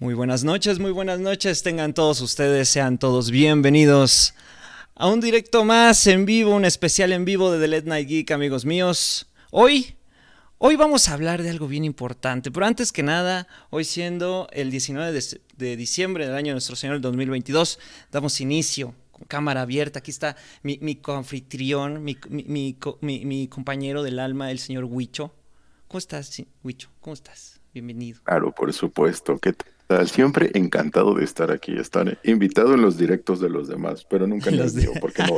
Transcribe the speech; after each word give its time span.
Muy 0.00 0.14
buenas 0.14 0.44
noches, 0.44 0.78
muy 0.78 0.92
buenas 0.92 1.20
noches. 1.20 1.62
Tengan 1.62 1.92
todos 1.92 2.22
ustedes, 2.22 2.70
sean 2.70 2.96
todos 2.96 3.30
bienvenidos 3.30 4.32
a 4.94 5.08
un 5.08 5.20
directo 5.20 5.62
más 5.62 6.06
en 6.06 6.24
vivo, 6.24 6.54
un 6.54 6.64
especial 6.64 7.12
en 7.12 7.26
vivo 7.26 7.52
de 7.52 7.60
The 7.60 7.68
Late 7.68 7.86
Night 7.86 8.08
Geek, 8.08 8.30
amigos 8.30 8.64
míos. 8.64 9.28
Hoy, 9.50 9.96
hoy 10.56 10.76
vamos 10.76 11.10
a 11.10 11.12
hablar 11.12 11.42
de 11.42 11.50
algo 11.50 11.68
bien 11.68 11.84
importante, 11.84 12.50
pero 12.50 12.64
antes 12.64 12.92
que 12.92 13.02
nada, 13.02 13.46
hoy 13.68 13.84
siendo 13.84 14.48
el 14.52 14.70
19 14.70 15.12
de, 15.58 15.76
diciembre 15.76 16.24
del 16.24 16.34
año 16.34 16.52
nuestro 16.52 16.76
Señor 16.76 16.96
el 16.96 17.02
2022, 17.02 17.78
damos 18.10 18.40
inicio 18.40 18.94
con 19.12 19.26
cámara 19.26 19.60
abierta. 19.60 19.98
Aquí 19.98 20.12
está 20.12 20.34
mi, 20.62 20.78
mi, 20.80 20.98
mi, 22.30 22.78
mi, 23.02 23.24
mi 23.26 23.48
compañero 23.48 24.02
del 24.02 24.18
alma, 24.18 24.50
el 24.50 24.60
señor 24.60 24.84
Huicho. 24.84 25.34
¿Cómo 25.88 25.98
estás, 25.98 26.42
Huicho? 26.64 26.88
¿Cómo 27.02 27.12
estás? 27.12 27.60
Bienvenido. 27.74 28.20
Claro, 28.24 28.50
por 28.50 28.72
supuesto. 28.72 29.38
¿Qué 29.38 29.52
tal? 29.52 29.70
Siempre 30.06 30.50
encantado 30.54 31.14
de 31.14 31.24
estar 31.24 31.50
aquí, 31.50 31.72
estar 31.76 32.18
invitado 32.24 32.74
en 32.74 32.82
los 32.82 32.96
directos 32.96 33.40
de 33.40 33.48
los 33.50 33.68
demás, 33.68 34.04
pero 34.08 34.26
nunca 34.26 34.50
los 34.50 34.74
míos, 34.74 34.92
porque 35.00 35.22
no. 35.24 35.36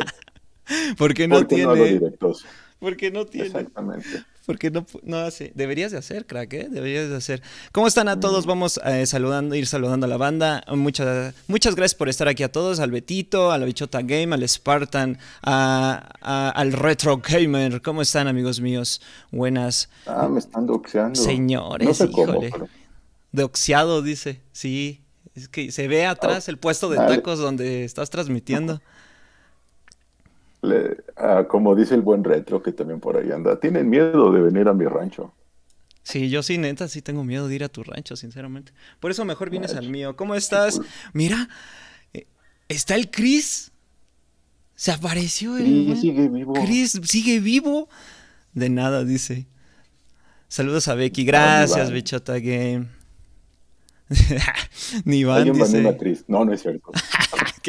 porque 0.97 1.29
no 1.29 1.37
porque 1.37 1.55
tiene. 1.55 1.65
no 1.65 1.71
hago 1.73 1.85
directos. 1.85 2.45
Porque 2.79 3.11
no 3.13 3.27
tiene. 3.27 3.47
Exactamente. 3.47 4.25
Porque 4.45 4.73
no, 4.73 4.85
no 5.05 5.19
hace. 5.19 5.53
Deberías 5.55 5.93
de 5.93 5.99
hacer, 5.99 6.27
crack, 6.27 6.53
¿eh? 6.55 6.67
Deberías 6.69 7.09
de 7.09 7.15
hacer. 7.15 7.41
¿Cómo 7.71 7.87
están 7.87 8.09
a 8.09 8.19
todos? 8.19 8.45
Vamos 8.45 8.81
eh, 8.85 9.07
saludando, 9.07 9.55
ir 9.55 9.69
saludando 9.69 10.07
a 10.07 10.09
la 10.09 10.17
banda. 10.17 10.65
Muchas, 10.75 11.33
muchas 11.47 11.77
gracias 11.77 11.95
por 11.95 12.09
estar 12.09 12.27
aquí 12.27 12.43
a 12.43 12.51
todos. 12.51 12.81
Al 12.81 12.91
Betito, 12.91 13.53
a 13.53 13.59
la 13.59 13.67
Bichota 13.67 14.03
Game, 14.03 14.35
al 14.35 14.49
Spartan, 14.49 15.17
a, 15.45 16.09
a- 16.21 16.51
al 16.51 16.73
Retro 16.73 17.19
Gamer. 17.19 17.81
¿Cómo 17.83 18.03
están, 18.03 18.27
amigos 18.27 18.61
míos? 18.61 19.01
Buenas. 19.31 19.89
Ah, 20.07 20.27
me 20.29 20.41
están 20.41 20.67
doxeando. 20.67 21.15
Señores, 21.21 21.87
no 21.87 21.95
sé 21.95 22.11
cómo, 22.11 22.33
híjole. 22.33 22.51
pero- 22.51 22.69
De 23.33 23.43
oxiado, 23.45 24.03
dice. 24.03 24.41
Sí. 24.53 25.03
Es 25.35 25.49
que 25.49 25.73
se 25.73 25.89
ve 25.89 26.05
atrás 26.07 26.49
el 26.49 26.59
puesto 26.59 26.91
de 26.91 26.97
Dale. 26.99 27.17
tacos 27.17 27.39
donde 27.39 27.85
estás 27.85 28.11
transmitiendo. 28.11 28.81
le- 30.63 30.97
ah, 31.17 31.47
como 31.49 31.75
dice 31.75 31.95
el 31.95 32.03
buen 32.03 32.25
retro 32.25 32.63
que 32.63 32.73
también 32.73 33.01
por 33.01 33.17
ahí 33.17 33.31
anda, 33.33 33.59
tienen 33.59 33.89
miedo 33.89 34.31
de 34.33 34.41
venir 34.41 34.69
a 34.69 34.75
mi 34.75 34.85
rancho. 34.85 35.33
Sí, 36.05 36.31
yo 36.31 36.43
sí, 36.43 36.59
neta, 36.59 36.89
sí 36.89 37.01
tengo 37.01 37.23
miedo 37.25 37.47
de 37.49 37.55
ir 37.55 37.65
a 37.65 37.69
tu 37.69 37.83
rancho, 37.85 38.17
sinceramente. 38.17 38.73
Por 39.01 39.11
eso 39.13 39.25
mejor 39.25 39.51
vienes 39.51 39.75
al 39.75 39.89
mío. 39.89 40.17
¿Cómo 40.17 40.35
estás? 40.35 40.81
Mira, 41.13 41.49
eh, 42.13 42.27
está 42.69 42.97
el 42.97 43.11
Chris. 43.11 43.71
Se 44.75 44.91
apareció 44.91 45.57
el 45.59 45.65
Sí, 45.65 45.97
sigue 46.01 46.29
vivo. 46.29 46.55
Chris, 46.55 47.01
sigue 47.05 47.39
vivo. 47.39 47.89
De 48.53 48.69
nada, 48.69 49.05
dice. 49.05 49.47
Saludos 50.49 50.89
a 50.89 50.95
Becky. 50.97 51.25
Gracias. 51.25 51.93
Bichota 51.93 52.39
Game. 52.41 52.89
Ni 55.05 55.19
Iván 55.19 55.39
Alguien 55.39 55.55
dice. 55.57 55.89
actriz. 55.89 56.25
No, 56.29 56.45
no 56.45 56.53
es 56.53 56.63
cierto. 56.63 56.93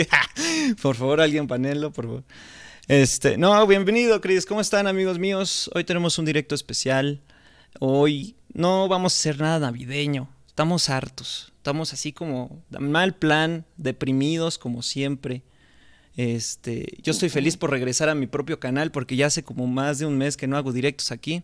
por 0.82 0.96
favor, 0.96 1.22
alguien 1.22 1.48
panelo, 1.48 1.92
por 1.92 2.06
favor. 2.06 2.24
Este, 2.88 3.38
no, 3.38 3.66
bienvenido, 3.66 4.20
Chris. 4.22 4.46
¿Cómo 4.46 4.62
están, 4.62 4.88
amigos 4.88 5.20
míos? 5.20 5.70
Hoy 5.74 5.84
tenemos 5.84 6.18
un 6.18 6.26
directo 6.26 6.56
especial. 6.56 7.22
Hoy 7.80 8.36
no 8.54 8.88
vamos 8.88 9.14
a 9.14 9.18
hacer 9.18 9.40
nada 9.40 9.60
navideño. 9.60 10.30
Estamos 10.48 10.90
hartos. 10.90 11.54
Estamos 11.58 11.94
así 11.94 12.12
como 12.12 12.62
mal 12.70 13.16
plan, 13.16 13.66
deprimidos 13.78 14.58
como 14.58 14.82
siempre. 14.82 15.44
Este, 16.16 16.98
yo 17.02 17.12
estoy 17.12 17.30
feliz 17.30 17.58
por 17.58 17.72
regresar 17.72 18.10
a 18.10 18.16
mi 18.16 18.28
propio 18.28 18.60
canal 18.60 18.92
porque 18.92 19.16
ya 19.16 19.28
hace 19.28 19.44
como 19.44 19.66
más 19.66 19.98
de 19.98 20.06
un 20.06 20.18
mes 20.18 20.38
que 20.38 20.48
no 20.48 20.58
hago 20.58 20.74
directos 20.74 21.12
aquí. 21.12 21.44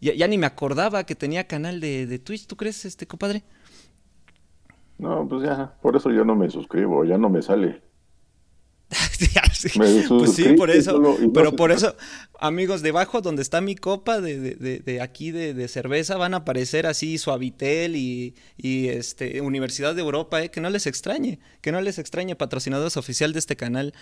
Ya, 0.00 0.14
ya 0.14 0.28
ni 0.28 0.38
me 0.38 0.46
acordaba 0.46 1.04
que 1.04 1.16
tenía 1.16 1.48
canal 1.48 1.80
de, 1.80 2.06
de 2.06 2.18
Twitch. 2.20 2.46
¿Tú 2.46 2.56
crees, 2.56 2.84
este 2.84 3.06
compadre? 3.06 3.42
No, 4.98 5.26
pues 5.28 5.42
ya, 5.44 5.76
por 5.80 5.96
eso 5.96 6.10
yo 6.10 6.24
no 6.24 6.34
me 6.34 6.50
suscribo, 6.50 7.04
ya 7.04 7.18
no 7.18 7.30
me 7.30 7.42
sale. 7.42 7.82
Ya, 9.34 9.42
sí. 9.52 9.78
Me 9.78 9.86
Pues 10.08 10.32
sí, 10.34 10.54
por 10.54 10.70
eso. 10.70 10.92
solo- 10.92 11.16
y 11.20 11.26
no 11.26 11.32
pero 11.32 11.54
por 11.54 11.72
eso, 11.72 11.94
amigos, 12.40 12.82
debajo 12.82 13.20
donde 13.20 13.42
está 13.42 13.60
mi 13.60 13.74
copa 13.74 14.20
de, 14.20 14.38
de- 14.40 14.54
de- 14.54 14.78
de 14.78 15.00
aquí 15.00 15.30
de, 15.30 15.54
de 15.54 15.68
cerveza 15.68 16.16
van 16.16 16.34
a 16.34 16.38
aparecer 16.38 16.86
así 16.86 17.18
Suavitel 17.18 17.96
y, 17.96 18.34
y, 18.56 18.88
este 18.88 19.40
Universidad 19.40 19.94
de 19.94 20.00
Europa, 20.02 20.42
eh, 20.42 20.50
que 20.50 20.60
no 20.60 20.70
les 20.70 20.86
extrañe, 20.86 21.38
que 21.60 21.72
no 21.72 21.80
les 21.80 21.98
extrañe, 21.98 22.34
patrocinadores 22.36 22.96
oficial 22.96 23.32
de 23.32 23.40
este 23.40 23.56
canal. 23.56 23.92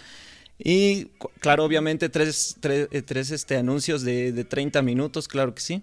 Y 0.59 1.06
claro, 1.41 1.65
obviamente 1.65 2.09
tres, 2.09 2.56
tres, 2.61 2.89
eh, 2.91 3.03
tres, 3.03 3.31
este, 3.31 3.56
anuncios 3.56 4.03
de, 4.03 4.33
de 4.33 4.45
30 4.45 4.83
minutos, 4.83 5.29
claro 5.29 5.55
que 5.55 5.61
sí. 5.62 5.83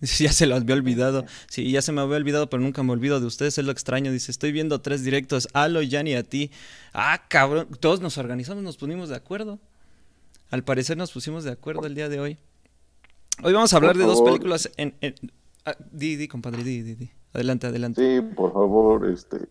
Ya 0.18 0.32
se 0.32 0.46
lo 0.46 0.54
había 0.56 0.74
olvidado. 0.74 1.24
Sí, 1.48 1.70
ya 1.70 1.82
se 1.82 1.90
me 1.92 2.00
había 2.00 2.16
olvidado, 2.16 2.48
pero 2.48 2.62
nunca 2.62 2.82
me 2.82 2.92
olvido 2.92 3.18
de 3.20 3.26
ustedes. 3.26 3.58
Es 3.58 3.64
lo 3.64 3.72
extraño. 3.72 4.12
Dice, 4.12 4.30
estoy 4.30 4.52
viendo 4.52 4.80
tres 4.80 5.02
directos. 5.04 5.48
Alo, 5.54 5.82
Yanni, 5.82 6.14
a 6.14 6.22
ti. 6.22 6.50
Ah, 6.92 7.24
cabrón. 7.28 7.68
Todos 7.80 8.00
nos 8.00 8.16
organizamos, 8.18 8.62
nos 8.62 8.76
pusimos 8.76 9.08
de 9.08 9.16
acuerdo. 9.16 9.58
Al 10.50 10.62
parecer 10.64 10.96
nos 10.96 11.12
pusimos 11.12 11.44
de 11.44 11.50
acuerdo 11.50 11.86
el 11.86 11.94
día 11.94 12.08
de 12.08 12.20
hoy. 12.20 12.38
Hoy 13.42 13.52
vamos 13.52 13.72
a 13.72 13.76
hablar 13.76 13.92
Por 13.92 14.00
de 14.02 14.06
dos 14.06 14.22
películas 14.22 14.70
en... 14.76 14.94
en- 15.00 15.14
ah, 15.64 15.76
di, 15.92 16.16
di, 16.16 16.26
compadre, 16.28 16.62
di, 16.64 16.82
di, 16.82 16.94
di. 16.94 17.10
Adelante, 17.32 17.66
adelante. 17.66 18.00
Sí, 18.02 18.22
por 18.34 18.52
favor, 18.52 19.08
este, 19.10 19.48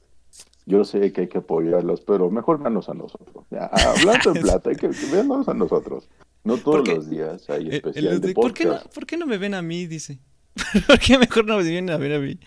yo 0.66 0.84
sé 0.84 1.12
que 1.14 1.22
hay 1.22 1.28
que 1.28 1.38
apoyarlos, 1.38 2.02
pero 2.02 2.30
mejor 2.32 2.62
venos 2.62 2.90
a 2.90 2.94
nosotros. 2.94 3.46
Ya, 3.52 3.66
hablando 3.72 4.34
en 4.36 4.42
plata, 4.42 4.70
hay 4.72 4.76
que 4.76 4.88
venos 5.12 5.48
a 5.48 5.54
nosotros. 5.54 6.10
No 6.44 6.58
todos 6.58 6.88
los 6.88 7.10
días 7.10 7.50
hay 7.50 7.68
Eh, 7.70 7.76
especial 7.76 8.08
el- 8.08 8.22
de 8.22 8.34
¿por, 8.34 8.54
qué 8.54 8.66
no, 8.66 8.72
podcast. 8.72 8.94
¿Por 8.96 9.06
qué 9.06 9.18
no 9.18 9.26
me 9.28 9.38
ven 9.38 9.54
a 9.54 9.62
mí? 9.62 9.86
Dice. 9.86 10.20
¿Por 10.88 11.00
qué 11.00 11.18
mejor 11.18 11.46
no 11.46 11.58
me 11.58 11.64
vienen 11.64 11.90
a 11.90 11.98
ver 11.98 12.14
a 12.14 12.20
mí? 12.20 12.40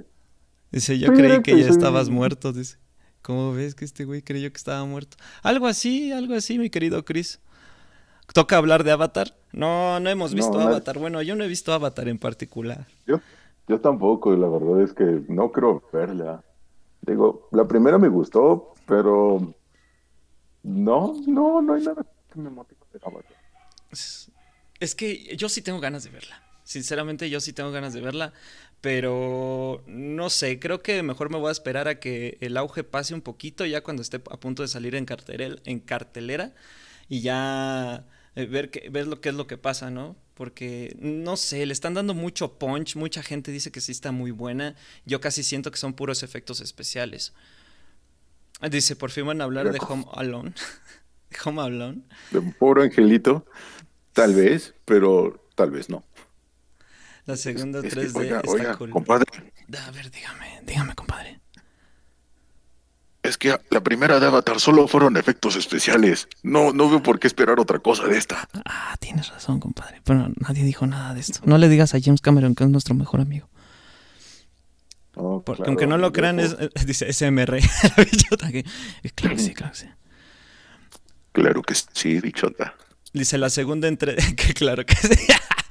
Dice, 0.72 0.98
yo 0.98 1.12
creí 1.12 1.40
que 1.42 1.56
ya 1.56 1.68
estabas 1.68 2.08
muerto. 2.08 2.52
Dice, 2.52 2.78
¿cómo 3.22 3.52
ves 3.52 3.74
que 3.74 3.84
este 3.84 4.04
güey 4.04 4.22
creyó 4.22 4.50
que 4.50 4.56
estaba 4.56 4.84
muerto? 4.84 5.16
Algo 5.42 5.68
así, 5.68 6.10
algo 6.10 6.34
así, 6.34 6.58
mi 6.58 6.68
querido 6.68 7.04
Chris. 7.04 7.40
¿Toca 8.32 8.56
hablar 8.56 8.82
de 8.82 8.90
Avatar? 8.90 9.36
No, 9.52 10.00
no 10.00 10.10
hemos 10.10 10.34
visto 10.34 10.58
no. 10.58 10.66
Avatar. 10.66 10.98
Bueno, 10.98 11.22
yo 11.22 11.36
no 11.36 11.44
he 11.44 11.48
visto 11.48 11.72
Avatar 11.72 12.08
en 12.08 12.18
particular. 12.18 12.88
Yo, 13.06 13.20
yo 13.68 13.80
tampoco, 13.80 14.34
y 14.34 14.36
la 14.36 14.48
verdad 14.48 14.82
es 14.82 14.92
que 14.92 15.22
no 15.28 15.52
creo 15.52 15.82
verla. 15.92 16.42
Digo, 17.02 17.48
la 17.52 17.68
primera 17.68 17.98
me 17.98 18.08
gustó, 18.08 18.74
pero 18.86 19.54
no, 20.64 21.14
no, 21.26 21.62
no 21.62 21.74
hay 21.74 21.84
nada 21.84 22.04
que 22.32 22.38
me 22.40 22.50
motive 22.50 22.80
de 22.92 22.98
Avatar. 23.00 23.36
Es, 23.92 24.30
es 24.80 24.94
que 24.96 25.36
yo 25.36 25.48
sí 25.48 25.62
tengo 25.62 25.78
ganas 25.78 26.02
de 26.02 26.10
verla. 26.10 26.42
Sinceramente, 26.64 27.30
yo 27.30 27.40
sí 27.40 27.52
tengo 27.52 27.70
ganas 27.72 27.94
de 27.94 28.00
verla. 28.00 28.32
Pero 28.80 29.82
no 29.86 30.28
sé, 30.30 30.58
creo 30.60 30.82
que 30.82 31.02
mejor 31.02 31.30
me 31.30 31.38
voy 31.38 31.48
a 31.48 31.52
esperar 31.52 31.88
a 31.88 31.98
que 32.00 32.36
el 32.40 32.56
auge 32.56 32.84
pase 32.84 33.14
un 33.14 33.22
poquito 33.22 33.64
ya 33.64 33.82
cuando 33.82 34.02
esté 34.02 34.18
a 34.18 34.38
punto 34.40 34.62
de 34.62 34.68
salir 34.68 34.94
en, 34.94 35.06
carterel- 35.06 35.62
en 35.64 35.80
cartelera 35.80 36.54
y 37.08 37.22
ya 37.22 38.06
eh, 38.36 38.46
ver, 38.46 38.70
que, 38.70 38.90
ver 38.90 39.06
lo 39.06 39.20
que 39.20 39.30
es 39.30 39.34
lo 39.34 39.46
que 39.46 39.56
pasa, 39.58 39.90
¿no? 39.90 40.16
Porque 40.34 40.96
no 41.00 41.36
sé, 41.36 41.64
le 41.64 41.72
están 41.72 41.94
dando 41.94 42.12
mucho 42.14 42.58
punch, 42.58 42.96
mucha 42.96 43.22
gente 43.22 43.52
dice 43.52 43.72
que 43.72 43.80
sí 43.80 43.92
está 43.92 44.12
muy 44.12 44.32
buena. 44.32 44.74
Yo 45.06 45.20
casi 45.20 45.42
siento 45.42 45.70
que 45.70 45.78
son 45.78 45.94
puros 45.94 46.22
efectos 46.22 46.60
especiales. 46.60 47.32
Dice, 48.70 48.96
por 48.96 49.10
fin 49.10 49.26
van 49.26 49.40
a 49.40 49.44
hablar 49.44 49.70
de 49.70 49.80
Home 49.88 50.06
Alone. 50.12 50.54
¿De 51.30 51.36
Home 51.44 51.62
Alone? 51.62 52.02
De 52.30 52.38
un 52.38 52.52
pobre 52.52 52.82
angelito, 52.84 53.46
tal 54.12 54.34
vez, 54.34 54.74
pero 54.86 55.40
tal 55.56 55.70
vez 55.72 55.90
no. 55.90 56.04
La 57.26 57.36
segunda 57.36 57.80
Es 57.80 57.94
que, 57.94 58.00
3D 58.00 58.16
oiga, 58.16 58.36
está 58.38 58.50
oiga, 58.50 58.76
cool. 58.76 58.90
compadre, 58.90 59.26
A 59.86 59.90
ver, 59.92 60.10
dígame, 60.10 60.60
dígame, 60.66 60.94
compadre. 60.94 61.40
es 63.22 63.38
que 63.38 63.58
la 63.70 63.80
primera 63.82 64.20
de 64.20 64.26
Avatar 64.26 64.60
solo 64.60 64.86
fueron 64.86 65.16
efectos 65.16 65.56
especiales. 65.56 66.28
No, 66.42 66.72
no 66.74 66.90
veo 66.90 67.02
por 67.02 67.18
qué 67.18 67.26
esperar 67.26 67.58
otra 67.58 67.78
cosa 67.78 68.06
de 68.06 68.18
esta. 68.18 68.46
Ah, 68.66 68.94
tienes 69.00 69.30
razón, 69.30 69.58
compadre. 69.60 70.02
Pero 70.04 70.28
nadie 70.36 70.62
dijo 70.64 70.86
nada 70.86 71.14
de 71.14 71.20
esto. 71.20 71.40
No 71.46 71.56
le 71.56 71.70
digas 71.70 71.94
a 71.94 71.98
James 72.02 72.20
Cameron 72.20 72.54
que 72.54 72.64
es 72.64 72.70
nuestro 72.70 72.94
mejor 72.94 73.20
amigo. 73.22 73.48
No, 75.16 75.42
Porque 75.46 75.58
claro, 75.58 75.70
aunque 75.70 75.86
no 75.86 75.96
lo 75.96 76.12
crean, 76.12 76.40
es, 76.40 76.54
eh, 76.58 76.68
dice 76.86 77.10
SMR. 77.12 77.58
Claro 79.14 79.32
que 79.34 79.38
sí, 79.38 79.54
claro 79.54 79.72
que 79.72 79.78
sí. 79.78 79.88
Claro 81.32 81.62
que 81.62 81.74
sí, 81.74 82.20
bichota. 82.20 82.74
Dice 83.14 83.38
la 83.38 83.48
segunda 83.48 83.88
en 83.88 83.96
3 83.96 84.34
que 84.36 84.52
claro 84.52 84.84
que 84.84 84.94
sí. 84.96 85.14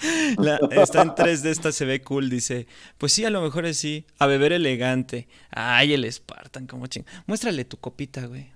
La- 0.37 0.57
está 0.81 1.01
en 1.03 1.09
3D, 1.09 1.45
esta 1.45 1.71
se 1.71 1.85
ve 1.85 2.01
cool, 2.01 2.29
dice. 2.29 2.65
Pues 2.97 3.13
sí, 3.13 3.23
a 3.25 3.29
lo 3.29 3.41
mejor 3.41 3.65
es 3.65 3.77
sí. 3.77 4.05
A 4.17 4.25
beber 4.25 4.51
elegante. 4.53 5.27
Ay, 5.51 5.93
el 5.93 6.11
Spartan, 6.11 6.65
como 6.67 6.87
ching. 6.87 7.05
Muéstrale 7.27 7.63
tu 7.65 7.77
copita, 7.77 8.25
güey. 8.25 8.51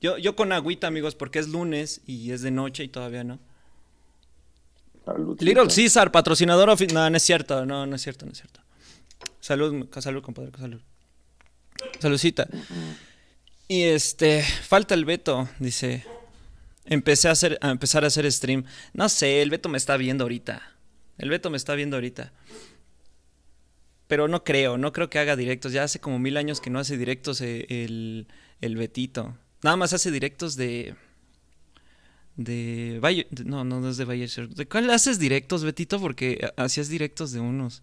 Yo, 0.00 0.18
yo 0.18 0.36
con 0.36 0.52
agüita, 0.52 0.86
amigos, 0.86 1.14
porque 1.14 1.38
es 1.38 1.48
lunes 1.48 2.02
y 2.06 2.30
es 2.32 2.42
de 2.42 2.50
noche 2.50 2.84
y 2.84 2.88
todavía 2.88 3.24
no. 3.24 3.38
Saludcita. 5.04 5.44
Little 5.44 5.68
Caesar, 5.74 6.12
patrocinador 6.12 6.68
oficial. 6.68 6.94
No, 6.94 7.10
no 7.10 7.16
es 7.16 7.22
cierto, 7.22 7.64
no, 7.64 7.86
no 7.86 7.96
es 7.96 8.02
cierto, 8.02 8.26
no 8.26 8.32
es 8.32 8.38
cierto. 8.38 8.60
Salud, 9.40 9.88
salud, 10.00 10.22
compadre, 10.22 10.52
salud. 10.58 10.80
Saludcita. 11.98 12.46
Y 13.66 13.84
este, 13.84 14.42
falta 14.42 14.94
el 14.94 15.04
Beto, 15.04 15.48
dice. 15.58 16.04
Empecé 16.88 17.28
a 17.28 17.32
hacer, 17.32 17.58
a 17.60 17.70
empezar 17.70 18.04
a 18.04 18.08
hacer 18.08 18.30
stream. 18.32 18.64
No 18.92 19.08
sé, 19.08 19.42
el 19.42 19.50
Beto 19.50 19.68
me 19.68 19.78
está 19.78 19.96
viendo 19.96 20.24
ahorita. 20.24 20.62
El 21.18 21.30
Beto 21.30 21.50
me 21.50 21.56
está 21.56 21.74
viendo 21.74 21.96
ahorita. 21.96 22.32
pero 24.06 24.26
no 24.26 24.42
creo, 24.42 24.78
no 24.78 24.92
creo 24.92 25.10
que 25.10 25.18
haga 25.18 25.36
directos. 25.36 25.72
Ya 25.72 25.84
hace 25.84 26.00
como 26.00 26.18
mil 26.18 26.36
años 26.36 26.60
que 26.60 26.70
no 26.70 26.78
hace 26.78 26.96
directos 26.96 27.40
eh, 27.40 27.66
el, 27.68 28.26
el 28.60 28.76
Betito. 28.76 29.36
Nada 29.62 29.76
más 29.76 29.92
hace 29.92 30.10
directos 30.10 30.56
de. 30.56 30.94
De. 32.36 33.26
No, 33.44 33.64
no, 33.64 33.80
no 33.80 33.90
es 33.90 33.96
de 33.96 34.04
Valle 34.04 34.28
¿De 34.48 34.66
cuál 34.66 34.88
haces 34.90 35.18
directos, 35.18 35.64
Betito? 35.64 36.00
Porque 36.00 36.50
hacías 36.56 36.88
directos 36.88 37.32
de 37.32 37.40
unos. 37.40 37.82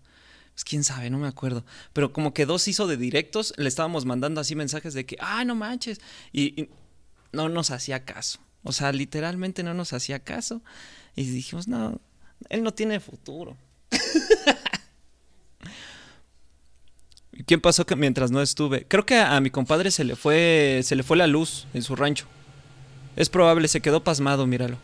Pues 0.53 0.63
quién 0.63 0.85
sabe, 0.85 1.09
no 1.09 1.19
me 1.19 1.27
acuerdo. 1.27 1.65
Pero 1.91 2.13
como 2.13 2.33
que 2.33 2.45
dos 2.45 2.67
hizo 2.69 2.87
de 2.87 2.95
directos, 2.95 3.53
le 3.57 3.67
estábamos 3.67 4.05
mandando 4.05 4.39
así 4.39 4.55
mensajes 4.55 4.93
de 4.93 5.05
que, 5.05 5.17
ah, 5.19 5.43
no 5.43 5.53
manches. 5.53 5.99
Y, 6.31 6.69
no 7.33 7.49
nos 7.49 7.71
hacía 7.71 8.05
caso. 8.05 8.39
O 8.65 8.73
sea, 8.73 8.91
literalmente 8.91 9.61
no 9.63 9.73
nos 9.75 9.93
hacía 9.93 10.19
caso. 10.19 10.61
Y 11.15 11.23
dijimos, 11.23 11.67
no, 11.67 12.01
él 12.49 12.63
no 12.63 12.73
tiene 12.73 12.99
futuro. 12.99 13.55
¿Quién 17.45 17.61
pasó 17.61 17.85
que 17.85 17.95
mientras 17.95 18.31
no 18.31 18.41
estuve? 18.41 18.85
Creo 18.87 19.05
que 19.05 19.19
a, 19.19 19.39
mi 19.39 19.51
compadre 19.51 19.91
se 19.91 20.03
le 20.03 20.15
fue 20.15 20.81
se 20.83 20.95
le 20.95 21.03
fue 21.03 21.15
la 21.15 21.27
luz 21.27 21.67
en 21.75 21.83
su 21.83 21.95
rancho. 21.95 22.25
Es 23.15 23.29
probable, 23.29 23.67
se 23.67 23.81
quedó 23.81 24.03
pasmado, 24.03 24.47
míralo. 24.47 24.77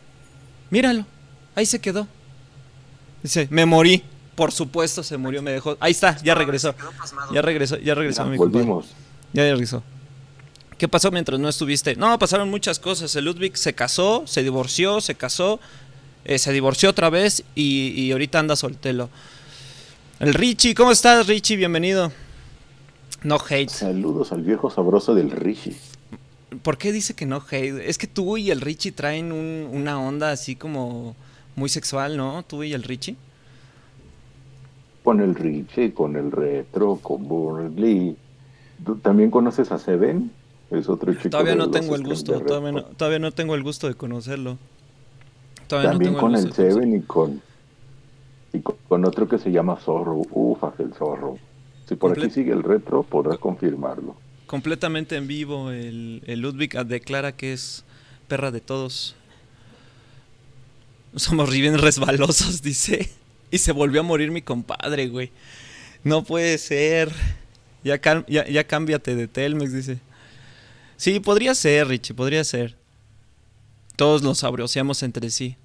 Míralo. 0.70 1.04
Ahí 1.56 1.66
se 1.66 1.80
quedó. 1.80 2.06
Dice, 3.22 3.48
"Me 3.50 3.66
morí." 3.66 4.04
Por 4.36 4.52
supuesto 4.52 5.02
se 5.02 5.16
murió, 5.16 5.42
me 5.42 5.50
dejó. 5.50 5.76
Ahí 5.80 5.90
está, 5.92 6.16
ya 6.22 6.34
regresó. 6.34 6.74
Ya 7.34 7.42
regresó, 7.42 7.76
ya 7.78 7.94
regresó 7.94 8.24
mi 8.26 8.38
Volvimos. 8.38 8.86
Ya 9.32 9.42
regresó. 9.42 9.82
¿Qué 10.82 10.88
pasó 10.88 11.12
mientras 11.12 11.38
no 11.38 11.48
estuviste? 11.48 11.94
No, 11.94 12.18
pasaron 12.18 12.50
muchas 12.50 12.80
cosas. 12.80 13.14
El 13.14 13.26
Ludwig 13.26 13.56
se 13.56 13.72
casó, 13.72 14.24
se 14.26 14.42
divorció, 14.42 15.00
se 15.00 15.14
casó, 15.14 15.60
eh, 16.24 16.40
se 16.40 16.52
divorció 16.52 16.90
otra 16.90 17.08
vez 17.08 17.44
y, 17.54 17.90
y 17.90 18.10
ahorita 18.10 18.40
anda 18.40 18.56
soltelo. 18.56 19.08
El 20.18 20.34
Richie, 20.34 20.74
¿cómo 20.74 20.90
estás, 20.90 21.28
Richie? 21.28 21.54
Bienvenido. 21.54 22.10
No 23.22 23.38
hate. 23.48 23.70
Saludos 23.70 24.32
al 24.32 24.42
viejo 24.42 24.70
sabroso 24.70 25.14
del 25.14 25.30
Richie. 25.30 25.76
¿Por 26.64 26.78
qué 26.78 26.90
dice 26.90 27.14
que 27.14 27.26
no 27.26 27.44
hate? 27.48 27.78
Es 27.88 27.96
que 27.96 28.08
tú 28.08 28.36
y 28.36 28.50
el 28.50 28.60
Richie 28.60 28.90
traen 28.90 29.30
una 29.30 30.00
onda 30.00 30.32
así 30.32 30.56
como 30.56 31.14
muy 31.54 31.68
sexual, 31.68 32.16
¿no? 32.16 32.42
Tú 32.42 32.64
y 32.64 32.72
el 32.72 32.82
Richie. 32.82 33.14
Con 35.04 35.20
el 35.20 35.36
Richie, 35.36 35.94
con 35.94 36.16
el 36.16 36.32
retro, 36.32 36.96
con 36.96 37.28
Burley. 37.28 38.16
¿Tú 38.84 38.96
también 38.96 39.30
conoces 39.30 39.70
a 39.70 39.78
Seven? 39.78 40.41
Es 40.72 40.88
otro 40.88 41.12
chico. 41.14 41.30
Todavía 41.30 41.54
no 41.54 41.70
tengo 41.70 41.94
el 41.94 42.02
gusto, 42.02 42.40
todavía 42.40 42.72
no, 42.72 42.84
todavía 42.84 43.18
no, 43.18 43.32
tengo 43.32 43.54
el 43.54 43.62
gusto 43.62 43.88
de 43.88 43.94
conocerlo. 43.94 44.58
también 45.68 46.14
con 46.14 46.34
el, 46.34 46.52
Seven 46.52 46.96
y 46.96 47.00
con, 47.02 47.42
y 48.52 48.60
con, 48.60 49.04
otro 49.04 49.28
que 49.28 49.38
se 49.38 49.50
llama 49.50 49.76
Zorro. 49.76 50.22
Ufas, 50.30 50.78
el 50.80 50.94
Zorro. 50.94 51.38
Si 51.86 51.96
por 51.96 52.12
aquí 52.12 52.30
sigue 52.30 52.52
el 52.52 52.62
retro, 52.62 53.02
podrás 53.02 53.38
confirmarlo. 53.38 54.16
Completamente 54.46 55.16
en 55.16 55.26
vivo, 55.26 55.70
el, 55.70 56.22
Ludwig 56.26 56.72
declara 56.86 57.32
que 57.32 57.52
es 57.52 57.84
perra 58.28 58.50
de 58.50 58.60
todos. 58.60 59.14
Somos 61.14 61.50
bien 61.50 61.76
resbalosos, 61.78 62.62
dice. 62.62 63.10
Y 63.50 63.58
se 63.58 63.72
volvió 63.72 64.00
a 64.00 64.04
morir 64.04 64.30
mi 64.30 64.40
compadre, 64.40 65.08
güey. 65.08 65.30
No 66.04 66.24
puede 66.24 66.56
ser. 66.56 67.12
Ya, 67.84 68.00
ya, 68.26 68.64
cámbiate 68.64 69.14
de 69.14 69.28
Telmex, 69.28 69.72
dice. 69.72 69.98
Sí, 71.02 71.18
podría 71.18 71.52
ser, 71.56 71.88
Richie, 71.88 72.14
podría 72.14 72.44
ser. 72.44 72.76
Todos 73.96 74.22
nos 74.22 74.44
abroceamos 74.44 75.02
entre 75.02 75.30
sí. 75.30 75.56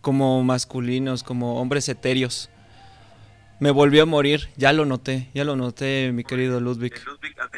Como 0.00 0.42
masculinos, 0.42 1.22
como 1.22 1.60
hombres 1.60 1.88
etéreos. 1.88 2.50
Me 3.60 3.70
volvió 3.70 4.02
a 4.02 4.06
morir, 4.06 4.48
ya 4.56 4.72
lo 4.72 4.84
noté, 4.84 5.30
ya 5.34 5.44
lo 5.44 5.54
noté, 5.54 6.10
mi 6.12 6.24
querido 6.24 6.58
Ludwig. 6.58 6.94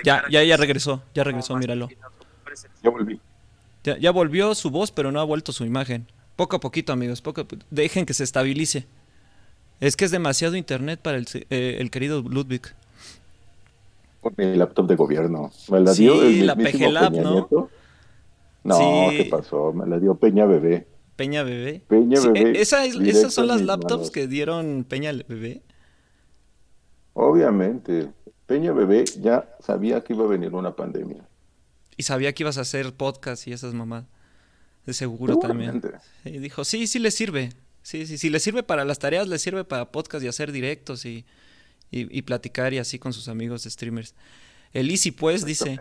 Ya, 0.04 0.24
ya, 0.28 0.44
ya 0.44 0.58
regresó, 0.58 1.02
ya 1.14 1.24
regresó, 1.24 1.56
míralo. 1.56 1.88
Ya 2.82 2.90
volví. 2.90 3.18
Ya, 3.82 4.10
volvió 4.10 4.54
su 4.54 4.68
voz, 4.68 4.92
pero 4.92 5.10
no 5.10 5.18
ha 5.18 5.24
vuelto 5.24 5.50
su 5.50 5.64
imagen. 5.64 6.06
Poco 6.36 6.56
a 6.56 6.60
poquito, 6.60 6.92
amigos, 6.92 7.22
poco 7.22 7.46
dejen 7.70 8.04
que 8.04 8.12
se 8.12 8.24
estabilice. 8.24 8.86
Es 9.80 9.96
que 9.96 10.04
es 10.04 10.10
demasiado 10.10 10.56
internet 10.56 11.00
para 11.00 11.16
el, 11.16 11.26
eh, 11.32 11.88
querido 11.90 12.20
Ludwig. 12.20 12.74
Con 14.24 14.32
mi 14.38 14.56
laptop 14.56 14.86
de 14.88 14.96
gobierno. 14.96 15.52
Me 15.70 15.80
la 15.80 15.92
dio 15.92 16.18
sí, 16.22 16.40
la 16.40 16.56
PG 16.56 16.90
Lab, 16.90 17.12
¿no? 17.12 17.46
No, 18.64 19.10
¿qué 19.10 19.28
pasó? 19.30 19.74
Me 19.74 19.86
la 19.86 19.98
dio 19.98 20.14
Peña 20.14 20.46
Bebé. 20.46 20.86
Peña 21.14 21.42
Bebé. 21.42 21.82
Peña 21.86 22.18
Bebé. 22.22 22.58
esas 22.58 23.34
son 23.34 23.48
las 23.48 23.60
laptops 23.60 24.10
que 24.10 24.26
dieron 24.26 24.86
Peña 24.88 25.12
Bebé. 25.12 25.60
Obviamente, 27.12 28.08
Peña 28.46 28.72
Bebé 28.72 29.04
ya 29.20 29.54
sabía 29.60 30.02
que 30.02 30.14
iba 30.14 30.24
a 30.24 30.28
venir 30.28 30.54
una 30.54 30.74
pandemia. 30.74 31.28
Y 31.98 32.04
sabía 32.04 32.32
que 32.32 32.44
ibas 32.44 32.56
a 32.56 32.62
hacer 32.62 32.94
podcast 32.94 33.46
y 33.46 33.52
esas 33.52 33.74
mamás. 33.74 34.06
De 34.86 34.94
seguro 34.94 35.38
también. 35.38 35.82
Y 36.24 36.38
dijo, 36.38 36.64
sí, 36.64 36.86
sí 36.86 36.98
le 36.98 37.10
sirve. 37.10 37.50
Sí, 37.82 38.06
sí, 38.06 38.16
sí, 38.16 38.30
le 38.30 38.40
sirve 38.40 38.62
para 38.62 38.86
las 38.86 38.98
tareas, 38.98 39.28
le 39.28 39.38
sirve 39.38 39.64
para 39.64 39.92
podcast 39.92 40.24
y 40.24 40.28
hacer 40.28 40.50
directos 40.50 41.04
y, 41.04 41.26
y, 41.94 42.22
platicar 42.22 42.72
y 42.74 42.78
así 42.78 42.98
con 42.98 43.12
sus 43.12 43.28
amigos 43.28 43.62
streamers. 43.64 44.14
El 44.72 44.90
Easy, 44.90 45.10
pues, 45.10 45.44
dice. 45.44 45.78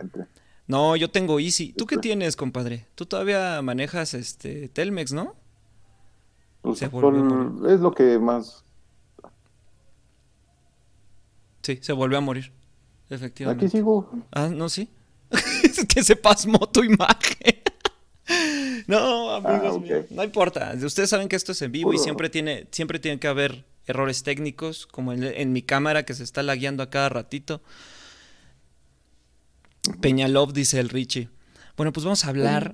No, 0.66 0.96
yo 0.96 1.10
tengo 1.10 1.40
Easy. 1.40 1.72
¿Tú 1.72 1.86
qué 1.86 1.98
tienes, 1.98 2.36
compadre? 2.36 2.86
Tú 2.94 3.06
todavía 3.06 3.60
manejas 3.62 4.14
este 4.14 4.68
Telmex, 4.68 5.12
¿no? 5.12 5.34
Pues, 6.62 6.80
es 6.82 7.80
lo 7.80 7.92
que 7.92 8.18
más 8.18 8.64
Sí, 11.64 11.78
se 11.80 11.94
volvió 11.94 12.18
a 12.18 12.20
morir. 12.20 12.52
Efectivamente. 13.08 13.66
Aquí 13.66 13.76
sigo. 13.76 14.10
Ah, 14.30 14.48
no, 14.48 14.68
sí. 14.68 14.88
es 15.62 15.86
que 15.86 16.02
se 16.02 16.14
pasmó 16.14 16.58
tu 16.68 16.84
imagen. 16.84 17.62
no, 18.86 19.30
amigos 19.30 19.76
ah, 19.76 19.80
míos. 19.80 20.06
No 20.10 20.22
importa. 20.22 20.74
Ustedes 20.82 21.08
saben 21.08 21.26
que 21.26 21.36
esto 21.36 21.52
es 21.52 21.62
en 21.62 21.72
vivo 21.72 21.94
y 21.94 21.98
siempre 21.98 22.28
tiene, 22.28 22.68
siempre 22.70 22.98
tiene 22.98 23.18
que 23.18 23.28
haber 23.28 23.64
errores 23.86 24.22
técnicos, 24.22 24.86
como 24.86 25.12
en, 25.12 25.52
mi 25.52 25.62
cámara 25.62 26.04
que 26.04 26.14
se 26.14 26.24
está 26.24 26.42
lagueando 26.42 26.82
a 26.82 26.90
cada 26.90 27.08
ratito. 27.08 27.62
Peñalov, 30.00 30.52
dice 30.52 30.80
el 30.80 30.88
Richie. 30.88 31.28
Bueno, 31.76 31.92
pues 31.92 32.04
vamos 32.04 32.24
a 32.24 32.28
hablar 32.28 32.72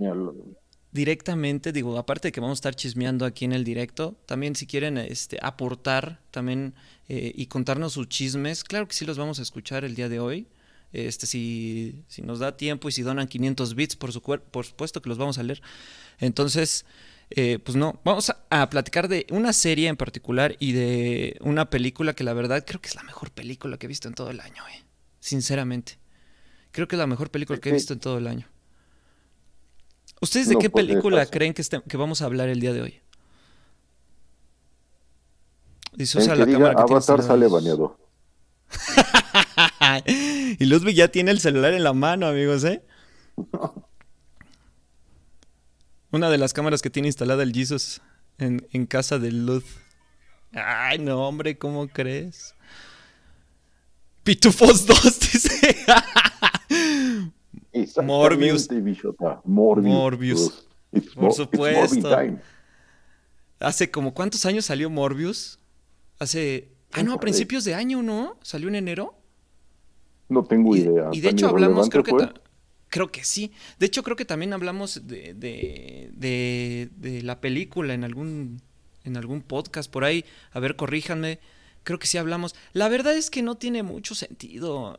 directamente, 0.93 1.73
digo, 1.73 1.99
aparte 1.99 2.29
de 2.29 2.33
que 2.33 2.41
vamos 2.41 2.59
a 2.59 2.61
estar 2.61 2.75
chismeando 2.75 3.25
aquí 3.25 3.45
en 3.45 3.53
el 3.53 3.65
directo, 3.65 4.17
también 4.27 4.57
si 4.57 4.67
quieren 4.67 4.99
este, 4.99 5.39
aportar 5.41 6.21
también 6.31 6.75
eh, 7.09 7.33
y 7.35 7.47
contarnos 7.47 7.93
sus 7.93 8.09
chismes, 8.09 8.65
claro 8.65 8.89
que 8.89 8.95
sí 8.95 9.05
los 9.05 9.17
vamos 9.17 9.39
a 9.39 9.43
escuchar 9.43 9.85
el 9.85 9.95
día 9.95 10.09
de 10.09 10.21
hoy. 10.21 10.47
Este, 10.93 11.29
si, 11.29 12.05
si 12.09 12.23
nos 12.23 12.41
da 12.41 12.57
tiempo 12.57 12.89
y 12.89 12.93
si 12.93 13.03
donan 13.03 13.29
500 13.29 13.77
bits, 13.77 13.95
por, 13.95 14.13
su 14.13 14.21
por 14.23 14.67
supuesto 14.67 15.01
que 15.01 15.09
los 15.09 15.19
vamos 15.19 15.39
a 15.39 15.45
leer. 15.45 15.63
Entonces, 16.19 16.85
eh, 17.31 17.61
pues 17.65 17.77
no, 17.77 18.01
vamos 18.05 18.33
a, 18.51 18.71
platicar 18.71 19.07
de 19.07 19.25
una 19.31 19.53
serie 19.53 19.89
en 19.89 19.97
particular 19.97 20.57
y 20.59 20.73
de 20.73 21.37
una 21.41 21.71
película 21.71 22.13
que 22.13 22.25
la 22.25 22.33
verdad 22.33 22.65
creo 22.67 22.81
que 22.81 22.89
es 22.89 22.97
la 22.97 23.05
mejor 23.05 23.31
película 23.31 23.79
que 23.79 23.87
he 23.87 23.89
visto 23.89 24.09
en 24.09 24.15
todo 24.15 24.31
el 24.31 24.41
año, 24.41 24.67
eh, 24.69 24.83
sinceramente. 25.21 25.99
Creo 26.73 26.89
que 26.89 26.97
es 26.97 26.99
la 26.99 27.07
mejor 27.07 27.31
película 27.31 27.61
que 27.61 27.69
he 27.69 27.73
visto 27.73 27.93
en 27.93 28.01
todo 28.01 28.19
el 28.19 28.27
año. 28.27 28.49
¿Ustedes 30.21 30.49
de 30.49 30.57
qué 30.57 30.71
película 30.71 31.25
creen 31.27 31.55
que, 31.55 31.63
este, 31.63 31.81
que 31.83 31.97
vamos 31.97 32.21
a 32.21 32.25
hablar 32.25 32.49
el 32.49 32.59
día 32.59 32.73
de 32.73 32.83
hoy? 32.83 33.01
Dice, 35.93 36.19
la 36.35 36.47
cámara 36.47 36.75
que 36.75 36.83
Avatar 36.83 37.23
sale 37.23 37.47
baneado. 37.47 37.97
y 40.59 40.65
Ludwig 40.65 40.97
ya 40.97 41.09
tiene 41.09 41.31
el 41.31 41.41
celular 41.41 41.73
en 41.75 41.85
la 41.85 41.93
mano, 41.93 42.27
amigos, 42.27 42.65
¿eh? 42.65 42.83
Una 46.13 46.29
de 46.31 46.39
las 46.39 46.53
cámaras 46.53 46.83
que 46.83 46.91
tiene 46.91 47.09
instalada 47.09 47.43
el 47.43 47.53
Jesus 47.53 48.01
en, 48.39 48.67
en 48.73 48.87
casa 48.87 49.19
de 49.19 49.31
Luz. 49.33 49.65
Ay, 50.53 50.99
no, 50.99 51.29
hombre, 51.29 51.57
¿cómo 51.57 51.87
crees? 51.89 52.55
Pitufos 54.25 54.87
2, 54.87 55.21
dice. 55.33 55.77
Morbius. 58.03 58.69
Morbius. 59.45 60.67
Por 61.15 61.33
supuesto. 61.33 62.17
Hace 63.61 63.91
como 63.91 64.15
cuántos 64.15 64.47
años 64.47 64.65
salió 64.65 64.91
Morbius? 64.91 65.59
Hace. 66.19 66.69
Ah, 66.93 67.03
no, 67.03 67.15
a 67.15 67.21
principios 67.21 67.65
de 67.65 67.75
año, 67.75 68.03
¿no? 68.03 68.37
¿Salió 68.43 68.69
en 68.69 68.75
enero? 68.75 69.15
No 70.29 70.45
tengo 70.45 70.75
idea. 70.75 71.09
Y 71.13 71.21
de 71.21 71.29
hecho 71.29 71.49
hablamos, 71.49 71.89
creo 71.89 72.03
que. 72.03 72.13
Creo 72.91 73.11
que 73.11 73.25
sí. 73.25 73.53
De 73.79 73.87
hecho, 73.87 74.03
creo 74.03 74.17
que 74.17 74.25
también 74.25 74.53
hablamos 74.53 75.07
de, 75.07 75.35
de, 75.35 76.11
de, 76.13 77.23
la 77.23 77.41
película 77.41 77.95
en 77.95 78.05
algún, 78.05 78.61
en 79.05 79.17
algún 79.17 79.43
podcast 79.43 79.91
por 79.91 80.05
ahí. 80.05 80.25
A 80.53 80.61
ver, 80.61 80.77
corríjanme. 80.77 81.39
Creo 81.83 81.99
que 81.99 82.07
sí 82.07 82.19
hablamos. 82.19 82.55
La 82.73 82.89
verdad 82.89 83.17
es 83.17 83.31
que 83.31 83.43
no 83.43 83.57
tiene 83.57 83.83
mucho 83.83 84.15
sentido. 84.15 84.97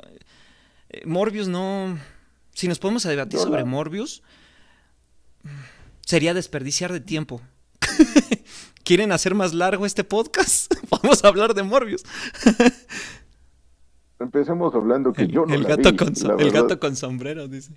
Eh, 0.90 1.06
Morbius 1.06 1.48
no 1.48 2.00
si 2.54 2.68
nos 2.68 2.80
podemos 2.80 3.04
debatir 3.04 3.40
sobre 3.40 3.64
Morbius, 3.64 4.22
sería 6.06 6.34
desperdiciar 6.34 6.92
de 6.92 7.00
tiempo. 7.00 7.42
¿Quieren 8.84 9.12
hacer 9.12 9.36
más 9.36 9.54
largo 9.54 9.86
este 9.86 10.04
podcast? 10.04 10.74
Vamos 10.90 11.24
a 11.24 11.28
hablar 11.28 11.54
de 11.54 11.64
Morbius. 11.64 12.04
empecemos 14.22 14.74
hablando 14.76 15.12
que 15.14 15.24
El, 15.24 15.32
yo 15.32 15.46
no 15.46 15.54
el 15.54 15.64
la 15.64 15.70
gato 15.70 15.92
vi, 15.92 15.98
con 15.98 16.16
so- 16.16 16.36
la 16.36 16.44
el 16.44 16.52
gato 16.52 16.80
con 16.80 16.96
sombrero, 16.96 17.48
dice. 17.48 17.74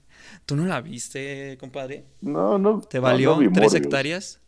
¿Tú 0.47 0.57
no 0.57 0.65
la 0.67 0.81
viste, 0.81 1.57
compadre? 1.59 2.05
No, 2.21 2.59
no. 2.59 2.81
¿Te 2.81 2.99
valió 2.99 3.41
no 3.41 3.53
tres 3.53 3.75
hectáreas? 3.75 4.41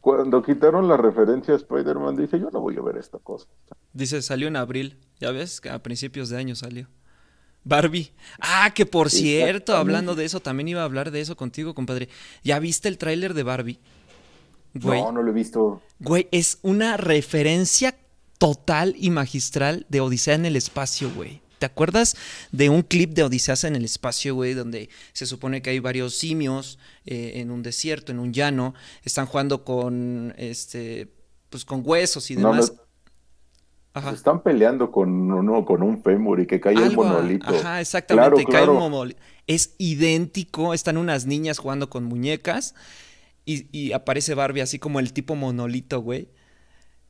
Cuando 0.00 0.42
quitaron 0.42 0.88
la 0.88 0.96
referencia 0.96 1.52
a 1.52 1.56
Spider-Man, 1.56 2.16
dije, 2.16 2.38
yo 2.38 2.50
no 2.50 2.60
voy 2.60 2.76
a 2.76 2.80
ver 2.82 2.96
esta 2.96 3.18
cosa. 3.18 3.46
Dice, 3.92 4.22
salió 4.22 4.48
en 4.48 4.56
abril. 4.56 4.96
Ya 5.18 5.30
ves, 5.30 5.60
a 5.70 5.78
principios 5.82 6.28
de 6.30 6.38
año 6.38 6.54
salió. 6.54 6.86
Barbie. 7.64 8.12
Ah, 8.40 8.70
que 8.74 8.86
por 8.86 9.10
cierto, 9.10 9.76
hablando 9.76 10.14
de 10.14 10.24
eso, 10.24 10.40
también 10.40 10.68
iba 10.68 10.80
a 10.80 10.84
hablar 10.84 11.10
de 11.10 11.20
eso 11.20 11.36
contigo, 11.36 11.74
compadre. 11.74 12.08
¿Ya 12.42 12.58
viste 12.58 12.88
el 12.88 12.96
tráiler 12.96 13.34
de 13.34 13.42
Barbie? 13.42 13.80
Güey, 14.72 15.02
No, 15.02 15.12
no 15.12 15.22
lo 15.22 15.30
he 15.30 15.34
visto. 15.34 15.82
güey, 15.98 16.28
es 16.30 16.58
una 16.62 16.96
referencia 16.96 17.96
total 18.40 18.94
y 18.98 19.10
magistral 19.10 19.84
de 19.90 20.00
Odisea 20.00 20.34
en 20.34 20.46
el 20.46 20.56
espacio, 20.56 21.10
güey. 21.14 21.42
¿Te 21.58 21.66
acuerdas 21.66 22.16
de 22.52 22.70
un 22.70 22.80
clip 22.80 23.12
de 23.12 23.22
Odisea 23.22 23.54
en 23.68 23.76
el 23.76 23.84
espacio, 23.84 24.34
güey, 24.34 24.54
donde 24.54 24.88
se 25.12 25.26
supone 25.26 25.60
que 25.60 25.68
hay 25.68 25.78
varios 25.78 26.16
simios 26.16 26.78
eh, 27.04 27.32
en 27.34 27.50
un 27.50 27.62
desierto, 27.62 28.12
en 28.12 28.18
un 28.18 28.32
llano, 28.32 28.72
están 29.04 29.26
jugando 29.26 29.62
con, 29.62 30.32
este, 30.38 31.12
pues 31.50 31.66
con 31.66 31.82
huesos 31.84 32.30
y 32.30 32.36
demás? 32.36 32.72
no, 32.74 32.80
Ajá. 33.92 34.10
se 34.12 34.16
están 34.16 34.42
peleando 34.42 34.90
con 34.90 35.10
uno, 35.30 35.66
con 35.66 35.82
un 35.82 36.02
fémur 36.02 36.40
y 36.40 36.46
que 36.46 36.60
cae 36.60 36.72
el 36.76 36.96
monolito. 36.96 37.46
Ajá, 37.54 37.82
exactamente. 37.82 38.44
Claro, 38.46 38.50
cae 38.50 38.68
un 38.70 38.78
claro. 38.78 38.90
monoli- 38.90 39.16
Es 39.46 39.74
idéntico. 39.76 40.72
Están 40.72 40.96
unas 40.96 41.26
niñas 41.26 41.58
jugando 41.58 41.90
con 41.90 42.04
muñecas. 42.04 42.74
Y, 43.44 43.66
y 43.76 43.92
aparece 43.92 44.34
Barbie 44.34 44.62
así 44.62 44.78
como 44.78 44.98
el 44.98 45.12
tipo 45.12 45.34
monolito, 45.34 46.00
güey. 46.00 46.28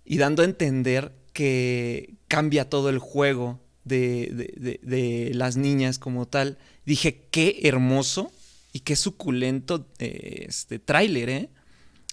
Y 0.04 0.16
dando 0.16 0.42
a 0.42 0.46
entender 0.46 1.19
que 1.32 2.14
cambia 2.28 2.68
todo 2.68 2.88
el 2.90 2.98
juego 2.98 3.60
de, 3.84 4.78
de- 4.82 5.30
las 5.34 5.56
niñas 5.56 5.98
como 5.98 6.26
tal. 6.26 6.58
Dije, 6.84 7.26
qué 7.30 7.60
hermoso 7.64 8.32
y 8.72 8.80
qué 8.80 8.96
suculento 8.96 9.86
eh, 9.98 10.44
este 10.48 10.78
tráiler, 10.78 11.28
¿eh? 11.28 11.50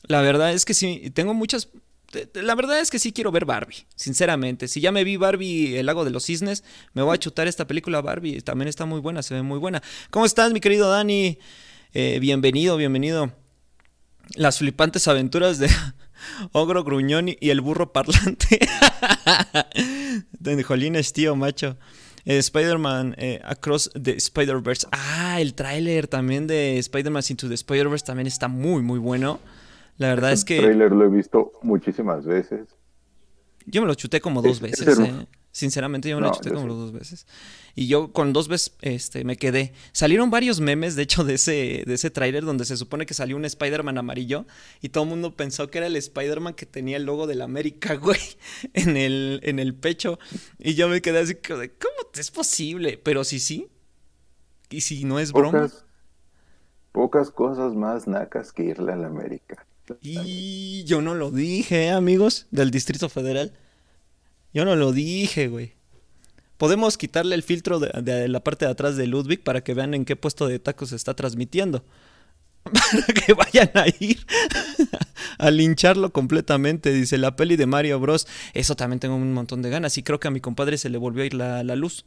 La 0.08 0.22
verdad 0.22 0.54
es 0.54 0.66
que 0.66 0.74
sí, 0.74 1.12
tengo 1.14 1.34
muchas... 1.34 1.70
La 2.36 2.56
verdad 2.56 2.80
es 2.80 2.90
que 2.90 3.00
sí 3.00 3.12
quiero 3.12 3.32
ver 3.34 3.44
Barbie, 3.44 3.86
sinceramente. 3.96 4.70
Si 4.70 4.80
ya 4.80 4.94
me 4.94 5.04
vi 5.04 5.18
Barbie, 5.18 5.76
El 5.78 5.88
lago 5.88 6.06
de 6.06 6.12
los 6.12 6.24
cisnes, 6.26 6.64
me 6.94 7.02
voy 7.02 7.14
a 7.16 7.20
chutar 7.20 7.48
esta 7.50 7.68
película 7.68 8.02
Barbie. 8.02 8.40
También 8.42 8.70
está 8.70 8.86
muy 8.86 9.02
buena, 9.02 9.22
se 9.22 9.34
ve 9.34 9.42
muy 9.42 9.60
buena. 9.60 9.84
¿Cómo 10.10 10.26
estás, 10.26 10.54
mi 10.54 10.62
querido 10.62 10.90
Dani? 10.90 11.38
Eh, 11.94 12.20
bienvenido, 12.22 12.78
bienvenido. 12.78 13.34
Las 14.36 14.60
flipantes 14.60 15.08
aventuras 15.10 15.58
de 15.60 15.70
Ogro 16.52 16.84
Gruñón 16.84 17.30
y 17.30 17.50
el 17.50 17.62
burro 17.62 17.94
parlante. 17.94 18.60
Jolines, 20.66 21.14
tío, 21.14 21.36
macho. 21.36 21.78
Eh, 22.26 22.38
Spider-Man 22.40 23.16
eh, 23.18 23.40
Across 23.44 23.92
the 24.02 24.16
Spider-Verse. 24.18 24.88
Ah, 24.92 25.40
el 25.40 25.54
tráiler 25.54 26.08
también 26.08 26.48
de 26.48 26.78
Spider-Man 26.80 27.24
Into 27.30 27.48
the 27.48 27.54
Spider-Verse 27.56 28.06
también 28.06 28.28
está 28.28 28.48
muy, 28.48 28.82
muy 28.82 29.00
bueno. 29.00 29.40
La 29.98 30.10
verdad 30.10 30.32
es 30.34 30.42
El 30.42 30.46
que 30.46 30.60
trailer 30.62 30.92
lo 30.92 31.06
he 31.06 31.10
visto 31.10 31.54
muchísimas 31.64 32.26
veces. 32.26 32.68
yo 33.66 33.82
me 33.82 33.88
lo 33.88 33.96
chuté 33.96 34.20
como 34.22 34.42
dos 34.42 34.58
Es- 34.58 34.62
veces, 34.62 34.88
es 34.88 35.00
eh. 35.00 35.28
Sinceramente, 35.58 36.08
yo 36.08 36.18
me 36.18 36.22
lo 36.22 36.28
No, 36.28 36.34
chuté 36.36 36.52
yo 36.52 36.56
como 36.56 36.68
sí. 36.68 36.80
dos 36.80 36.92
veces. 36.92 37.26
Y 37.74 37.88
yo 37.88 38.14
con 38.14 38.32
dos 38.32 38.48
veces 38.48 38.74
este, 38.82 39.24
me 39.24 39.38
quedé. 39.38 39.74
Salieron 39.92 40.30
varios 40.30 40.60
memes, 40.60 40.96
de 40.96 41.02
hecho, 41.02 41.24
de 41.24 41.34
ese, 41.34 41.84
de 41.84 41.96
ese 41.96 42.12
tráiler 42.12 42.46
donde 42.46 42.64
se 42.64 42.78
supone 42.78 43.08
que 43.08 43.16
salió 43.16 43.36
un 43.36 43.44
Spider-Man 43.44 43.98
amarillo 43.98 44.46
y 44.82 44.90
todo 44.90 45.06
el 45.06 45.10
mundo 45.10 45.36
pensó 45.36 45.72
que 45.72 45.80
era 45.80 45.88
el 45.88 45.96
Spider-Man 45.96 46.54
que 46.54 46.68
tenía 46.68 46.98
el 46.98 47.06
logo 47.06 47.26
de 47.26 47.34
la 47.34 47.46
América, 47.46 47.96
güey, 48.02 48.20
en 48.76 48.98
el, 48.98 49.40
en 49.42 49.58
el 49.58 49.74
pecho. 49.74 50.20
Y 50.60 50.76
yo 50.76 50.90
me 50.90 51.02
quedé 51.02 51.22
así, 51.22 51.34
¿cómo 51.34 51.66
es 52.14 52.30
posible? 52.30 53.00
Pero 53.04 53.24
si 53.24 53.40
sí, 53.40 53.68
y 54.70 54.82
si 54.82 55.06
no 55.06 55.18
es 55.18 55.32
broma. 55.32 55.62
Pocas, 55.62 55.86
pocas 56.92 57.32
cosas 57.32 57.74
más 57.74 58.08
nacas 58.08 58.54
que 58.54 58.64
irle 58.64 58.94
a 58.94 58.96
la 58.96 59.08
América. 59.08 59.66
Y 60.02 60.84
yo 60.84 61.02
no 61.02 61.16
lo 61.16 61.32
dije, 61.32 61.86
¿eh, 61.86 61.90
amigos 61.90 62.46
del 62.52 62.70
Distrito 62.70 63.10
Federal. 63.10 63.58
Yo 64.58 64.66
no 64.66 64.76
lo 64.76 64.92
dije, 64.92 65.50
güey. 65.50 65.74
Podemos 66.58 66.98
quitarle 66.98 67.36
el 67.36 67.44
filtro 67.44 67.80
de, 67.80 68.28
la 68.28 68.44
parte 68.44 68.66
de 68.66 68.72
atrás 68.72 68.98
de 68.98 69.06
Ludwig 69.06 69.44
para 69.44 69.64
que 69.64 69.76
vean 69.76 69.94
en 69.94 70.04
qué 70.04 70.16
puesto 70.16 70.48
de 70.48 70.58
tacos 70.58 70.90
se 70.90 70.96
está 70.96 71.14
transmitiendo. 71.14 71.86
Para 72.64 73.06
que 73.06 73.34
vayan 73.34 73.70
a 73.76 73.86
ir 74.00 74.18
a 75.38 75.52
lincharlo 75.52 76.12
completamente. 76.12 76.92
Dice 76.92 77.20
la 77.20 77.36
peli 77.36 77.56
de 77.56 77.68
Mario 77.68 78.00
Bros. 78.00 78.26
Eso 78.56 78.76
también 78.76 79.00
tengo 79.00 79.16
un 79.16 79.32
montón 79.32 79.62
de 79.62 79.70
ganas. 79.70 79.96
Y 80.00 80.02
creo 80.02 80.20
que 80.20 80.28
a 80.28 80.32
mi 80.32 80.42
compadre 80.42 80.80
se 80.80 80.90
le 80.90 80.98
volvió 80.98 81.22
a 81.22 81.28
ir 81.28 81.36
la, 81.36 81.64
la 81.64 81.76
luz. 81.76 82.06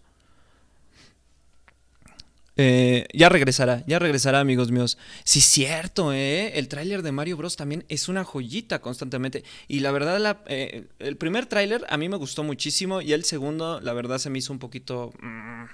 Eh, 2.63 3.07
ya 3.15 3.31
regresará, 3.31 3.83
ya 3.87 3.99
regresará, 3.99 4.39
amigos 4.41 4.71
míos. 4.71 4.99
Sí, 5.25 5.41
cierto, 5.41 6.13
¿eh? 6.13 6.59
El 6.59 6.69
tráiler 6.69 7.01
de 7.01 7.11
Mario 7.11 7.39
Bros. 7.39 7.57
también 7.57 7.87
es 7.89 8.09
una 8.11 8.23
joyita 8.23 8.81
constantemente. 8.83 9.45
Y 9.67 9.81
la 9.81 9.93
verdad, 9.93 10.19
la- 10.21 10.43
eh, 10.47 10.85
el 10.99 11.17
primer 11.17 11.47
tráiler 11.47 11.87
a 11.89 11.97
mí 11.97 12.11
me 12.11 12.17
gustó 12.19 12.43
muchísimo. 12.45 13.01
Y 13.01 13.15
el 13.15 13.25
segundo, 13.25 13.81
la 13.81 13.95
verdad, 13.95 14.19
se 14.19 14.29
me 14.29 14.39
hizo 14.39 14.53
un 14.53 14.59
poquito. 14.59 15.13
mm, 15.23 15.65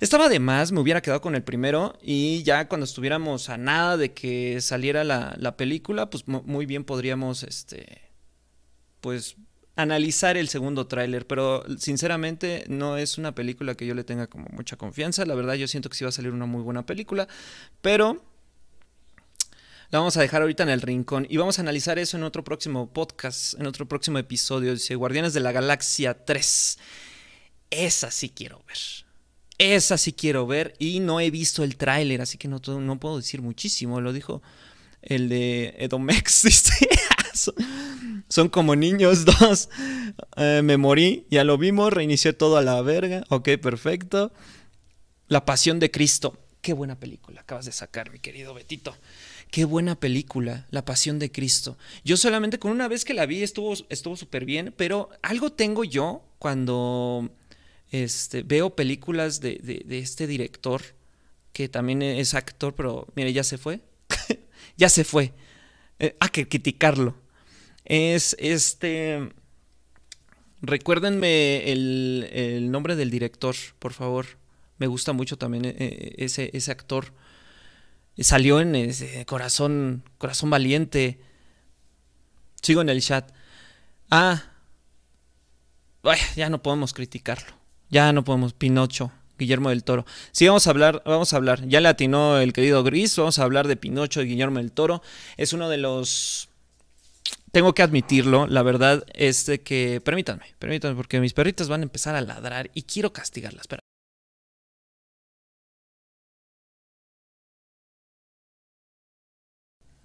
Estaba 0.00 0.28
de 0.28 0.40
más, 0.40 0.72
me 0.72 0.80
hubiera 0.80 1.00
quedado 1.00 1.20
con 1.22 1.34
el 1.36 1.42
primero. 1.42 1.96
Y 2.02 2.42
ya 2.42 2.68
cuando 2.68 2.84
estuviéramos 2.84 3.48
a 3.48 3.56
nada 3.56 3.96
de 3.96 4.12
que 4.12 4.60
saliera 4.60 5.04
la, 5.04 5.34
la 5.38 5.56
película, 5.56 6.10
pues 6.10 6.28
mu- 6.28 6.42
muy 6.44 6.66
bien 6.66 6.84
podríamos, 6.84 7.44
este. 7.44 8.02
Pues 9.00 9.36
analizar 9.76 10.36
el 10.36 10.48
segundo 10.48 10.86
tráiler, 10.86 11.26
pero 11.26 11.64
sinceramente 11.78 12.64
no 12.68 12.96
es 12.96 13.18
una 13.18 13.34
película 13.34 13.74
que 13.74 13.86
yo 13.86 13.94
le 13.94 14.04
tenga 14.04 14.26
como 14.26 14.46
mucha 14.52 14.76
confianza. 14.76 15.24
La 15.24 15.34
verdad 15.34 15.54
yo 15.54 15.68
siento 15.68 15.88
que 15.88 15.96
sí 15.96 16.04
va 16.04 16.10
a 16.10 16.12
salir 16.12 16.32
una 16.32 16.46
muy 16.46 16.62
buena 16.62 16.84
película, 16.84 17.28
pero 17.80 18.22
la 19.90 19.98
vamos 19.98 20.16
a 20.16 20.22
dejar 20.22 20.42
ahorita 20.42 20.62
en 20.62 20.70
el 20.70 20.80
rincón 20.80 21.26
y 21.28 21.36
vamos 21.36 21.58
a 21.58 21.62
analizar 21.62 21.98
eso 21.98 22.16
en 22.16 22.22
otro 22.22 22.44
próximo 22.44 22.92
podcast, 22.92 23.60
en 23.60 23.66
otro 23.66 23.86
próximo 23.86 24.18
episodio. 24.18 24.72
Dice 24.72 24.94
Guardianes 24.94 25.34
de 25.34 25.40
la 25.40 25.52
Galaxia 25.52 26.24
3. 26.24 26.78
Esa 27.70 28.10
sí 28.10 28.30
quiero 28.30 28.62
ver. 28.66 28.78
Esa 29.58 29.98
sí 29.98 30.12
quiero 30.12 30.46
ver 30.46 30.74
y 30.78 31.00
no 31.00 31.20
he 31.20 31.30
visto 31.30 31.62
el 31.62 31.76
tráiler, 31.76 32.20
así 32.20 32.36
que 32.38 32.48
no, 32.48 32.60
puedo 32.98 33.18
decir 33.18 33.42
muchísimo. 33.42 34.00
Lo 34.00 34.12
dijo 34.12 34.42
el 35.02 35.28
de 35.28 35.74
Edomex. 35.78 36.42
dice. 36.44 36.88
Son- 37.34 38.48
como 38.48 38.76
niños 38.76 39.24
dos. 39.40 39.68
Eh, 40.36 40.60
me 40.64 40.76
morí, 40.76 41.26
ya 41.30 41.44
lo 41.44 41.58
vimos, 41.58 41.92
reinicié 41.92 42.32
todo 42.32 42.56
a 42.56 42.62
la 42.62 42.80
verga. 42.82 43.24
Ok, 43.28 43.50
perfecto. 43.60 44.32
La 45.28 45.44
Pasión 45.44 45.78
de 45.80 45.90
Cristo. 45.90 46.38
Qué 46.60 46.74
buena 46.74 46.98
película 47.00 47.40
acabas 47.40 47.64
de 47.64 47.72
sacar, 47.72 48.10
mi 48.12 48.20
querido 48.20 48.54
Betito. 48.54 48.96
Qué 49.50 49.64
buena 49.64 49.98
película, 49.98 50.66
La 50.70 50.84
Pasión 50.84 51.18
de 51.18 51.32
Cristo. 51.32 51.76
Yo 52.04 52.16
solamente 52.16 52.58
con 52.58 52.70
una 52.70 52.86
vez 52.88 53.04
que 53.04 53.14
la 53.14 53.26
vi 53.26 53.42
estuvo 53.42 53.74
estuvo 53.88 54.16
súper 54.16 54.44
bien, 54.44 54.72
pero 54.76 55.10
algo 55.22 55.50
tengo 55.52 55.82
yo 55.84 56.22
cuando 56.38 57.30
este, 57.90 58.42
veo 58.44 58.76
películas 58.76 59.40
de, 59.40 59.56
de- 59.62 59.82
de 59.84 59.98
este 59.98 60.26
director, 60.26 60.82
que 61.52 61.68
también 61.68 62.00
es 62.02 62.32
actor, 62.34 62.74
pero 62.74 63.08
mire, 63.16 63.32
ya 63.32 63.42
se 63.44 63.58
fue. 63.58 63.80
ya 64.76 64.88
se 64.88 65.04
fue. 65.04 65.32
Eh, 66.02 66.16
hay 66.20 66.28
que 66.28 66.48
criticarlo. 66.48 67.14
Es 67.84 68.36
este... 68.38 69.32
Recuérdenme 70.60 71.72
el, 71.72 72.28
el 72.32 72.70
nombre 72.70 72.94
del 72.94 73.10
director, 73.10 73.54
por 73.78 73.92
favor. 73.92 74.26
Me 74.78 74.86
gusta 74.86 75.12
mucho 75.12 75.36
también 75.36 75.64
eh, 75.64 76.14
ese, 76.18 76.50
ese 76.52 76.70
actor. 76.70 77.12
Salió 78.18 78.60
en 78.60 78.74
ese 78.74 79.24
Corazón, 79.26 80.04
Corazón 80.18 80.50
Valiente. 80.50 81.18
Sigo 82.60 82.80
en 82.80 82.90
el 82.90 83.00
chat. 83.00 83.32
Ah. 84.10 84.42
Ya 86.36 86.50
no 86.50 86.62
podemos 86.62 86.92
criticarlo. 86.92 87.54
Ya 87.90 88.12
no 88.12 88.22
podemos. 88.22 88.52
Pinocho. 88.52 89.12
Guillermo 89.42 89.68
del 89.70 89.84
Toro. 89.84 90.06
Sí, 90.32 90.46
vamos 90.46 90.66
a 90.66 90.70
hablar, 90.70 91.02
vamos 91.04 91.32
a 91.32 91.36
hablar. 91.36 91.66
Ya 91.68 91.80
le 91.80 91.88
atinó 91.88 92.38
el 92.38 92.52
querido 92.52 92.82
Gris. 92.82 93.16
Vamos 93.16 93.38
a 93.38 93.44
hablar 93.44 93.68
de 93.68 93.76
Pinocho 93.76 94.20
de 94.20 94.26
Guillermo 94.26 94.58
del 94.58 94.72
Toro. 94.72 95.02
Es 95.36 95.52
uno 95.52 95.68
de 95.68 95.78
los 95.78 96.48
tengo 97.52 97.74
que 97.74 97.82
admitirlo, 97.82 98.46
la 98.46 98.62
verdad 98.62 99.04
es 99.12 99.44
de 99.46 99.60
que, 99.62 100.00
permítanme, 100.02 100.54
permítanme, 100.58 100.96
porque 100.96 101.20
mis 101.20 101.34
perritas 101.34 101.68
van 101.68 101.80
a 101.80 101.84
empezar 101.84 102.14
a 102.14 102.22
ladrar 102.22 102.70
y 102.74 102.82
quiero 102.84 103.12
castigarlas. 103.12 103.62
Espera. 103.62 103.80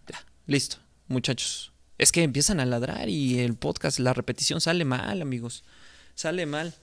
Ya, 0.07 0.25
listo, 0.45 0.77
muchachos. 1.07 1.71
Es 1.97 2.11
que 2.11 2.23
empiezan 2.23 2.59
a 2.59 2.65
ladrar 2.65 3.09
y 3.09 3.39
el 3.39 3.55
podcast, 3.55 3.99
la 3.99 4.13
repetición 4.13 4.59
sale 4.61 4.83
mal, 4.85 5.21
amigos. 5.21 5.63
Sale 6.15 6.45
mal. 6.45 6.73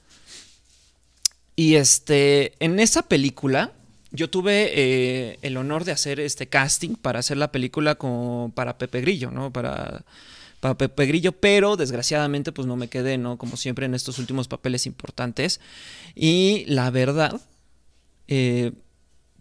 Y 1.56 1.76
este, 1.76 2.54
en 2.64 2.80
esa 2.80 3.02
película, 3.02 3.73
yo 4.11 4.30
tuve 4.30 4.70
eh, 4.75 5.38
el 5.42 5.56
honor 5.56 5.84
de 5.84 5.92
hacer 5.92 6.20
este 6.20 6.49
casting 6.49 6.94
para 6.94 7.18
hacer 7.18 7.37
la 7.37 7.52
película 7.52 7.96
con, 7.96 8.52
para 8.52 8.78
Pepe 8.78 9.00
Grillo, 9.00 9.30
¿no? 9.30 9.52
Para, 9.52 10.04
para 10.61 10.76
Pepe 10.76 11.06
Grillo, 11.06 11.32
pero 11.32 11.76
desgraciadamente 11.76 12.52
pues 12.52 12.66
no 12.66 12.76
me 12.76 12.88
quedé, 12.88 13.18
¿no? 13.18 13.38
Como 13.38 13.56
siempre 13.56 13.87
en 13.87 13.94
estos 13.94 14.18
últimos 14.18 14.49
papeles 14.49 14.87
importantes. 14.87 15.61
Y 16.14 16.64
la 16.66 16.90
verdad, 16.90 17.40
eh, 18.28 18.73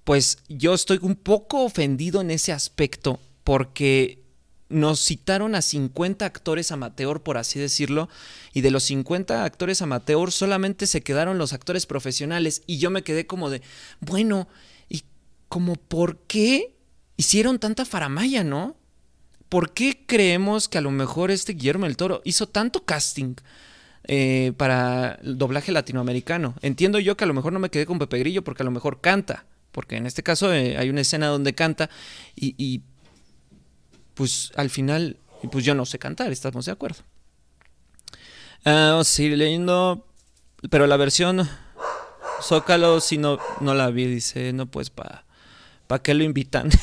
pues 0.03 0.39
yo 0.49 0.73
estoy 0.73 0.99
un 1.01 1.15
poco 1.15 1.63
ofendido 1.63 2.21
en 2.21 2.31
ese 2.31 2.51
aspecto 2.51 3.19
porque 3.43 4.22
nos 4.73 4.99
citaron 4.99 5.55
a 5.55 5.61
50 5.61 6.25
actores 6.25 6.71
amateur, 6.71 7.21
por 7.21 7.37
así 7.37 7.59
decirlo, 7.59 8.09
y 8.51 8.61
de 8.61 8.71
los 8.71 8.83
50 8.83 9.45
actores 9.45 9.81
amateur 9.81 10.31
solamente 10.31 10.87
se 10.87 11.01
quedaron 11.01 11.37
los 11.37 11.53
actores 11.53 11.85
profesionales 11.85 12.63
y 12.65 12.79
yo 12.79 12.89
me 12.89 13.03
quedé 13.03 13.25
como 13.25 13.49
de, 13.49 13.61
bueno, 13.99 14.47
¿y 14.89 15.03
como 15.47 15.75
por 15.75 16.17
qué 16.19 16.75
hicieron 17.17 17.59
tanta 17.59 17.85
faramaya, 17.85 18.43
no? 18.43 18.75
¿Por 19.49 19.73
qué 19.73 20.03
creemos 20.07 20.67
que 20.67 20.79
a 20.79 20.81
lo 20.81 20.91
mejor 20.91 21.29
este 21.29 21.53
Guillermo 21.53 21.85
del 21.85 21.97
Toro 21.97 22.21
hizo 22.25 22.47
tanto 22.47 22.83
casting 22.85 23.35
eh, 24.05 24.51
para 24.57 25.19
el 25.23 25.37
doblaje 25.37 25.71
latinoamericano? 25.71 26.55
Entiendo 26.61 26.97
yo 26.99 27.15
que 27.15 27.23
a 27.23 27.27
lo 27.27 27.35
mejor 27.35 27.53
no 27.53 27.59
me 27.59 27.69
quedé 27.69 27.85
con 27.85 27.99
Pepe 27.99 28.17
Grillo 28.17 28.43
porque 28.43 28.63
a 28.63 28.65
lo 28.65 28.71
mejor 28.71 28.99
canta, 28.99 29.45
porque 29.71 29.97
en 29.97 30.07
este 30.07 30.23
caso 30.23 30.51
eh, 30.51 30.77
hay 30.77 30.89
una 30.89 31.01
escena 31.01 31.27
donde 31.27 31.53
canta 31.53 31.91
y 32.35 32.81
pues 34.13 34.51
al 34.55 34.69
final, 34.69 35.17
pues 35.51 35.65
yo 35.65 35.75
no 35.75 35.85
sé 35.85 35.99
cantar, 35.99 36.31
estamos 36.31 36.65
de 36.65 36.71
acuerdo. 36.71 37.03
Ah, 38.65 38.89
vamos 38.91 39.09
a 39.09 39.11
seguir 39.11 39.37
leyendo, 39.37 40.07
pero 40.69 40.87
la 40.87 40.97
versión 40.97 41.49
Zócalo 42.41 42.99
si 42.99 43.17
no, 43.17 43.39
no 43.61 43.73
la 43.73 43.89
vi, 43.89 44.05
dice, 44.05 44.53
no 44.53 44.65
pues 44.65 44.89
para 44.89 45.25
¿pa 45.87 46.01
qué 46.01 46.13
lo 46.13 46.23
invitan? 46.23 46.69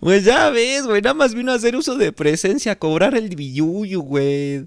pues 0.00 0.24
ya 0.24 0.50
ves, 0.50 0.86
güey, 0.86 1.02
nada 1.02 1.14
más 1.14 1.34
vino 1.34 1.52
a 1.52 1.56
hacer 1.56 1.76
uso 1.76 1.96
de 1.96 2.12
presencia, 2.12 2.72
a 2.72 2.78
cobrar 2.78 3.14
el 3.14 3.34
billuyo, 3.34 4.00
güey. 4.00 4.66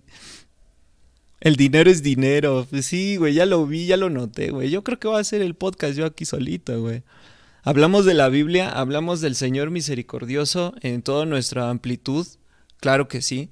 El 1.40 1.56
dinero 1.56 1.90
es 1.90 2.02
dinero. 2.02 2.66
Pues 2.70 2.86
sí, 2.86 3.18
güey, 3.18 3.34
ya 3.34 3.46
lo 3.46 3.66
vi, 3.66 3.86
ya 3.86 3.98
lo 3.98 4.10
noté, 4.10 4.50
güey. 4.50 4.70
Yo 4.70 4.84
creo 4.84 5.00
que 5.00 5.08
voy 5.08 5.18
a 5.18 5.22
hacer 5.22 5.42
el 5.42 5.56
podcast 5.56 5.96
yo 5.96 6.06
aquí 6.06 6.26
solito, 6.26 6.82
güey. 6.82 7.04
Hablamos 7.68 8.06
de 8.06 8.14
la 8.14 8.30
Biblia, 8.30 8.70
hablamos 8.70 9.20
del 9.20 9.36
Señor 9.36 9.72
misericordioso 9.72 10.74
en 10.80 11.02
toda 11.02 11.26
nuestra 11.26 11.70
amplitud, 11.70 12.26
claro 12.80 13.10
que 13.10 13.22
sí. 13.22 13.50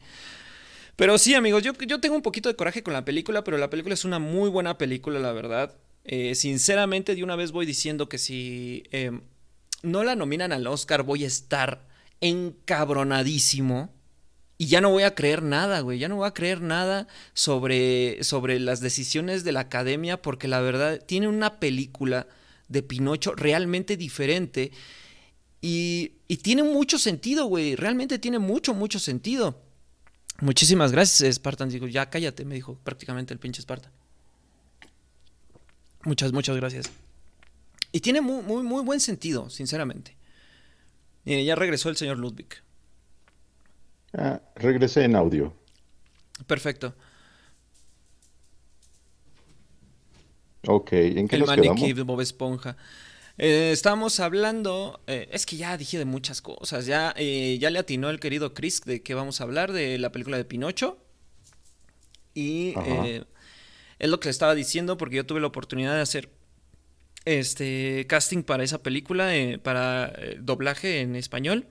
Pero 0.95 1.17
sí, 1.17 1.33
amigos, 1.33 1.63
yo, 1.63 1.73
yo 1.85 1.99
tengo 1.99 2.15
un 2.15 2.21
poquito 2.21 2.47
de 2.47 2.55
coraje 2.55 2.81
con 2.81 2.93
la 2.93 3.03
película, 3.03 3.43
pero 3.43 3.57
la 3.57 3.69
película 3.69 3.93
es 3.93 4.05
una 4.05 4.19
muy 4.19 4.49
buena 4.49 4.77
película, 4.77 5.19
la 5.19 5.33
verdad. 5.33 5.75
Eh, 6.05 6.33
sinceramente, 6.33 7.13
de 7.13 7.25
una 7.25 7.35
vez 7.35 7.51
voy 7.51 7.65
diciendo 7.65 8.07
que 8.07 8.17
si 8.17 8.83
em, 8.91 9.19
no 9.83 10.05
la 10.05 10.15
nominan 10.15 10.53
al 10.53 10.65
Oscar, 10.65 11.03
voy 11.03 11.25
a 11.25 11.27
estar 11.27 11.85
encabronadísimo. 12.21 13.93
Y 14.57 14.67
ya 14.67 14.79
no 14.79 14.91
voy 14.91 15.03
a 15.03 15.13
creer 15.13 15.43
nada, 15.43 15.81
güey. 15.81 15.99
Ya 15.99 16.07
no 16.07 16.15
voy 16.15 16.27
a 16.29 16.33
creer 16.33 16.61
nada 16.61 17.09
sobre, 17.33 18.23
sobre 18.23 18.61
las 18.61 18.79
decisiones 18.79 19.43
de 19.43 19.51
la 19.51 19.59
academia, 19.59 20.21
porque 20.21 20.47
la 20.47 20.61
verdad, 20.61 21.01
tiene 21.05 21.27
una 21.27 21.59
película 21.59 22.27
de 22.67 22.83
Pinocho 22.83 23.35
realmente 23.35 23.97
diferente. 23.97 24.71
Y, 25.61 26.11
tiene 26.41 26.63
mucho 26.63 26.99
sentido, 26.99 27.45
güey. 27.45 27.75
Realmente 27.75 28.19
tiene 28.19 28.39
mucho, 28.39 28.73
mucho 28.73 28.99
sentido. 28.99 29.61
Muchísimas 30.41 30.91
gracias, 30.91 31.35
Spartan. 31.35 31.69
Digo, 31.69 31.87
ya 31.87 32.09
cállate, 32.09 32.45
me 32.45 32.55
dijo 32.55 32.77
prácticamente 32.83 33.33
el 33.33 33.39
pinche 33.39 33.61
Spartan. 33.61 33.91
Muchas, 36.03 36.33
muchas 36.33 36.55
gracias. 36.55 36.91
Y 37.91 38.01
tiene 38.01 38.21
muy, 38.21 38.43
muy, 38.43 38.61
muy 38.61 38.83
buen 38.83 38.99
sentido, 38.99 39.49
sinceramente. 39.49 40.15
ya 41.25 41.55
regresó 41.55 41.89
el 41.89 41.97
señor 41.97 42.19
Ludwig. 42.19 42.49
Ah, 44.13 44.41
regresé 44.55 45.03
en 45.03 45.15
audio. 45.15 45.53
Perfecto. 46.47 46.93
Ok, 50.67 50.93
¿en 50.93 51.27
qué 51.27 51.35
el 51.35 51.41
nos 51.41 51.49
maniquí 51.49 51.93
de 51.93 52.03
Bob 52.03 52.21
Esponja. 52.21 52.77
Eh, 53.37 53.71
estábamos 53.73 54.19
hablando, 54.19 55.01
eh, 55.07 55.27
es 55.31 55.45
que 55.45 55.57
ya 55.57 55.77
dije 55.77 55.97
de 55.97 56.05
muchas 56.05 56.41
cosas, 56.41 56.85
ya, 56.85 57.13
eh, 57.17 57.57
ya 57.59 57.69
le 57.69 57.79
atinó 57.79 58.09
el 58.09 58.19
querido 58.19 58.53
Chris 58.53 58.81
de 58.85 59.01
que 59.01 59.13
vamos 59.13 59.41
a 59.41 59.43
hablar 59.43 59.73
de 59.73 59.97
la 59.97 60.11
película 60.11 60.37
de 60.37 60.45
Pinocho. 60.45 60.97
Y 62.33 62.73
es 63.97 64.09
lo 64.09 64.19
que 64.19 64.27
le 64.27 64.31
estaba 64.31 64.55
diciendo 64.55 64.97
porque 64.97 65.15
yo 65.15 65.25
tuve 65.25 65.39
la 65.39 65.47
oportunidad 65.47 65.95
de 65.95 66.01
hacer 66.01 66.29
este 67.23 68.05
casting 68.07 68.43
para 68.43 68.63
esa 68.63 68.83
película, 68.83 69.31
para 69.63 70.11
doblaje 70.39 70.99
en 70.99 71.15
español. 71.15 71.65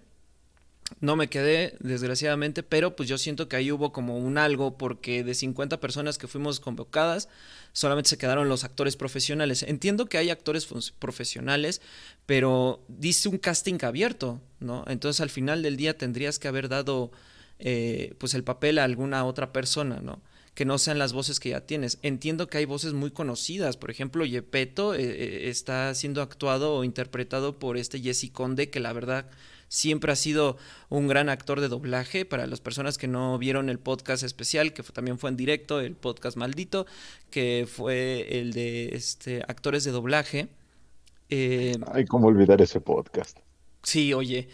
No 1.00 1.16
me 1.16 1.28
quedé, 1.28 1.76
desgraciadamente, 1.80 2.62
pero 2.62 2.94
pues 2.94 3.08
yo 3.08 3.16
siento 3.16 3.48
que 3.48 3.56
ahí 3.56 3.72
hubo 3.72 3.92
como 3.92 4.18
un 4.18 4.36
algo 4.36 4.76
porque 4.76 5.24
de 5.24 5.34
50 5.34 5.80
personas 5.80 6.18
que 6.18 6.28
fuimos 6.28 6.60
convocadas, 6.60 7.28
solamente 7.72 8.10
se 8.10 8.18
quedaron 8.18 8.48
los 8.48 8.64
actores 8.64 8.96
profesionales. 8.96 9.62
Entiendo 9.62 10.06
que 10.06 10.18
hay 10.18 10.30
actores 10.30 10.68
profesionales, 10.98 11.80
pero 12.26 12.84
dice 12.88 13.28
un 13.28 13.38
casting 13.38 13.78
abierto, 13.82 14.40
¿no? 14.60 14.84
Entonces 14.86 15.20
al 15.20 15.30
final 15.30 15.62
del 15.62 15.76
día 15.76 15.96
tendrías 15.96 16.38
que 16.38 16.48
haber 16.48 16.68
dado 16.68 17.12
eh, 17.58 18.14
pues 18.18 18.34
el 18.34 18.44
papel 18.44 18.78
a 18.78 18.84
alguna 18.84 19.24
otra 19.24 19.52
persona, 19.52 20.00
¿no? 20.00 20.20
que 20.54 20.64
no 20.64 20.78
sean 20.78 20.98
las 21.00 21.12
voces 21.12 21.40
que 21.40 21.50
ya 21.50 21.62
tienes. 21.62 21.98
Entiendo 22.02 22.46
que 22.46 22.58
hay 22.58 22.64
voces 22.64 22.92
muy 22.92 23.10
conocidas, 23.10 23.76
por 23.76 23.90
ejemplo, 23.90 24.24
Yepeto 24.24 24.94
eh, 24.94 25.00
eh, 25.02 25.48
está 25.48 25.92
siendo 25.94 26.22
actuado 26.22 26.74
o 26.74 26.84
interpretado 26.84 27.58
por 27.58 27.76
este 27.76 28.00
Jesse 28.00 28.30
Conde, 28.32 28.70
que 28.70 28.78
la 28.78 28.92
verdad 28.92 29.28
siempre 29.74 30.12
ha 30.12 30.16
sido 30.16 30.56
un 30.88 31.08
gran 31.08 31.28
actor 31.28 31.60
de 31.60 31.68
doblaje. 31.68 32.24
Para 32.24 32.46
las 32.46 32.60
personas 32.60 32.96
que 32.96 33.08
no 33.08 33.36
vieron 33.38 33.68
el 33.68 33.78
podcast 33.78 34.22
especial, 34.22 34.72
que 34.72 34.82
también 34.84 35.18
fue 35.18 35.30
en 35.30 35.36
directo, 35.36 35.80
el 35.80 35.96
podcast 35.96 36.36
maldito, 36.36 36.86
que 37.30 37.66
fue 37.68 38.38
el 38.38 38.52
de 38.52 38.94
este, 38.94 39.42
actores 39.48 39.82
de 39.82 39.90
doblaje. 39.90 40.48
Eh, 41.28 41.76
Ay, 41.92 42.04
cómo 42.04 42.28
olvidar 42.28 42.62
ese 42.62 42.80
podcast. 42.80 43.38
Sí, 43.82 44.14
oye. 44.14 44.48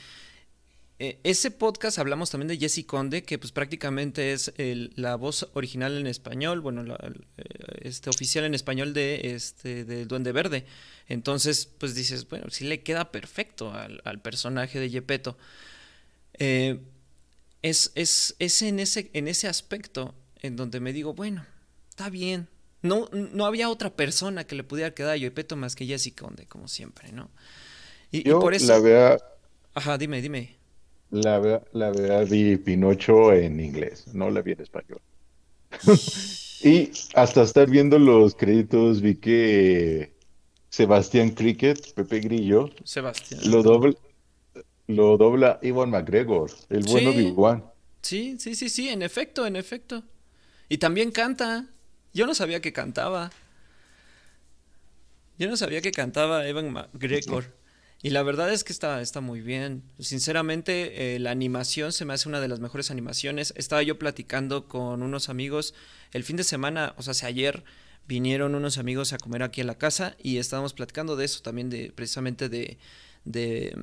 Eh, 1.02 1.18
ese 1.24 1.50
podcast 1.50 1.98
hablamos 1.98 2.28
también 2.28 2.48
de 2.48 2.58
Jesse 2.58 2.84
Conde, 2.84 3.22
que 3.22 3.38
pues 3.38 3.52
prácticamente 3.52 4.34
es 4.34 4.52
la 4.58 5.16
voz 5.16 5.48
original 5.54 5.96
en 5.96 6.06
español, 6.06 6.60
bueno, 6.60 6.94
eh, 6.94 7.44
este 7.80 8.10
oficial 8.10 8.44
en 8.44 8.54
español 8.54 8.92
de 8.92 9.32
este 9.34 9.86
del 9.86 10.06
Duende 10.06 10.32
Verde. 10.32 10.66
Entonces, 11.08 11.64
pues 11.78 11.94
dices, 11.94 12.28
bueno, 12.28 12.50
sí 12.50 12.66
le 12.66 12.82
queda 12.82 13.12
perfecto 13.12 13.72
al, 13.72 14.20
personaje 14.20 14.78
de 14.78 14.90
Yepeto. 14.90 15.38
Eh, 16.34 16.80
es, 17.62 17.92
es, 17.94 18.36
es 18.38 18.60
en, 18.60 18.78
ese, 18.78 19.10
en 19.14 19.26
ese 19.26 19.48
aspecto 19.48 20.14
en 20.42 20.54
donde 20.56 20.80
me 20.80 20.92
digo, 20.92 21.14
bueno, 21.14 21.46
está 21.88 22.10
bien. 22.10 22.46
No, 22.82 23.08
no 23.12 23.46
había 23.46 23.70
otra 23.70 23.88
persona 23.88 24.44
que 24.44 24.54
le 24.54 24.64
pudiera 24.64 24.92
quedar 24.92 25.12
a 25.12 25.16
Yepeto 25.16 25.56
más 25.56 25.76
que 25.76 25.86
Jesse 25.86 26.12
Conde, 26.14 26.44
como 26.44 26.68
siempre, 26.68 27.10
¿no? 27.10 27.30
Y, 28.10 28.30
por 28.32 28.52
eso. 28.52 28.66
La 28.66 28.80
vea... 28.80 29.18
Ajá, 29.72 29.96
dime, 29.96 30.20
dime. 30.20 30.59
La, 31.10 31.62
la 31.72 31.90
verdad 31.90 32.26
vi 32.26 32.56
Pinocho 32.56 33.32
en 33.32 33.60
inglés, 33.60 34.06
no 34.14 34.30
la 34.30 34.42
vi 34.42 34.52
en 34.52 34.60
español. 34.60 35.00
y 36.62 36.90
hasta 37.14 37.42
estar 37.42 37.68
viendo 37.68 37.98
los 37.98 38.34
créditos 38.34 39.00
vi 39.00 39.16
que 39.16 40.12
Sebastián 40.68 41.30
Cricket, 41.30 41.94
Pepe 41.94 42.20
Grillo, 42.20 42.70
Sebastián. 42.84 43.40
Lo 43.50 43.62
dobla, 43.62 43.94
lo 44.86 45.16
dobla 45.16 45.58
Iwan 45.62 45.90
McGregor, 45.90 46.50
el 46.68 46.84
bueno 46.84 47.12
sí, 47.12 47.32
Wan. 47.36 47.64
Sí, 48.02 48.36
sí, 48.38 48.54
sí, 48.54 48.68
sí, 48.68 48.88
en 48.88 49.02
efecto, 49.02 49.46
en 49.46 49.56
efecto. 49.56 50.02
Y 50.68 50.78
también 50.78 51.10
canta. 51.10 51.66
Yo 52.12 52.26
no 52.26 52.34
sabía 52.34 52.60
que 52.60 52.72
cantaba. 52.72 53.30
Yo 55.38 55.48
no 55.48 55.56
sabía 55.56 55.80
que 55.80 55.90
cantaba 55.90 56.46
Evan 56.46 56.72
McGregor. 56.72 57.59
Y 58.02 58.10
la 58.10 58.22
verdad 58.22 58.50
es 58.50 58.64
que 58.64 58.72
está, 58.72 59.02
está 59.02 59.20
muy 59.20 59.42
bien. 59.42 59.82
Sinceramente, 59.98 61.14
eh, 61.14 61.18
la 61.18 61.30
animación 61.30 61.92
se 61.92 62.06
me 62.06 62.14
hace 62.14 62.28
una 62.28 62.40
de 62.40 62.48
las 62.48 62.58
mejores 62.58 62.90
animaciones. 62.90 63.52
Estaba 63.56 63.82
yo 63.82 63.98
platicando 63.98 64.68
con 64.68 65.02
unos 65.02 65.28
amigos 65.28 65.74
el 66.12 66.24
fin 66.24 66.36
de 66.36 66.44
semana, 66.44 66.94
o 66.96 67.02
sea, 67.02 67.28
ayer 67.28 67.62
vinieron 68.08 68.54
unos 68.54 68.78
amigos 68.78 69.12
a 69.12 69.18
comer 69.18 69.42
aquí 69.42 69.60
a 69.60 69.64
la 69.64 69.76
casa 69.76 70.16
y 70.22 70.38
estábamos 70.38 70.72
platicando 70.72 71.14
de 71.14 71.26
eso 71.26 71.42
también, 71.42 71.68
de 71.68 71.92
precisamente 71.94 72.48
de, 72.48 72.78
de 73.24 73.76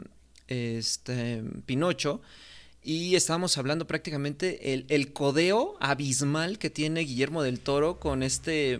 este, 0.47 1.43
Pinocho. 1.65 2.21
Y 2.83 3.15
estábamos 3.15 3.57
hablando 3.57 3.85
prácticamente 3.85 4.73
el, 4.73 4.85
el 4.89 5.13
codeo 5.13 5.77
abismal 5.79 6.57
que 6.57 6.69
tiene 6.69 7.01
Guillermo 7.01 7.43
del 7.43 7.59
Toro 7.59 7.99
con 7.99 8.23
este... 8.23 8.79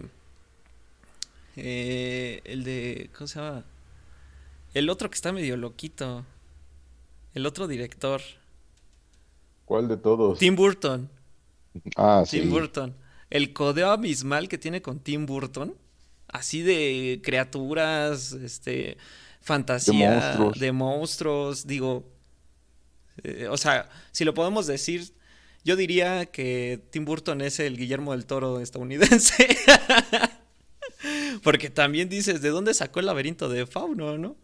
Eh, 1.58 2.41
el 2.43 2.63
de... 2.63 3.10
¿Cómo 3.13 3.28
se 3.28 3.39
llama? 3.39 3.65
El 4.78 4.92
otro 4.92 5.10
que 5.10 5.16
está 5.16 5.32
medio 5.32 5.58
loquito. 5.58 6.24
El 7.34 7.48
otro 7.48 7.68
director. 7.68 8.22
¿Cuál 9.66 9.88
de 9.88 9.98
todos? 9.98 10.38
Tim 10.38 10.56
Burton. 10.56 11.10
Ah, 11.96 12.24
sí. 12.28 12.42
Tim 12.42 12.52
Burton. 12.52 12.96
El 13.32 13.54
codeo 13.54 13.90
abismal 13.90 14.48
que 14.48 14.60
tiene 14.60 14.84
con 14.84 15.00
Tim 15.00 15.26
Burton. 15.26 15.74
Así 16.28 16.62
de 16.62 17.22
criaturas, 17.24 18.34
este, 18.34 18.98
fantasía, 19.42 20.38
de 20.56 20.72
monstruos. 20.72 21.66
digo. 21.66 22.04
eh, 23.24 23.48
o 23.50 23.58
sea, 23.58 23.90
si 24.12 24.26
lo 24.26 24.36
podemos 24.36 24.68
decir, 24.68 25.12
yo 25.63 25.76
diría 25.76 26.28
que 26.28 26.84
Tim 26.92 27.04
Burton 27.04 27.42
es 27.42 27.60
el 27.60 27.78
Guillermo 27.78 28.12
del 28.12 28.28
Toro 28.28 28.60
estadounidense. 28.60 29.58
Porque 31.44 31.72
también 31.72 32.10
dices, 32.10 32.44
¿de 32.44 32.50
dónde 32.50 32.76
sacó 32.76 33.00
el 33.00 33.08
laberinto 33.08 33.50
de 33.50 33.66
Fauno, 33.66 34.20
no? 34.20 34.36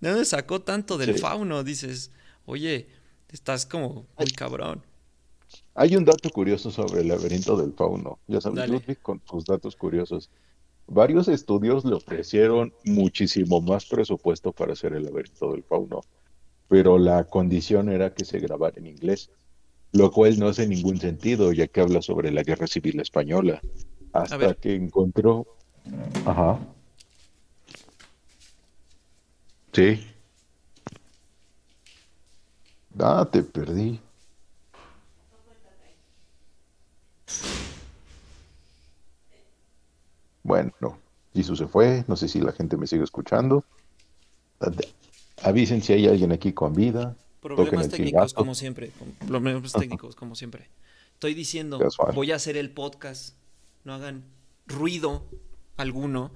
¿De 0.00 0.10
dónde 0.10 0.24
sacó 0.24 0.60
tanto 0.60 0.96
del 0.98 1.18
Fauno? 1.18 1.64
Dices, 1.64 2.12
oye, 2.46 2.88
estás 3.30 3.66
como 3.66 4.06
muy 4.16 4.30
cabrón. 4.30 4.82
Hay 5.74 5.96
un 5.96 6.04
dato 6.04 6.30
curioso 6.30 6.70
sobre 6.70 7.00
el 7.00 7.08
laberinto 7.08 7.56
del 7.56 7.72
fauno. 7.72 8.18
Ya 8.26 8.40
sabes, 8.40 8.68
Ludwig, 8.68 9.00
con 9.00 9.20
tus 9.20 9.44
datos 9.44 9.76
curiosos. 9.76 10.30
Varios 10.86 11.28
estudios 11.28 11.84
le 11.84 11.94
ofrecieron 11.94 12.72
muchísimo 12.84 13.60
más 13.60 13.86
presupuesto 13.86 14.52
para 14.52 14.72
hacer 14.72 14.94
el 14.94 15.04
laberinto 15.04 15.52
del 15.52 15.62
fauno, 15.62 16.00
pero 16.68 16.98
la 16.98 17.24
condición 17.24 17.88
era 17.90 18.12
que 18.14 18.24
se 18.24 18.40
grabara 18.40 18.78
en 18.78 18.86
inglés, 18.86 19.30
lo 19.92 20.10
cual 20.10 20.38
no 20.38 20.48
hace 20.48 20.66
ningún 20.66 20.98
sentido, 20.98 21.52
ya 21.52 21.66
que 21.66 21.80
habla 21.80 22.02
sobre 22.02 22.30
la 22.30 22.42
guerra 22.42 22.66
civil 22.66 23.00
española. 23.00 23.60
Hasta 24.12 24.54
que 24.54 24.74
encontró. 24.74 25.46
Ajá. 26.24 26.58
Sí. 29.72 30.06
Ah, 32.98 33.28
te 33.30 33.42
perdí. 33.42 34.00
Bueno, 40.42 40.98
Jesús 41.34 41.58
se 41.58 41.66
fue, 41.66 42.04
no 42.08 42.16
sé 42.16 42.26
si 42.26 42.40
la 42.40 42.52
gente 42.52 42.76
me 42.76 42.86
sigue 42.86 43.04
escuchando. 43.04 43.64
Avisen 45.42 45.82
si 45.82 45.92
hay 45.92 46.06
alguien 46.08 46.32
aquí 46.32 46.52
con 46.52 46.74
vida. 46.74 47.16
Problemas 47.40 47.88
técnicos 47.88 48.34
como 48.34 48.54
siempre, 48.54 48.90
problemas 49.26 49.72
técnicos 49.72 50.16
como 50.16 50.34
siempre. 50.34 50.68
Estoy 51.14 51.34
diciendo, 51.34 51.78
voy 52.14 52.32
a 52.32 52.36
hacer 52.36 52.56
el 52.56 52.70
podcast, 52.70 53.34
no 53.84 53.94
hagan 53.94 54.24
ruido 54.66 55.24
alguno. 55.76 56.32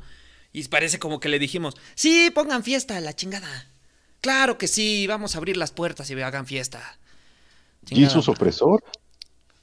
Y 0.53 0.65
parece 0.69 0.99
como 0.99 1.19
que 1.19 1.29
le 1.29 1.39
dijimos, 1.39 1.77
sí, 1.95 2.31
pongan 2.35 2.63
fiesta, 2.63 3.01
la 3.01 3.15
chingada. 3.15 3.67
Claro 4.21 4.59
que 4.59 4.69
sí, 4.69 5.07
vamos 5.07 5.35
a 5.35 5.39
abrir 5.39 5.57
las 5.57 5.73
puertas 5.73 6.11
y 6.11 6.21
hagan 6.21 6.47
fiesta. 6.47 6.99
Jesús 7.89 8.29
opresor. 8.29 8.85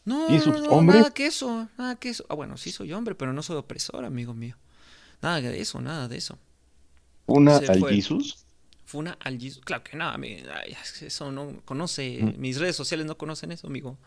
No, 0.06 0.28
no, 0.30 0.82
nada 0.82 1.12
que 1.12 1.28
eso, 1.28 1.70
nada 1.78 1.96
que 1.96 2.10
eso. 2.10 2.26
Ah, 2.30 2.34
bueno, 2.34 2.58
sí 2.58 2.72
soy 2.72 2.92
hombre, 2.94 3.16
pero 3.16 3.32
no 3.32 3.44
soy 3.44 3.58
opresor, 3.58 4.06
amigo 4.06 4.34
mío. 4.34 4.56
Nada 5.22 5.40
de 5.40 5.62
eso, 5.62 5.82
nada 5.82 6.08
de 6.08 6.18
eso. 6.18 6.38
¿Una 7.28 7.58
al 7.58 7.86
Jesus? 7.88 8.46
Fue 8.86 9.02
una 9.02 9.18
al 9.20 9.40
Jesus. 9.40 9.62
Claro 9.64 9.84
que 9.84 9.96
no, 9.96 10.12
eso 11.02 11.32
no 11.32 11.62
conoce. 11.66 12.20
Mm. 12.22 12.40
Mis 12.40 12.58
redes 12.58 12.76
sociales 12.76 13.06
no 13.06 13.18
conocen 13.18 13.52
eso, 13.52 13.68
amigo. 13.68 13.98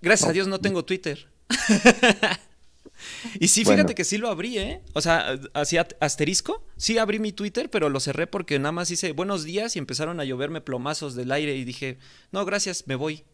Gracias 0.00 0.30
a 0.30 0.32
Dios 0.32 0.46
no 0.46 0.60
tengo 0.60 0.84
Twitter. 0.84 1.28
y 3.40 3.48
sí, 3.48 3.64
fíjate 3.64 3.94
que 3.94 4.04
sí 4.04 4.18
lo 4.18 4.28
abrí, 4.28 4.58
¿eh? 4.58 4.82
O 4.92 5.00
sea, 5.00 5.38
hacía 5.54 5.86
asterisco. 6.00 6.64
Sí 6.76 6.98
abrí 6.98 7.18
mi 7.18 7.32
Twitter, 7.32 7.70
pero 7.70 7.88
lo 7.88 8.00
cerré 8.00 8.26
porque 8.26 8.58
nada 8.58 8.72
más 8.72 8.90
hice 8.90 9.12
buenos 9.12 9.44
días 9.44 9.76
y 9.76 9.78
empezaron 9.78 10.20
a 10.20 10.24
lloverme 10.24 10.60
plomazos 10.60 11.14
del 11.14 11.32
aire 11.32 11.56
y 11.56 11.64
dije, 11.64 11.98
no, 12.32 12.44
gracias, 12.44 12.86
me 12.86 12.94
voy. 12.94 13.24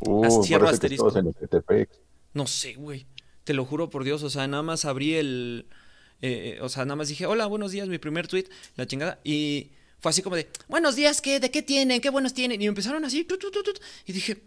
Uh, 0.00 0.42
cierro 0.44 0.68
asterisco. 0.68 1.12
no 2.34 2.46
sé, 2.46 2.74
güey. 2.74 3.06
Te 3.44 3.54
lo 3.54 3.64
juro 3.64 3.90
por 3.90 4.04
Dios. 4.04 4.22
O 4.22 4.30
sea, 4.30 4.46
nada 4.46 4.62
más 4.62 4.84
abrí 4.84 5.14
el. 5.14 5.66
Eh, 6.20 6.56
eh, 6.56 6.62
o 6.62 6.68
sea, 6.68 6.84
nada 6.84 6.96
más 6.96 7.08
dije, 7.08 7.26
hola, 7.26 7.46
buenos 7.46 7.72
días, 7.72 7.88
mi 7.88 7.98
primer 7.98 8.28
tweet, 8.28 8.46
la 8.76 8.86
chingada. 8.86 9.20
Y 9.24 9.70
fue 10.00 10.10
así 10.10 10.22
como 10.22 10.36
de, 10.36 10.48
buenos 10.68 10.96
días, 10.96 11.20
¿qué? 11.20 11.40
¿De 11.40 11.50
qué 11.50 11.62
tienen? 11.62 12.00
¿Qué 12.00 12.10
buenos 12.10 12.34
tienen? 12.34 12.60
Y 12.60 12.66
empezaron 12.66 13.04
así, 13.04 13.26
y 14.06 14.12
dije, 14.12 14.42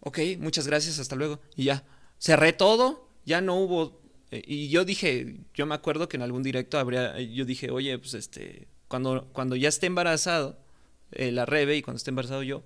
ok, 0.00 0.18
muchas 0.38 0.66
gracias, 0.66 0.98
hasta 0.98 1.16
luego. 1.16 1.40
Y 1.56 1.64
ya, 1.64 1.84
cerré 2.20 2.52
todo, 2.52 3.08
ya 3.24 3.40
no 3.40 3.56
hubo. 3.56 4.00
Eh, 4.30 4.42
y 4.46 4.68
yo 4.68 4.84
dije, 4.84 5.38
yo 5.54 5.66
me 5.66 5.74
acuerdo 5.74 6.08
que 6.08 6.16
en 6.16 6.22
algún 6.22 6.44
directo 6.44 6.78
habría, 6.78 7.20
yo 7.20 7.44
dije, 7.44 7.72
oye, 7.72 7.98
pues 7.98 8.14
este, 8.14 8.68
cuando, 8.86 9.28
cuando 9.32 9.56
ya 9.56 9.68
esté 9.68 9.86
embarazado, 9.86 10.56
la 11.10 11.44
Rebe, 11.44 11.76
y 11.76 11.82
cuando 11.82 11.96
esté 11.96 12.10
embarazado 12.10 12.44
yo, 12.44 12.62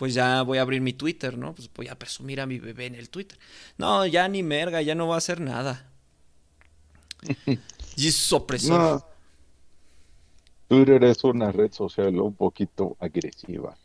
pues 0.00 0.14
ya 0.14 0.40
voy 0.42 0.56
a 0.56 0.62
abrir 0.62 0.80
mi 0.80 0.94
Twitter, 0.94 1.36
¿no? 1.36 1.54
Pues 1.54 1.68
voy 1.74 1.88
a 1.88 1.94
presumir 1.94 2.40
a 2.40 2.46
mi 2.46 2.58
bebé 2.58 2.86
en 2.86 2.94
el 2.94 3.10
Twitter. 3.10 3.38
No, 3.76 4.06
ya 4.06 4.28
ni 4.28 4.42
merga, 4.42 4.80
ya 4.80 4.94
no 4.94 5.08
va 5.08 5.16
a 5.16 5.18
hacer 5.18 5.42
nada. 5.42 5.90
y 7.96 8.08
es 8.08 8.32
opresor. 8.32 9.04
Twitter 10.68 11.04
es 11.04 11.22
una 11.22 11.52
red 11.52 11.70
social 11.72 12.18
un 12.18 12.34
poquito 12.34 12.96
agresiva. 12.98 13.76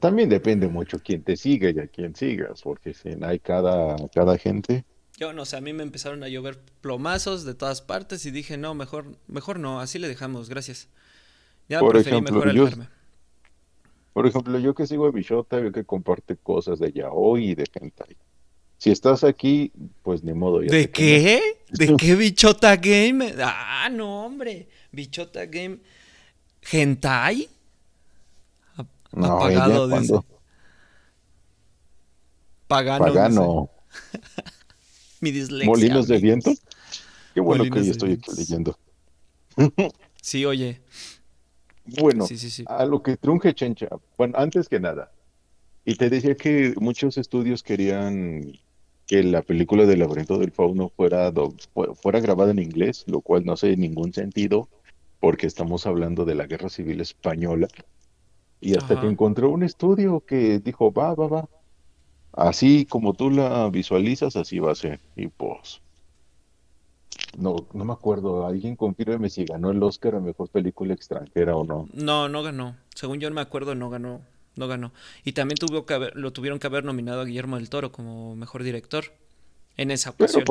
También 0.00 0.28
depende 0.28 0.68
mucho 0.68 0.98
quién 0.98 1.22
te 1.22 1.36
sigue 1.36 1.72
y 1.74 1.78
a 1.78 1.86
quién 1.86 2.14
sigas, 2.14 2.62
porque 2.62 2.94
si 2.94 3.10
hay 3.22 3.38
cada, 3.38 3.96
cada 4.14 4.36
gente. 4.38 4.84
Yo 5.16 5.32
no 5.32 5.44
sé, 5.44 5.56
a 5.56 5.60
mí 5.60 5.72
me 5.72 5.82
empezaron 5.82 6.22
a 6.24 6.28
llover 6.28 6.58
plomazos 6.80 7.44
de 7.44 7.54
todas 7.54 7.82
partes 7.82 8.26
y 8.26 8.30
dije, 8.30 8.56
no, 8.56 8.74
mejor, 8.74 9.16
mejor 9.28 9.58
no, 9.58 9.80
así 9.80 9.98
le 9.98 10.08
dejamos, 10.08 10.48
gracias. 10.48 10.88
Ya 11.68 11.80
Por 11.80 11.92
preferí 11.92 12.16
ejemplo, 12.16 12.34
mejor 12.34 12.48
alejarme. 12.48 12.88
Por 14.12 14.26
ejemplo, 14.26 14.58
yo 14.58 14.74
que 14.74 14.86
sigo 14.86 15.06
a 15.06 15.10
Bichota, 15.10 15.58
veo 15.58 15.72
que 15.72 15.84
comparte 15.84 16.36
cosas 16.36 16.78
de 16.78 16.92
yaoi 16.92 17.50
y 17.50 17.54
de 17.54 17.64
hentai. 17.72 18.16
Si 18.76 18.90
estás 18.90 19.22
aquí, 19.22 19.72
pues 20.02 20.24
ni 20.24 20.32
modo. 20.32 20.58
¿De 20.58 20.90
qué? 20.90 21.40
¿De 21.70 21.94
qué 21.96 22.16
Bichota 22.16 22.74
Game? 22.76 23.32
Ah, 23.38 23.88
no, 23.90 24.26
hombre. 24.26 24.68
Bichota 24.90 25.46
Game. 25.46 25.78
¿Hentai? 26.70 27.48
Apagado, 29.12 29.88
dice. 29.88 30.20
Pagano. 32.66 33.04
Pagano. 33.04 33.70
Mi 35.20 35.30
dislexia. 35.30 35.66
¿Molinos 35.66 36.08
de 36.08 36.18
viento? 36.18 36.52
Qué 37.34 37.40
bueno 37.40 37.64
que 37.64 37.84
yo 37.84 37.92
estoy 37.92 38.12
aquí 38.12 38.30
leyendo. 38.36 38.76
sí, 40.20 40.44
oye. 40.44 40.80
Bueno, 41.84 42.26
a 42.66 42.84
lo 42.84 43.02
que 43.02 43.16
trunje 43.16 43.54
Chencha, 43.54 43.88
bueno, 44.16 44.38
antes 44.38 44.68
que 44.68 44.78
nada, 44.78 45.10
y 45.84 45.96
te 45.96 46.10
decía 46.10 46.36
que 46.36 46.74
muchos 46.78 47.18
estudios 47.18 47.62
querían 47.62 48.52
que 49.06 49.22
la 49.24 49.42
película 49.42 49.84
del 49.84 49.98
laberinto 49.98 50.38
del 50.38 50.52
fauno 50.52 50.88
fuera, 50.88 51.32
fuera 52.00 52.20
grabada 52.20 52.52
en 52.52 52.60
inglés, 52.60 53.04
lo 53.08 53.20
cual 53.20 53.44
no 53.44 53.52
hace 53.54 53.76
ningún 53.76 54.12
sentido, 54.12 54.68
porque 55.18 55.46
estamos 55.46 55.86
hablando 55.86 56.24
de 56.24 56.36
la 56.36 56.46
guerra 56.46 56.68
civil 56.68 57.00
española. 57.00 57.66
Y 58.62 58.76
hasta 58.76 59.00
que 59.00 59.08
encontró 59.08 59.50
un 59.50 59.64
estudio 59.64 60.22
que 60.24 60.60
dijo, 60.60 60.92
va, 60.92 61.14
va, 61.14 61.26
va. 61.26 61.48
Así 62.32 62.86
como 62.86 63.12
tú 63.12 63.28
la 63.28 63.68
visualizas, 63.70 64.36
así 64.36 64.60
va 64.60 64.70
a 64.70 64.76
ser. 64.76 65.00
Y 65.16 65.26
pues, 65.26 65.80
no, 67.36 67.66
no 67.72 67.84
me 67.84 67.92
acuerdo. 67.92 68.46
Alguien 68.46 68.76
confírmeme 68.76 69.30
si 69.30 69.44
ganó 69.44 69.72
el 69.72 69.82
Oscar 69.82 70.14
a 70.14 70.20
mejor 70.20 70.48
película 70.48 70.94
extranjera 70.94 71.56
o 71.56 71.64
no. 71.64 71.88
No, 71.92 72.28
no 72.28 72.44
ganó. 72.44 72.76
Según 72.94 73.18
yo 73.18 73.28
me 73.32 73.40
acuerdo, 73.40 73.74
no 73.74 73.90
ganó. 73.90 74.20
No 74.54 74.68
ganó. 74.68 74.92
Y 75.24 75.32
también 75.32 75.56
tuvo 75.56 75.84
que 75.84 75.94
haber, 75.94 76.14
lo 76.14 76.32
tuvieron 76.32 76.60
que 76.60 76.68
haber 76.68 76.84
nominado 76.84 77.22
a 77.22 77.24
Guillermo 77.24 77.56
del 77.56 77.68
Toro 77.68 77.90
como 77.90 78.36
mejor 78.36 78.62
director 78.62 79.06
en 79.76 79.90
esa 79.90 80.10
ocasión. 80.10 80.44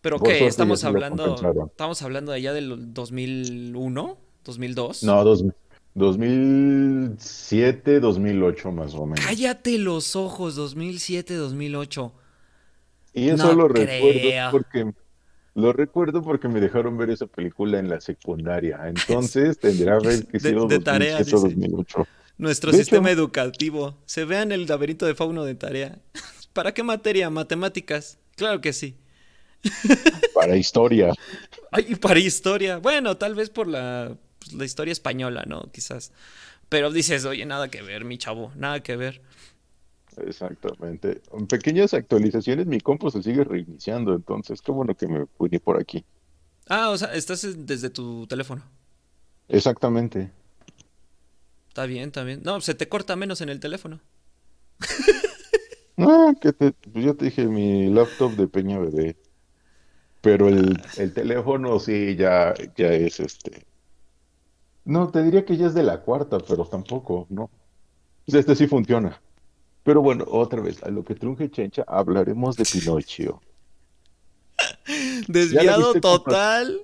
Pero, 0.00 0.20
qué, 0.20 0.46
estamos 0.46 0.84
hablando, 0.84 1.34
estamos 1.66 2.02
hablando 2.02 2.30
de 2.30 2.38
allá 2.38 2.52
del 2.52 2.94
2001, 2.94 4.16
2002. 4.44 5.02
No, 5.02 5.24
dos, 5.24 5.44
2007, 5.94 8.00
2008 8.00 8.72
más 8.72 8.94
o 8.94 9.06
menos. 9.06 9.24
Cállate 9.24 9.78
los 9.78 10.16
ojos, 10.16 10.56
2007, 10.56 11.34
2008. 11.34 12.12
Y 13.14 13.30
eso 13.30 13.54
lo 13.54 13.68
recuerdo 13.68 14.50
porque 14.50 14.92
lo 15.54 15.72
recuerdo 15.72 16.22
porque 16.22 16.46
me 16.46 16.60
dejaron 16.60 16.96
ver 16.96 17.10
esa 17.10 17.26
película 17.26 17.80
en 17.80 17.88
la 17.88 18.00
secundaria. 18.00 18.78
Entonces 18.86 19.58
tendría 19.58 19.94
haber 19.94 20.24
que 20.26 20.38
sido 20.38 20.68
de, 20.68 20.78
tarea, 20.78 21.18
2008. 21.18 22.06
Nuestro 22.36 22.72
sistema 22.72 23.10
educativo. 23.10 23.96
Se 24.06 24.24
vean 24.24 24.52
el 24.52 24.66
laberinto 24.66 25.06
de 25.06 25.16
fauno 25.16 25.44
de 25.44 25.56
tarea. 25.56 25.98
¿Para 26.52 26.72
qué 26.72 26.84
materia? 26.84 27.28
Matemáticas. 27.28 28.18
Claro 28.36 28.60
que 28.60 28.72
sí. 28.72 28.96
Para 30.32 30.56
historia. 30.56 31.12
Ay, 31.72 31.96
para 31.96 32.20
historia. 32.20 32.78
Bueno, 32.78 33.16
tal 33.16 33.34
vez 33.34 33.50
por 33.50 33.66
la, 33.66 34.16
pues, 34.48 34.58
la 34.58 34.64
historia 34.64 34.92
española, 34.92 35.44
¿no? 35.46 35.70
Quizás. 35.72 36.12
Pero 36.68 36.90
dices, 36.90 37.24
oye, 37.24 37.46
nada 37.46 37.68
que 37.68 37.82
ver, 37.82 38.04
mi 38.04 38.18
chavo, 38.18 38.52
nada 38.56 38.82
que 38.82 38.96
ver. 38.96 39.22
Exactamente. 40.26 41.22
En 41.32 41.46
pequeñas 41.46 41.94
actualizaciones 41.94 42.66
mi 42.66 42.80
compu 42.80 43.10
se 43.10 43.22
sigue 43.22 43.44
reiniciando, 43.44 44.14
entonces 44.14 44.60
qué 44.60 44.72
bueno 44.72 44.94
que 44.94 45.06
me 45.06 45.26
pude 45.26 45.60
por 45.60 45.80
aquí. 45.80 46.04
Ah, 46.68 46.90
o 46.90 46.98
sea, 46.98 47.14
estás 47.14 47.46
desde 47.66 47.90
tu 47.90 48.26
teléfono. 48.26 48.62
Exactamente. 49.48 50.30
Está 51.68 51.86
bien, 51.86 52.08
está 52.08 52.24
bien. 52.24 52.42
No, 52.44 52.60
se 52.60 52.74
te 52.74 52.88
corta 52.88 53.16
menos 53.16 53.40
en 53.40 53.48
el 53.48 53.60
teléfono. 53.60 54.00
no, 55.96 56.34
que 56.40 56.52
te, 56.52 56.72
pues 56.72 57.04
yo 57.04 57.16
te 57.16 57.26
dije 57.26 57.46
mi 57.46 57.88
laptop 57.88 58.32
de 58.32 58.48
Peña 58.48 58.78
Bebé. 58.78 59.16
Pero 60.20 60.48
el, 60.48 60.82
el 60.96 61.14
teléfono 61.14 61.78
sí 61.78 62.16
ya, 62.16 62.52
ya 62.76 62.88
es 62.88 63.20
este 63.20 63.67
No, 64.88 65.10
te 65.10 65.22
diría 65.22 65.44
que 65.44 65.54
ya 65.58 65.66
es 65.66 65.74
de 65.74 65.82
la 65.82 66.00
cuarta, 66.00 66.38
pero 66.38 66.64
tampoco, 66.64 67.26
¿no? 67.28 67.50
Este 68.26 68.56
sí 68.56 68.66
funciona. 68.66 69.20
Pero 69.82 70.00
bueno, 70.00 70.24
otra 70.26 70.62
vez, 70.62 70.82
a 70.82 70.88
lo 70.88 71.04
que 71.04 71.14
trunje 71.14 71.50
Chencha, 71.50 71.84
hablaremos 71.86 72.56
de 72.56 72.64
Pinocho. 72.64 73.42
¿Ya 74.86 74.94
la 74.96 75.24
Desviado 75.28 75.92
total. 76.00 76.80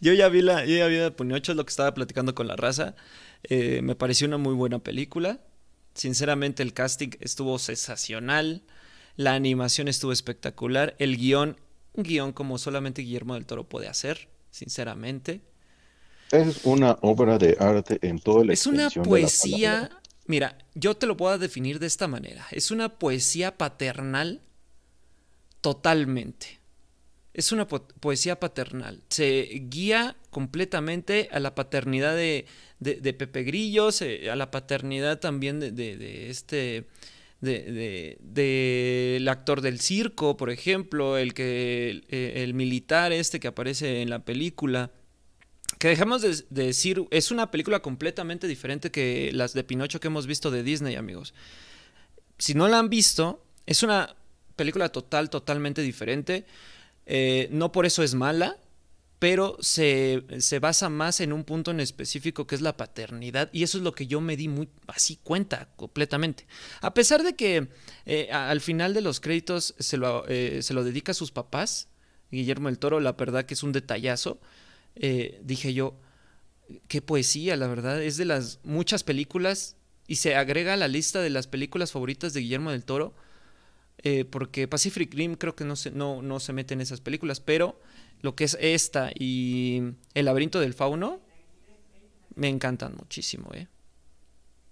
Yo 0.00 0.12
ya 0.12 0.28
vi 0.28 0.40
la, 0.40 0.64
yo 0.66 0.76
ya 0.76 0.86
vi 0.86 0.98
la 0.98 1.02
de 1.02 1.10
Pinocho, 1.10 1.50
es 1.50 1.56
lo 1.56 1.64
que 1.64 1.70
estaba 1.70 1.92
platicando 1.94 2.32
con 2.32 2.46
la 2.46 2.54
raza. 2.54 2.94
Eh, 3.42 3.80
me 3.82 3.96
pareció 3.96 4.28
una 4.28 4.38
muy 4.38 4.54
buena 4.54 4.78
película. 4.78 5.40
Sinceramente, 5.94 6.62
el 6.62 6.72
casting 6.72 7.10
estuvo 7.18 7.58
sensacional. 7.58 8.62
La 9.16 9.34
animación 9.34 9.88
estuvo 9.88 10.12
espectacular. 10.12 10.94
El 11.00 11.16
guion, 11.16 11.56
un 11.94 12.04
guion 12.04 12.32
como 12.32 12.56
solamente 12.56 13.02
Guillermo 13.02 13.34
del 13.34 13.46
Toro 13.46 13.68
puede 13.68 13.88
hacer, 13.88 14.28
sinceramente. 14.52 15.42
Es 16.32 16.64
una 16.64 16.98
obra 17.02 17.38
de 17.38 17.56
arte 17.58 17.98
en 18.02 18.18
toda 18.18 18.44
la 18.44 18.52
Es 18.52 18.66
una 18.66 18.88
poesía. 18.90 19.90
Mira, 20.26 20.58
yo 20.74 20.94
te 20.96 21.06
lo 21.06 21.16
puedo 21.16 21.38
definir 21.38 21.78
de 21.78 21.86
esta 21.86 22.06
manera. 22.06 22.46
Es 22.50 22.70
una 22.70 22.98
poesía 22.98 23.56
paternal 23.56 24.42
totalmente. 25.60 26.58
Es 27.34 27.52
una 27.52 27.66
po- 27.68 27.86
poesía 28.00 28.40
paternal. 28.40 29.02
Se 29.08 29.48
guía 29.70 30.16
completamente 30.30 31.28
a 31.32 31.40
la 31.40 31.54
paternidad 31.54 32.14
de, 32.16 32.46
de- 32.80 32.96
de 32.96 33.12
Pepe 33.14 33.42
Grillo, 33.44 33.92
se- 33.92 34.30
a 34.30 34.36
la 34.36 34.50
paternidad 34.50 35.20
también 35.20 35.60
de, 35.60 35.70
de- 35.72 36.30
este. 36.30 36.86
De, 37.40 37.62
de- 37.62 38.18
del 38.20 39.28
actor 39.28 39.60
del 39.60 39.78
circo, 39.78 40.36
por 40.36 40.50
ejemplo, 40.50 41.16
el 41.16 41.34
que 41.34 41.88
el, 41.90 42.04
el 42.10 42.52
militar 42.54 43.12
este 43.12 43.38
que 43.38 43.46
aparece 43.46 44.02
en 44.02 44.10
la 44.10 44.24
película. 44.24 44.90
Que 45.78 45.88
dejamos 45.88 46.22
de, 46.22 46.34
de 46.50 46.64
decir, 46.64 47.06
es 47.10 47.30
una 47.30 47.50
película 47.50 47.80
completamente 47.80 48.46
diferente 48.48 48.90
que 48.90 49.30
las 49.32 49.52
de 49.52 49.62
Pinocho 49.64 50.00
que 50.00 50.08
hemos 50.08 50.26
visto 50.26 50.50
de 50.50 50.62
Disney, 50.62 50.96
amigos. 50.96 51.34
Si 52.38 52.54
no 52.54 52.66
la 52.68 52.78
han 52.78 52.88
visto, 52.88 53.44
es 53.66 53.82
una 53.82 54.16
película 54.56 54.90
total, 54.90 55.30
totalmente 55.30 55.82
diferente. 55.82 56.44
Eh, 57.06 57.48
no 57.50 57.72
por 57.72 57.86
eso 57.86 58.02
es 58.02 58.14
mala, 58.14 58.58
pero 59.18 59.56
se, 59.60 60.24
se 60.38 60.58
basa 60.58 60.90
más 60.90 61.20
en 61.20 61.32
un 61.32 61.44
punto 61.44 61.70
en 61.70 61.80
específico 61.80 62.46
que 62.46 62.54
es 62.54 62.60
la 62.60 62.76
paternidad 62.76 63.48
y 63.52 63.62
eso 63.62 63.78
es 63.78 63.84
lo 63.84 63.92
que 63.92 64.06
yo 64.06 64.20
me 64.20 64.36
di 64.36 64.48
muy 64.48 64.68
así 64.86 65.18
cuenta 65.22 65.70
completamente. 65.76 66.46
A 66.82 66.92
pesar 66.92 67.22
de 67.22 67.34
que 67.34 67.68
eh, 68.04 68.30
al 68.30 68.60
final 68.60 68.92
de 68.94 69.00
los 69.00 69.20
créditos 69.20 69.74
se 69.78 69.96
lo, 69.96 70.24
eh, 70.28 70.62
se 70.62 70.74
lo 70.74 70.84
dedica 70.84 71.12
a 71.12 71.14
sus 71.14 71.30
papás, 71.30 71.88
Guillermo 72.30 72.68
del 72.68 72.78
Toro, 72.78 73.00
la 73.00 73.12
verdad 73.12 73.46
que 73.46 73.54
es 73.54 73.62
un 73.62 73.72
detallazo, 73.72 74.38
eh, 74.96 75.40
dije 75.44 75.74
yo, 75.74 75.96
qué 76.88 77.02
poesía, 77.02 77.56
la 77.56 77.66
verdad, 77.68 78.02
es 78.02 78.16
de 78.16 78.24
las 78.24 78.60
muchas 78.64 79.04
películas 79.04 79.76
y 80.06 80.16
se 80.16 80.36
agrega 80.36 80.74
a 80.74 80.76
la 80.76 80.88
lista 80.88 81.20
de 81.22 81.30
las 81.30 81.46
películas 81.46 81.92
favoritas 81.92 82.32
de 82.34 82.40
Guillermo 82.40 82.70
del 82.72 82.84
Toro 82.84 83.14
eh, 84.02 84.24
porque 84.24 84.68
Pacific 84.68 85.12
Rim 85.14 85.34
creo 85.34 85.56
que 85.56 85.64
no 85.64 85.76
se, 85.76 85.90
no, 85.90 86.22
no 86.22 86.40
se 86.40 86.52
mete 86.52 86.74
en 86.74 86.80
esas 86.80 87.00
películas, 87.00 87.40
pero 87.40 87.80
lo 88.22 88.34
que 88.36 88.44
es 88.44 88.56
esta 88.60 89.10
y 89.14 89.82
El 90.14 90.26
laberinto 90.26 90.60
del 90.60 90.74
fauno 90.74 91.20
me 92.36 92.48
encantan 92.48 92.94
muchísimo, 92.96 93.50
¿eh? 93.52 93.68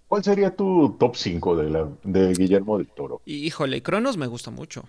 ¿Cuál 0.09 0.25
sería 0.25 0.55
tu 0.57 0.97
top 0.99 1.15
5 1.17 1.57
de, 1.57 1.71
la, 1.71 1.89
de 2.03 2.35
Guillermo 2.35 2.79
del 2.79 2.89
Toro? 2.89 3.23
Híjole, 3.25 3.83
Cronos 3.83 4.17
me 4.17 4.27
gusta 4.27 4.51
mucho. 4.51 4.89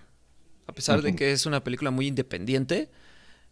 A 0.68 0.74
pesar 0.74 1.02
de 1.02 1.16
que 1.16 1.32
es 1.32 1.46
una 1.46 1.64
película 1.64 1.92
muy 1.92 2.08
independiente, 2.08 2.92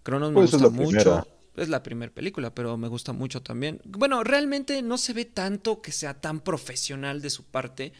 Cronos 0.03 0.31
me 0.33 0.39
Pues 0.39 0.53
es 0.53 0.61
gusta 0.61 0.61
la 0.61 0.69
mucho. 0.69 0.87
primera. 0.87 1.27
Es 1.55 1.69
la 1.69 1.83
primera 1.83 2.11
película, 2.13 2.53
pero 2.53 2.77
me 2.77 2.87
gusta 2.87 3.13
mucho 3.13 3.41
también. 3.41 3.81
Bueno, 3.85 4.23
realmente 4.23 4.81
no 4.81 4.97
se 4.97 5.13
ve 5.13 5.25
tanto 5.25 5.81
que 5.81 5.91
sea 5.91 6.19
tan 6.19 6.41
profesional 6.41 7.21
de 7.21 7.29
su 7.29 7.43
parte, 7.45 7.93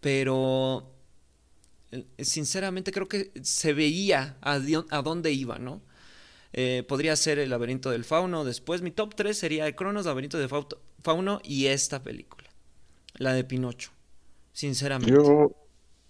pero 0.00 0.92
eh, 1.92 2.06
sinceramente 2.20 2.92
creo 2.92 3.08
que 3.08 3.32
se 3.42 3.72
veía 3.72 4.36
a, 4.40 4.58
dónde 5.02 5.32
iba, 5.32 5.58
¿no? 5.58 5.82
Eh, 6.52 6.84
podría 6.88 7.16
ser 7.16 7.38
El 7.38 7.50
laberinto 7.50 7.90
del 7.90 8.04
fauno. 8.04 8.44
Después 8.44 8.82
mi 8.82 8.90
top 8.90 9.14
3 9.14 9.36
sería 9.38 9.70
Cronos, 9.76 10.06
laberinto 10.06 10.38
del 10.38 10.48
Fau- 10.48 10.78
fauno 11.02 11.40
y 11.44 11.66
esta 11.66 12.02
película, 12.02 12.48
la 13.16 13.34
de 13.34 13.44
Pinocho, 13.44 13.90
sinceramente. 14.52 15.12
Yo, 15.12 15.52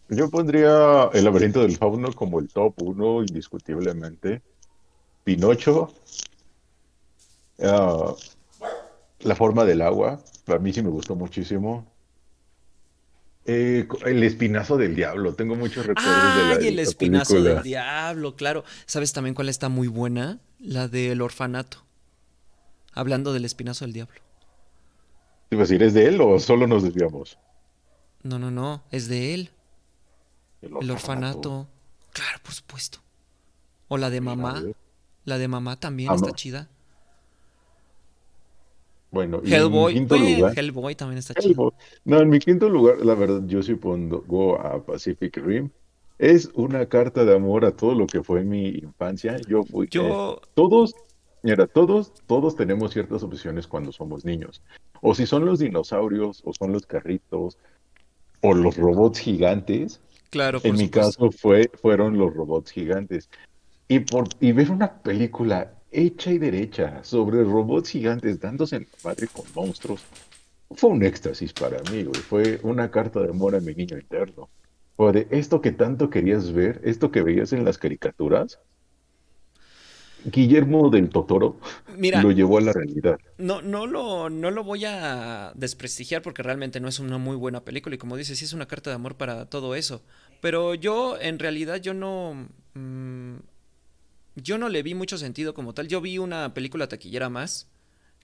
yo 0.08 0.30
pondría 0.30 1.10
El 1.12 1.24
laberinto 1.24 1.60
del 1.62 1.76
fauno 1.76 2.12
como 2.12 2.40
el 2.40 2.48
top 2.48 2.80
1 2.82 3.22
indiscutiblemente. 3.22 4.42
Pinocho, 5.24 5.92
ah, 7.62 8.14
La 9.20 9.34
forma 9.34 9.64
del 9.64 9.82
agua, 9.82 10.20
para 10.44 10.58
mí 10.58 10.72
sí 10.72 10.82
me 10.82 10.90
gustó 10.90 11.14
muchísimo. 11.16 11.86
Eh, 13.48 13.86
el 14.04 14.22
espinazo 14.24 14.76
del 14.76 14.96
diablo, 14.96 15.34
tengo 15.34 15.54
muchos 15.54 15.86
recuerdos 15.86 16.36
de 16.36 16.42
la, 16.62 16.68
el 16.68 16.78
espinazo 16.80 17.40
del 17.40 17.62
diablo, 17.62 18.34
claro. 18.34 18.64
¿Sabes 18.86 19.12
también 19.12 19.34
cuál 19.34 19.48
está 19.48 19.68
muy 19.68 19.86
buena? 19.86 20.40
La 20.58 20.88
del 20.88 21.22
orfanato. 21.22 21.84
Hablando 22.92 23.32
del 23.32 23.44
espinazo 23.44 23.84
del 23.84 23.92
diablo. 23.92 24.20
Te 25.48 25.54
a 25.54 25.60
decir, 25.60 25.80
¿es 25.84 25.94
de 25.94 26.06
él 26.06 26.20
o 26.20 26.40
solo 26.40 26.66
nos 26.66 26.82
desviamos? 26.82 27.38
No, 28.24 28.40
no, 28.40 28.50
no, 28.50 28.82
es 28.90 29.06
de 29.06 29.34
él. 29.34 29.50
El 30.60 30.72
El 30.80 30.90
orfanato. 30.90 31.68
Claro, 32.12 32.40
por 32.42 32.52
supuesto. 32.52 32.98
O 33.86 33.96
la 33.96 34.10
de 34.10 34.18
a 34.18 34.22
mamá. 34.22 34.62
La 35.24 35.38
de 35.38 35.46
mamá 35.46 35.78
también 35.78 36.10
Ah, 36.10 36.16
está 36.16 36.32
chida. 36.32 36.68
Bueno, 39.10 39.40
y 39.44 39.48
en 39.48 39.54
Hellboy. 39.54 39.94
quinto 39.94 40.16
lugar, 40.16 40.58
Hellboy 40.58 40.94
también 40.94 41.18
está. 41.18 41.34
Hellboy. 41.40 41.72
No, 42.04 42.20
en 42.20 42.28
mi 42.28 42.38
quinto 42.38 42.68
lugar, 42.68 42.98
la 43.04 43.14
verdad, 43.14 43.42
yo 43.46 43.62
sí 43.62 43.74
pongo 43.74 44.60
a 44.60 44.84
Pacific 44.84 45.36
Rim. 45.38 45.70
Es 46.18 46.50
una 46.54 46.86
carta 46.86 47.24
de 47.24 47.34
amor 47.36 47.64
a 47.64 47.72
todo 47.76 47.94
lo 47.94 48.06
que 48.06 48.22
fue 48.22 48.42
mi 48.42 48.68
infancia. 48.68 49.36
Yo 49.48 49.62
fui, 49.64 49.86
eh, 49.86 49.90
Yo, 49.92 50.40
todos, 50.54 50.94
mira, 51.42 51.66
todos, 51.66 52.12
todos 52.26 52.56
tenemos 52.56 52.92
ciertas 52.92 53.22
obsesiones 53.22 53.66
cuando 53.66 53.92
somos 53.92 54.24
niños. 54.24 54.62
O 55.02 55.14
si 55.14 55.26
son 55.26 55.44
los 55.44 55.58
dinosaurios, 55.58 56.42
o 56.44 56.52
son 56.54 56.72
los 56.72 56.86
carritos, 56.86 57.58
o 58.40 58.54
los 58.54 58.76
robots 58.76 59.18
gigantes. 59.20 60.00
claro, 60.30 60.58
En 60.62 60.70
por 60.70 60.72
mi 60.72 60.86
supuesto. 60.86 61.00
caso 61.20 61.30
fue, 61.30 61.70
fueron 61.80 62.16
los 62.18 62.34
robots 62.34 62.70
gigantes. 62.72 63.28
Y, 63.88 64.00
por, 64.00 64.26
y 64.40 64.52
ver 64.52 64.70
una 64.70 65.00
película 65.02 65.74
hecha 65.96 66.30
y 66.30 66.38
derecha 66.38 67.02
sobre 67.02 67.42
robots 67.42 67.90
gigantes 67.90 68.38
dándose 68.40 68.76
en 68.76 68.82
la 68.82 69.10
madre 69.10 69.26
con 69.28 69.44
monstruos 69.54 70.04
fue 70.70 70.90
un 70.90 71.02
éxtasis 71.04 71.52
para 71.52 71.78
mí, 71.90 72.04
güey. 72.04 72.20
Fue 72.20 72.60
una 72.62 72.90
carta 72.90 73.20
de 73.20 73.30
amor 73.30 73.54
a 73.54 73.60
mi 73.60 73.74
niño 73.74 73.96
interno. 73.96 74.48
Fue 74.96 75.12
de 75.12 75.28
esto 75.30 75.60
que 75.60 75.72
tanto 75.72 76.10
querías 76.10 76.52
ver, 76.52 76.80
esto 76.84 77.10
que 77.10 77.22
veías 77.22 77.52
en 77.52 77.64
las 77.64 77.78
caricaturas, 77.78 78.58
Guillermo 80.24 80.90
del 80.90 81.08
Totoro 81.10 81.60
Mira, 81.96 82.20
lo 82.20 82.32
llevó 82.32 82.58
a 82.58 82.60
la 82.62 82.72
realidad. 82.72 83.18
No, 83.38 83.62
no 83.62 83.86
lo, 83.86 84.28
no 84.28 84.50
lo 84.50 84.64
voy 84.64 84.84
a 84.84 85.52
desprestigiar 85.54 86.22
porque 86.22 86.42
realmente 86.42 86.80
no 86.80 86.88
es 86.88 86.98
una 86.98 87.18
muy 87.18 87.36
buena 87.36 87.64
película 87.64 87.94
y 87.94 87.98
como 87.98 88.16
dices, 88.16 88.38
sí 88.38 88.44
es 88.44 88.52
una 88.52 88.66
carta 88.66 88.90
de 88.90 88.96
amor 88.96 89.16
para 89.16 89.46
todo 89.46 89.76
eso. 89.76 90.02
Pero 90.40 90.74
yo, 90.74 91.16
en 91.20 91.38
realidad, 91.38 91.76
yo 91.76 91.94
no, 91.94 92.48
mm, 92.74 93.36
yo 94.36 94.58
no 94.58 94.68
le 94.68 94.82
vi 94.82 94.94
mucho 94.94 95.18
sentido 95.18 95.54
como 95.54 95.74
tal. 95.74 95.88
Yo 95.88 96.00
vi 96.00 96.18
una 96.18 96.54
película 96.54 96.88
taquillera 96.88 97.28
más 97.28 97.68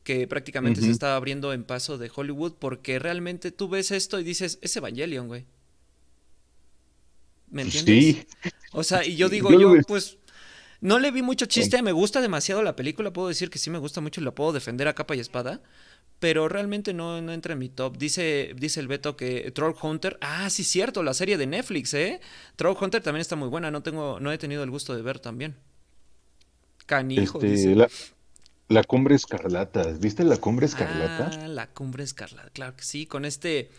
que 0.05 0.27
prácticamente 0.27 0.81
se 0.81 0.91
estaba 0.91 1.17
abriendo 1.17 1.53
en 1.53 1.65
paso 1.65 1.97
de 1.97 2.11
Hollywood 2.15 2.55
porque 2.59 2.99
realmente 2.99 3.53
tú 3.53 3.69
ves 3.69 3.91
esto 3.91 4.19
y 4.19 4.25
dices, 4.25 4.59
es 4.61 4.77
Evangelion, 4.77 5.29
güey. 5.29 5.47
¿Me 7.51 7.63
entiendes? 7.63 7.95
Sí, 7.95 8.27
O 8.73 8.83
sea, 8.83 9.05
y 9.05 9.17
yo 9.17 9.29
digo, 9.29 9.51
yo 9.53 9.75
pues 9.87 10.19
no 10.81 10.99
le 10.99 11.11
vi 11.13 11.23
mucho 11.23 11.47
chiste, 11.47 11.81
me 11.83 11.93
gusta 11.93 12.21
demasiado 12.21 12.63
la 12.63 12.75
película, 12.75 13.13
puedo 13.13 13.29
decir 13.29 13.51
que 13.51 13.59
sí 13.59 13.71
me 13.71 13.79
gusta 13.79 14.01
mucho 14.01 14.21
y 14.21 14.25
la 14.25 14.35
puedo 14.35 14.53
defender 14.53 14.89
a 14.89 14.95
capa 14.95 15.15
y 15.15 15.21
espada, 15.21 15.63
pero 16.19 16.49
realmente 16.49 16.93
no, 16.93 17.21
no 17.23 17.33
entra 17.33 17.53
en 17.53 17.61
mi 17.61 17.69
top. 17.69 17.97
Dice, 17.99 18.55
dice 18.57 18.81
el 18.81 18.89
Beto 18.89 19.17
que 19.17 19.53
Troll 19.53 19.77
Hunter, 19.81 20.19
ah, 20.21 20.51
sí 20.51 20.65
cierto, 20.65 21.03
la 21.03 21.15
serie 21.15 21.37
de 21.37 21.47
Netflix, 21.47 21.95
¿eh? 21.95 22.21
Troll 22.57 22.77
Hunter 22.81 23.03
también 23.03 23.21
está 23.21 23.37
muy 23.37 23.49
buena, 23.49 23.71
no 23.71 23.83
tengo, 23.83 24.19
no 24.19 24.33
he 24.33 24.39
tenido 24.39 24.65
el 24.65 24.71
gusto 24.71 24.97
de 24.97 25.03
ver 25.03 25.21
también. 25.21 25.55
Canijo, 26.87 27.39
este, 27.39 27.51
dice. 27.51 27.75
la, 27.75 27.89
la 28.69 28.85
Cumbre 28.85 29.15
Escarlata. 29.15 29.83
¿Viste 30.01 30.25
la 30.25 30.37
Cumbre 30.37 30.67
Escarlata? 30.67 31.31
Ah, 31.33 31.49
la 31.49 31.67
cumbre 31.69 32.05
escarlata, 32.05 32.51
claro 32.51 32.77
que 32.77 32.85
sí, 32.85 33.07
con 33.07 33.25
este, 33.25 33.71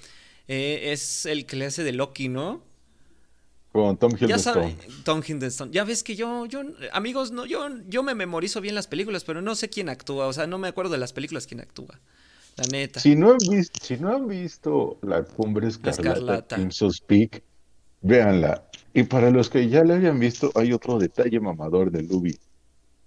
eh, 0.48 0.92
es 0.92 1.26
el 1.26 1.46
que 1.46 1.56
le 1.56 1.66
hace 1.66 1.84
de 1.84 1.94
Loki, 1.94 2.30
¿no? 2.30 2.64
Con 3.74 3.98
Tom 3.98 4.12
Ya 4.16 4.38
sabe, 4.38 4.70
Hiddleston. 4.70 5.04
Tom 5.04 5.24
Hiddleston. 5.28 5.72
Ya 5.72 5.84
ves 5.84 6.04
que 6.04 6.16
yo, 6.16 6.46
yo, 6.46 6.62
amigos, 6.92 7.32
no, 7.32 7.48
yo, 7.48 7.68
yo 7.88 8.04
me 8.04 8.14
memorizo 8.14 8.62
bien 8.62 8.76
las 8.76 8.86
películas, 8.86 9.24
pero 9.24 9.42
no 9.42 9.56
sé 9.56 9.70
quién 9.70 9.90
actúa. 9.90 10.28
O 10.28 10.34
sea, 10.34 10.46
no 10.46 10.60
me 10.60 10.68
acuerdo 10.68 10.92
de 10.92 11.00
las 11.00 11.12
películas 11.12 11.48
quién 11.48 11.60
actúa. 11.60 12.00
La 12.56 12.66
neta. 12.66 13.00
Si 13.00 13.16
no 13.16 13.32
han 13.32 13.40
visto, 13.40 13.80
si 13.84 13.98
no 13.98 14.16
han 14.16 14.28
visto 14.28 15.00
la 15.02 15.24
Cumbre 15.24 15.66
La 15.66 15.70
Escarlata, 15.70 16.10
escarlata. 16.12 16.56
Crimson 16.56 16.92
Peak, 17.08 17.42
véanla. 18.02 18.70
Y 18.94 19.04
para 19.04 19.32
los 19.32 19.50
que 19.50 19.68
ya 19.68 19.84
la 19.84 19.96
hayan 19.96 20.20
visto, 20.20 20.52
hay 20.54 20.72
otro 20.72 21.00
detalle 21.00 21.40
mamador 21.40 21.90
de 21.90 22.04
Luby. 22.04 22.38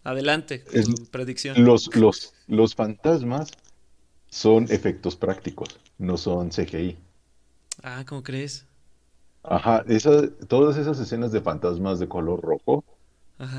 Adelante, 0.07 0.65
Es- 0.73 0.87
predicción. 1.11 1.57
Los, 1.65 1.95
los, 1.97 2.33
los 2.47 2.75
fantasmas 2.75 3.51
son 4.31 4.65
efectos 4.71 5.17
prácticos, 5.17 5.69
no 5.99 6.17
son 6.17 6.53
CGI. 6.53 6.99
Ah, 7.83 8.05
¿cómo 8.07 8.23
crees? 8.23 8.67
Ajá, 9.43 9.85
esa, 9.89 10.29
todas 10.49 10.77
esas 10.77 10.99
escenas 10.99 11.33
de 11.33 11.41
fantasmas 11.41 11.99
de 11.99 12.09
color 12.09 12.41
rojo 12.43 12.85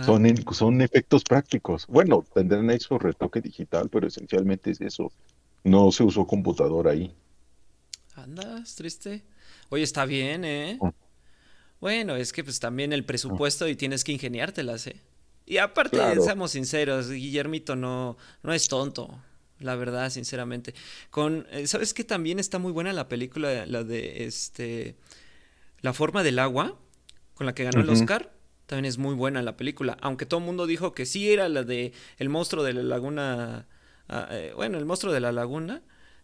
son, 0.02 0.26
son 0.54 0.82
efectos 0.82 1.24
prácticos. 1.24 1.88
Bueno, 1.88 2.26
tendrán 2.34 2.70
ahí 2.70 2.80
su 2.80 2.98
retoque 3.00 3.42
digital, 3.42 3.90
pero 3.90 4.08
esencialmente 4.08 4.72
es 4.72 4.82
eso. 4.82 5.12
No 5.64 5.92
se 5.92 6.04
usó 6.04 6.28
computadora 6.28 6.92
ahí. 6.92 7.16
Andas 8.16 8.76
triste. 8.76 9.24
Oye, 9.70 9.84
está 9.84 10.06
bien, 10.06 10.44
¿eh? 10.44 10.78
Oh. 10.82 10.92
Bueno, 11.80 12.16
es 12.16 12.34
que 12.34 12.44
pues 12.44 12.60
también 12.60 12.94
el 12.94 13.06
presupuesto 13.06 13.68
y 13.68 13.76
tienes 13.76 14.04
que 14.04 14.12
ingeniártelas, 14.12 14.88
¿eh? 14.88 15.02
Y 15.50 15.60
aparte, 15.60 15.98
seamos 16.20 16.52
sinceros, 16.52 17.10
Guillermito 17.10 17.78
no, 17.78 18.18
no 18.44 18.52
es 18.52 18.68
tonto, 18.68 19.18
la 19.60 19.76
verdad, 19.76 20.10
sinceramente. 20.10 20.76
Con, 21.10 21.48
eh, 21.52 21.68
¿sabes 21.68 21.94
qué 21.94 22.04
también 22.04 22.38
está 22.38 22.60
muy 22.60 22.74
buena 22.74 22.92
la 22.92 23.08
película, 23.08 23.66
la 23.66 23.86
de 23.86 24.26
este 24.26 24.98
La 25.80 25.94
forma 25.94 26.22
del 26.22 26.40
agua, 26.40 26.78
con 27.34 27.46
la 27.46 27.56
que 27.56 27.64
ganó 27.64 27.80
el 27.80 27.90
Oscar? 27.90 28.34
También 28.66 28.84
es 28.84 28.98
muy 28.98 29.16
buena 29.16 29.42
la 29.42 29.56
película, 29.56 29.98
aunque 30.02 30.26
todo 30.26 30.42
el 30.42 30.46
mundo 30.46 30.68
dijo 30.68 30.94
que 30.94 31.06
sí 31.06 31.32
era 31.32 31.48
la 31.48 31.64
de 31.64 31.94
El 32.18 32.28
monstruo 32.28 32.66
de 32.66 32.74
la 32.74 32.84
laguna, 32.84 33.68
ah, 34.10 34.28
eh, 34.32 34.52
bueno, 34.54 34.78
el 34.78 34.86
monstruo 34.86 35.14
de 35.14 35.22
la 35.22 35.32
laguna. 35.32 35.82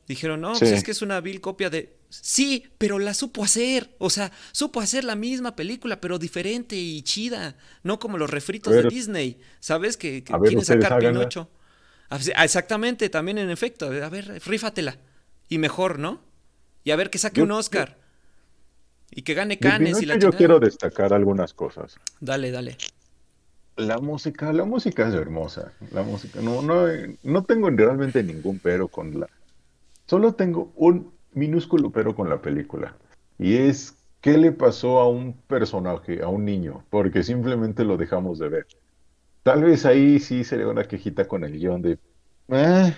Dijeron, 0.08 0.42
no, 0.42 0.54
pues 0.54 0.72
es 0.72 0.84
que 0.84 0.92
es 0.92 1.02
una 1.02 1.22
vil 1.22 1.40
copia 1.40 1.70
de 1.70 1.96
Sí, 2.22 2.66
pero 2.78 3.00
la 3.00 3.14
supo 3.16 3.44
hacer. 3.44 3.96
O 3.98 4.10
sea, 4.10 4.32
supo 4.52 4.82
hacer 4.82 5.04
la 5.04 5.16
misma 5.16 5.56
película, 5.56 6.00
pero 6.00 6.20
diferente 6.20 6.76
y 6.76 7.02
chida. 7.02 7.56
No 7.82 7.98
como 7.98 8.20
los 8.20 8.30
refritos 8.30 8.72
de 8.72 8.84
Disney. 8.84 9.40
¿Sabes? 9.60 9.98
Que, 9.98 10.24
quieren 10.24 10.64
sacar 10.64 11.00
Pinocho. 11.00 11.50
Ah, 12.10 12.20
exactamente, 12.44 13.10
también 13.10 13.40
en 13.40 13.50
efecto. 13.50 13.88
A 13.88 14.10
ver, 14.10 14.42
rífatela. 14.46 14.98
Y 15.50 15.58
mejor, 15.58 15.98
¿no? 15.98 16.22
Y 16.84 16.92
a 16.92 16.96
ver 16.96 17.10
que 17.10 17.18
saque 17.18 17.42
un 17.42 17.52
Oscar. 17.52 17.98
Y 19.10 19.24
que 19.24 19.34
gane 19.34 19.58
Canes 19.58 20.00
y 20.02 20.06
la 20.06 20.18
Yo 20.18 20.32
quiero 20.32 20.60
destacar 20.60 21.14
algunas 21.14 21.54
cosas. 21.54 21.98
Dale, 22.20 22.52
dale. 22.52 22.78
La 23.76 23.98
música, 23.98 24.54
la 24.54 24.66
música 24.66 25.08
es 25.08 25.16
hermosa. 25.16 25.74
La 25.92 26.04
música, 26.04 26.42
no, 26.42 26.62
no, 26.62 26.86
no 27.24 27.44
tengo 27.44 27.72
realmente 27.72 28.22
ningún 28.22 28.60
pero 28.60 28.88
con 28.88 29.20
la. 29.20 29.28
Solo 30.14 30.36
tengo 30.36 30.72
un 30.76 31.12
minúsculo 31.34 31.90
pero 31.90 32.16
con 32.16 32.30
la 32.30 32.40
película. 32.40 32.96
Y 33.40 33.56
es 33.56 33.98
qué 34.22 34.38
le 34.38 34.52
pasó 34.52 35.00
a 35.00 35.10
un 35.10 35.34
personaje, 35.34 36.22
a 36.22 36.28
un 36.28 36.46
niño, 36.46 36.86
porque 36.92 37.24
simplemente 37.24 37.84
lo 37.84 37.98
dejamos 37.98 38.38
de 38.38 38.48
ver. 38.48 38.68
Tal 39.42 39.64
vez 39.64 39.88
ahí 39.88 40.20
sí 40.20 40.44
sería 40.44 40.68
una 40.68 40.84
quejita 40.84 41.28
con 41.28 41.44
el 41.44 41.54
guion 41.54 41.82
de, 41.82 41.98
eh, 42.50 42.96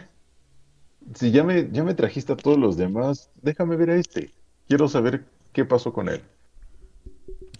si 1.14 1.32
ya 1.32 1.46
me, 1.46 1.70
ya 1.72 1.86
me 1.86 1.94
trajiste 1.94 2.34
a 2.34 2.36
todos 2.36 2.58
los 2.58 2.76
demás, 2.76 3.32
déjame 3.42 3.78
ver 3.78 3.92
a 3.92 3.96
este. 3.96 4.32
Quiero 4.68 4.90
saber 4.90 5.24
qué 5.54 5.64
pasó 5.64 5.94
con 5.94 6.10
él. 6.10 6.20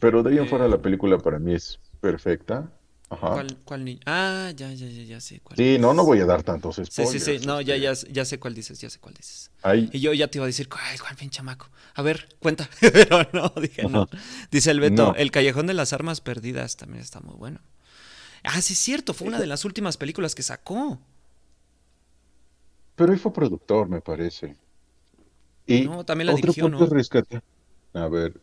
Pero 0.02 0.22
de 0.22 0.32
ahí 0.32 0.38
en 0.38 0.50
fuera 0.50 0.68
la 0.68 0.82
película 0.82 1.18
para 1.18 1.40
mí 1.40 1.54
es 1.54 1.80
perfecta. 2.02 2.70
¿Cuál, 3.08 3.86
niño? 3.86 4.00
Ah, 4.06 4.52
ya, 4.56 4.72
ya, 4.74 4.88
ya, 4.88 5.04
ya 5.04 5.22
sé 5.22 5.40
cuál. 5.42 5.58
Sí, 5.58 5.78
no, 5.80 5.94
no 5.94 6.04
voy 6.04 6.20
a 6.22 6.26
dar 6.26 6.42
tantos 6.42 6.76
spoilers. 6.84 7.12
Sí, 7.12 7.20
sí, 7.20 7.40
sí, 7.40 7.46
no, 7.46 7.62
ya, 7.62 7.76
este. 7.76 8.08
ya, 8.08 8.14
ya 8.14 8.26
sé 8.26 8.40
cuál 8.40 8.56
dices, 8.56 8.80
ya 8.80 8.90
sé 8.90 9.00
cuál 9.00 9.14
dices. 9.14 9.52
Y 9.92 10.00
yo 10.00 10.14
ya 10.14 10.28
te 10.28 10.40
iba 10.40 10.46
a 10.46 10.48
decir, 10.48 10.68
ay, 10.72 10.98
cuál 10.98 11.16
bien 11.16 11.30
chamaco. 11.30 11.70
A 11.94 12.02
ver, 12.02 12.28
cuenta. 12.40 12.68
Pero 12.80 13.28
no, 13.32 13.50
dije 13.62 13.84
no. 13.84 14.08
Dice 14.50 14.72
el 14.72 14.80
Beto, 14.80 15.16
El 15.16 15.32
Callejón 15.32 15.68
de 15.68 15.76
las 15.76 15.94
Armas 15.94 16.22
Perdidas 16.22 16.78
también 16.78 17.02
está 17.02 17.20
muy 17.20 17.36
bueno. 17.36 17.60
Ah, 18.44 18.62
sí 18.62 18.74
es 18.74 18.80
cierto, 18.80 19.14
fue 19.14 19.28
una 19.28 19.40
de 19.40 19.48
las 19.48 19.66
últimas 19.66 19.98
películas 19.98 20.36
que 20.36 20.44
sacó. 20.44 21.00
Pero 22.96 23.12
él 23.12 23.20
fue 23.20 23.34
productor, 23.34 23.88
me 23.88 24.02
parece. 24.02 24.56
Y 25.68 25.82
no, 25.82 26.06
también 26.06 26.28
la 26.28 26.34
otro 26.34 26.42
dirigió, 26.42 26.66
punto 26.66 26.86
¿no? 26.86 26.94
rescate. 26.94 27.42
A 27.94 28.08
ver, 28.08 28.40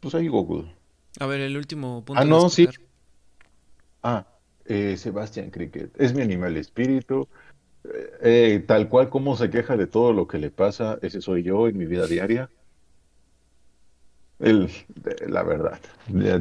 pues 0.00 0.14
ahí 0.14 0.28
Google. 0.28 0.72
A 1.18 1.26
ver, 1.26 1.40
el 1.40 1.56
último 1.56 2.04
punto. 2.04 2.20
Ah, 2.20 2.24
no, 2.24 2.48
sí. 2.48 2.68
Ah, 4.04 4.26
eh, 4.66 4.96
Sebastián 4.98 5.50
Cricket. 5.50 5.98
Es 5.98 6.14
mi 6.14 6.20
animal 6.20 6.58
espíritu. 6.58 7.26
Eh, 7.84 8.18
eh, 8.20 8.64
tal 8.66 8.88
cual 8.90 9.08
como 9.08 9.34
se 9.34 9.48
queja 9.48 9.78
de 9.78 9.86
todo 9.86 10.12
lo 10.12 10.28
que 10.28 10.36
le 10.36 10.50
pasa, 10.50 10.98
ese 11.00 11.22
soy 11.22 11.42
yo 11.42 11.68
en 11.68 11.78
mi 11.78 11.86
vida 11.86 12.06
diaria. 12.06 12.50
El, 14.38 14.70
la 15.26 15.42
verdad, 15.42 15.80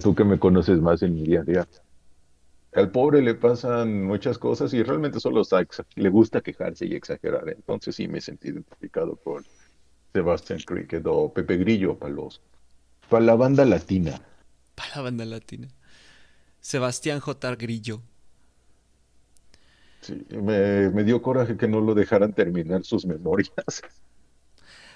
tú 0.01 0.13
que 0.13 0.25
me 0.25 0.39
conoces 0.39 0.81
más 0.81 1.01
en 1.03 1.13
mi 1.13 1.23
día 1.23 1.39
a 1.39 1.43
día. 1.43 1.67
Al 2.73 2.91
pobre 2.91 3.21
le 3.21 3.35
pasan 3.35 4.03
muchas 4.03 4.37
cosas 4.37 4.73
y 4.73 4.83
realmente 4.83 5.21
solo 5.21 5.43
le 5.95 6.09
gusta 6.09 6.41
quejarse 6.41 6.85
y 6.85 6.95
exagerar. 6.95 7.47
Entonces 7.47 7.95
sí 7.95 8.09
me 8.09 8.19
sentí 8.19 8.49
identificado 8.49 9.15
con 9.15 9.45
Sebastián 10.11 10.59
Cricket 10.65 11.05
o 11.05 11.31
Pepe 11.31 11.55
Grillo 11.57 11.97
para 11.97 12.13
los 12.13 12.41
para 13.09 13.23
la 13.23 13.35
banda 13.35 13.63
latina. 13.63 14.19
Para 14.75 14.95
la 14.95 15.01
banda 15.03 15.25
latina. 15.25 15.69
Sebastián 16.63 17.19
J. 17.19 17.55
Grillo. 17.57 18.01
Sí, 19.99 20.25
me, 20.31 21.03
dio 21.03 21.21
coraje 21.21 21.57
que 21.57 21.67
no 21.67 21.81
lo 21.81 21.93
dejaran 21.93 22.31
terminar 22.31 22.85
sus 22.85 23.05
memorias. 23.05 23.51